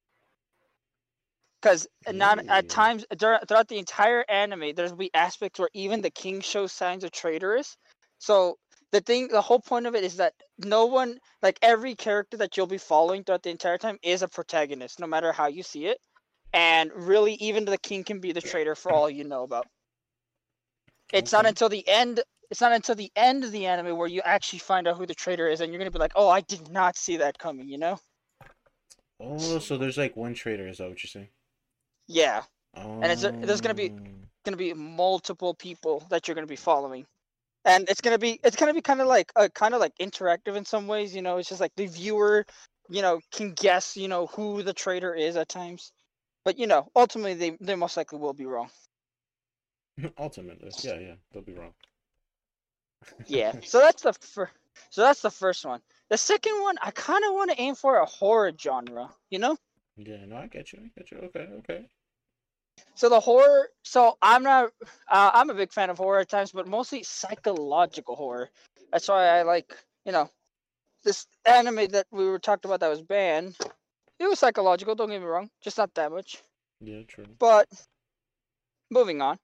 Because 1.60 1.88
not 2.12 2.38
Ooh. 2.38 2.48
at 2.48 2.68
times 2.68 3.04
dur- 3.16 3.40
throughout 3.46 3.68
the 3.68 3.78
entire 3.78 4.24
anime, 4.28 4.74
there's 4.74 4.92
be 4.92 5.10
aspects 5.14 5.58
where 5.58 5.70
even 5.74 6.02
the 6.02 6.10
king 6.10 6.40
shows 6.40 6.72
signs 6.72 7.02
of 7.04 7.10
traitorous. 7.10 7.76
So 8.18 8.58
the 8.92 9.00
thing, 9.00 9.28
the 9.28 9.42
whole 9.42 9.60
point 9.60 9.86
of 9.86 9.94
it 9.94 10.04
is 10.04 10.16
that 10.16 10.34
no 10.58 10.86
one, 10.86 11.18
like 11.42 11.58
every 11.62 11.94
character 11.94 12.36
that 12.36 12.56
you'll 12.56 12.66
be 12.66 12.78
following 12.78 13.24
throughout 13.24 13.42
the 13.42 13.50
entire 13.50 13.78
time, 13.78 13.98
is 14.02 14.22
a 14.22 14.28
protagonist, 14.28 15.00
no 15.00 15.06
matter 15.06 15.32
how 15.32 15.46
you 15.48 15.62
see 15.62 15.86
it. 15.86 15.98
And 16.52 16.90
really, 16.94 17.34
even 17.34 17.64
the 17.64 17.76
king 17.78 18.04
can 18.04 18.20
be 18.20 18.32
the 18.32 18.40
traitor 18.40 18.74
for 18.74 18.92
all 18.92 19.10
you 19.10 19.24
know 19.24 19.42
about. 19.42 19.66
It's 21.12 21.32
not 21.32 21.46
until 21.46 21.68
the 21.68 21.86
end 21.88 22.20
it's 22.50 22.60
not 22.60 22.72
until 22.72 22.94
the 22.94 23.10
end 23.16 23.44
of 23.44 23.52
the 23.52 23.66
anime 23.66 23.96
where 23.96 24.08
you 24.08 24.20
actually 24.24 24.58
find 24.58 24.86
out 24.88 24.96
who 24.96 25.06
the 25.06 25.14
traitor 25.14 25.48
is 25.48 25.60
and 25.60 25.72
you're 25.72 25.78
gonna 25.78 25.90
be 25.90 25.98
like 25.98 26.12
oh 26.16 26.28
i 26.28 26.40
did 26.40 26.70
not 26.70 26.96
see 26.96 27.16
that 27.18 27.38
coming 27.38 27.68
you 27.68 27.78
know 27.78 27.98
Oh, 29.20 29.58
so 29.58 29.76
there's 29.76 29.98
like 29.98 30.16
one 30.16 30.32
traitor. 30.34 30.68
is 30.68 30.78
that 30.78 30.88
what 30.88 31.02
you're 31.02 31.08
saying? 31.08 31.28
yeah 32.06 32.42
Oh. 32.76 33.00
it's 33.02 33.24
a- 33.24 33.34
there's 33.42 33.60
gonna 33.60 33.74
be- 33.74 33.92
gonna 34.44 34.56
be 34.56 34.72
multiple 34.74 35.54
people 35.54 36.06
that 36.10 36.26
you're 36.28 36.34
gonna 36.34 36.46
be 36.46 36.56
following 36.56 37.04
and 37.64 37.88
it's 37.90 38.00
gonna 38.00 38.18
be 38.18 38.38
it's 38.44 38.56
gonna 38.56 38.72
be 38.74 38.80
kind 38.80 39.00
of 39.00 39.06
like 39.08 39.32
uh, 39.36 39.48
kind 39.54 39.74
of 39.74 39.80
like 39.80 39.92
interactive 39.98 40.54
in 40.56 40.64
some 40.64 40.86
ways 40.86 41.14
you 41.14 41.20
know 41.22 41.36
it's 41.38 41.48
just 41.48 41.60
like 41.60 41.74
the 41.76 41.86
viewer 41.86 42.46
you 42.88 43.02
know 43.02 43.20
can 43.32 43.52
guess 43.52 43.96
you 43.96 44.08
know 44.08 44.26
who 44.26 44.62
the 44.62 44.72
traitor 44.72 45.14
is 45.14 45.36
at 45.36 45.48
times 45.48 45.92
but 46.44 46.56
you 46.58 46.66
know 46.66 46.88
ultimately 46.94 47.34
they, 47.34 47.56
they 47.60 47.74
most 47.74 47.96
likely 47.96 48.18
will 48.18 48.32
be 48.32 48.46
wrong 48.46 48.70
Ultimately, 50.18 50.70
yeah, 50.82 50.98
yeah, 51.00 51.14
they'll 51.32 51.42
be 51.42 51.54
wrong. 51.54 51.74
Yeah 53.26 53.52
so 53.64 53.78
that's 53.80 54.02
the 54.02 54.12
fir- 54.12 54.50
so 54.90 55.02
that's 55.02 55.22
the 55.22 55.30
first 55.30 55.64
one 55.64 55.80
the 56.10 56.16
second 56.16 56.60
one 56.62 56.76
i 56.82 56.90
kind 56.90 57.24
of 57.24 57.32
want 57.34 57.50
to 57.50 57.60
aim 57.60 57.74
for 57.74 57.96
a 57.96 58.06
horror 58.06 58.52
genre 58.58 59.08
you 59.30 59.38
know 59.38 59.56
Yeah, 59.98 60.24
no, 60.26 60.36
I 60.36 60.46
get 60.46 60.72
you. 60.72 60.78
I 60.84 60.90
get 60.96 61.10
you. 61.10 61.18
Okay, 61.26 61.46
okay. 61.58 61.88
So 62.94 63.08
the 63.08 63.20
horror. 63.20 63.68
So 63.82 64.16
I'm 64.22 64.42
not. 64.44 64.70
Uh, 65.10 65.30
I'm 65.34 65.50
a 65.50 65.54
big 65.54 65.72
fan 65.72 65.90
of 65.90 65.98
horror 65.98 66.20
at 66.20 66.28
times, 66.28 66.52
but 66.52 66.68
mostly 66.68 67.02
psychological 67.02 68.14
horror. 68.14 68.50
That's 68.92 69.08
why 69.08 69.26
I 69.26 69.42
like. 69.42 69.74
You 70.06 70.12
know, 70.12 70.30
this 71.04 71.26
anime 71.44 71.88
that 71.90 72.06
we 72.12 72.26
were 72.30 72.38
talked 72.38 72.64
about 72.64 72.80
that 72.80 72.88
was 72.90 73.02
banned. 73.02 73.56
It 74.20 74.28
was 74.28 74.38
psychological. 74.38 74.94
Don't 74.94 75.10
get 75.10 75.20
me 75.20 75.26
wrong. 75.26 75.50
Just 75.60 75.78
not 75.78 75.94
that 75.94 76.12
much. 76.12 76.42
Yeah, 76.80 77.02
true. 77.08 77.26
But 77.38 77.66
moving 78.90 79.20
on. 79.20 79.38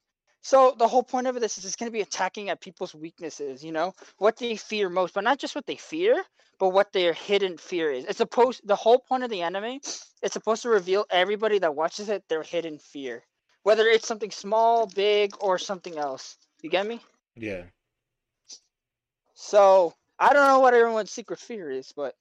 So 0.44 0.74
the 0.76 0.86
whole 0.86 1.02
point 1.02 1.26
of 1.26 1.38
it 1.38 1.42
is 1.42 1.56
it's 1.56 1.74
going 1.74 1.90
to 1.90 1.92
be 1.92 2.02
attacking 2.02 2.50
at 2.50 2.60
people's 2.60 2.94
weaknesses. 2.94 3.64
You 3.64 3.72
know 3.72 3.94
what 4.18 4.36
they 4.36 4.56
fear 4.56 4.90
most, 4.90 5.14
but 5.14 5.24
not 5.24 5.38
just 5.38 5.54
what 5.54 5.64
they 5.64 5.76
fear, 5.76 6.22
but 6.58 6.68
what 6.68 6.92
their 6.92 7.14
hidden 7.14 7.56
fear 7.56 7.90
is. 7.90 8.04
It's 8.04 8.18
supposed. 8.18 8.60
The 8.62 8.76
whole 8.76 8.98
point 8.98 9.24
of 9.24 9.30
the 9.30 9.40
anime, 9.40 9.80
it's 10.22 10.34
supposed 10.34 10.60
to 10.62 10.68
reveal 10.68 11.06
everybody 11.08 11.58
that 11.60 11.74
watches 11.74 12.10
it 12.10 12.24
their 12.28 12.42
hidden 12.42 12.78
fear, 12.78 13.22
whether 13.62 13.86
it's 13.86 14.06
something 14.06 14.30
small, 14.30 14.86
big, 14.86 15.32
or 15.40 15.58
something 15.58 15.96
else. 15.96 16.36
You 16.60 16.68
get 16.68 16.86
me? 16.86 17.00
Yeah. 17.36 17.62
So 19.32 19.94
I 20.18 20.34
don't 20.34 20.46
know 20.46 20.60
what 20.60 20.74
everyone's 20.74 21.10
secret 21.10 21.40
fear 21.40 21.70
is, 21.70 21.90
but 21.96 22.14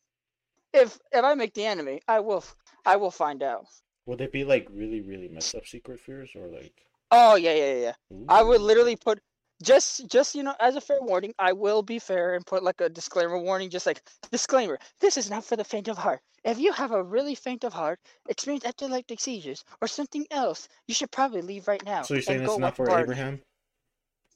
if 0.73 0.97
if 1.11 1.25
I 1.25 1.33
make 1.33 1.53
the 1.55 1.65
anime, 1.65 1.99
I 2.07 2.21
will 2.21 2.45
I 2.85 2.95
will 2.95 3.11
find 3.11 3.43
out. 3.43 3.65
Would 4.05 4.19
they 4.19 4.27
be 4.27 4.45
like 4.45 4.69
really, 4.71 5.01
really 5.01 5.27
messed 5.27 5.55
up 5.55 5.67
secret 5.67 5.99
fears 5.99 6.29
or 6.37 6.47
like? 6.47 6.85
Oh 7.15 7.35
yeah 7.35 7.53
yeah 7.53 7.73
yeah. 7.75 7.93
I 8.27 8.41
would 8.41 8.59
literally 8.59 8.95
put 8.95 9.19
just 9.61 10.07
just 10.09 10.33
you 10.33 10.41
know 10.41 10.55
as 10.59 10.75
a 10.75 10.81
fair 10.81 10.97
warning. 10.99 11.31
I 11.37 11.53
will 11.53 11.83
be 11.83 11.99
fair 11.99 12.33
and 12.33 12.43
put 12.43 12.63
like 12.63 12.81
a 12.81 12.89
disclaimer 12.89 13.37
warning, 13.37 13.69
just 13.69 13.85
like 13.85 14.01
disclaimer. 14.31 14.79
This 14.99 15.15
is 15.15 15.29
not 15.29 15.45
for 15.45 15.55
the 15.55 15.63
faint 15.63 15.87
of 15.87 15.97
heart. 15.99 16.21
If 16.43 16.57
you 16.57 16.71
have 16.73 16.91
a 16.91 17.03
really 17.03 17.35
faint 17.35 17.63
of 17.65 17.71
heart, 17.71 17.99
experience 18.27 18.65
epileptic 18.65 19.19
seizures, 19.19 19.63
or 19.79 19.87
something 19.87 20.25
else, 20.31 20.67
you 20.87 20.95
should 20.95 21.11
probably 21.11 21.43
leave 21.43 21.67
right 21.67 21.85
now. 21.85 22.01
So 22.01 22.15
you're 22.15 22.19
and 22.19 22.25
saying 22.25 22.39
go 22.39 22.53
it's 22.53 22.57
not 22.57 22.67
watch 22.69 22.75
for 22.77 22.87
Barney. 22.87 23.03
Abraham? 23.03 23.41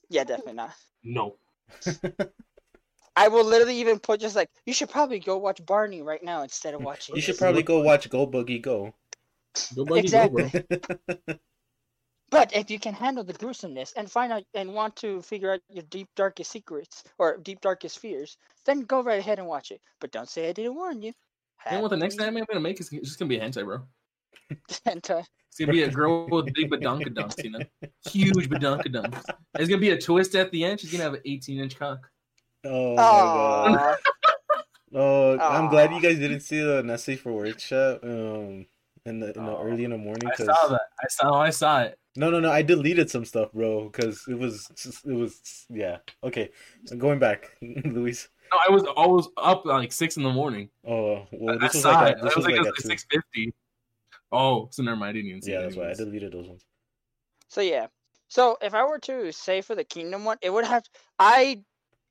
Yeah, 0.08 0.22
definitely 0.22 0.54
not. 0.54 0.74
No. 1.02 1.34
I 3.16 3.26
will 3.26 3.44
literally 3.44 3.80
even 3.80 3.98
put 3.98 4.20
just 4.20 4.36
like 4.36 4.50
you 4.66 4.72
should 4.72 4.88
probably 4.88 5.18
go 5.18 5.36
watch 5.38 5.66
Barney 5.66 6.02
right 6.02 6.22
now 6.22 6.44
instead 6.44 6.74
of 6.74 6.82
watching. 6.84 7.16
You 7.16 7.22
should 7.22 7.38
probably 7.38 7.64
go 7.64 7.80
watch 7.80 8.08
Go 8.08 8.24
boogie 8.24 8.62
Go. 8.62 8.94
Go 9.74 9.84
buggy 9.84 10.02
Exactly. 10.02 10.44
go, 10.44 11.08
bro. 11.26 11.34
But 12.30 12.54
if 12.54 12.70
you 12.70 12.78
can 12.78 12.92
handle 12.92 13.24
the 13.24 13.32
gruesomeness 13.32 13.94
and 13.96 14.10
find 14.10 14.32
out 14.32 14.44
and 14.54 14.74
want 14.74 14.96
to 14.96 15.22
figure 15.22 15.52
out 15.52 15.60
your 15.70 15.84
deep 15.84 16.08
darkest 16.14 16.50
secrets 16.50 17.04
or 17.18 17.38
deep 17.38 17.60
darkest 17.60 17.98
fears, 18.00 18.36
then 18.66 18.82
go 18.82 19.02
right 19.02 19.18
ahead 19.18 19.38
and 19.38 19.48
watch 19.48 19.70
it. 19.70 19.80
But 20.00 20.12
don't 20.12 20.28
say 20.28 20.48
I 20.48 20.52
didn't 20.52 20.74
warn 20.74 21.00
you. 21.00 21.12
You 21.70 21.76
know 21.76 21.82
what 21.82 21.90
the 21.90 21.96
next 21.96 22.14
Happy 22.14 22.26
anime 22.26 22.38
I'm 22.38 22.46
gonna 22.48 22.60
make 22.60 22.80
is 22.80 22.92
it's 22.92 23.08
just 23.08 23.18
gonna 23.18 23.28
be 23.28 23.38
a 23.38 23.40
hentai, 23.40 23.64
bro. 23.64 23.80
hentai. 24.86 25.24
It's 25.48 25.58
gonna 25.58 25.72
be 25.72 25.82
a 25.82 25.90
girl 25.90 26.28
with 26.28 26.52
big 26.54 26.70
badonkadunks, 26.70 27.42
you 27.42 27.50
know, 27.50 27.60
huge 28.06 28.48
badonkadunks. 28.48 29.24
It's 29.58 29.68
gonna 29.68 29.80
be 29.80 29.90
a 29.90 30.00
twist 30.00 30.34
at 30.34 30.52
the 30.52 30.64
end. 30.64 30.80
She's 30.80 30.92
gonna 30.92 31.04
have 31.04 31.14
an 31.14 31.22
18 31.24 31.58
inch 31.58 31.78
cock. 31.78 32.10
Oh 32.64 32.96
my 32.96 33.02
god. 33.02 33.76
Aw. 33.80 33.96
Oh, 34.94 35.38
I'm 35.38 35.68
glad 35.68 35.92
you 35.92 36.00
guys 36.00 36.18
didn't 36.18 36.40
see 36.40 36.60
the 36.60 36.82
Nestle 36.82 37.16
for 37.16 37.32
workshop. 37.32 38.00
Um, 38.02 38.66
in 39.04 39.20
the 39.20 39.36
in 39.36 39.44
the 39.44 39.56
Oh, 39.56 39.62
early 39.62 39.84
in 39.84 39.90
the 39.90 39.98
morning. 39.98 40.30
I 40.30 40.34
saw 40.34 40.68
that. 40.68 40.80
I 41.02 41.08
saw. 41.08 41.34
I 41.40 41.50
saw 41.50 41.80
it. 41.82 41.98
No, 42.18 42.30
no, 42.30 42.40
no. 42.40 42.50
I 42.50 42.62
deleted 42.62 43.08
some 43.08 43.24
stuff, 43.24 43.52
bro, 43.52 43.88
because 43.88 44.26
it 44.28 44.38
was 44.38 44.68
it 45.06 45.12
was 45.12 45.66
yeah. 45.70 45.98
Okay, 46.24 46.50
going 46.98 47.18
back, 47.20 47.56
Luis. 47.62 48.28
No, 48.52 48.58
I 48.68 48.72
was 48.72 48.84
always 48.96 49.28
up 49.36 49.64
like 49.64 49.92
six 49.92 50.16
in 50.16 50.24
the 50.24 50.30
morning. 50.30 50.68
Oh 50.86 51.26
well, 51.32 51.56
I 51.60 51.66
this 51.66 51.74
was 51.74 51.82
saw 51.84 52.02
like 52.02 52.16
it. 52.16 52.22
this 52.22 52.34
was 52.34 52.36
was 52.36 52.44
like, 52.46 52.56
like 52.56 52.66
at 52.66 52.78
at 52.78 52.82
six 52.82 53.06
fifty. 53.10 53.54
Oh, 54.32 54.68
so 54.72 54.82
never 54.82 54.96
mind. 54.96 55.10
I 55.10 55.12
didn't 55.12 55.30
even 55.30 55.42
see 55.42 55.52
Yeah, 55.52 55.60
it 55.60 55.62
that's 55.64 55.76
why 55.76 55.90
I 55.90 55.94
deleted 55.94 56.32
those 56.32 56.48
ones. 56.48 56.64
So 57.48 57.60
yeah. 57.60 57.86
So 58.28 58.58
if 58.60 58.74
I 58.74 58.84
were 58.84 58.98
to 59.00 59.32
say 59.32 59.60
for 59.62 59.74
the 59.74 59.84
Kingdom 59.84 60.24
one, 60.24 60.38
it 60.42 60.50
would 60.50 60.64
have. 60.64 60.84
I 61.18 61.62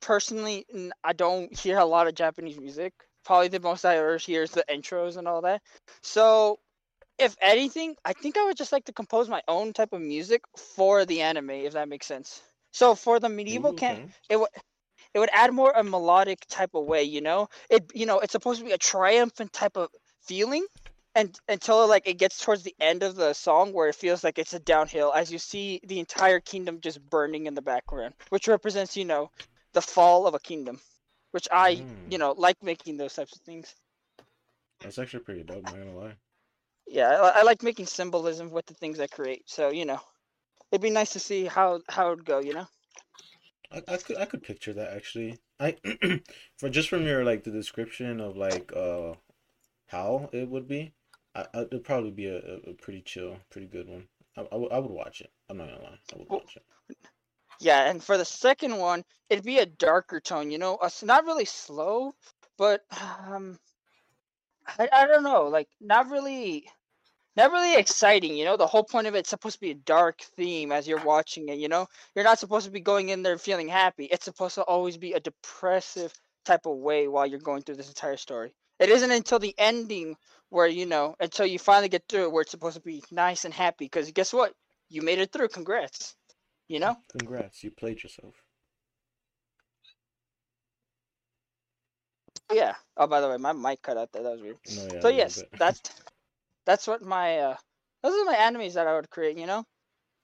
personally, 0.01 0.65
I 1.03 1.13
don't 1.13 1.53
hear 1.57 1.77
a 1.79 1.85
lot 1.85 2.07
of 2.07 2.15
Japanese 2.15 2.57
music. 2.59 2.93
Probably 3.25 3.49
the 3.49 3.59
most 3.59 3.83
I 3.83 3.97
ever 3.97 4.17
hear 4.17 4.43
is 4.43 4.51
the 4.51 4.63
intros 4.69 5.17
and 5.17 5.27
all 5.27 5.41
that. 5.41 5.61
So, 6.01 6.59
if 7.17 7.35
anything, 7.41 7.95
I 8.05 8.13
think 8.13 8.37
I 8.37 8.45
would 8.45 8.57
just 8.57 8.71
like 8.71 8.85
to 8.85 8.93
compose 8.93 9.29
my 9.29 9.41
own 9.47 9.73
type 9.73 9.93
of 9.93 10.01
music 10.01 10.41
for 10.57 11.05
the 11.05 11.21
anime, 11.21 11.51
if 11.51 11.73
that 11.73 11.89
makes 11.89 12.05
sense. 12.07 12.41
So 12.73 12.95
for 12.95 13.19
the 13.19 13.29
medieval 13.29 13.73
Ooh, 13.73 13.73
camp, 13.73 14.01
it 14.29 14.37
would 14.37 14.49
it 15.13 15.19
would 15.19 15.29
add 15.33 15.53
more 15.53 15.71
a 15.71 15.83
melodic 15.83 16.45
type 16.47 16.73
of 16.75 16.85
way 16.85 17.03
you 17.03 17.21
know 17.21 17.47
it 17.69 17.91
you 17.93 18.05
know 18.05 18.19
it's 18.19 18.31
supposed 18.31 18.59
to 18.59 18.65
be 18.65 18.71
a 18.71 18.77
triumphant 18.77 19.51
type 19.53 19.77
of 19.77 19.89
feeling 20.21 20.65
and 21.15 21.37
until 21.47 21.87
like 21.87 22.07
it 22.07 22.17
gets 22.17 22.43
towards 22.43 22.63
the 22.63 22.75
end 22.79 23.03
of 23.03 23.15
the 23.15 23.33
song 23.33 23.73
where 23.73 23.87
it 23.89 23.95
feels 23.95 24.23
like 24.23 24.37
it's 24.37 24.53
a 24.53 24.59
downhill 24.59 25.11
as 25.13 25.31
you 25.31 25.37
see 25.39 25.79
the 25.87 25.99
entire 25.99 26.39
kingdom 26.39 26.79
just 26.81 27.01
burning 27.09 27.45
in 27.47 27.53
the 27.55 27.61
background 27.61 28.13
which 28.29 28.47
represents 28.47 28.95
you 28.97 29.05
know 29.05 29.29
the 29.73 29.81
fall 29.81 30.27
of 30.27 30.33
a 30.35 30.39
kingdom 30.39 30.79
which 31.31 31.47
i 31.51 31.81
Mm. 31.81 32.09
you 32.09 32.17
know 32.17 32.33
like 32.37 32.61
making 32.63 32.97
those 32.97 33.13
types 33.13 33.35
of 33.35 33.41
things 33.41 33.75
That's 34.81 34.97
actually 34.99 35.19
pretty 35.23 35.43
dope. 35.43 35.65
Not 35.65 35.77
gonna 35.77 35.95
lie. 35.95 36.17
Yeah 36.87 37.09
I, 37.09 37.39
I 37.39 37.43
like 37.43 37.63
making 37.63 37.85
symbolism 37.85 38.51
with 38.51 38.65
the 38.65 38.73
things 38.73 38.99
i 38.99 39.07
create 39.07 39.43
so 39.49 39.69
you 39.69 39.85
know 39.85 39.99
it'd 40.71 40.81
be 40.81 40.89
nice 40.91 41.11
to 41.13 41.19
see 41.19 41.45
how 41.45 41.81
how 41.89 42.11
it'd 42.13 42.25
go 42.25 42.39
you 42.39 42.53
know 42.53 42.67
I, 43.71 43.83
I 43.87 43.97
could 43.97 44.17
I 44.17 44.25
could 44.25 44.43
picture 44.43 44.73
that 44.73 44.93
actually. 44.93 45.39
I 45.59 45.75
for 46.57 46.69
just 46.69 46.89
from 46.89 47.05
your 47.05 47.23
like 47.23 47.43
the 47.43 47.51
description 47.51 48.19
of 48.21 48.37
like 48.37 48.71
uh 48.75 49.13
how 49.87 50.29
it 50.33 50.49
would 50.49 50.67
be, 50.67 50.93
I, 51.35 51.47
I 51.53 51.61
it'd 51.61 51.83
probably 51.83 52.11
be 52.11 52.27
a, 52.27 52.37
a, 52.69 52.73
pretty 52.73 53.01
chill, 53.01 53.37
pretty 53.49 53.67
good 53.67 53.87
one. 53.89 54.07
I, 54.37 54.41
I, 54.51 54.57
would- 54.57 54.91
watch 54.91 55.21
it. 55.21 55.31
I'm 55.49 55.57
not 55.57 55.69
gonna 55.69 55.83
lie. 55.83 55.99
I 56.13 56.17
would 56.17 56.29
watch 56.29 56.57
it. 56.57 56.63
Yeah, 57.59 57.89
and 57.89 58.03
for 58.03 58.17
the 58.17 58.25
second 58.25 58.77
one, 58.77 59.03
it'd 59.29 59.45
be 59.45 59.59
a 59.59 59.65
darker 59.65 60.19
tone, 60.19 60.49
you 60.51 60.57
know, 60.57 60.75
uh, 60.77 60.85
s- 60.85 61.03
not 61.03 61.25
really 61.25 61.45
slow, 61.45 62.15
but 62.57 62.83
um, 62.91 63.59
I, 64.79 64.87
I 64.91 65.05
don't 65.07 65.23
know, 65.23 65.43
like 65.47 65.69
not 65.81 66.09
really, 66.09 66.69
not 67.37 67.51
really 67.51 67.75
exciting. 67.75 68.35
You 68.35 68.45
know, 68.45 68.57
the 68.57 68.67
whole 68.67 68.83
point 68.83 69.07
of 69.07 69.15
it's 69.15 69.29
supposed 69.29 69.55
to 69.55 69.61
be 69.61 69.71
a 69.71 69.75
dark 69.75 70.21
theme 70.35 70.71
as 70.71 70.87
you're 70.87 71.03
watching 71.03 71.49
it. 71.49 71.59
You 71.59 71.69
know, 71.69 71.87
you're 72.15 72.25
not 72.25 72.39
supposed 72.39 72.65
to 72.65 72.71
be 72.71 72.79
going 72.81 73.09
in 73.09 73.21
there 73.21 73.37
feeling 73.37 73.67
happy. 73.67 74.05
It's 74.05 74.25
supposed 74.25 74.55
to 74.55 74.63
always 74.63 74.97
be 74.97 75.13
a 75.13 75.19
depressive 75.19 76.11
type 76.45 76.65
of 76.65 76.77
way 76.77 77.07
while 77.07 77.27
you're 77.27 77.39
going 77.39 77.61
through 77.61 77.75
this 77.75 77.89
entire 77.89 78.17
story. 78.17 78.53
It 78.79 78.89
isn't 78.89 79.11
until 79.11 79.39
the 79.39 79.55
ending 79.57 80.17
where 80.49 80.67
you 80.67 80.85
know, 80.85 81.15
until 81.19 81.45
you 81.45 81.59
finally 81.59 81.89
get 81.89 82.03
through 82.09 82.23
it, 82.23 82.31
where 82.31 82.41
it's 82.41 82.51
supposed 82.51 82.75
to 82.75 82.81
be 82.81 83.03
nice 83.11 83.45
and 83.45 83.53
happy. 83.53 83.85
Because 83.85 84.11
guess 84.11 84.33
what, 84.33 84.53
you 84.89 85.01
made 85.01 85.19
it 85.19 85.31
through. 85.31 85.49
Congrats. 85.49 86.15
You 86.67 86.79
know. 86.79 86.97
Congrats, 87.17 87.63
you 87.63 87.71
played 87.71 88.01
yourself. 88.01 88.33
Yeah. 92.51 92.75
Oh, 92.95 93.07
by 93.07 93.21
the 93.21 93.29
way, 93.29 93.37
my 93.37 93.53
mic 93.53 93.81
cut 93.81 93.97
out 93.97 94.11
there. 94.11 94.23
That 94.23 94.31
was 94.31 94.41
weird. 94.41 94.57
No, 94.75 94.87
yeah, 94.93 95.01
so 95.01 95.09
yes, 95.09 95.43
that's 95.57 95.81
that's 96.67 96.85
what 96.85 97.01
my 97.01 97.39
uh 97.39 97.55
those 98.03 98.13
are 98.13 98.25
my 98.25 98.37
enemies 98.37 98.75
that 98.75 98.85
I 98.85 98.93
would 98.95 99.09
create. 99.09 99.37
You 99.39 99.47
know, 99.47 99.63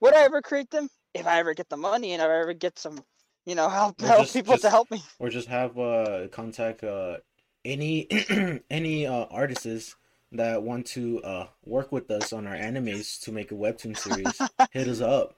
would 0.01 0.13
I 0.13 0.21
ever 0.25 0.41
create 0.43 0.69
them 0.69 0.87
if 1.15 1.25
I 1.25 1.39
ever 1.39 1.55
get 1.55 1.69
the 1.69 1.77
money 1.77 2.11
and 2.13 2.21
if 2.21 2.27
I 2.27 2.39
ever 2.41 2.53
get 2.53 2.77
some, 2.77 2.99
you 3.47 3.55
know, 3.55 3.67
help 3.69 3.99
Or 4.03 4.07
help 4.07 4.21
just- 4.21 4.33
people 4.35 4.57
to 4.59 4.69
help 4.69 4.91
me. 4.91 5.01
or 5.19 5.29
just 5.29 5.47
have 5.47 5.79
uh 5.79 6.27
contact 6.31 6.83
uh 6.83 7.17
any 7.65 8.07
any 8.69 9.07
uh 9.07 9.25
artists 9.31 9.95
that 10.33 10.61
want 10.61 10.85
to 10.87 11.21
uh 11.23 11.47
work 11.65 11.91
with 11.91 12.11
us 12.11 12.33
on 12.33 12.45
our 12.47 12.55
animes 12.55 13.19
to 13.21 13.31
make 13.31 13.51
a 13.51 13.55
webtoon 13.55 13.97
series. 13.97 14.39
hit 14.71 14.87
us 14.87 15.01
up. 15.01 15.35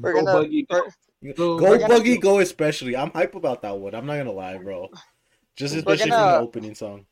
We're 0.00 0.12
Go 0.14 0.24
gonna 0.24 0.38
Buggy, 0.42 0.66
we're- 0.70 1.34
go. 1.34 1.56
Go 1.58 1.70
we're 1.70 1.78
gonna 1.78 1.94
Buggy 1.94 2.16
Go 2.18 2.38
especially. 2.40 2.96
I'm 2.96 3.10
hype 3.10 3.34
about 3.34 3.62
that 3.62 3.76
one. 3.78 3.94
I'm 3.94 4.06
not 4.06 4.16
gonna 4.16 4.32
lie, 4.32 4.56
bro. 4.58 4.88
Just 5.56 5.74
especially 5.74 6.10
from 6.10 6.18
gonna- 6.18 6.38
the 6.38 6.44
opening 6.44 6.74
song. 6.74 7.06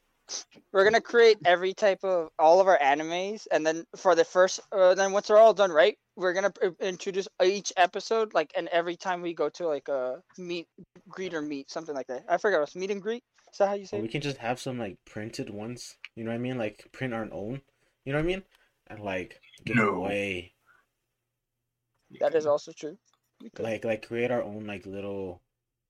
We're 0.73 0.85
gonna 0.85 1.01
create 1.01 1.39
every 1.45 1.75
type 1.75 2.05
of 2.05 2.29
all 2.39 2.61
of 2.61 2.67
our 2.67 2.79
animes, 2.79 3.47
and 3.51 3.67
then 3.67 3.85
for 3.97 4.15
the 4.15 4.25
first, 4.25 4.61
uh, 4.73 4.95
then 4.95 5.13
once 5.13 5.29
they're 5.29 5.39
all 5.39 5.55
done, 5.55 5.71
right? 5.71 5.97
We're 6.17 6.33
gonna 6.33 6.51
pr- 6.51 6.69
introduce 6.81 7.29
each 7.43 7.73
episode, 7.77 8.35
like, 8.35 8.53
and 8.57 8.69
every 8.69 8.97
time 8.97 9.23
we 9.23 9.35
go 9.35 9.49
to 9.51 9.67
like 9.67 9.89
a 9.89 10.23
meet, 10.37 10.67
greet 11.09 11.35
or 11.35 11.43
meet, 11.43 11.71
something 11.71 11.95
like 11.95 12.07
that. 12.09 12.25
I 12.29 12.39
forgot. 12.39 12.63
It's 12.63 12.77
meet 12.77 12.91
and 12.91 13.03
greet. 13.03 13.23
Is 13.53 13.59
that 13.59 13.69
how 13.69 13.75
you 13.75 13.87
say? 13.87 13.97
Or 13.97 14.01
it? 14.01 14.03
we 14.03 14.09
can 14.09 14.21
just 14.21 14.39
have 14.39 14.61
some 14.61 14.79
like 14.79 14.99
printed 15.05 15.51
ones. 15.51 15.97
You 16.15 16.25
know 16.25 16.31
what 16.31 16.37
I 16.37 16.39
mean? 16.39 16.59
Like 16.59 16.89
print 16.93 17.15
our 17.15 17.29
own. 17.33 17.63
You 18.05 18.13
know 18.13 18.19
what 18.19 18.25
I 18.25 18.29
mean? 18.29 18.43
And 18.89 19.01
like 19.01 19.41
give 19.65 19.77
No. 19.77 19.97
away. 19.97 20.55
That 22.21 22.35
is 22.35 22.47
also 22.47 22.73
true. 22.73 22.99
Like 23.59 23.85
like 23.85 24.07
create 24.07 24.31
our 24.31 24.43
own 24.43 24.67
like 24.67 24.87
little 24.87 25.41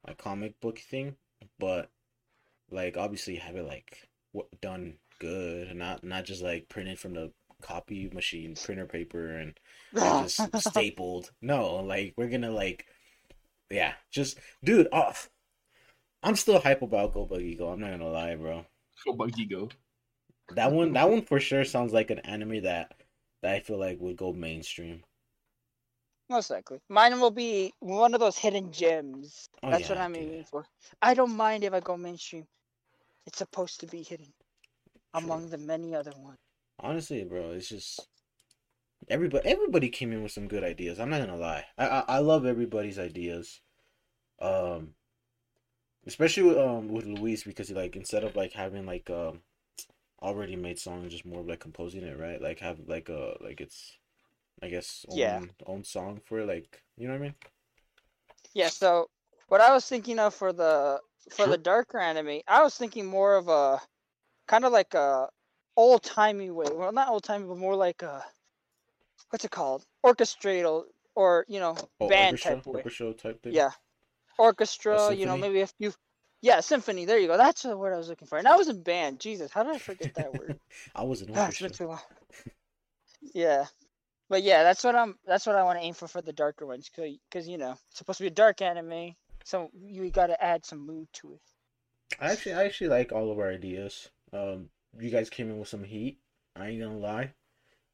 like 0.06 0.18
comic 0.18 0.60
book 0.60 0.78
thing, 0.78 1.16
but 1.58 1.90
like 2.70 2.96
obviously 2.96 3.36
have 3.36 3.56
it 3.56 3.64
like 3.64 3.96
what 3.96 4.07
done 4.60 4.94
good 5.18 5.74
not 5.74 6.04
not 6.04 6.24
just 6.24 6.42
like 6.42 6.68
printed 6.68 6.98
from 6.98 7.14
the 7.14 7.32
copy 7.60 8.08
machine 8.12 8.54
printer 8.54 8.86
paper 8.86 9.36
and, 9.36 9.58
and 9.94 10.28
just 10.28 10.70
stapled. 10.70 11.30
No, 11.42 11.76
like 11.76 12.14
we're 12.16 12.28
gonna 12.28 12.50
like 12.50 12.86
yeah, 13.70 13.94
just 14.10 14.38
dude 14.64 14.88
off. 14.92 15.30
I'm 16.22 16.36
still 16.36 16.60
hype 16.60 16.82
about 16.82 17.14
Go 17.14 17.26
Buggy 17.26 17.54
Go. 17.54 17.68
I'm 17.68 17.80
not 17.80 17.90
gonna 17.90 18.08
lie, 18.08 18.34
bro. 18.34 18.64
Go 19.04 19.12
Buggy, 19.12 19.44
go. 19.44 19.68
That 20.54 20.72
one, 20.72 20.92
that 20.94 21.10
one 21.10 21.22
for 21.22 21.38
sure 21.38 21.64
sounds 21.64 21.92
like 21.92 22.10
an 22.10 22.20
anime 22.20 22.62
that 22.62 22.94
that 23.42 23.54
I 23.54 23.60
feel 23.60 23.78
like 23.78 24.00
would 24.00 24.16
go 24.16 24.32
mainstream. 24.32 25.02
Most 26.30 26.50
likely. 26.50 26.80
Mine 26.88 27.20
will 27.20 27.30
be 27.30 27.72
one 27.80 28.12
of 28.14 28.20
those 28.20 28.36
hidden 28.36 28.70
gems. 28.70 29.48
Oh, 29.62 29.70
That's 29.70 29.88
what 29.88 29.98
I'm 29.98 30.12
dude. 30.12 30.24
aiming 30.24 30.44
for. 30.44 30.66
I 31.00 31.14
don't 31.14 31.34
mind 31.34 31.64
if 31.64 31.72
I 31.72 31.80
go 31.80 31.96
mainstream. 31.96 32.46
It's 33.28 33.38
supposed 33.38 33.78
to 33.80 33.86
be 33.86 34.02
hidden 34.02 34.32
among 35.14 35.50
the 35.50 35.58
many 35.58 35.94
other 35.94 36.14
ones. 36.16 36.40
Honestly, 36.80 37.22
bro, 37.22 37.52
it's 37.52 37.68
just 37.68 38.08
everybody. 39.08 39.46
Everybody 39.48 39.88
came 39.90 40.12
in 40.12 40.22
with 40.22 40.32
some 40.32 40.48
good 40.48 40.64
ideas. 40.64 40.98
I'm 40.98 41.10
not 41.10 41.20
gonna 41.20 41.36
lie. 41.36 41.64
I 41.76 41.86
I, 41.88 42.04
I 42.08 42.18
love 42.20 42.46
everybody's 42.46 42.98
ideas. 42.98 43.60
Um, 44.40 44.94
especially 46.06 46.42
with, 46.44 46.58
um 46.58 46.88
with 46.88 47.06
Luis 47.06 47.44
because 47.44 47.68
he 47.68 47.74
like 47.74 47.96
instead 47.96 48.24
of 48.24 48.36
like 48.36 48.52
having 48.52 48.86
like 48.86 49.08
um 49.10 49.40
already 50.22 50.56
made 50.56 50.78
songs, 50.78 51.12
just 51.12 51.26
more 51.26 51.40
of 51.40 51.48
like 51.48 51.60
composing 51.60 52.02
it, 52.04 52.18
right? 52.18 52.42
Like 52.42 52.60
have 52.60 52.80
like 52.88 53.08
a 53.10 53.36
like 53.42 53.60
it's 53.60 53.98
I 54.62 54.68
guess 54.68 55.06
own, 55.08 55.30
Yeah. 55.30 55.40
own 55.66 55.84
song 55.84 56.20
for 56.26 56.40
it, 56.40 56.46
like 56.48 56.82
you 56.98 57.08
know 57.08 57.14
what 57.14 57.20
I 57.20 57.24
mean? 57.24 57.34
Yeah, 58.52 58.68
so 58.68 59.08
what 59.48 59.60
I 59.62 59.72
was 59.72 59.86
thinking 59.86 60.18
of 60.18 60.34
for 60.34 60.52
the 60.52 61.00
for 61.30 61.44
Sure. 61.44 61.52
the 61.52 61.58
darker 61.58 61.98
anime, 61.98 62.40
I 62.48 62.62
was 62.62 62.74
thinking 62.76 63.06
more 63.06 63.36
of 63.36 63.48
a 63.48 63.80
kind 64.46 64.64
of 64.64 64.72
like 64.72 64.94
a 64.94 65.28
old 65.76 66.02
timey 66.02 66.50
way. 66.50 66.66
Well, 66.72 66.92
not 66.92 67.08
old 67.08 67.24
timey, 67.24 67.46
but 67.46 67.56
more 67.58 67.76
like 67.76 68.02
a 68.02 68.24
what's 69.30 69.44
it 69.44 69.50
called? 69.50 69.84
Orchestratal 70.04 70.84
or 71.14 71.44
you 71.48 71.60
know 71.60 71.76
Oh, 72.00 72.06
band 72.08 72.36
orchestra, 72.36 72.56
type 72.56 72.66
way. 72.66 72.80
orchestra 72.82 73.12
type 73.14 73.42
thing. 73.42 73.54
Yeah, 73.54 73.70
orchestra. 74.38 75.14
You 75.14 75.26
know, 75.26 75.36
maybe 75.36 75.60
a 75.62 75.66
few. 75.66 75.92
Yeah, 76.40 76.60
symphony. 76.60 77.04
There 77.04 77.18
you 77.18 77.26
go. 77.26 77.36
That's 77.36 77.62
the 77.62 77.76
word 77.76 77.92
I 77.92 77.98
was 77.98 78.08
looking 78.08 78.28
for. 78.28 78.38
And 78.38 78.46
I 78.46 78.56
was 78.56 78.68
in 78.68 78.82
band. 78.82 79.18
Jesus, 79.20 79.50
how 79.50 79.64
did 79.64 79.74
I 79.74 79.78
forget 79.78 80.14
that 80.14 80.32
word? 80.32 80.56
I 80.94 81.02
was 81.02 81.22
an 81.22 81.30
Ah, 81.34 81.46
orchestra. 81.46 81.70
too 81.70 81.86
long. 81.88 82.00
yeah, 83.34 83.66
but 84.28 84.42
yeah, 84.42 84.62
that's 84.62 84.84
what 84.84 84.94
I'm. 84.96 85.16
That's 85.26 85.46
what 85.46 85.56
I 85.56 85.64
want 85.64 85.78
to 85.80 85.84
aim 85.84 85.94
for 85.94 86.08
for 86.08 86.22
the 86.22 86.32
darker 86.32 86.66
ones, 86.66 86.90
cause, 86.94 87.10
because 87.30 87.48
you 87.48 87.58
know 87.58 87.72
it's 87.90 87.98
supposed 87.98 88.18
to 88.18 88.24
be 88.24 88.28
a 88.28 88.30
dark 88.30 88.62
anime, 88.62 89.14
so 89.48 89.70
you 89.72 90.10
got 90.10 90.26
to 90.26 90.44
add 90.44 90.66
some 90.66 90.84
mood 90.86 91.08
to 91.14 91.32
it. 91.32 91.40
I 92.20 92.32
actually 92.32 92.54
I 92.54 92.64
actually 92.64 92.88
like 92.88 93.12
all 93.12 93.30
of 93.32 93.38
our 93.38 93.50
ideas. 93.50 94.10
Um, 94.32 94.68
you 94.98 95.10
guys 95.10 95.30
came 95.30 95.50
in 95.50 95.58
with 95.58 95.68
some 95.68 95.84
heat. 95.84 96.18
I 96.54 96.68
ain't 96.68 96.82
gonna 96.82 96.98
lie. 96.98 97.32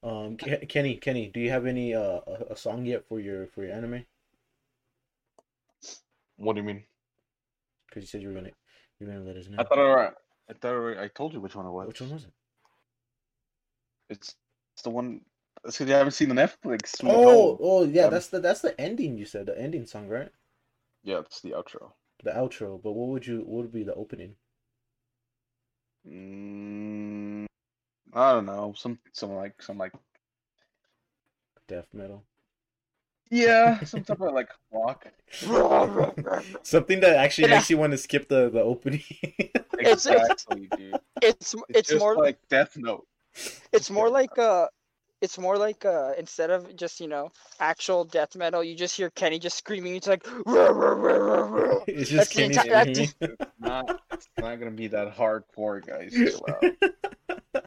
Um, 0.03 0.37
Ke- 0.37 0.69
Kenny, 0.69 0.97
Kenny, 0.97 1.29
do 1.29 1.41
you 1.41 1.51
have 1.51 1.67
any 1.67 1.95
uh 1.95 2.21
a, 2.27 2.47
a 2.51 2.57
song 2.57 2.87
yet 2.87 3.07
for 3.09 3.21
your 3.21 3.47
for 3.47 3.63
your 3.65 3.73
anime? 3.73 4.05
What 6.37 6.55
do 6.55 6.61
you 6.61 6.67
mean? 6.67 6.85
Because 7.89 8.03
you 8.03 8.07
said 8.09 8.23
you 8.23 8.29
were 8.29 8.35
gonna 8.35 8.51
you 8.99 9.07
were 9.07 9.13
gonna 9.13 9.25
let 9.25 9.37
us 9.37 9.49
know. 9.49 9.59
I 9.59 9.65
thought 9.65 9.79
I, 9.79 9.83
alre- 9.83 10.13
I 10.51 10.53
thought 10.55 10.73
I, 10.73 10.77
alre- 10.77 11.01
I 11.05 11.09
told 11.09 11.33
you 11.35 11.41
which 11.41 11.55
one 11.55 11.67
it 11.67 11.71
was. 11.71 11.87
Which 11.87 12.01
one 12.01 12.11
was 12.11 12.25
it? 12.25 12.33
It's 14.11 14.35
it's 14.75 14.83
the 14.83 14.91
one. 14.91 15.21
It's 15.65 15.77
because 15.77 15.89
you 15.89 15.95
haven't 15.95 16.13
seen 16.13 16.29
the 16.29 16.35
Netflix. 16.35 17.03
Oh, 17.05 17.59
oh 17.61 17.85
yeah, 17.85 18.07
Um, 18.07 18.11
that's 18.11 18.29
the 18.29 18.41
that's 18.41 18.61
the 18.61 18.79
ending. 18.81 19.17
You 19.17 19.25
said 19.25 19.47
the 19.47 19.59
ending 19.59 19.87
song, 19.87 20.09
right? 20.09 20.31
Yeah, 21.05 21.21
it's 21.21 21.41
the 21.41 21.51
outro. 21.53 21.93
The 22.25 22.31
outro. 22.33 22.83
But 22.83 22.93
what 22.93 23.09
would 23.11 23.27
you 23.27 23.39
what 23.41 23.63
would 23.63 23.73
be 23.73 23.85
the 23.85 23.95
opening? 23.95 24.35
Mm, 26.07 27.47
I 28.13 28.33
don't 28.33 28.47
know. 28.47 28.75
Some 28.77 28.99
some 29.13 29.33
like 29.35 29.63
some 29.63 29.79
like 29.79 29.93
Death 31.67 31.89
metal. 31.95 32.23
yeah, 33.31 33.81
some 33.85 34.05
type 34.05 34.21
of 34.21 34.33
like 34.35 34.51
rock. 34.71 35.07
Something 36.63 37.01
that 37.01 37.17
actually 37.17 37.49
makes 37.49 37.71
you 37.71 37.79
want 37.79 37.93
to 37.93 37.99
skip 37.99 38.29
the 38.29 38.51
the 38.51 38.61
opening. 38.61 39.03
It's- 39.21 40.07
it's- 40.07 40.07
Exactly, 40.07 40.69
dude. 40.77 41.01
it's 41.23 41.55
It's, 41.55 41.63
it's 41.75 41.89
just 41.89 42.01
more 42.01 42.17
like 42.17 42.39
Death 42.49 42.77
Note. 42.77 43.07
it's 43.73 43.91
more 43.91 44.09
like 44.11 44.39
uh 44.39 44.67
it's 45.25 45.39
more 45.39 45.57
like 45.57 45.85
uh 45.85 46.13
instead 46.19 46.51
of 46.51 46.77
just 46.77 47.01
you 47.01 47.09
know 47.09 47.31
actual 47.61 48.05
death 48.05 48.37
metal 48.37 48.63
you 48.63 48.75
just 48.77 48.95
hear 48.97 49.11
kenny 49.11 49.39
just 49.39 49.57
screaming 49.57 49.97
it's 49.97 50.07
like 50.07 50.25
"Ruh, 50.47 50.71
ruh, 50.71 50.95
ruh, 50.95 51.19
ruh, 51.19 51.47
ruh." 51.49 51.81
it's 51.89 52.11
just 52.11 52.13
That's 52.13 52.33
Kenny 52.35 52.55
entire- 52.55 52.95
screaming. 52.95 53.11
It's 53.21 53.59
not. 53.59 54.01
It's 54.13 54.29
not 54.39 54.59
gonna 54.61 54.71
be 54.85 54.89
that 54.89 55.17
hardcore, 55.17 55.81
guys. 55.85 56.15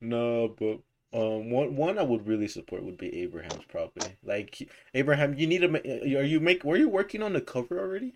No, 0.00 0.54
but 0.58 0.78
um, 1.12 1.50
one 1.50 1.76
one 1.76 1.98
I 1.98 2.02
would 2.02 2.26
really 2.26 2.48
support 2.48 2.82
would 2.84 2.96
be 2.96 3.22
Abraham's 3.22 3.64
probably. 3.68 4.16
Like 4.22 4.68
Abraham, 4.94 5.34
you 5.36 5.46
need 5.46 5.58
to. 5.58 5.68
ma- 5.68 5.78
Are 5.80 6.22
you 6.24 6.40
make? 6.40 6.64
Were 6.64 6.76
you 6.76 6.88
working 6.88 7.22
on 7.22 7.32
the 7.34 7.40
cover 7.40 7.78
already, 7.78 8.14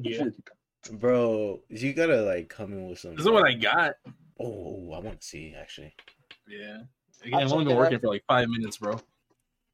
Yeah. 0.00 0.24
bro? 0.92 1.60
You 1.68 1.92
gotta 1.92 2.22
like 2.22 2.48
come 2.48 2.72
in 2.72 2.88
with 2.88 3.00
some. 3.00 3.16
This 3.16 3.26
is 3.26 3.30
what 3.30 3.46
I 3.46 3.54
got. 3.54 3.96
Oh, 4.40 4.92
I 4.94 5.00
want 5.00 5.20
to 5.20 5.26
see 5.26 5.54
actually. 5.58 5.94
Yeah. 6.48 6.78
I'll 7.22 7.28
Again, 7.28 7.40
I've 7.40 7.52
only 7.52 7.64
it 7.64 7.68
been 7.68 7.76
out. 7.76 7.80
working 7.80 7.98
for 8.00 8.08
like 8.08 8.24
five 8.26 8.48
minutes, 8.48 8.78
bro. 8.78 8.98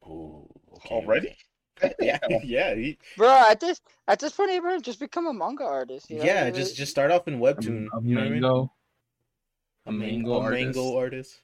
Oh, 0.05 0.49
okay, 0.77 0.95
Already? 0.95 1.37
okay. 1.85 1.95
yeah, 2.01 2.19
yeah, 2.43 2.75
he- 2.75 2.99
bro 3.19 3.29
at 3.51 3.61
this 3.61 3.81
at 4.09 4.19
this 4.19 4.33
point 4.33 4.51
abraham 4.51 4.81
just 4.81 4.99
become 4.99 5.27
a 5.27 5.33
manga 5.35 5.63
artist 5.63 6.09
you 6.09 6.17
know? 6.17 6.25
yeah. 6.25 6.47
It- 6.47 6.55
Just 6.55 6.75
just 6.75 6.91
start 6.91 7.11
off 7.11 7.29
in 7.29 7.39
webtoon. 7.39 7.87
A, 7.93 7.99
a 7.99 8.03
you 8.03 8.15
know 8.15 8.21
what 8.23 8.27
I 8.27 8.31
mean? 8.31 8.41
mango. 8.41 8.73
A 9.85 9.91
A 9.91 9.93
mango 9.93 10.33
a 10.33 10.41
artist. 10.41 10.65
mango 10.65 10.97
artist. 10.97 11.41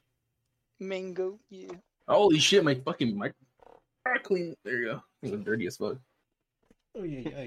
mango 0.80 1.38
yeah 1.50 1.68
Holy 2.08 2.38
shit, 2.38 2.64
my 2.64 2.74
fucking 2.74 3.16
mic. 3.18 3.32
Clean. 4.24 4.56
There 4.64 4.78
you 4.78 4.84
go. 4.86 5.02
It 5.22 5.30
was 5.32 5.40
dirty 5.42 5.66
as 5.66 5.76
fuck. 5.76 5.96
Oh 6.96 7.02
yeah, 7.04 7.28
yeah. 7.28 7.46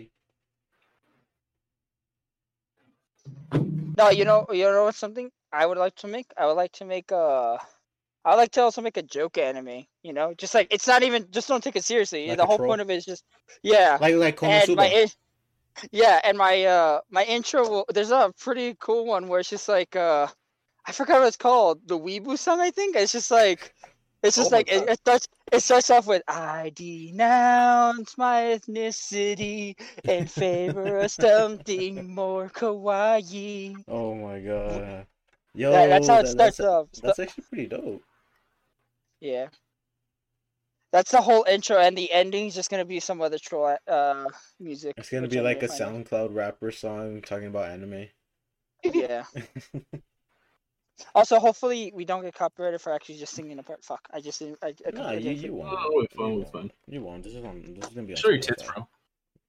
no 3.97 4.10
you 4.10 4.26
know 4.26 4.45
you 4.52 4.64
know 4.64 4.84
what's 4.85 4.97
something 4.97 5.30
i 5.56 5.65
would 5.65 5.77
like 5.77 5.95
to 5.95 6.07
make 6.07 6.27
i 6.38 6.45
would 6.45 6.53
like 6.64 6.72
to 6.73 6.86
make 6.86 7.11
a 7.11 7.60
I 8.26 8.32
would 8.32 8.38
like 8.38 8.52
to 8.53 8.61
also 8.64 8.82
make 8.82 8.98
a 8.98 9.03
joke 9.03 9.38
anime, 9.38 9.86
you 10.02 10.11
know, 10.11 10.34
just 10.36 10.56
like 10.56 10.69
it's 10.72 10.88
not 10.88 11.03
even 11.03 11.27
just 11.32 11.48
don't 11.48 11.64
take 11.64 11.76
it 11.76 11.84
seriously. 11.84 12.27
Like 12.27 12.38
the 12.38 12.45
whole 12.48 12.57
troll? 12.57 12.69
point 12.69 12.82
of 12.82 12.90
it 12.90 12.95
is 12.95 13.06
just 13.06 13.23
yeah. 13.64 13.99
Like 13.99 14.15
like 14.15 14.41
and 14.44 14.76
my 14.76 15.07
yeah 15.91 16.22
and 16.23 16.38
my 16.38 16.64
uh 16.65 17.02
my 17.10 17.23
intro 17.26 17.86
there's 17.94 18.11
a 18.11 18.34
pretty 18.40 18.76
cool 18.80 19.06
one 19.06 19.27
where 19.27 19.40
it's 19.40 19.49
just 19.49 19.68
like 19.69 19.95
uh 19.95 20.27
i 20.88 20.91
forgot 20.91 21.19
what 21.19 21.27
it's 21.27 21.38
called 21.38 21.80
the 21.88 21.98
weebu 21.98 22.38
song 22.38 22.61
i 22.61 22.72
think 22.72 22.95
it's 22.95 23.11
just 23.11 23.32
like 23.32 23.73
it's 24.23 24.36
just 24.38 24.52
Oh 24.52 24.56
like 24.56 24.69
it, 24.72 24.88
it 24.90 24.99
starts 24.99 25.27
it 25.52 25.61
starts 25.61 25.90
off 25.90 26.07
with 26.07 26.23
i 26.27 26.72
denounce 26.76 28.18
my 28.18 28.57
ethnicity 28.57 29.76
in 30.07 30.27
favor 30.27 30.99
of 30.99 31.11
something 31.11 32.14
more 32.14 32.49
kawaii 32.49 33.86
Oh 33.88 34.15
my 34.15 34.40
god. 34.41 35.07
Yo, 35.56 35.72
That- 35.72 35.88
that's 35.88 36.07
how 36.07 36.19
it 36.19 36.23
that- 36.23 36.30
starts 36.30 36.57
that's, 36.57 36.68
off 36.68 36.88
That's 37.02 37.19
actually 37.19 37.44
pretty 37.49 37.68
dope. 37.68 38.03
yeah 39.22 39.48
that's 40.91 41.11
the 41.11 41.22
whole 41.22 41.44
intro 41.49 41.77
and 41.77 41.98
the 41.98 42.11
ending 42.11 42.48
is 42.48 42.56
just 42.56 42.69
gonna 42.69 42.86
be 42.86 42.99
some 42.99 43.22
other 43.22 43.38
troll 43.40 43.76
uh 43.88 44.26
music 44.60 44.94
It's 44.98 45.10
gonna 45.10 45.27
be 45.27 45.40
I 45.40 45.41
like 45.41 45.57
a 45.64 45.68
may 45.68 45.68
find 45.68 45.82
out. 45.82 46.06
SoundCloud 46.10 46.36
rapper 46.36 46.72
song 46.72 47.22
talking 47.22 47.48
about 47.48 47.69
anime. 47.72 48.07
yeah 48.84 49.23
Also, 51.14 51.40
hopefully 51.40 51.91
we 51.94 52.06
don't 52.06 52.23
get 52.23 52.34
copyrighted 52.34 52.80
for 52.80 52.94
actually 52.94 53.18
just 53.18 53.34
singing 53.34 53.60
a 53.60 53.64
part. 53.64 53.84
Fuck, 53.84 53.99
I 54.14 54.22
just 54.22 54.40
didn't. 54.40 54.60
I, 54.64 54.68
I 54.68 54.72
Nah, 54.91 55.10
completely 55.10 55.18
you 55.18 55.36
didn't 55.36 55.44
you 55.44 55.53
won't. 55.56 55.77
Oh, 55.77 56.02
it's 56.02 56.15
You 56.15 56.22
fun, 56.22 56.32
it's 56.32 56.53
won't. 56.53 56.53
fun. 56.53 56.72
You 56.88 57.02
won't. 57.02 57.23
This 57.23 57.34
is 57.34 57.44
on. 57.44 57.76
This 57.77 57.90
is 57.90 57.95
gonna 57.95 58.07
be 58.07 58.14
on. 58.14 58.18
Show 58.18 58.30
your 58.30 58.40
tits, 58.40 58.64
Spotify. 58.64 58.88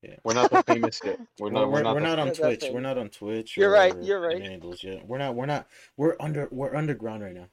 Bro. 0.02 0.14
We're 0.24 0.34
not 0.34 0.50
that 0.50 0.66
famous 0.66 1.00
yet. 1.04 1.18
We're 1.38 1.46
We're, 1.46 1.52
not. 1.52 1.66
we're, 1.68 1.72
We're 1.72 1.82
not. 1.82 1.94
we're 1.94 2.00
not 2.00 2.18
on 2.18 2.32
Twitch. 2.32 2.64
it. 2.64 2.74
We're 2.74 2.80
not 2.80 2.98
on 2.98 3.08
Twitch. 3.08 3.56
You're 3.56 3.70
right, 3.70 3.94
you're 4.02 4.20
right. 4.20 4.40
any 4.40 4.54
of 4.54 4.82
yet. 4.82 5.06
We're 5.06 5.18
not. 5.18 5.34
We're 5.34 5.46
not. 5.46 5.66
We're 5.96 6.16
under. 6.20 6.48
We're 6.50 6.74
underground 6.74 7.22
right 7.22 7.34
now. 7.34 7.48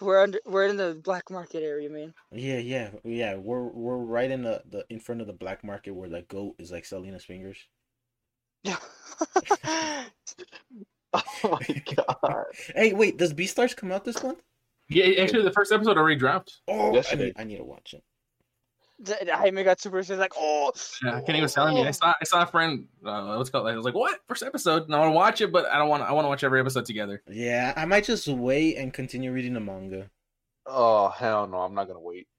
We're 0.00 0.22
under. 0.22 0.40
We're 0.44 0.66
in 0.66 0.76
the 0.76 1.00
black 1.02 1.30
market 1.30 1.62
area, 1.62 1.88
man. 1.88 2.14
Yeah, 2.32 2.58
yeah, 2.58 2.90
yeah. 3.04 3.36
We're 3.36 3.64
we're 3.64 3.96
right 3.96 4.30
in 4.30 4.42
the, 4.42 4.62
the 4.70 4.84
in 4.90 5.00
front 5.00 5.20
of 5.20 5.26
the 5.26 5.32
black 5.32 5.64
market 5.64 5.92
where 5.94 6.08
the 6.08 6.22
goat 6.22 6.56
is 6.58 6.72
like 6.72 6.84
selling 6.84 7.14
us 7.14 7.24
fingers. 7.24 7.58
Yeah. 8.62 8.76
oh 11.14 11.22
my 11.44 11.82
god! 11.94 12.44
Hey, 12.74 12.92
wait, 12.92 13.16
does 13.18 13.32
Beastars 13.32 13.76
come 13.76 13.92
out 13.92 14.04
this 14.04 14.22
month? 14.22 14.42
Yeah, 14.88 15.22
actually, 15.22 15.42
the 15.44 15.52
first 15.52 15.72
episode 15.72 15.96
already 15.96 16.16
dropped. 16.16 16.60
Oh, 16.68 17.00
I 17.10 17.14
need, 17.14 17.32
I 17.36 17.44
need 17.44 17.56
to 17.58 17.64
watch 17.64 17.94
it. 17.94 18.02
The- 19.00 19.18
Jaime 19.32 19.64
got 19.64 19.80
super 19.80 19.98
excited, 19.98 20.20
like, 20.20 20.32
oh, 20.36 20.72
Yeah, 21.04 21.20
Kenny 21.22 21.40
was 21.40 21.52
telling 21.52 21.74
me. 21.74 21.86
I 21.86 21.90
saw, 21.90 22.14
I 22.20 22.24
saw 22.24 22.42
a 22.42 22.46
friend. 22.46 22.86
Uh, 23.04 23.34
what's 23.36 23.48
it 23.48 23.52
called? 23.52 23.66
I 23.66 23.74
was 23.76 23.84
like, 23.84 23.94
"What? 23.94 24.20
First 24.28 24.42
episode? 24.44 24.84
And 24.84 24.94
I 24.94 24.98
want 25.00 25.10
to 25.10 25.14
watch 25.16 25.40
it, 25.40 25.50
but 25.52 25.66
I 25.66 25.78
don't 25.78 25.88
want. 25.88 26.02
I 26.04 26.12
want 26.12 26.24
to 26.24 26.28
watch 26.28 26.44
every 26.44 26.60
episode 26.60 26.84
together." 26.86 27.22
Yeah, 27.28 27.72
I 27.76 27.84
might 27.86 28.04
just 28.04 28.28
wait 28.28 28.76
and 28.76 28.92
continue 28.94 29.32
reading 29.32 29.52
the 29.54 29.60
manga. 29.60 30.10
Oh 30.66 31.08
hell 31.08 31.46
no! 31.46 31.58
I'm 31.58 31.74
not 31.74 31.88
gonna 31.88 32.00
wait. 32.00 32.28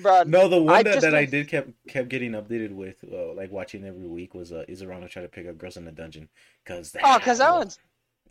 bro. 0.00 0.22
No, 0.24 0.48
the 0.48 0.60
one 0.62 0.74
I 0.74 0.82
that, 0.82 1.00
that 1.02 1.14
I 1.14 1.24
did 1.24 1.48
kept 1.48 1.70
kept 1.88 2.08
getting 2.08 2.32
updated 2.32 2.72
with, 2.72 3.04
uh, 3.10 3.34
like 3.34 3.50
watching 3.52 3.84
every 3.84 4.06
week, 4.08 4.34
was 4.34 4.52
uh, 4.52 4.64
Is 4.68 4.82
It 4.82 4.88
Wrong 4.88 5.00
to 5.02 5.08
trying 5.08 5.26
to 5.26 5.30
pick 5.30 5.46
up 5.46 5.58
girls 5.58 5.76
in 5.76 5.84
the 5.84 5.92
dungeon. 5.92 6.28
Cause 6.66 6.94
Oh, 7.04 7.18
because 7.18 7.38
that 7.38 7.52
one's. 7.54 7.78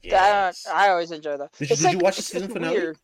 yes. 0.02 0.64
That, 0.64 0.76
I 0.76 0.90
always 0.90 1.12
enjoy 1.12 1.38
that. 1.38 1.52
Did 1.54 1.70
you- 1.70 1.74
It's 1.74 1.82
did 1.82 1.92
you 1.94 2.00
watch 2.00 2.16
the 2.16 2.20
it's 2.22 2.28
season 2.28 2.50
finale? 2.52 2.76
weird. 2.76 2.98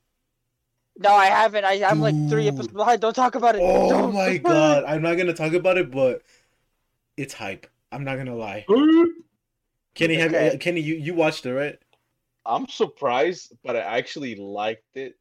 No, 1.00 1.12
I 1.14 1.28
haven't. 1.28 1.66
I, 1.66 1.84
I'm 1.84 2.00
like 2.00 2.16
three 2.28 2.44
Dude. 2.44 2.48
episodes 2.48 2.74
behind. 2.74 3.02
Don't 3.02 3.14
talk 3.16 3.36
about 3.36 3.56
it. 3.56 3.64
Oh 3.64 3.88
Don't. 3.88 4.14
my 4.14 4.38
god, 4.38 4.84
I'm 4.86 5.02
not 5.02 5.16
gonna 5.18 5.34
talk 5.34 5.54
about 5.54 5.78
it, 5.78 5.92
but 5.92 6.24
it's 7.18 7.34
hype. 7.36 7.68
I'm 7.92 8.04
not 8.04 8.18
gonna 8.18 8.36
lie. 8.36 8.66
Kenny, 9.96 10.16
have 10.16 10.32
Okay. 10.34 10.54
you, 10.54 10.58
Kenny, 10.58 10.82
you 10.82 10.96
you 10.96 11.14
watched 11.14 11.46
it 11.46 11.54
right? 11.54 11.78
I'm 12.46 12.68
surprised, 12.68 13.54
but 13.64 13.76
I 13.76 13.82
actually 13.82 14.36
liked 14.36 14.96
it. 14.96 15.16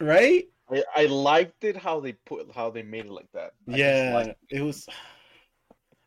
Right? 0.00 0.48
I, 0.70 0.84
I 0.94 1.06
liked 1.06 1.64
it 1.64 1.76
how 1.76 2.00
they 2.00 2.12
put 2.12 2.52
how 2.54 2.70
they 2.70 2.82
made 2.82 3.06
it 3.06 3.12
like 3.12 3.30
that. 3.32 3.52
I 3.70 3.78
Yeah, 3.78 4.12
liked 4.12 4.36
it 4.50 4.62
was. 4.62 4.86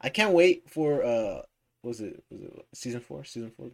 I 0.02 0.10
can't 0.10 0.34
wait 0.34 0.70
for 0.70 1.04
uh, 1.04 1.42
was 1.84 2.02
it 2.02 2.24
was 2.30 2.42
it 2.42 2.66
season 2.74 3.02
four? 3.02 3.24
Season 3.24 3.52
four. 3.52 3.72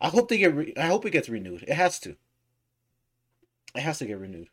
I 0.00 0.08
hope 0.08 0.28
they 0.28 0.38
get. 0.38 0.54
Re- 0.54 0.72
I 0.76 0.86
hope 0.86 1.04
it 1.04 1.10
gets 1.10 1.28
renewed. 1.28 1.64
It 1.64 1.74
has 1.74 1.98
to. 2.00 2.16
It 3.74 3.80
has 3.80 3.98
to 3.98 4.06
get 4.06 4.18
renewed. 4.18 4.48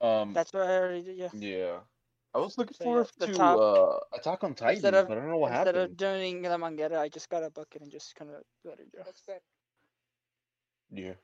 Um, 0.00 0.32
That's 0.32 0.52
what 0.52 0.62
I 0.62 0.78
already 0.78 1.02
did. 1.02 1.16
Yeah. 1.16 1.28
yeah, 1.34 1.78
I 2.34 2.38
was 2.38 2.56
looking 2.56 2.74
So, 2.74 2.84
forward 2.84 3.08
yeah, 3.20 3.26
to 3.26 3.34
top- 3.34 3.58
uh, 3.58 4.16
Attack 4.16 4.44
on 4.44 4.54
Titan, 4.54 4.94
of- 4.94 5.08
but 5.08 5.18
I 5.18 5.20
don't 5.20 5.30
know 5.30 5.36
what 5.38 5.48
Instead 5.52 5.74
happened. 5.74 5.90
Instead 5.92 6.14
of 6.14 6.20
doing 6.20 6.42
the 6.42 6.48
mangetta, 6.50 6.98
I 6.98 7.08
just 7.08 7.28
got 7.28 7.42
a 7.42 7.50
bucket 7.50 7.82
and 7.82 7.90
just 7.90 8.14
kind 8.14 8.30
of 8.30 8.42
let 8.64 8.78
it 8.78 8.92
go. 8.92 9.02
That's 9.04 9.20
fair. 9.20 9.40
Yeah, 10.90 11.14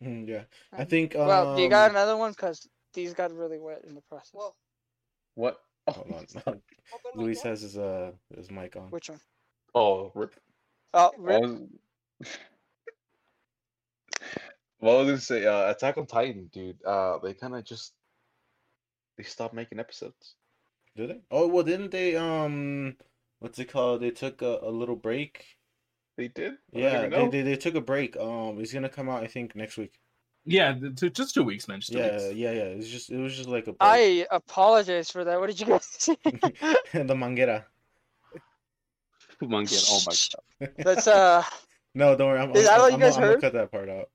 Hmm, 0.00 0.24
yeah, 0.28 0.44
I 0.72 0.84
think. 0.84 1.16
Um, 1.16 1.26
Well, 1.26 1.56
do 1.56 1.62
you 1.62 1.68
got 1.68 1.90
another 1.90 2.16
one? 2.16 2.32
Cause 2.34 2.68
these 2.94 3.12
got 3.12 3.32
really 3.32 3.58
wet 3.58 3.84
in 3.84 3.94
the 3.96 4.02
process. 4.02 4.30
what? 5.34 5.60
Oh, 5.88 5.92
Hold 5.92 6.26
on. 6.46 6.62
Luis 7.16 7.42
has 7.42 7.62
his 7.62 7.76
uh 7.76 8.12
his 8.36 8.50
mic 8.52 8.76
on. 8.76 8.90
Which 8.90 9.08
one? 9.08 9.20
oh, 9.74 10.12
rip. 10.14 10.34
Oh, 10.94 11.10
I 11.16 11.20
rip. 11.20 11.42
was... 11.42 12.28
well, 14.80 14.96
I 14.96 14.98
was 15.00 15.06
gonna 15.06 15.20
say, 15.20 15.46
uh, 15.46 15.70
Attack 15.70 15.98
on 15.98 16.06
Titan, 16.06 16.50
dude. 16.52 16.82
Uh, 16.84 17.18
they 17.18 17.34
kind 17.34 17.54
of 17.54 17.64
just 17.64 17.92
they 19.16 19.24
stopped 19.24 19.54
making 19.54 19.80
episodes. 19.80 20.34
Did 20.96 21.10
they? 21.10 21.20
Oh 21.30 21.48
well, 21.48 21.64
didn't 21.64 21.90
they? 21.90 22.16
Um, 22.16 22.96
what's 23.40 23.58
it 23.58 23.70
called? 23.70 24.02
They 24.02 24.10
took 24.10 24.42
a, 24.42 24.58
a 24.62 24.70
little 24.70 24.96
break. 24.96 25.44
They 26.16 26.28
did. 26.28 26.54
I 26.74 26.78
Yeah, 26.78 27.06
they, 27.08 27.28
they 27.28 27.42
they 27.42 27.56
took 27.56 27.74
a 27.74 27.80
break. 27.80 28.16
Um, 28.16 28.60
it's 28.60 28.72
gonna 28.72 28.88
come 28.88 29.08
out 29.08 29.22
I 29.22 29.26
think 29.26 29.54
next 29.54 29.76
week. 29.76 29.92
Yeah, 30.44 30.74
two, 30.96 31.10
just 31.10 31.34
two 31.34 31.44
weeks, 31.44 31.68
man. 31.68 31.80
Just 31.80 31.92
two 31.92 31.98
Yeah, 31.98 32.12
weeks. 32.28 32.34
yeah, 32.34 32.50
yeah. 32.52 32.62
It's 32.64 32.88
just 32.88 33.10
it 33.10 33.18
was 33.18 33.36
just 33.36 33.48
like 33.48 33.64
a 33.66 33.72
break. 33.72 33.78
I 33.80 34.26
apologize 34.30 35.10
for 35.10 35.24
that. 35.24 35.38
What 35.38 35.48
did 35.48 35.60
you 35.60 35.66
guys 35.66 35.84
say? 35.84 36.16
the 36.24 37.14
mangera. 37.14 37.64
Monkey. 39.42 39.76
Oh 39.90 40.00
my 40.06 40.12
god. 40.60 40.72
That's 40.78 41.06
uh. 41.06 41.44
No, 41.94 42.16
don't 42.16 42.28
worry. 42.28 42.40
I'm, 42.40 42.48
I'm, 42.48 42.52
that 42.54 42.78
what 42.78 42.88
you 42.88 42.94
I'm, 42.94 43.00
guys 43.00 43.16
I'm 43.16 43.22
gonna 43.22 43.32
heard? 43.32 43.40
cut 43.40 43.52
that 43.52 43.70
part 43.70 43.88
out. 43.88 44.08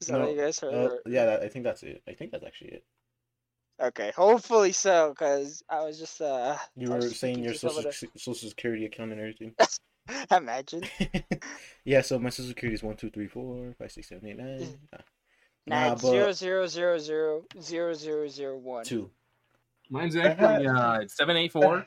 Is 0.00 0.08
that 0.08 0.20
what 0.20 0.30
you 0.30 0.36
guys 0.40 0.58
heard? 0.60 0.74
Uh, 0.74 0.96
yeah, 1.06 1.24
that, 1.26 1.42
I 1.42 1.48
think 1.48 1.64
that's 1.64 1.82
it. 1.82 2.02
I 2.08 2.12
think 2.12 2.30
that's 2.32 2.44
actually 2.44 2.70
it. 2.70 2.84
Okay, 3.80 4.10
hopefully 4.16 4.72
so, 4.72 5.10
because 5.10 5.62
I 5.68 5.84
was 5.84 5.98
just 5.98 6.20
uh. 6.20 6.56
You 6.76 6.90
were 6.90 7.00
saying 7.02 7.42
your 7.44 7.54
social 7.54 7.86
of 7.86 7.94
se- 7.94 8.08
social 8.16 8.48
security 8.48 8.86
account 8.86 9.12
and 9.12 9.20
everything. 9.20 9.54
the- 9.58 9.78
Imagine 10.36 10.82
yeah, 11.84 12.00
so 12.00 12.16
my 12.18 12.28
social 12.30 12.48
security 12.50 12.74
is 12.76 12.82
one 12.82 12.96
two 12.96 13.10
three 13.10 13.26
four 13.26 13.74
five 13.78 13.90
six 13.90 14.08
seven 14.08 14.28
eight 14.28 14.38
nine. 14.38 14.78
Nah, 15.68 15.78
nah, 15.80 15.86
Nah, 15.88 15.92
it's 15.94 16.02
but- 16.02 16.10
zero 16.10 16.32
zero 16.32 16.66
zero 16.68 16.96
zero 16.98 17.42
zero 17.60 17.92
zero 17.94 18.28
zero 18.28 18.56
one. 18.56 18.84
two. 18.84 19.10
Mine's 19.90 20.14
actually 20.16 20.66
uh, 20.68 21.00
seven 21.08 21.36
eight 21.36 21.50
four 21.52 21.86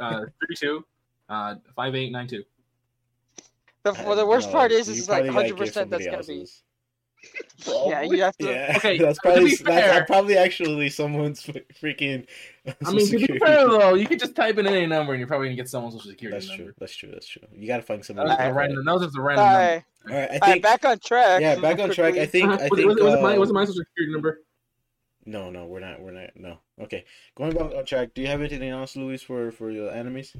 uh, 0.00 0.24
thirty 0.40 0.56
two 0.56 0.84
uh, 1.28 1.54
five 1.76 1.94
eight 1.94 2.10
nine 2.10 2.26
two. 2.26 2.42
The, 3.84 3.92
well, 4.04 4.16
the 4.16 4.26
worst 4.26 4.48
No, 4.48 4.52
part 4.54 4.72
is, 4.72 4.88
you 4.88 4.94
is 4.94 5.08
like 5.08 5.26
hundred 5.28 5.56
percent 5.56 5.90
that's 5.90 6.04
somebody 6.04 6.26
gonna 6.26 6.40
be. 6.44 6.48
Else's. 7.66 7.82
Yeah, 7.88 8.02
you 8.02 8.22
have 8.22 8.36
to. 8.38 8.46
Yeah, 8.46 8.72
Okay, 8.76 8.98
that's 8.98 9.18
to 9.18 9.22
probably 9.22 9.44
be 9.50 9.56
that's 9.56 9.62
fair- 9.62 10.04
probably 10.06 10.36
actually 10.36 10.88
someone's 10.90 11.42
freaking. 11.82 12.26
I 12.86 12.90
mean, 12.92 13.06
to 13.08 13.18
be 13.26 13.38
fair 13.38 13.66
though, 13.68 13.94
you 13.94 14.06
could 14.06 14.18
just 14.18 14.34
type 14.34 14.58
in 14.58 14.66
any 14.66 14.86
number 14.86 15.12
and 15.12 15.18
you're 15.20 15.28
probably 15.28 15.48
gonna 15.48 15.56
get 15.56 15.68
someone's 15.68 15.94
social 15.94 16.10
security 16.10 16.36
That's 16.36 16.48
number. 16.48 16.64
true. 16.64 16.74
That's 16.78 16.94
true. 16.96 17.10
That's 17.12 17.26
true. 17.26 17.42
You 17.54 17.66
gotta 17.66 17.82
find 17.82 18.00
That 18.00 18.06
somebody. 18.06 18.28
was 18.28 18.36
who's 18.38 18.38
just 18.38 18.50
a 18.50 18.52
got 18.52 18.56
random. 18.58 18.78
it. 18.80 18.84
That 18.84 18.92
was 18.92 19.02
just 19.02 19.16
a 19.16 19.20
All 19.20 19.26
random 19.26 19.44
number. 19.46 19.80
All 20.08 20.16
right, 20.16 20.30
I 20.30 20.38
all 20.38 20.48
right, 20.52 20.62
back 20.62 20.84
on 20.84 20.98
track. 20.98 21.40
yeah, 21.42 21.56
back 21.60 21.78
on 21.78 21.90
track. 21.90 22.14
I 22.14 22.26
think. 22.26 22.46
I 22.48 22.56
What's, 22.56 22.74
think. 22.76 22.88
what's, 22.88 23.02
what's 23.02 23.22
my, 23.22 23.34
uh, 23.34 23.38
what's 23.38 23.52
my 23.52 23.64
social 23.64 23.84
security 23.84 24.12
number? 24.12 24.40
No, 25.26 25.50
no, 25.50 25.66
we're 25.66 25.80
not. 25.80 26.00
We're 26.00 26.12
not. 26.12 26.30
No. 26.34 26.58
Okay, 26.80 27.04
going 27.36 27.52
back 27.52 27.74
on 27.74 27.84
track. 27.84 28.14
Do 28.14 28.22
you 28.22 28.28
have 28.28 28.40
anything 28.40 28.70
else, 28.70 28.96
Luis, 28.96 29.22
for 29.22 29.50
for 29.52 29.70
your 29.70 29.90
enemies? 29.92 30.34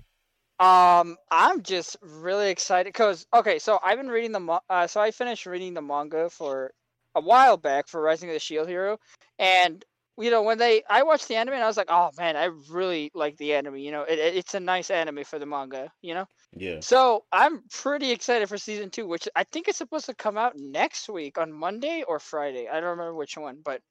Um, 0.60 1.16
I'm 1.30 1.62
just 1.62 1.96
really 2.02 2.50
excited 2.50 2.92
because 2.92 3.26
okay, 3.34 3.58
so 3.58 3.80
I've 3.82 3.98
been 3.98 4.10
reading 4.10 4.32
the 4.32 4.60
uh, 4.68 4.86
so 4.88 5.00
I 5.00 5.10
finished 5.10 5.46
reading 5.46 5.74
the 5.74 5.82
manga 5.82 6.30
for 6.30 6.72
a 7.14 7.20
while 7.22 7.56
back 7.56 7.88
for 7.88 8.00
Rising 8.02 8.28
of 8.30 8.34
the 8.34 8.40
Shield 8.40 8.68
Hero, 8.68 8.98
and 9.38 9.84
you 10.18 10.30
know 10.30 10.42
when 10.42 10.58
they 10.58 10.82
I 10.88 11.02
watched 11.04 11.28
the 11.28 11.36
anime 11.36 11.54
and 11.54 11.64
I 11.64 11.66
was 11.66 11.78
like, 11.78 11.88
oh 11.90 12.10
man, 12.18 12.36
I 12.36 12.46
really 12.70 13.10
like 13.14 13.38
the 13.38 13.54
anime. 13.54 13.78
You 13.78 13.92
know, 13.92 14.02
it, 14.02 14.18
it- 14.18 14.36
it's 14.36 14.54
a 14.54 14.60
nice 14.60 14.90
anime 14.90 15.24
for 15.24 15.38
the 15.38 15.46
manga. 15.46 15.90
You 16.02 16.14
know, 16.14 16.26
Yeah. 16.52 16.82
so 16.82 17.24
I'm 17.32 17.62
pretty 17.70 18.10
excited 18.12 18.48
for 18.48 18.58
season 18.58 18.90
two, 18.90 19.06
which 19.08 19.28
I 19.36 19.44
think 19.44 19.68
is 19.68 19.76
supposed 19.76 20.06
to 20.06 20.14
come 20.14 20.38
out 20.38 20.54
next 20.56 21.08
week 21.10 21.38
on 21.38 21.52
Monday 21.52 22.04
or 22.08 22.20
Friday. 22.20 22.68
I 22.68 22.74
don't 22.80 22.90
remember 22.90 23.14
which 23.14 23.36
one, 23.38 23.62
but 23.64 23.82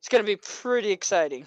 it's 0.00 0.08
gonna 0.10 0.24
be 0.24 0.36
pretty 0.36 0.92
exciting. 0.92 1.46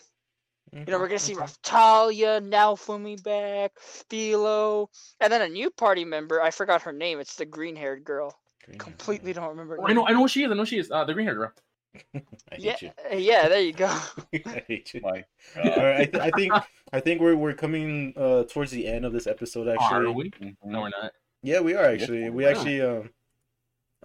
You 0.74 0.86
know, 0.86 1.00
we're 1.00 1.08
gonna 1.08 1.20
see 1.20 1.34
Raphtalia, 1.36 2.40
Naofumi 2.42 3.22
back, 3.22 3.74
Filo, 3.78 4.90
and 5.20 5.32
then 5.32 5.42
a 5.42 5.50
new 5.50 5.70
party 5.70 6.06
member. 6.06 6.42
I 6.42 6.50
forgot 6.50 6.82
her 6.84 6.94
name. 6.94 7.20
It's 7.20 7.36
the 7.36 7.46
green-haired 7.46 8.06
girl. 8.06 8.40
Green 8.66 8.78
Completely 8.78 9.34
don't 9.34 9.50
remember. 9.50 9.76
her 9.76 9.82
Oh, 9.82 9.88
I 9.88 9.94
know. 9.94 10.08
I 10.08 10.12
know 10.14 10.20
who 10.20 10.28
she 10.30 10.44
is. 10.44 10.52
I 10.52 10.54
know 10.54 10.64
she 10.64 10.80
is. 10.80 10.90
Uh, 10.90 11.04
the 11.04 11.14
green-haired 11.14 11.38
girl. 11.38 11.52
I 12.16 12.56
hate 12.56 12.64
Yeah, 12.64 12.76
you. 12.82 12.92
uh, 13.12 13.16
yeah. 13.16 13.48
There 13.50 13.62
you 13.62 13.74
go. 13.74 13.88
I 14.34 14.64
hate 14.66 14.94
you. 14.94 15.02
My 15.02 15.26
All 15.58 15.64
right, 15.76 16.00
I, 16.02 16.06
th- 16.06 16.24
I 16.24 16.32
think 16.32 16.54
I 16.94 17.00
think 17.02 17.20
we're 17.20 17.36
we're 17.36 17.54
coming 17.54 18.14
uh 18.16 18.44
towards 18.46 18.72
the 18.72 18.88
end 18.88 19.04
of 19.04 19.12
this 19.12 19.28
episode. 19.28 19.68
Are 19.68 19.76
Actually, 19.76 20.14
we? 20.14 20.30
Mhm. 20.32 20.56
No, 20.64 20.82
we're 20.82 20.90
not. 20.90 21.12
yeah, 21.44 21.60
we 21.60 21.74
are 21.76 21.84
actually. 21.84 22.30
We 22.30 22.46
are. 22.46 22.52
actually 22.52 22.82
um. 22.82 23.10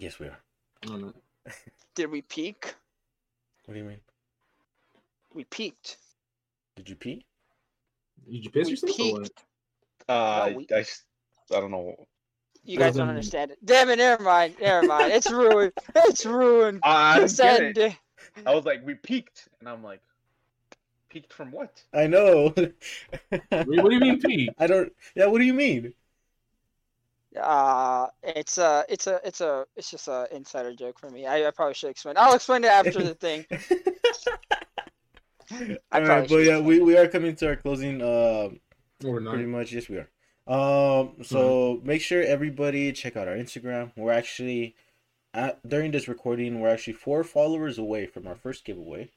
Yes, 0.01 0.19
we 0.19 0.27
are. 0.27 0.39
No, 0.89 0.97
no. 0.97 1.13
Did 1.95 2.11
we 2.11 2.23
peak? 2.23 2.75
What 3.67 3.75
do 3.75 3.81
you 3.81 3.87
mean? 3.87 4.01
We 5.33 5.45
peaked. 5.45 5.99
Did 6.77 6.89
you 6.90 6.97
pee? 6.97 7.24
Did 8.31 8.44
you 8.44 8.51
piss 8.51 8.66
We 8.66 8.73
yourself? 8.73 9.01
or 9.01 9.20
what? 9.20 9.31
Uh, 10.09 10.47
No, 10.51 10.57
we- 10.59 10.66
I, 10.73 10.81
s- 10.81 11.05
I 11.53 11.61
don't 11.61 11.70
know. 11.70 12.07
You 12.65 12.78
guys 12.78 12.97
don't 12.97 13.09
understand 13.09 13.53
it. 13.53 13.59
Damn 13.65 13.90
it! 13.90 13.97
Never 13.97 14.23
mind. 14.23 14.57
Never 14.61 14.86
mind. 14.86 15.12
It's 15.12 15.31
ruined. 15.31 15.73
It's 15.94 16.27
ruined. 16.27 16.81
I 16.82 17.20
It's 17.23 17.36
get 17.36 17.61
it. 17.61 17.78
ended. 17.78 17.97
I 18.44 18.55
was 18.55 18.65
like, 18.65 18.85
we 18.85 18.94
peaked, 18.94 19.48
and 19.61 19.69
I'm 19.69 19.82
like, 19.85 20.01
peaked 21.09 21.32
from 21.32 21.53
what? 21.53 21.82
I 21.94 22.07
know. 22.07 22.53
What 23.51 23.66
do 23.66 23.94
you 23.94 24.01
mean 24.01 24.20
pee? 24.20 24.51
I 24.59 24.66
don't. 24.66 24.93
Yeah. 25.15 25.27
What 25.27 25.39
do 25.39 25.44
you 25.44 25.55
mean? 25.55 25.94
Uh, 27.40 28.07
it's 28.23 28.57
a, 28.59 28.85
it's 28.89 29.07
a, 29.07 29.20
it's 29.23 29.40
a, 29.43 29.66
it's 29.77 29.90
just 29.90 30.09
a 30.09 30.27
insider 30.32 30.74
joke 30.74 30.98
for 30.98 31.11
me. 31.11 31.27
I, 31.27 31.47
I 31.47 31.51
probably 31.51 31.74
should 31.74 31.90
explain. 31.90 32.16
I'll 32.19 32.35
explain 32.35 32.65
it 32.65 32.70
after 32.70 33.03
the 33.03 33.15
thing. 33.15 33.44
I 35.93 36.01
All 36.01 36.05
probably 36.05 36.09
right, 36.09 36.28
but 36.28 36.36
yeah, 36.44 36.59
we, 36.60 36.81
we 36.81 36.97
are 36.97 37.06
coming 37.09 37.35
to 37.36 37.48
our 37.48 37.56
closing. 37.56 38.02
Uh, 38.02 38.51
No, 39.02 39.18
not. 39.18 39.35
pretty 39.35 39.47
much, 39.48 39.73
yes, 39.73 39.89
we 39.89 39.98
are. 39.98 40.09
Um, 40.48 41.23
so 41.24 41.81
make 41.85 42.01
sure 42.02 42.23
everybody 42.23 42.93
check 42.93 43.16
out 43.16 43.27
our 43.28 43.35
Instagram. 43.36 43.93
We're 43.97 44.12
actually 44.12 44.77
at 45.35 45.66
during 45.68 45.90
this 45.90 46.09
recording, 46.09 46.60
we're 46.60 46.68
actually 46.68 46.93
four 46.94 47.24
followers 47.24 47.78
away 47.78 48.06
from 48.06 48.27
our 48.27 48.36
first 48.36 48.64
giveaway. 48.64 49.10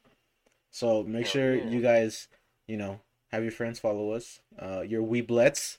So 0.72 1.04
make 1.04 1.26
Oh, 1.28 1.30
sure 1.30 1.56
yeah. 1.56 1.70
you 1.70 1.82
guys, 1.82 2.28
you 2.68 2.78
know, 2.78 3.00
have 3.32 3.44
your 3.44 3.52
friends 3.52 3.80
follow 3.80 4.12
us. 4.12 4.40
Uh, 4.58 4.82
your 4.82 5.04
weeblets, 5.04 5.78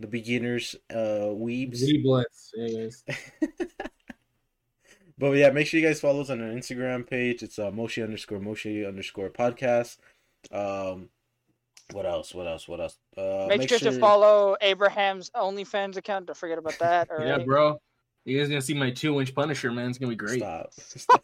the 0.00 0.06
beginners, 0.06 0.74
uh, 0.90 1.30
weebs. 1.32 1.80
Really 1.82 2.02
blessed. 2.02 2.52
Yeah, 2.56 2.80
guys. 2.82 3.04
But 5.18 5.32
yeah, 5.32 5.50
make 5.50 5.66
sure 5.66 5.80
you 5.80 5.86
guys 5.86 6.00
follow 6.00 6.20
us 6.20 6.30
on 6.30 6.40
our 6.42 6.48
Instagram 6.50 7.08
page. 7.08 7.42
It's 7.42 7.58
uh, 7.58 7.70
Moshi 7.70 8.02
underscore 8.02 8.38
Moshi 8.40 8.84
underscore 8.84 9.30
podcast. 9.30 9.96
Um, 10.52 11.08
what 11.92 12.04
else? 12.04 12.34
What 12.34 12.46
else? 12.46 12.68
What 12.68 12.80
else? 12.80 12.98
Uh, 13.16 13.46
Make, 13.48 13.68
sure, 13.68 13.78
to 13.78 13.92
follow 13.92 14.56
Abraham's 14.60 15.30
OnlyFans 15.30 15.96
account. 15.96 16.26
Don't 16.26 16.36
forget 16.36 16.58
about 16.58 16.78
that. 16.80 17.10
All 17.10 17.20
Yeah, 17.24 17.36
right. 17.36 17.46
bro. 17.46 17.80
You 18.26 18.38
guys 18.38 18.48
gonna 18.48 18.60
see 18.60 18.74
my 18.74 18.90
two 18.90 19.20
inch 19.20 19.32
Punisher, 19.34 19.70
man. 19.70 19.88
It's 19.88 19.98
gonna 19.98 20.10
be 20.10 20.16
great. 20.16 20.40
Stop. 20.40 20.72
Stop. 20.76 21.22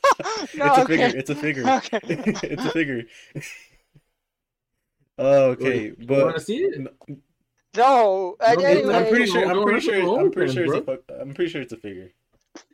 No, 0.54 0.66
it's 0.74 0.78
a 0.78 0.82
okay. 0.82 0.96
figure. 0.96 1.18
It's 1.18 1.30
a 1.30 1.34
figure. 1.34 1.68
Okay. 1.68 2.00
it's 2.02 2.64
a 2.64 2.70
figure. 2.70 3.02
Oh, 5.18 5.44
okay, 5.50 5.92
You 5.98 6.06
want 6.06 6.08
to 6.08 6.32
but 6.34 6.42
see 6.42 6.58
it? 6.58 6.80
No. 6.80 6.86
No, 7.74 8.36
anyway, 8.44 8.94
I'm 8.94 9.08
pretty 9.08 9.26
sure. 9.26 9.44
I'm 9.46 9.62
pretty 9.62 9.80
sure. 9.80 10.20
I'm 10.20 10.30
pretty 10.30 10.52
sure 10.52 10.64
it's 10.64 10.74
a. 10.74 10.82
fu- 10.82 11.14
I'm 11.20 11.34
pretty 11.34 11.50
sure 11.50 11.60
it's 11.62 11.72
a 11.72 11.76
figure. 11.76 12.10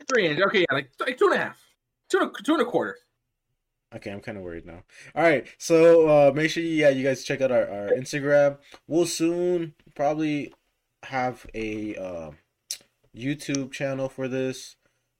Three 0.09 0.29
inch. 0.29 0.41
Okay, 0.41 0.61
yeah, 0.61 0.75
like, 0.75 0.91
like 1.01 1.19
two 1.19 1.27
and 1.27 1.35
a 1.35 1.39
half, 1.39 1.61
two 2.09 2.19
and 2.19 2.31
a, 2.31 2.43
two 2.43 2.55
and 2.55 2.63
a 2.63 2.65
quarter. 2.65 2.97
Okay, 3.95 4.11
I'm 4.11 4.21
kind 4.21 4.37
of 4.37 4.45
worried 4.45 4.67
now. 4.67 4.83
All 5.15 5.23
right, 5.23 5.47
so 5.57 6.09
uh, 6.09 6.33
make 6.35 6.51
sure, 6.51 6.63
you, 6.63 6.71
yeah, 6.71 6.91
you 6.91 7.03
guys 7.03 7.25
check 7.25 7.41
out 7.41 7.51
our, 7.51 7.69
our 7.69 7.89
Instagram. 7.91 8.59
We'll 8.87 9.07
soon 9.07 9.75
probably 9.95 10.53
have 11.05 11.47
a 11.55 11.97
uh, 11.97 12.31
YouTube 13.17 13.73
channel 13.73 14.09
for 14.09 14.29
this. 14.29 14.77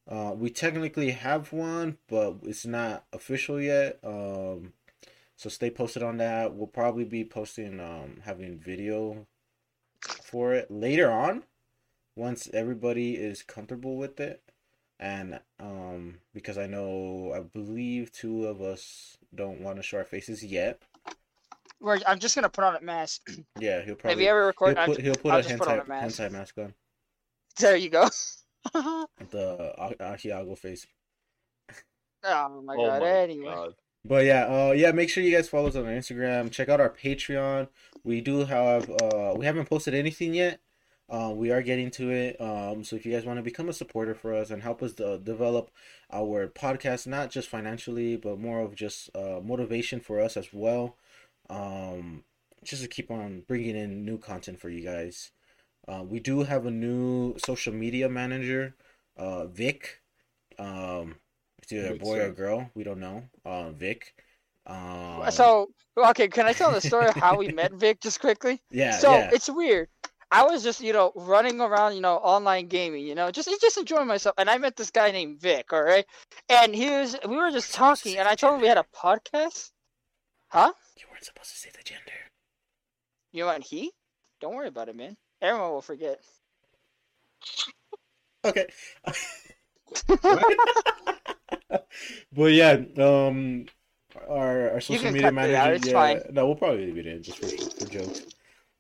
Uh, 0.07 0.33
we 0.37 0.51
technically 0.51 1.11
have 1.13 1.53
one, 1.53 1.99
but 2.09 2.37
it's 2.43 2.67
not 2.67 3.05
official 3.13 3.61
yet. 3.61 3.99
Um, 4.03 4.73
so 5.37 5.49
stay 5.49 5.71
posted 5.71 6.03
on 6.03 6.17
that. 6.17 6.55
We'll 6.55 6.67
probably 6.67 7.05
be 7.05 7.25
posting, 7.25 7.79
um, 7.81 8.21
having 8.25 8.59
video 8.59 9.27
for 10.01 10.53
it 10.53 10.71
later 10.71 11.11
on, 11.11 11.43
once 12.19 12.49
everybody 12.53 13.15
is 13.15 13.43
comfortable 13.43 13.97
with 13.97 14.19
it 14.21 14.43
and 15.01 15.39
um 15.61 16.19
because 16.35 16.59
I 16.59 16.67
know 16.67 17.33
I 17.35 17.41
believe 17.41 18.11
two 18.13 18.47
of 18.47 18.61
us 18.61 19.17
don't 19.35 19.61
want 19.61 19.77
to 19.77 19.83
show 19.83 19.99
our 19.99 20.05
faces 20.05 20.43
yet. 20.45 20.83
we're, 21.81 21.99
I'm 22.07 22.19
just 22.19 22.35
gonna 22.35 22.49
put 22.49 22.65
on 22.65 22.75
a 22.77 22.81
mask. 22.81 23.31
Yeah, 23.61 23.83
he'll 23.85 23.95
probably 23.95 24.25
Have 24.25 24.25
probably 24.25 24.25
you 24.25 24.31
ever 24.31 24.41
he'll 24.41 24.47
recorded? 24.49 24.77
put 24.87 25.01
he'll 25.01 25.15
put 25.15 25.35
a 25.35 25.43
just 25.43 25.59
put 25.59 25.69
on 25.69 25.79
a 25.81 25.85
mask. 25.87 26.19
hentai 26.19 26.31
mask 26.33 26.59
on 26.59 26.75
There 27.59 27.77
you 27.77 27.91
go. 27.91 28.09
the 28.73 29.75
A- 29.79 29.95
Ahegao 29.95 30.59
face. 30.59 30.87
oh 32.25 32.63
my 32.63 32.75
oh 32.77 32.87
god. 32.87 33.01
my 33.03 33.11
anyway. 33.11 33.55
god. 33.55 33.75
But 34.05 34.25
yeah, 34.25 34.45
uh 34.47 34.73
yeah, 34.73 34.91
make 34.93 35.11
sure 35.11 35.23
you 35.23 35.35
guys 35.35 35.49
follow 35.49 35.69
us 35.69 35.77
on 35.77 35.87
our 35.87 35.93
Instagram. 35.93 36.51
Check 36.51 36.69
out 36.69 36.81
our 36.81 36.91
Patreon. 36.91 37.69
We 38.05 38.21
do 38.21 38.45
have 38.45 38.91
uh 38.91 39.35
we 39.37 39.47
haven't 39.47 39.69
posted 39.69 39.95
anything 39.95 40.35
yet. 40.35 40.61
Uh, 41.11 41.33
we 41.35 41.51
are 41.51 41.63
getting 41.63 41.91
to 41.91 42.11
it. 42.11 42.41
Um, 42.41 42.85
so 42.85 42.97
if 42.97 43.07
you 43.07 43.13
guys 43.13 43.25
want 43.25 43.39
to 43.39 43.43
become 43.43 43.69
a 43.69 43.73
supporter 43.73 44.15
for 44.15 44.35
us 44.35 44.51
and 44.51 44.63
help 44.63 44.83
us 44.83 44.99
uh, 45.01 45.19
develop 45.23 45.71
our 46.13 46.49
podcast, 46.49 47.07
not 47.07 47.31
just 47.31 47.49
financially, 47.49 48.17
but 48.17 48.39
more 48.39 48.61
of 48.61 48.75
just 48.75 49.09
uh, 49.17 49.41
motivation 49.43 50.01
for 50.01 50.21
us 50.21 50.37
as 50.37 50.53
well, 50.53 50.97
um, 51.49 52.25
just 52.63 52.83
to 52.83 52.89
keep 52.89 53.11
on 53.11 53.43
bringing 53.49 53.77
in 53.77 54.05
new 54.05 54.19
content 54.19 54.61
for 54.61 54.69
you 54.69 54.83
guys. 54.85 55.31
Uh, 55.87 56.03
we 56.03 56.21
do 56.21 56.43
have 56.43 56.67
a 56.67 56.71
new 56.71 57.35
social 57.39 57.73
media 57.73 58.09
manager, 58.09 58.75
uh, 59.17 59.47
Vic. 59.47 60.03
Um, 60.59 61.17
it's 61.63 61.73
either 61.73 61.95
a 61.95 61.99
boy 61.99 62.19
sir. 62.19 62.29
or 62.29 62.33
girl. 62.33 62.71
We 62.75 62.85
don't 62.85 63.01
know. 63.01 63.25
Uh, 63.47 63.71
Vic. 63.71 64.15
Um, 64.67 65.31
So 65.31 65.71
okay, 65.97 66.29
can 66.29 66.45
I 66.45 66.53
tell 66.53 66.71
the 66.71 66.83
story 66.83 67.07
of 67.07 67.15
how 67.15 67.39
we 67.39 67.49
met 67.49 67.73
Vic 67.73 68.01
just 68.01 68.21
quickly? 68.21 68.61
yeah, 68.71 68.99
so 68.99 69.13
yeah. 69.13 69.31
it's 69.33 69.49
weird. 69.49 69.89
I 70.31 70.45
was 70.45 70.63
just, 70.63 70.83
you 70.83 70.93
know, 70.93 71.13
running 71.15 71.61
around, 71.61 71.95
you 71.95 72.01
know, 72.01 72.17
online 72.17 72.69
gaming, 72.69 73.07
you 73.07 73.15
know, 73.15 73.31
just 73.31 73.49
just 73.61 73.79
enjoying 73.79 74.07
myself, 74.07 74.35
and 74.39 74.51
I 74.51 74.59
met 74.59 74.77
this 74.77 74.91
guy 74.91 75.11
named 75.11 75.41
Vic. 75.41 75.73
All 75.73 75.83
right, 75.83 76.05
and 76.49 76.75
he 76.75 76.91
was, 76.91 77.17
we 77.27 77.37
were 77.37 77.51
just 77.51 77.73
talking, 77.75 78.19
and 78.19 78.29
I 78.29 78.35
told 78.35 78.57
him 78.57 78.61
we 78.61 78.69
had 78.69 78.79
a 78.79 78.85
podcast. 78.95 79.71
Huh? 80.49 80.73
You 80.97 81.05
weren't 81.11 81.25
supposed 81.25 81.51
to 81.51 81.57
say 81.57 81.71
the 81.77 81.83
gender. 81.83 82.13
You 83.33 83.45
know, 83.45 83.59
he? 83.61 83.93
Don't 84.41 84.55
worry 84.55 84.69
about 84.69 84.89
it, 84.89 84.97
man. 84.97 85.17
Everyone 85.41 85.71
will 85.71 85.83
forget. 85.83 86.21
Okay. 88.45 88.67
but 92.33 92.53
yeah, 92.53 92.81
um, 92.99 93.67
our 94.29 94.71
our 94.71 94.81
social 94.81 95.11
media 95.11 95.29
out, 95.29 95.35
manager. 95.35 95.91
yeah, 95.91 96.21
no, 96.31 96.47
we'll 96.47 96.57
probably 96.57 96.87
leave 96.87 96.99
it 96.99 97.07
in 97.07 97.23
just 97.23 97.39
for, 97.39 97.47
for 97.47 97.91
jokes. 97.91 98.23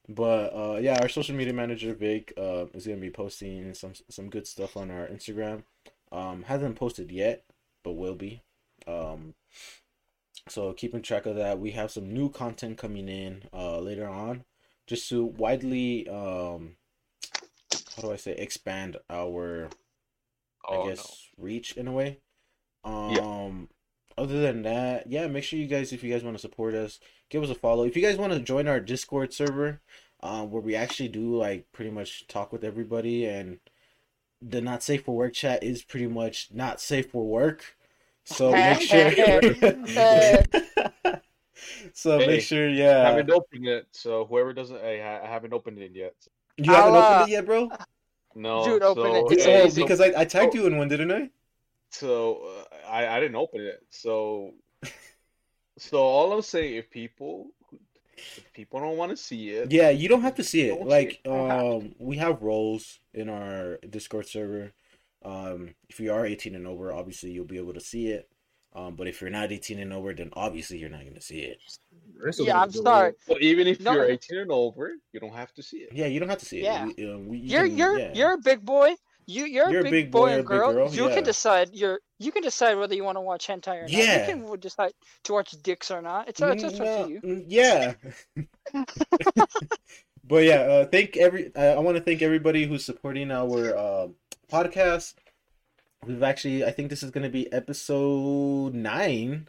But 0.09 0.55
uh, 0.55 0.79
yeah, 0.81 0.99
our 1.01 1.09
social 1.09 1.37
media 1.37 1.53
manager 1.53 1.93
Vic 1.95 2.33
uh, 2.39 2.67
is 2.73 2.87
gonna 2.87 2.99
be 2.99 3.11
posting 3.11 3.75
some 3.75 3.93
some 4.09 4.31
good 4.31 4.47
stuff 4.47 4.77
on 4.77 4.91
our 4.91 5.07
Instagram. 5.07 5.65
Um, 6.11 6.45
hasn't 6.45 6.77
posted 6.77 7.11
yet, 7.11 7.45
but 7.85 7.93
will 7.93 8.15
be. 8.15 8.43
Um, 8.87 9.35
so 10.49 10.73
keeping 10.73 11.03
track 11.03 11.27
of 11.27 11.37
that. 11.37 11.59
We 11.59 11.73
have 11.73 11.91
some 11.91 12.13
new 12.13 12.31
content 12.31 12.79
coming 12.79 13.09
in 13.09 13.43
uh 13.53 13.79
later 13.81 14.09
on, 14.09 14.45
just 14.87 15.09
to 15.11 15.25
widely 15.25 16.09
um 16.09 16.77
how 17.97 18.03
do 18.03 18.13
I 18.13 18.17
say 18.17 18.33
expand 18.33 18.97
our 19.11 19.69
Oh, 20.67 20.85
I 20.85 20.89
guess 20.89 21.29
reach 21.37 21.77
in 21.77 21.89
a 21.89 21.93
way. 21.93 22.21
Um 22.85 23.69
other 24.19 24.41
than 24.41 24.63
that, 24.63 25.11
yeah, 25.11 25.27
make 25.29 25.45
sure 25.45 25.59
you 25.59 25.67
guys 25.67 25.93
if 25.93 26.03
you 26.05 26.13
guys 26.13 26.25
want 26.25 26.37
to 26.37 26.41
support 26.41 26.75
us, 26.75 27.01
give 27.31 27.43
us 27.43 27.51
a 27.51 27.55
follow. 27.55 27.85
If 27.85 27.97
you 27.97 28.03
guys 28.03 28.17
want 28.19 28.33
to 28.33 28.41
join 28.41 28.69
our 28.69 28.81
Discord 28.81 29.33
server, 29.33 29.81
um 30.23 30.51
where 30.51 30.63
we 30.63 30.75
actually 30.75 31.09
do 31.09 31.37
like 31.37 31.71
pretty 31.73 31.91
much 31.91 32.27
talk 32.29 32.53
with 32.53 32.65
everybody 32.65 33.25
and 33.27 33.59
the 34.43 34.61
not 34.61 34.83
safe 34.83 35.05
for 35.05 35.17
work 35.17 35.33
chat 35.35 35.63
is 35.63 35.83
pretty 35.83 36.07
much 36.09 36.49
not 36.53 36.81
safe 36.81 37.11
for 37.11 37.27
work. 37.27 37.77
So 38.25 38.53
make 38.65 38.81
sure 38.81 39.11
So 41.93 42.19
Hey, 42.19 42.27
make 42.27 42.41
sure 42.43 42.69
yeah. 42.69 42.85
I 43.05 43.09
yeah. 43.09 43.09
haven't 43.11 43.31
opened 43.31 43.67
it, 43.67 43.87
so 43.93 44.25
whoever 44.27 44.53
doesn't, 44.53 44.77
I, 44.79 45.21
I 45.23 45.27
haven't 45.27 45.53
opened 45.53 45.79
it 45.79 45.93
yet. 45.95 46.15
You 46.57 46.73
haven't 46.73 46.95
I'll, 46.95 46.97
opened 46.97 47.31
it 47.31 47.33
yet, 47.33 47.47
bro? 47.47 47.71
No, 48.35 48.65
Dude, 48.65 48.83
open 48.83 49.05
so, 49.05 49.15
it. 49.15 49.41
Hey, 49.43 49.63
Oh, 49.63 49.67
easy. 49.67 49.83
because 49.83 50.01
I, 50.01 50.13
I 50.17 50.25
tagged 50.25 50.55
you 50.55 50.67
in 50.67 50.77
one, 50.79 50.89
didn't 50.89 51.13
I? 51.13 51.31
So 51.91 52.43
uh, 52.85 52.89
I 52.91 53.17
I 53.17 53.21
didn't 53.21 53.37
open 53.37 53.61
it. 53.61 53.83
So 53.91 54.55
so 55.79 55.99
all 55.99 56.33
I'm 56.33 56.43
saying, 56.43 56.75
if 56.77 56.91
people 56.91 57.51
if 58.17 58.53
people 58.53 58.81
don't 58.81 58.97
want 58.97 59.11
to 59.11 59.17
see 59.17 59.51
it, 59.51 59.71
Yeah, 59.71 59.91
you 59.91 60.09
don't 60.09 60.23
have 60.23 60.35
to 60.37 60.45
see 60.45 60.63
it. 60.63 60.85
Like, 60.85 61.11
see 61.11 61.21
it. 61.25 61.51
um, 61.51 61.95
we 62.01 62.17
have 62.17 62.43
roles 62.43 62.99
in 63.15 63.29
our 63.29 63.79
Discord 63.89 64.27
server. 64.27 64.73
Um, 65.25 65.75
if 65.89 66.01
you 66.01 66.13
are 66.13 66.27
18 66.27 66.57
and 66.57 66.67
over, 66.67 66.93
obviously 66.93 67.31
you'll 67.31 67.45
be 67.45 67.59
able 67.59 67.75
to 67.75 67.81
see 67.81 68.09
it. 68.09 68.29
Um, 68.75 68.97
but 68.97 69.07
if 69.07 69.21
you're 69.21 69.31
not 69.31 69.53
18 69.53 69.79
and 69.79 69.93
over, 69.93 70.13
then 70.13 70.31
obviously 70.35 70.79
you're 70.79 70.91
not 70.91 71.03
going 71.03 71.15
to 71.15 71.21
see 71.21 71.41
it. 71.41 71.59
Yeah, 72.39 72.61
I'm 72.61 72.73
sorry. 72.73 73.13
But 73.29 73.41
even 73.41 73.67
if 73.69 73.81
No. 73.81 73.93
you're 73.95 74.05
18 74.11 74.39
and 74.39 74.51
over, 74.51 74.93
you 75.13 75.21
don't 75.21 75.33
have 75.35 75.53
to 75.55 75.63
see 75.63 75.79
it. 75.79 75.91
Yeah, 75.93 76.07
you 76.07 76.19
don't 76.21 76.29
have 76.29 76.39
to 76.39 76.45
see 76.47 76.59
it. 76.59 76.65
Yeah. 76.65 76.87
We, 76.97 77.11
um, 77.13 77.29
we, 77.29 77.39
you 77.39 77.51
You're 77.51 77.67
can- 77.69 77.77
you're 77.79 77.99
yeah. 77.99 78.13
you're 78.15 78.33
a 78.35 78.39
big 78.39 78.65
boy. 78.65 78.95
You 79.31 79.45
you're, 79.45 79.69
You're 79.71 79.87
a 79.87 79.91
big, 79.91 80.11
boy, 80.11 80.39
and 80.39 80.47
girl. 80.47 80.91
you 80.91 81.07
yeah. 81.07 81.15
can 81.15 81.23
decide. 81.23 81.69
You're 81.75 82.01
you 82.19 82.33
can 82.33 82.43
decide 82.43 82.79
whether 82.79 82.95
you 82.95 83.05
want 83.05 83.17
to 83.17 83.21
watch 83.21 83.47
hentai 83.47 83.77
or 83.77 83.83
not. 83.83 83.91
Yeah. 83.91 84.27
You 84.27 84.33
can 84.49 84.59
decide 84.59 84.93
to 85.25 85.35
watch 85.35 85.51
dicks 85.63 85.91
or 85.91 86.01
not. 86.01 86.31
It's 86.31 86.41
it's, 86.41 86.63
it's 86.63 86.81
up 86.81 87.07
to 87.07 87.13
you. 87.13 87.21
mm, 87.21 87.45
Yeah. 87.47 87.93
but 90.25 90.45
yeah, 90.45 90.61
uh, 90.61 90.87
thank 90.87 91.19
every. 91.19 91.53
I, 91.55 91.67
I 91.75 91.79
want 91.81 91.99
to 91.99 92.03
thank 92.03 92.23
everybody 92.23 92.65
who's 92.65 92.87
supporting 92.87 93.31
our 93.31 93.77
uh, 93.77 94.09
podcast. 94.51 95.13
We've 96.07 96.23
actually, 96.23 96.65
I 96.65 96.71
think 96.71 96.89
this 96.89 97.03
is 97.03 97.11
going 97.11 97.25
to 97.25 97.29
be 97.29 97.53
episode 97.53 98.73
nine. 98.73 99.49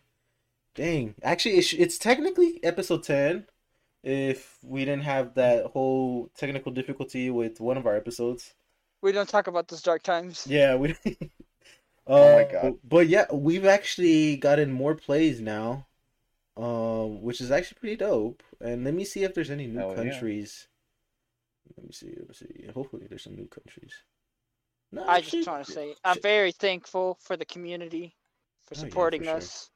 Dang, 0.76 1.16
actually, 1.24 1.56
it's, 1.56 1.72
it's 1.72 1.98
technically 1.98 2.62
episode 2.66 3.04
ten. 3.04 3.46
If 4.04 4.58
we 4.62 4.84
didn't 4.84 5.04
have 5.04 5.36
that 5.36 5.68
whole 5.68 6.32
technical 6.38 6.74
difficulty 6.74 7.30
with 7.30 7.62
one 7.62 7.78
of 7.78 7.88
our 7.88 7.96
episodes, 7.96 8.56
We 9.02 9.12
don't 9.12 9.28
talk 9.28 9.48
about 9.48 9.68
those 9.68 9.82
dark 9.82 10.04
times. 10.04 10.48
yeah, 10.48 10.76
we. 10.76 10.96
Oh 12.14 12.30
my 12.30 12.44
Uh, 12.62 12.72
God. 12.72 12.74
But 12.84 13.08
yeah, 13.08 13.28
we've 13.32 13.66
actually 13.66 14.38
gotten 14.38 14.72
more 14.72 14.96
plays 14.96 15.42
now, 15.42 15.88
um, 16.58 17.22
which 17.22 17.42
is 17.42 17.52
actually 17.52 17.78
pretty 17.80 17.98
dope. 17.98 18.44
And 18.62 18.84
let 18.86 18.94
me 18.94 19.06
see 19.06 19.24
if 19.24 19.34
there's 19.36 19.52
any 19.52 19.68
new 19.68 19.84
Hell 19.84 19.98
yeah. 19.98 20.26
countries. 20.26 20.68
Let 21.76 21.86
me 21.86 21.92
see. 21.92 22.14
Let 22.16 22.28
me 22.30 22.34
see. 22.36 22.68
Hopefully, 22.74 23.08
there's 23.08 23.24
some 23.24 23.36
new 23.36 23.48
countries. 23.48 24.04
No, 24.92 25.04
I 25.06 25.20
just 25.20 25.46
want 25.46 25.66
to 25.66 25.70
say 25.70 25.98
I'm 26.06 26.20
very 26.20 26.54
thankful 26.54 27.16
for 27.20 27.36
the 27.36 27.44
community 27.46 28.16
for 28.66 28.76
Oh, 28.76 28.86
yeah, 28.86 29.10
for 29.16 29.24
supporting 29.24 29.24
sure. 29.24 29.52
us 29.52 29.70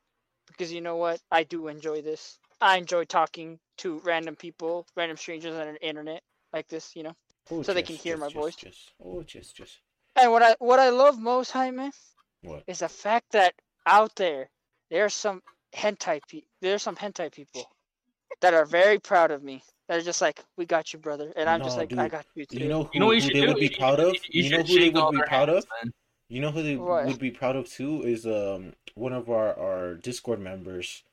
because 0.48 0.72
you 0.74 0.82
know 0.82 0.98
what? 0.98 1.22
I 1.32 1.44
do 1.44 1.68
enjoy 1.70 2.02
this. 2.02 2.40
I 2.62 2.78
enjoy 2.78 3.06
talking 3.06 3.60
to 3.80 4.00
random 4.00 4.36
people, 4.36 4.88
random 4.96 5.18
strangers 5.18 5.56
on 5.56 5.74
the 5.74 5.86
internet 5.88 6.24
like 6.54 6.68
this, 6.70 6.96
you 6.96 7.04
know. 7.04 7.16
Oh, 7.52 7.62
so 7.64 7.74
they 7.74 7.84
can 7.84 7.96
hear 7.96 8.14
yes, 8.14 8.20
my 8.22 8.28
yes, 8.28 8.34
voice. 8.36 8.58
yes. 8.64 8.90
Oh, 9.04 9.24
just, 9.24 9.56
just. 9.56 9.80
And 10.16 10.32
what 10.32 10.44
I 10.44 10.56
what 10.60 10.80
I 10.80 10.90
love 10.90 11.20
most, 11.20 11.52
Jaime, 11.52 11.92
What? 12.42 12.64
is 12.68 12.80
the 12.80 12.90
fact 12.90 13.32
that 13.32 13.54
out 13.86 14.16
there 14.16 14.50
there 14.90 15.06
are 15.06 15.10
some 15.10 15.42
hentai 15.76 16.22
pe- 16.28 16.44
there 16.62 16.76
are 16.76 16.80
some 16.80 16.96
hentai 16.96 17.32
people 17.32 17.70
that 18.42 18.54
are 18.54 18.66
very 18.66 19.00
proud 19.00 19.32
of 19.32 19.44
me. 19.44 19.64
That 19.88 19.98
are 20.00 20.04
just 20.04 20.22
like, 20.22 20.42
we 20.58 20.66
got 20.66 20.94
you, 20.94 21.00
brother, 21.00 21.34
and 21.36 21.50
I'm 21.50 21.62
just 21.62 21.76
No, 21.76 21.82
like, 21.82 21.94
I 21.98 22.08
got 22.08 22.26
you 22.36 22.46
too. 22.46 22.60
You 22.60 22.70
know 22.70 22.84
who, 22.84 22.90
You 22.94 23.00
know 23.02 23.06
what 23.08 23.20
who 23.20 23.30
they 23.34 23.42
do? 23.42 23.48
would 23.48 23.60
be 23.60 23.70
proud 23.70 24.00
of? 24.00 24.18
You, 24.30 24.44
You 24.44 24.50
know 24.50 24.64
who 24.64 24.80
they 24.80 24.90
would 24.90 25.12
be 25.12 25.22
proud 25.24 25.50
hands, 25.50 25.66
of? 25.66 25.66
man. 25.84 25.94
You 26.30 26.42
know 26.42 26.52
who 26.52 26.64
they 26.64 26.76
What? 26.78 27.06
would 27.06 27.20
be 27.20 27.32
proud 27.32 27.56
of 27.58 27.68
too 27.70 28.02
is 28.04 28.26
um 28.26 28.74
one 28.96 29.14
of 29.14 29.30
our 29.30 29.58
our 29.60 29.96
Discord 29.96 30.40
members 30.40 31.04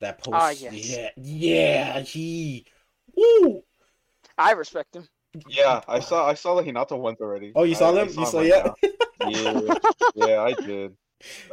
that 0.00 0.18
posts. 0.18 0.32
Ah, 0.32 0.50
yes. 0.50 0.98
Yeah, 0.98 1.10
yeah, 1.16 2.00
he. 2.00 2.64
Woo! 3.14 3.62
I 4.38 4.52
respect 4.52 4.96
him. 4.96 5.06
Yeah, 5.48 5.80
I 5.88 6.00
saw 6.00 6.26
I 6.28 6.34
saw 6.34 6.54
the 6.54 6.62
Hinata 6.62 6.98
ones 6.98 7.20
already. 7.20 7.52
Oh, 7.54 7.64
you 7.64 7.74
I- 7.74 7.78
saw 7.78 7.90
I 7.90 7.92
them? 7.92 8.08
You 8.08 8.24
him 8.24 8.26
saw 8.26 8.38
right 8.40 8.48
yeah. 8.48 8.72
Yeah, 9.28 9.74
yeah, 10.14 10.40
I 10.42 10.52
did. 10.54 10.96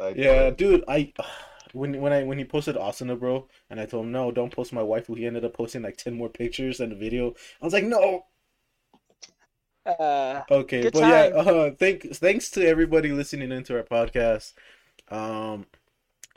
I 0.00 0.08
Yeah, 0.16 0.50
did. 0.50 0.56
dude, 0.56 0.84
I 0.88 1.12
when 1.72 2.00
when 2.00 2.12
I 2.12 2.22
when 2.24 2.38
he 2.38 2.44
posted 2.44 2.76
Asuna, 2.76 3.18
bro, 3.18 3.48
and 3.70 3.80
I 3.80 3.86
told 3.86 4.06
him 4.06 4.12
no, 4.12 4.30
don't 4.30 4.54
post 4.54 4.72
my 4.72 4.82
wife. 4.82 5.06
He 5.08 5.26
ended 5.26 5.44
up 5.44 5.54
posting 5.54 5.82
like 5.82 5.96
ten 5.96 6.14
more 6.14 6.28
pictures 6.28 6.80
and 6.80 6.92
a 6.92 6.96
video. 6.96 7.34
I 7.60 7.64
was 7.64 7.72
like, 7.72 7.84
no, 7.84 8.26
Uh, 9.84 10.42
okay, 10.50 10.82
Good 10.82 10.92
but 10.92 11.00
yeah, 11.00 11.24
uh, 11.36 11.70
thank 11.78 12.14
thanks 12.14 12.50
to 12.52 12.66
everybody 12.66 13.10
listening 13.10 13.50
into 13.50 13.76
our 13.76 13.82
podcast. 13.82 14.52
Um, 15.08 15.66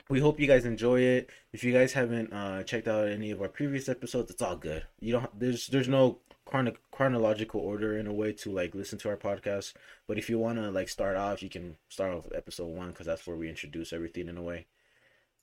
we 0.08 0.20
hope 0.20 0.40
you 0.40 0.46
guys 0.48 0.64
enjoy 0.64 1.00
it. 1.00 1.30
If 1.52 1.62
you 1.62 1.72
guys 1.72 1.92
haven't 1.92 2.32
uh 2.32 2.64
checked 2.64 2.88
out 2.88 3.08
any 3.08 3.30
of 3.30 3.40
our 3.40 3.48
previous 3.48 3.88
episodes, 3.88 4.30
it's 4.32 4.42
all 4.42 4.56
good. 4.56 4.84
You 5.00 5.12
don't 5.12 5.38
there's 5.38 5.68
there's 5.68 5.88
no 5.88 6.18
chrono- 6.46 6.76
chronological 6.90 7.60
order 7.60 7.98
in 7.98 8.06
a 8.06 8.12
way 8.12 8.32
to 8.32 8.50
like 8.50 8.74
listen 8.74 8.98
to 9.00 9.10
our 9.10 9.16
podcast. 9.16 9.74
But 10.06 10.18
if 10.18 10.30
you 10.30 10.38
want 10.38 10.58
to 10.58 10.70
like 10.70 10.88
start 10.88 11.16
off, 11.16 11.42
you 11.42 11.50
can 11.50 11.76
start 11.88 12.14
off 12.14 12.24
with 12.24 12.36
episode 12.36 12.68
one 12.68 12.88
because 12.90 13.06
that's 13.06 13.26
where 13.26 13.36
we 13.36 13.50
introduce 13.50 13.92
everything 13.92 14.28
in 14.28 14.38
a 14.38 14.42
way. 14.42 14.66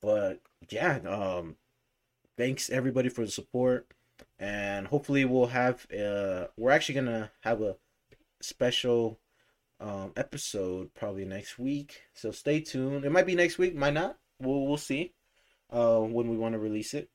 But 0.01 0.41
yeah, 0.69 0.99
um, 1.07 1.57
thanks 2.37 2.69
everybody 2.69 3.09
for 3.09 3.25
the 3.25 3.31
support, 3.31 3.87
and 4.39 4.87
hopefully 4.87 5.25
we'll 5.25 5.47
have 5.47 5.85
uh 5.91 6.47
we're 6.57 6.71
actually 6.71 6.95
gonna 6.95 7.31
have 7.41 7.61
a 7.61 7.75
special 8.41 9.19
um 9.79 10.13
episode 10.17 10.93
probably 10.93 11.25
next 11.25 11.59
week. 11.59 12.01
So 12.13 12.31
stay 12.31 12.61
tuned. 12.61 13.05
It 13.05 13.11
might 13.11 13.27
be 13.27 13.35
next 13.35 13.57
week, 13.57 13.75
might 13.75 13.93
not. 13.93 14.17
We'll 14.39 14.65
we'll 14.65 14.77
see. 14.77 15.13
Uh, 15.71 15.99
when 16.01 16.29
we 16.29 16.37
want 16.37 16.53
to 16.53 16.59
release 16.59 16.93
it. 16.93 17.09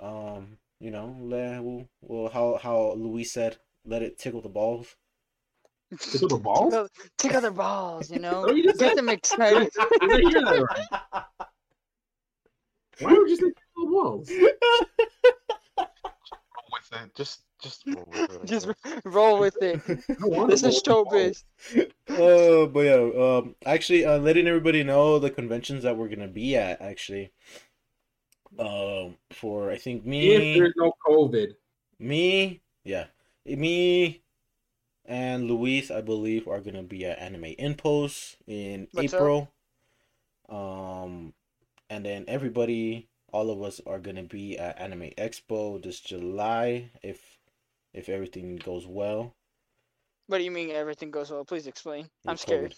Um, 0.00 0.58
you 0.80 0.90
know, 0.90 1.16
let 1.20 1.62
we'll, 1.62 1.86
well 2.00 2.30
how 2.32 2.58
how 2.62 2.92
Luis 2.94 3.32
said, 3.32 3.58
let 3.84 4.02
it 4.02 4.18
tickle 4.18 4.40
the 4.42 4.48
balls. 4.48 4.96
Tickle 6.00 6.28
the 6.28 6.36
balls? 6.38 6.72
tickle, 6.72 6.88
tickle 7.18 7.40
their 7.40 7.50
balls, 7.50 8.10
you 8.10 8.20
know. 8.20 8.44
Oh, 8.48 8.52
you 8.52 8.62
just 8.62 8.78
Get 8.78 8.90
said- 8.90 8.98
them 8.98 9.08
excited. 9.08 9.70
I 9.78 10.06
didn't 10.06 10.30
hear 10.30 10.40
that 10.42 10.66
right. 10.70 11.12
Why 13.00 13.12
would 13.12 13.28
you 13.28 13.36
say 13.36 13.46
tickle 13.46 13.84
the 13.84 13.90
balls? 13.90 14.30
With 16.72 16.92
it, 16.92 17.14
just 17.16 17.42
just 17.60 17.82
roll 17.86 18.06
with 18.08 18.30
it, 18.30 18.46
Just 18.46 18.68
roll 19.04 19.38
with 19.40 19.56
it. 19.62 19.84
This 19.86 20.08
is 20.08 20.20
roll 20.20 20.46
the 20.46 21.34
showbiz. 21.34 21.44
Uh, 22.08 22.66
but 22.66 22.80
yeah, 22.80 23.10
um, 23.38 23.54
actually, 23.66 24.04
uh, 24.04 24.18
letting 24.18 24.46
everybody 24.46 24.82
know 24.84 25.18
the 25.18 25.30
conventions 25.30 25.82
that 25.82 25.96
we're 25.96 26.08
gonna 26.08 26.28
be 26.28 26.56
at. 26.56 26.80
Actually, 26.80 27.32
um, 28.60 29.16
for 29.32 29.70
I 29.70 29.76
think 29.76 30.04
me. 30.04 30.34
If 30.34 30.58
there's 30.58 30.74
no 30.76 30.92
COVID, 31.06 31.54
me, 31.98 32.60
yeah, 32.84 33.06
me, 33.44 34.22
and 35.04 35.48
Luis, 35.48 35.90
I 35.90 36.00
believe, 36.00 36.46
are 36.46 36.60
gonna 36.60 36.82
be 36.82 37.04
at 37.06 37.18
Anime 37.18 37.54
Impulse 37.58 38.36
in 38.46 38.88
What's 38.92 39.14
up? 39.14 39.20
April. 39.20 39.52
Um, 40.48 41.32
and 41.88 42.04
then 42.04 42.24
everybody, 42.28 43.08
all 43.32 43.50
of 43.50 43.62
us, 43.62 43.80
are 43.86 43.98
gonna 43.98 44.22
be 44.22 44.58
at 44.58 44.78
Anime 44.78 45.10
Expo 45.18 45.82
this 45.82 46.00
July 46.00 46.90
if 47.02 47.38
if 47.92 48.08
everything 48.08 48.56
goes 48.56 48.86
well. 48.86 49.34
What 50.26 50.38
do 50.38 50.44
you 50.44 50.50
mean 50.52 50.70
everything 50.70 51.10
goes 51.10 51.30
well? 51.30 51.44
Please 51.44 51.66
explain. 51.66 52.08
I'm 52.26 52.36
scared. 52.36 52.76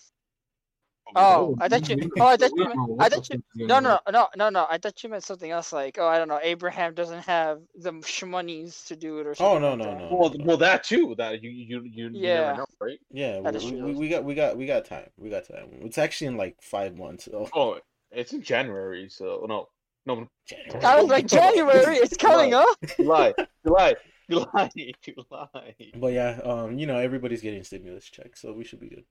COVID. 1.07 1.13
Oh, 1.17 1.57
I 1.61 1.69
thought 1.69 1.89
you. 1.89 2.11
Oh, 2.19 2.27
I 2.27 2.37
thought 2.37 2.51
you. 2.51 2.57
We 2.57 2.65
don't 2.65 2.77
know 2.77 2.87
Meant, 2.87 3.01
I 3.01 3.09
thought 3.09 3.29
you. 3.31 3.37
fuck 3.37 3.69
No, 3.69 3.81
no, 3.81 3.99
no, 4.11 4.29
no, 4.37 4.49
no. 4.51 4.67
I 4.71 4.79
thought 4.79 5.03
you 5.03 5.11
meant 5.11 5.25
something 5.25 5.51
else. 5.51 5.73
Like, 5.73 5.99
oh, 5.99 6.07
I 6.07 6.19
don't 6.19 6.29
know. 6.29 6.41
Abraham 6.43 6.95
doesn't 6.95 7.23
have 7.27 7.61
the 7.75 7.93
shmonies 7.93 8.87
to 8.87 8.97
do 8.97 9.19
it 9.19 9.27
or 9.27 9.35
something. 9.35 9.57
Oh, 9.57 9.59
no, 9.59 9.71
like 9.71 9.79
no, 9.79 9.85
that. 9.85 10.11
no. 10.11 10.17
Well, 10.17 10.35
well, 10.45 10.57
that 10.59 10.85
too. 10.85 11.15
That 11.19 11.43
you 11.43 11.51
you 11.51 11.83
you, 11.85 12.11
you 12.11 12.11
Yeah. 12.13 12.41
never 12.43 12.59
know, 12.59 12.67
right? 12.81 12.99
Yeah, 13.11 13.41
we, 13.41 13.83
we, 13.83 13.95
we 13.95 14.09
got 14.09 14.25
we 14.25 14.35
got 14.35 14.57
we 14.57 14.67
got 14.67 14.85
time. 14.85 15.09
We 15.17 15.31
got 15.31 15.47
time. 15.47 15.69
It's 15.83 15.99
actually 15.99 16.29
in 16.29 16.37
like 16.37 16.57
five 16.63 16.97
months. 16.97 17.25
So 17.27 17.49
Oh, 17.55 17.79
it's 18.11 18.33
in 18.33 18.43
January, 18.43 19.09
so 19.09 19.45
no, 19.49 19.69
no, 20.07 20.27
January. 20.47 20.85
I 20.85 21.01
was 21.01 21.11
like 21.11 21.27
January. 21.27 21.97
It's 21.97 22.17
coming 22.17 22.55
up. 22.55 22.67
July, 22.97 23.35
July, 23.67 23.95
July, 24.31 24.71
July. 25.03 25.75
But 25.99 26.13
yeah, 26.13 26.41
um, 26.45 26.79
you 26.79 26.87
know 26.87 26.99
everybody's 26.99 27.43
getting 27.43 27.63
stimulus 27.65 28.05
checks, 28.09 28.41
so 28.41 28.53
we 28.53 28.65
should 28.65 28.81
be 28.81 28.89
good. 28.89 29.05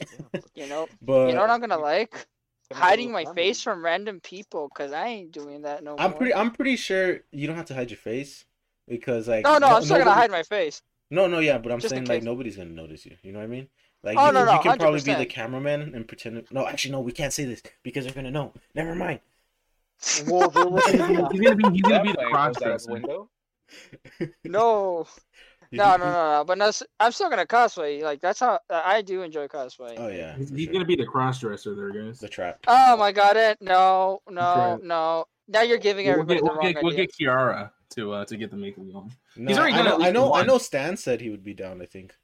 You 0.54 0.66
know. 0.66 0.88
But 1.00 1.28
You 1.28 1.34
know 1.34 1.40
what 1.42 1.50
I'm 1.50 1.60
not 1.60 1.68
gonna 1.68 1.82
like? 1.82 2.26
Hiding 2.72 3.12
my 3.12 3.24
family. 3.24 3.42
face 3.42 3.62
from 3.62 3.84
random 3.84 4.20
people, 4.20 4.68
cause 4.70 4.92
I 4.92 5.06
ain't 5.08 5.32
doing 5.32 5.62
that 5.62 5.84
no 5.84 5.94
I'm 5.98 6.10
more. 6.10 6.18
pretty 6.18 6.34
I'm 6.34 6.50
pretty 6.52 6.76
sure 6.76 7.20
you 7.30 7.46
don't 7.46 7.56
have 7.56 7.66
to 7.66 7.74
hide 7.74 7.90
your 7.90 7.98
face 7.98 8.44
because 8.88 9.28
like 9.28 9.44
No, 9.44 9.58
no, 9.58 9.68
no- 9.68 9.76
I'm 9.76 9.82
still 9.82 9.98
gonna 9.98 10.12
hide 10.12 10.30
my 10.30 10.42
face. 10.42 10.80
No, 11.10 11.26
no, 11.26 11.40
yeah, 11.40 11.58
but 11.58 11.70
I'm 11.72 11.80
Just 11.80 11.90
saying 11.90 12.06
like 12.06 12.22
nobody's 12.22 12.56
gonna 12.56 12.70
notice 12.70 13.04
you. 13.04 13.16
You 13.22 13.32
know 13.32 13.40
what 13.40 13.44
I 13.44 13.48
mean? 13.48 13.68
Like 14.02 14.16
Oh, 14.18 14.26
you, 14.28 14.32
no, 14.32 14.44
no, 14.46 14.54
you 14.54 14.60
can 14.60 14.78
probably 14.78 15.02
be 15.02 15.14
the 15.14 15.26
cameraman 15.26 15.94
and 15.94 16.08
pretend. 16.08 16.46
No, 16.50 16.66
actually, 16.66 16.92
no, 16.92 17.00
we 17.00 17.12
can't 17.12 17.32
say 17.32 17.44
this 17.44 17.62
because 17.82 18.04
they're 18.04 18.14
gonna 18.14 18.30
know. 18.30 18.52
Never 18.74 18.94
mind. 18.94 19.20
Well, 20.26 20.48
they're 20.50 20.64
he's 21.30 21.40
gonna 21.40 21.54
be 21.54 21.70
he's 21.70 21.82
gonna 21.82 22.02
be 22.02 22.12
the 22.12 22.14
plane 22.14 22.30
cross 22.30 22.56
goes 22.56 22.56
out 22.56 22.80
the 22.80 22.88
dresser. 22.88 22.92
window. 22.92 23.28
no, 24.44 25.06
no, 25.78 25.96
no, 25.96 26.04
no, 26.04 26.12
no. 26.38 26.44
But 26.46 26.58
no, 26.58 26.66
s- 26.66 26.82
I'm 27.00 27.12
still 27.12 27.30
gonna 27.30 27.46
cosplay. 27.46 28.02
Like 28.02 28.20
that's 28.20 28.40
how 28.40 28.58
I 28.70 29.02
do 29.02 29.22
enjoy 29.22 29.48
cosplay. 29.48 29.94
Oh 29.96 30.08
yeah, 30.08 30.36
He's, 30.36 30.50
he's 30.50 30.64
sure. 30.64 30.72
gonna 30.74 30.84
be 30.84 30.96
the 30.96 31.06
cross 31.06 31.40
dresser 31.40 31.74
there, 31.74 31.90
guys. 31.90 32.18
the 32.20 32.28
trap. 32.28 32.60
Oh 32.68 32.96
my 32.96 33.12
god! 33.12 33.36
It 33.36 33.58
no, 33.60 34.20
no, 34.28 34.40
right. 34.40 34.78
no. 34.82 35.24
Now 35.48 35.62
you're 35.62 35.78
giving 35.78 36.06
We'll 36.06 36.12
everybody 36.14 36.40
get, 36.40 36.44
the 36.44 36.50
we'll, 36.52 36.60
wrong 36.62 36.72
get, 36.72 36.82
we'll 36.84 36.96
get 36.96 37.12
Kiara 37.12 37.70
to 37.96 38.12
uh, 38.12 38.24
to 38.26 38.36
get 38.36 38.50
the 38.50 38.56
makeup 38.56 38.84
going. 38.92 39.12
No, 39.36 39.54
already 39.56 39.72
I 39.74 39.76
done 39.78 39.84
know, 39.86 39.94
at 39.96 40.08
I 40.08 40.10
know, 40.10 40.34
I 40.34 40.42
know. 40.44 40.58
Stan 40.58 40.96
said 40.96 41.20
he 41.20 41.30
would 41.30 41.44
be 41.44 41.54
down. 41.54 41.82
I 41.82 41.86
think. 41.86 42.14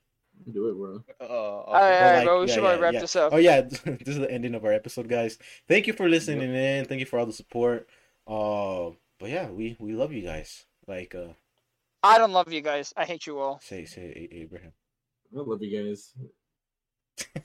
Do 0.52 0.68
it, 0.68 0.74
bro. 0.74 1.02
Uh, 1.20 1.24
All 1.26 1.72
right, 1.74 1.74
all 1.74 1.80
But, 1.82 2.14
like, 2.14 2.26
but 2.26 2.40
we 2.40 2.46
yeah, 2.46 2.54
should 2.54 2.62
yeah, 2.62 2.76
wrap 2.78 2.94
yeah. 2.94 3.00
this 3.00 3.16
up. 3.16 3.32
Oh 3.32 3.38
yeah, 3.38 3.60
this 3.62 3.82
is 4.06 4.18
the 4.18 4.30
ending 4.30 4.54
of 4.54 4.64
our 4.64 4.72
episode, 4.72 5.08
guys. 5.08 5.36
Thank 5.66 5.88
you 5.88 5.92
for 5.92 6.08
listening 6.08 6.54
in. 6.54 6.84
Thank 6.84 7.00
you 7.00 7.06
for 7.06 7.18
all 7.18 7.26
the 7.26 7.32
support. 7.32 7.88
Uh, 8.26 8.90
but 9.18 9.30
yeah, 9.30 9.50
we 9.50 9.76
we 9.80 9.94
love 9.94 10.12
you 10.12 10.22
guys. 10.22 10.64
Like, 10.86 11.14
uh, 11.14 11.32
I 12.02 12.18
don't 12.18 12.32
love 12.32 12.52
you 12.52 12.60
guys. 12.60 12.92
I 12.96 13.04
hate 13.04 13.26
you 13.26 13.38
all. 13.38 13.58
say 13.62 13.84
say 13.84 14.28
Abraham. 14.32 14.72
I 15.36 15.40
love 15.40 15.62
you 15.62 15.84
guys. 15.84 16.14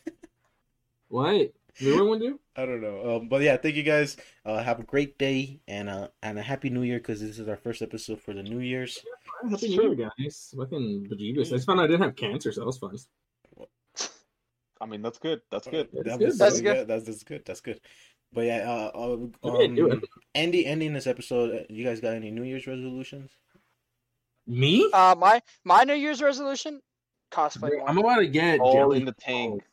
what? 1.07 1.51
Did 1.80 1.93
everyone 1.93 2.19
do? 2.19 2.39
I 2.55 2.65
don't 2.67 2.81
know. 2.81 3.15
Um, 3.17 3.30
but 3.30 3.41
yeah, 3.41 3.57
thank 3.57 3.75
you 3.75 3.81
guys. 3.84 4.15
Uh, 4.45 4.61
have 4.61 4.80
a 4.80 4.84
great 4.84 5.17
day 5.17 5.59
and 5.67 5.89
uh 5.89 6.09
and 6.21 6.38
a 6.38 6.41
happy 6.43 6.69
New 6.69 6.84
Year 6.84 6.99
because 6.99 7.19
this 7.19 7.39
is 7.39 7.47
our 7.47 7.57
first 7.57 7.81
episode 7.81 8.21
for 8.21 8.34
the 8.34 8.43
New 8.43 8.59
Year's. 8.59 8.99
Happy 9.49 9.69
New 9.69 9.95
Year, 9.95 10.09
guys. 10.17 10.53
Fucking 10.55 11.07
bejeebus. 11.09 11.47
I 11.47 11.55
just 11.57 11.65
found 11.65 11.81
I 11.81 11.88
didn't 11.88 12.01
have 12.03 12.15
cancer, 12.15 12.51
so 12.51 12.61
that 12.61 12.67
was 12.67 12.77
fun. 12.77 12.95
I 14.80 14.85
mean, 14.85 15.01
that's 15.01 15.17
good. 15.17 15.41
That's 15.49 15.67
good. 15.67 15.88
That's 15.93 16.09
That 16.09 16.19
good. 16.19 16.25
was- 16.25 16.38
That's 16.38 16.61
yeah, 16.61 16.73
good. 16.73 16.88
That's 16.88 17.05
that's 17.05 17.23
good. 17.23 17.43
That's 17.45 17.61
good. 17.61 17.80
But 18.34 18.45
yeah, 18.45 18.69
uh, 18.69 18.91
uh 18.93 19.47
Okay, 19.47 19.67
do 19.73 19.91
um, 19.91 19.97
it. 19.99 20.09
Andy, 20.35 20.65
ending 20.65 20.93
this 20.93 21.07
episode. 21.07 21.55
uh, 21.55 21.63
You 21.69 21.85
guys 21.85 22.01
got 22.01 22.13
any 22.15 22.31
New 22.31 22.43
Year's 22.43 22.67
resolutions? 22.67 23.31
Me? 24.48 24.90
Uh, 24.94 25.15
my 25.18 25.41
my 25.64 25.84
New 25.84 25.94
Year's 25.94 26.22
resolution, 26.22 26.82
cosplay 27.32 27.78
more. 27.78 27.90
I'm 27.90 27.98
about 27.98 28.18
to 28.18 28.28
get 28.28 28.60
All 28.60 28.74
jelly 28.74 28.98
in 28.98 29.06
the 29.06 29.14
tank. 29.14 29.64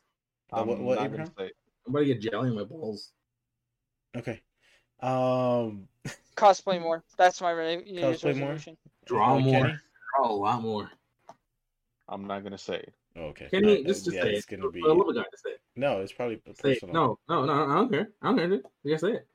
I'm 0.53 0.67
what- 0.67 0.79
what, 0.79 0.95
not 0.97 1.05
Abraham? 1.05 1.31
gonna. 1.37 1.49
I'm 1.85 1.93
about 1.95 1.99
to 1.99 2.05
get 2.05 2.21
jelly 2.21 2.49
in 2.49 2.55
my 2.55 2.63
balls. 2.63 3.11
Okay. 4.15 4.41
Um, 5.01 5.87
Cosplay 6.37 6.79
more. 6.81 7.03
That's 7.17 7.41
my 7.41 7.51
re- 7.51 7.77
New 7.77 8.01
Year's 8.01 8.21
Cosplay 8.21 8.37
more? 8.37 8.49
resolution. 8.49 8.77
Draw 9.05 9.35
uh, 9.35 9.39
more. 9.39 9.61
Kenny? 9.61 9.73
Draw 10.17 10.29
a 10.29 10.31
lot 10.33 10.61
more. 10.61 10.89
I'm 12.07 12.27
not 12.27 12.43
gonna 12.43 12.57
say. 12.57 12.83
Oh, 13.17 13.23
okay. 13.27 13.47
Kenny, 13.51 13.83
Uh, 13.83 13.87
just, 13.87 14.05
just 14.05 14.15
yeah, 14.15 14.23
say 14.23 14.33
it's 14.33 14.45
it. 14.51 14.57
gonna 14.57 14.69
be 14.71 14.81
I 14.85 14.87
love 14.89 15.07
a 15.07 15.13
guy 15.13 15.21
to 15.21 15.37
say 15.43 15.51
it. 15.51 15.61
no. 15.75 16.01
It's 16.01 16.11
probably 16.13 16.35
Say 16.35 16.51
it. 16.51 16.57
personal. 16.81 16.93
No, 16.93 17.19
no, 17.29 17.45
no, 17.45 17.71
I 17.71 17.75
don't 17.75 17.91
care. 17.91 18.09
I 18.21 18.27
don't 18.27 18.37
care, 18.37 18.47
dude. 18.47 18.63
You 18.83 18.91
gotta 18.91 18.99
say 19.07 19.13
it. 19.13 19.27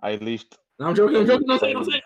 I 0.00 0.12
at 0.12 0.22
least. 0.22 0.56
No, 0.78 0.86
I'm 0.86 0.94
joking. 0.94 1.16
I'm 1.18 1.26
joking. 1.26 1.46
Don't 1.46 1.60
say 1.60 1.70
it. 1.70 1.74
Don't 1.74 1.90
say 1.90 2.02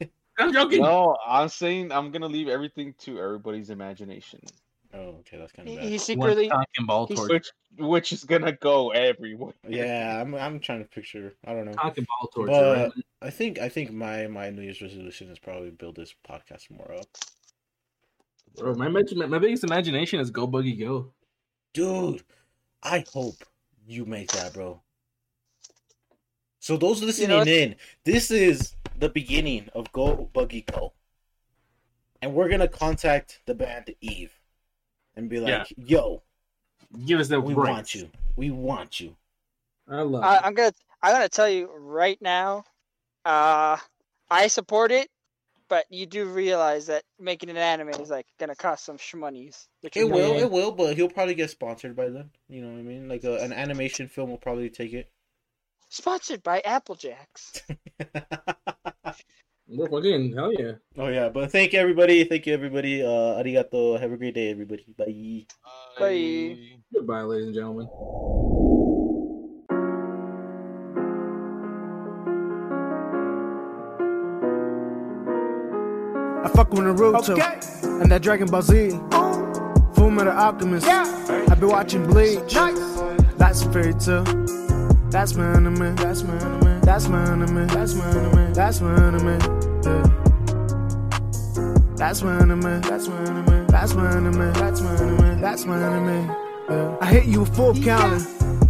it. 0.00 0.10
I'm 0.40 0.52
joking. 0.52 0.82
No, 0.82 1.16
I'm 1.26 1.48
saying 1.48 1.92
I'm 1.92 2.10
gonna 2.10 2.28
leave 2.28 2.48
everything 2.48 2.94
to 3.00 3.18
everybody's 3.20 3.70
imagination, 3.70 4.40
Oh, 4.92 5.18
okay. 5.20 5.38
That's 5.38 5.52
kind 5.52 5.68
He, 5.68 5.76
of 5.76 5.82
he 5.82 5.90
bad. 5.90 6.00
secretly. 6.00 6.48
One 6.48 6.56
cock 6.58 6.86
ball 6.86 7.06
he's- 7.06 7.18
torture. 7.20 7.34
which 7.34 7.52
which 7.78 8.12
is 8.12 8.24
gonna 8.24 8.52
go 8.52 8.90
everywhere. 8.90 9.54
Yeah, 9.68 10.20
I'm. 10.20 10.34
I'm 10.34 10.58
trying 10.58 10.82
to 10.82 10.88
picture. 10.88 11.34
I 11.46 11.52
don't 11.52 11.66
know. 11.66 11.74
Cock 11.74 11.96
and 11.98 12.06
ball 12.06 12.28
torture. 12.28 12.50
But 12.52 12.78
right? 12.78 13.04
I 13.22 13.30
think. 13.30 13.58
I 13.60 13.68
think 13.68 13.92
my 13.92 14.26
my 14.26 14.50
New 14.50 14.62
Year's 14.62 14.82
resolution 14.82 15.30
is 15.30 15.38
probably 15.38 15.70
build 15.70 15.94
this 15.94 16.12
podcast 16.28 16.70
more 16.70 16.92
up. 16.92 17.06
Bro, 18.56 18.74
my, 18.74 18.88
my 18.88 19.38
biggest 19.38 19.62
imagination 19.62 20.18
is 20.18 20.30
go 20.32 20.46
buggy 20.46 20.74
go. 20.74 21.12
Dude, 21.72 22.24
I 22.82 23.04
hope 23.12 23.36
you 23.86 24.04
make 24.04 24.32
that, 24.32 24.52
bro. 24.54 24.82
So 26.58 26.76
those 26.76 27.00
listening 27.00 27.28
know, 27.28 27.42
in, 27.42 27.76
this 28.04 28.30
is 28.32 28.74
the 29.00 29.08
beginning 29.08 29.68
of 29.74 29.90
Go 29.92 30.30
Buggy 30.32 30.62
Go. 30.62 30.92
And 32.22 32.34
we're 32.34 32.48
gonna 32.48 32.68
contact 32.68 33.40
the 33.46 33.54
band 33.54 33.94
Eve 34.00 34.32
and 35.16 35.28
be 35.28 35.40
like, 35.40 35.72
yo, 35.76 36.22
Give 37.06 37.20
us 37.20 37.28
that 37.28 37.40
we 37.40 37.54
right. 37.54 37.70
want 37.70 37.94
you. 37.94 38.10
We 38.36 38.50
want 38.50 39.00
you. 39.00 39.16
I 39.88 40.02
love 40.02 40.24
I, 40.24 40.38
I'm 40.38 40.54
gonna 40.54 40.72
I'm 41.02 41.12
gonna 41.12 41.28
tell 41.28 41.48
you 41.48 41.70
right 41.76 42.20
now. 42.20 42.64
Uh, 43.24 43.76
I 44.30 44.46
support 44.48 44.92
it, 44.92 45.08
but 45.68 45.84
you 45.90 46.06
do 46.06 46.26
realize 46.26 46.86
that 46.86 47.02
making 47.18 47.50
an 47.50 47.56
anime 47.56 47.90
is 47.90 48.10
like 48.10 48.26
gonna 48.38 48.54
cost 48.56 48.84
some 48.84 48.98
shmonies. 48.98 49.66
It 49.82 49.94
you 49.96 50.08
will, 50.08 50.36
it 50.36 50.50
will, 50.50 50.72
but 50.72 50.96
he'll 50.96 51.08
probably 51.08 51.34
get 51.34 51.50
sponsored 51.50 51.94
by 51.94 52.08
then. 52.08 52.30
You 52.48 52.62
know 52.62 52.72
what 52.72 52.78
I 52.78 52.82
mean? 52.82 53.08
Like 53.08 53.24
a, 53.24 53.38
an 53.38 53.52
animation 53.52 54.08
film 54.08 54.30
will 54.30 54.38
probably 54.38 54.70
take 54.70 54.92
it. 54.92 55.10
Sponsored 55.88 56.42
by 56.42 56.62
Applejacks. 56.64 57.62
We're 59.72 59.88
fucking 59.88 60.34
hell 60.34 60.52
yeah. 60.52 60.72
oh 60.98 61.06
yeah, 61.08 61.28
but 61.28 61.52
thank 61.52 61.72
you 61.72 61.78
everybody. 61.78 62.24
Thank 62.24 62.46
you 62.46 62.54
everybody. 62.54 63.02
Uh 63.02 63.38
arigato. 63.40 64.00
Have 64.00 64.10
a 64.12 64.16
great 64.16 64.34
day, 64.34 64.50
everybody. 64.50 64.84
Bye. 64.98 65.46
Bye. 65.98 66.58
Goodbye, 66.92 67.22
ladies 67.22 67.46
and 67.46 67.54
gentlemen. 67.54 67.86
I 76.42 76.48
fuck 76.54 76.70
with 76.72 76.80
Naruto 76.80 77.30
Okay. 77.30 78.02
and 78.02 78.10
that 78.10 78.22
Dragon 78.22 78.48
Ball 78.48 78.62
Z. 78.62 78.90
Full 79.94 80.10
Metal 80.10 80.32
Alchemist. 80.32 80.86
Yeah. 80.86 81.04
I've 81.50 81.60
been 81.60 81.68
watching 81.68 82.06
Bleach. 82.06 82.54
Nice. 82.54 82.78
That's 83.36 83.62
a 83.62 83.72
Fairy 83.72 83.94
Tail. 83.94 84.24
That's 85.10 85.34
my 85.34 85.44
anime. 85.44 85.96
That's 85.96 86.22
my 86.22 86.34
anime. 86.36 86.80
That's 86.80 87.08
my 87.08 87.22
anime. 87.30 87.66
That's 87.66 87.94
my 87.94 88.04
anime. 88.08 88.49
That's 88.60 88.82
my 88.82 88.94
anime. 88.94 89.40
Yeah. 89.84 90.02
That's 91.96 92.22
when 92.22 92.34
I'm 92.34 92.42
anime. 92.42 92.82
That's 92.82 93.08
when 93.08 93.16
I'm 93.16 93.48
anime. 93.48 93.66
That's 93.68 93.94
my 93.94 94.06
anime. 94.12 94.52
That's 94.52 94.80
my 94.82 94.94
anime. 94.96 95.40
That's 95.40 95.64
my 95.64 95.78
anime. 95.82 96.36
Yeah. 96.68 96.96
I 97.00 97.06
hit 97.06 97.24
you 97.24 97.40
with 97.40 97.56
full 97.56 97.74
counter. 97.74 98.18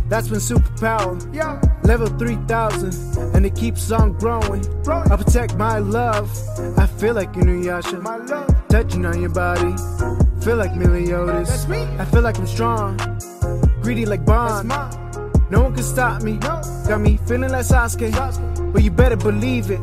That's 0.09 0.29
been 0.29 0.39
superpower. 0.39 1.19
Yeah. 1.35 1.61
Level 1.83 2.07
3000, 2.07 3.35
and 3.35 3.45
it 3.45 3.57
keeps 3.57 3.91
on 3.91 4.13
growing. 4.13 4.65
I 4.89 5.17
protect 5.17 5.57
my 5.57 5.79
love. 5.81 6.31
I 6.79 6.87
feel 6.87 7.15
like 7.15 7.33
Inuyasha. 7.33 8.01
My 8.01 8.19
love. 8.19 8.69
Touching 8.69 9.05
on 9.05 9.21
your 9.21 9.31
body. 9.31 9.75
Feel 10.41 10.57
like 10.57 10.77
Meliodas. 10.77 11.49
That's 11.49 11.67
me. 11.67 11.83
I 11.99 12.05
feel 12.05 12.23
like 12.23 12.39
I'm 12.39 12.47
strong. 12.47 12.97
Greedy 13.83 14.07
like 14.07 14.25
Ban. 14.25 14.69
No 15.51 15.63
one 15.63 15.75
can 15.75 15.83
stop 15.83 16.23
me. 16.23 16.35
No. 16.35 16.63
Got 16.87 17.01
me 17.01 17.19
feeling 17.27 17.51
like 17.51 17.67
Sasuke. 17.67 18.13
Sasuke. 18.13 18.50
But 18.73 18.83
you 18.83 18.91
better 18.91 19.17
believe 19.17 19.71
it. 19.71 19.81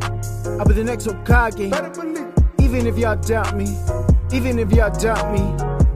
I'll 0.59 0.65
be 0.65 0.73
the 0.73 0.83
next 0.83 1.07
Hokage. 1.07 1.59
Even 2.61 2.87
if 2.87 2.97
y'all 2.97 3.15
doubt 3.15 3.55
me. 3.55 3.67
Even 4.33 4.59
if 4.59 4.71
y'all 4.71 4.91
doubt 4.91 5.31
me. 5.31 5.39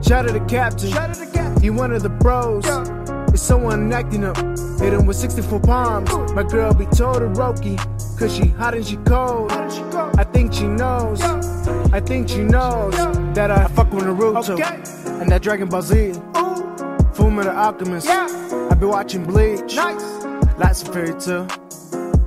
Shout 0.06 0.28
out 0.28 0.32
to 0.34 0.40
Captain. 0.46 0.90
Shout 0.90 1.10
out 1.10 1.16
to 1.16 1.26
Gap. 1.26 1.62
You 1.62 1.72
one 1.72 1.92
of 1.92 2.02
the 2.02 2.08
bros. 2.08 2.64
Yeah. 2.66 3.24
It's 3.28 3.40
someone 3.42 3.90
acting 3.92 4.24
up. 4.24 4.36
Hit 4.80 4.92
him 4.92 5.06
with 5.06 5.16
64 5.16 5.60
palms. 5.60 6.10
My 6.32 6.42
girl 6.42 6.74
be 6.74 6.84
Todoroki. 6.86 7.78
Cause 8.18 8.34
she 8.36 8.46
hot 8.48 8.74
and 8.74 8.86
she 8.86 8.96
cold. 8.98 9.48
Did 9.50 9.72
she 9.72 9.80
go? 9.90 10.12
I 10.16 10.24
think 10.24 10.52
she 10.52 10.64
knows. 10.66 11.20
Yeah. 11.20 11.88
I 11.92 12.00
think 12.00 12.28
she 12.28 12.38
knows 12.42 12.94
that 13.34 13.50
I 13.50 13.66
fuck 13.68 13.92
with 13.92 14.04
Naruto 14.04 14.50
Okay. 14.50 15.20
and 15.22 15.30
that 15.30 15.42
Dragon 15.42 15.68
Ball 15.68 15.82
Z. 15.82 16.12
Ooh. 16.36 17.12
Full 17.14 17.30
Metal 17.30 17.52
Alchemist. 17.56 18.06
Yeah. 18.06 18.68
I've 18.70 18.78
been 18.80 18.88
watching 18.90 19.24
Bleach. 19.24 19.74
Nice. 19.76 20.24
Lots 20.58 20.82
of 20.82 20.92
Fairy 20.92 21.14
Tail. 21.18 21.46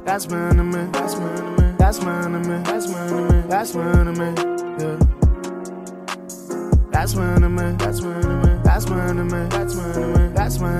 That's 0.05 0.29
my 0.29 0.37
anime. 0.37 0.91
That's 0.91 1.15
my 1.15 1.31
anime. 1.31 1.77
That's 1.77 2.01
my 2.03 2.15
anime. 2.25 2.63
That's 2.63 2.87
my 2.87 2.99
anime. 2.99 3.49
That's 3.49 3.73
my 3.73 3.83
anime. 3.89 4.19
Yeah. 4.79 4.99
That's 6.91 7.15
my 7.15 7.25
anime. 7.25 7.77
That's 7.79 8.01
my 8.01 8.13
anime. 8.13 8.63
That's 8.63 8.85
my 8.87 9.03
anime. 9.09 9.49
That's 9.49 9.75
my 9.75 9.89
anime. 9.89 10.35
That's 10.35 10.59
my. 10.59 10.75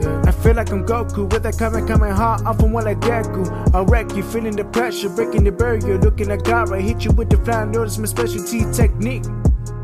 Yeah. 0.00 0.22
I 0.26 0.32
feel 0.32 0.54
like 0.54 0.72
I'm 0.72 0.84
Goku 0.84 1.32
with 1.32 1.44
that 1.44 1.56
coming, 1.56 1.86
coming 1.86 2.10
hard 2.10 2.42
off 2.42 2.58
from 2.58 2.72
one 2.72 2.84
like 2.84 2.98
Deku. 2.98 3.72
I'll 3.72 3.86
wreck 3.86 4.16
you, 4.16 4.24
feeling 4.24 4.56
the 4.56 4.64
pressure, 4.64 5.08
breaking 5.08 5.44
the 5.44 5.52
barrier, 5.52 5.98
looking 5.98 6.32
at 6.32 6.42
God. 6.42 6.72
I 6.72 6.80
hit 6.80 7.04
you 7.04 7.12
with 7.12 7.30
the 7.30 7.36
flying 7.36 7.70
notice, 7.70 7.96
my 7.96 8.06
specialty 8.06 8.64
technique. 8.72 9.22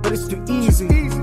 But 0.03 0.15
it's 0.15 0.27
too 0.27 0.45
easy. 0.51 0.87
Easy. 0.87 1.21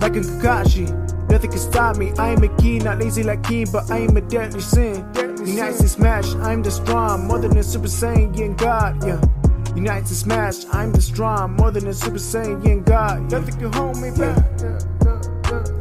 Like 0.00 0.16
a 0.16 0.20
Kakashi, 0.20 0.86
nothing 1.30 1.50
can 1.50 1.58
stop 1.58 1.96
me. 1.96 2.12
I 2.18 2.32
am 2.32 2.44
a 2.44 2.54
king, 2.58 2.84
not 2.84 2.98
lazy 2.98 3.22
like 3.22 3.42
King, 3.42 3.68
but 3.72 3.90
I 3.90 4.00
am 4.00 4.18
a 4.18 4.20
deadly 4.20 4.60
sin. 4.60 5.33
United 5.44 5.78
to 5.78 5.88
smash, 5.88 6.34
I'm 6.36 6.62
the 6.62 6.70
strong, 6.70 7.26
more 7.26 7.38
than 7.38 7.56
a 7.56 7.62
Super 7.62 7.86
Saiyan 7.86 8.56
God, 8.56 9.04
yeah. 9.04 9.20
United 9.76 10.06
to 10.06 10.14
smash, 10.14 10.64
I'm 10.72 10.92
the 10.92 11.02
strong, 11.02 11.54
more 11.56 11.70
than 11.70 11.86
a 11.86 11.92
Super 11.92 12.16
Saiyan 12.16 12.84
God, 12.84 13.30
yeah. 13.30 13.38
Nothing 13.38 13.58
can 13.58 13.72
hold 13.72 14.00
me 14.00 14.10
back. 14.10 14.42
Yeah. 14.60 14.78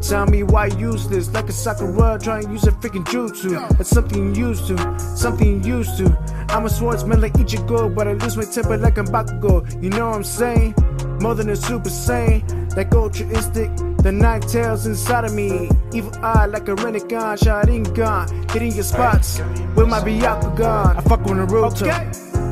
Tell 0.02 0.26
me 0.26 0.44
why 0.44 0.68
useless, 0.68 1.34
like 1.34 1.48
a 1.48 1.54
Sakura 1.54 2.20
trying 2.22 2.46
to 2.46 2.52
use 2.52 2.68
a 2.68 2.72
freaking 2.72 3.06
jutsu. 3.06 3.80
It's 3.80 3.90
something 3.90 4.36
used 4.36 4.68
to, 4.68 5.00
something 5.00 5.64
used 5.64 5.98
to. 5.98 6.46
I'm 6.50 6.66
a 6.66 6.70
swordsman 6.70 7.22
like 7.22 7.34
Ichigo, 7.34 7.96
but 7.96 8.08
I 8.08 8.14
lose 8.14 8.36
my 8.36 8.44
temper 8.44 8.78
like 8.78 8.98
I'm 8.98 9.08
Bakugo. 9.08 9.82
You 9.82 9.90
know 9.90 10.10
what 10.10 10.18
I'm 10.18 10.24
saying? 10.24 10.76
More 11.22 11.36
than 11.36 11.50
a 11.50 11.56
Super 11.56 11.90
Saiyan, 11.90 12.76
like 12.76 12.94
Ultra 12.94 13.28
Instinct. 13.30 13.93
The 14.04 14.12
night 14.12 14.46
tails 14.50 14.86
inside 14.86 15.24
of 15.24 15.34
me. 15.34 15.70
Evil 15.94 16.14
eye 16.22 16.46
like 16.46 16.68
a 16.68 16.76
Rinnegan. 16.76 17.42
Shotting 17.42 17.84
gun. 17.84 18.28
Hitting 18.50 18.74
your 18.74 18.84
spots 18.84 19.40
with 19.78 19.88
my 19.88 20.02
Byakugan. 20.02 20.98
I 20.98 21.02
fuck 21.08 21.22
with 21.22 21.38
Naruto. 21.38 21.88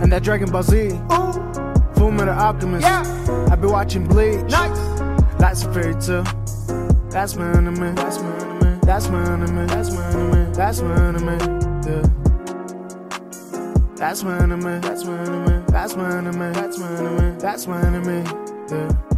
And 0.01 0.09
that 0.13 0.23
Dragon 0.23 0.49
Ball 0.49 0.63
Z. 0.63 0.91
Full 1.95 2.11
Metal 2.11 2.33
Alchemist. 2.33 2.83
Yeah. 2.83 3.47
I 3.51 3.57
be 3.57 3.67
watching 3.67 4.07
Bleach. 4.07 4.49
Nice. 4.49 4.79
That's 5.37 5.65
a 5.65 5.73
Fairy 5.73 5.93
Tail. 5.95 6.23
That's 7.09 7.35
my 7.35 7.51
enemy. 7.51 7.91
That's 7.95 8.17
my 8.19 8.33
enemy. 8.37 8.79
That's 8.83 9.09
my 9.09 9.33
enemy. 9.33 9.65
That's 9.67 9.91
my 9.91 10.07
enemy. 10.07 10.53
That's 10.53 10.81
my 10.81 10.95
enemy. 11.05 11.37
Yeah. 11.85 12.07
That's 13.97 14.23
my 14.23 14.37
enemy. 14.41 14.79
That's 14.79 15.03
my 15.03 15.19
enemy. 15.19 15.63
That's 15.67 15.95
my 15.97 16.17
enemy. 16.17 16.53
That's 16.53 16.77
my 16.79 16.97
enemy. 16.97 17.39
That's 17.39 17.67
my 17.67 17.81
enemy. 17.85 18.23
Yeah. 18.71 19.10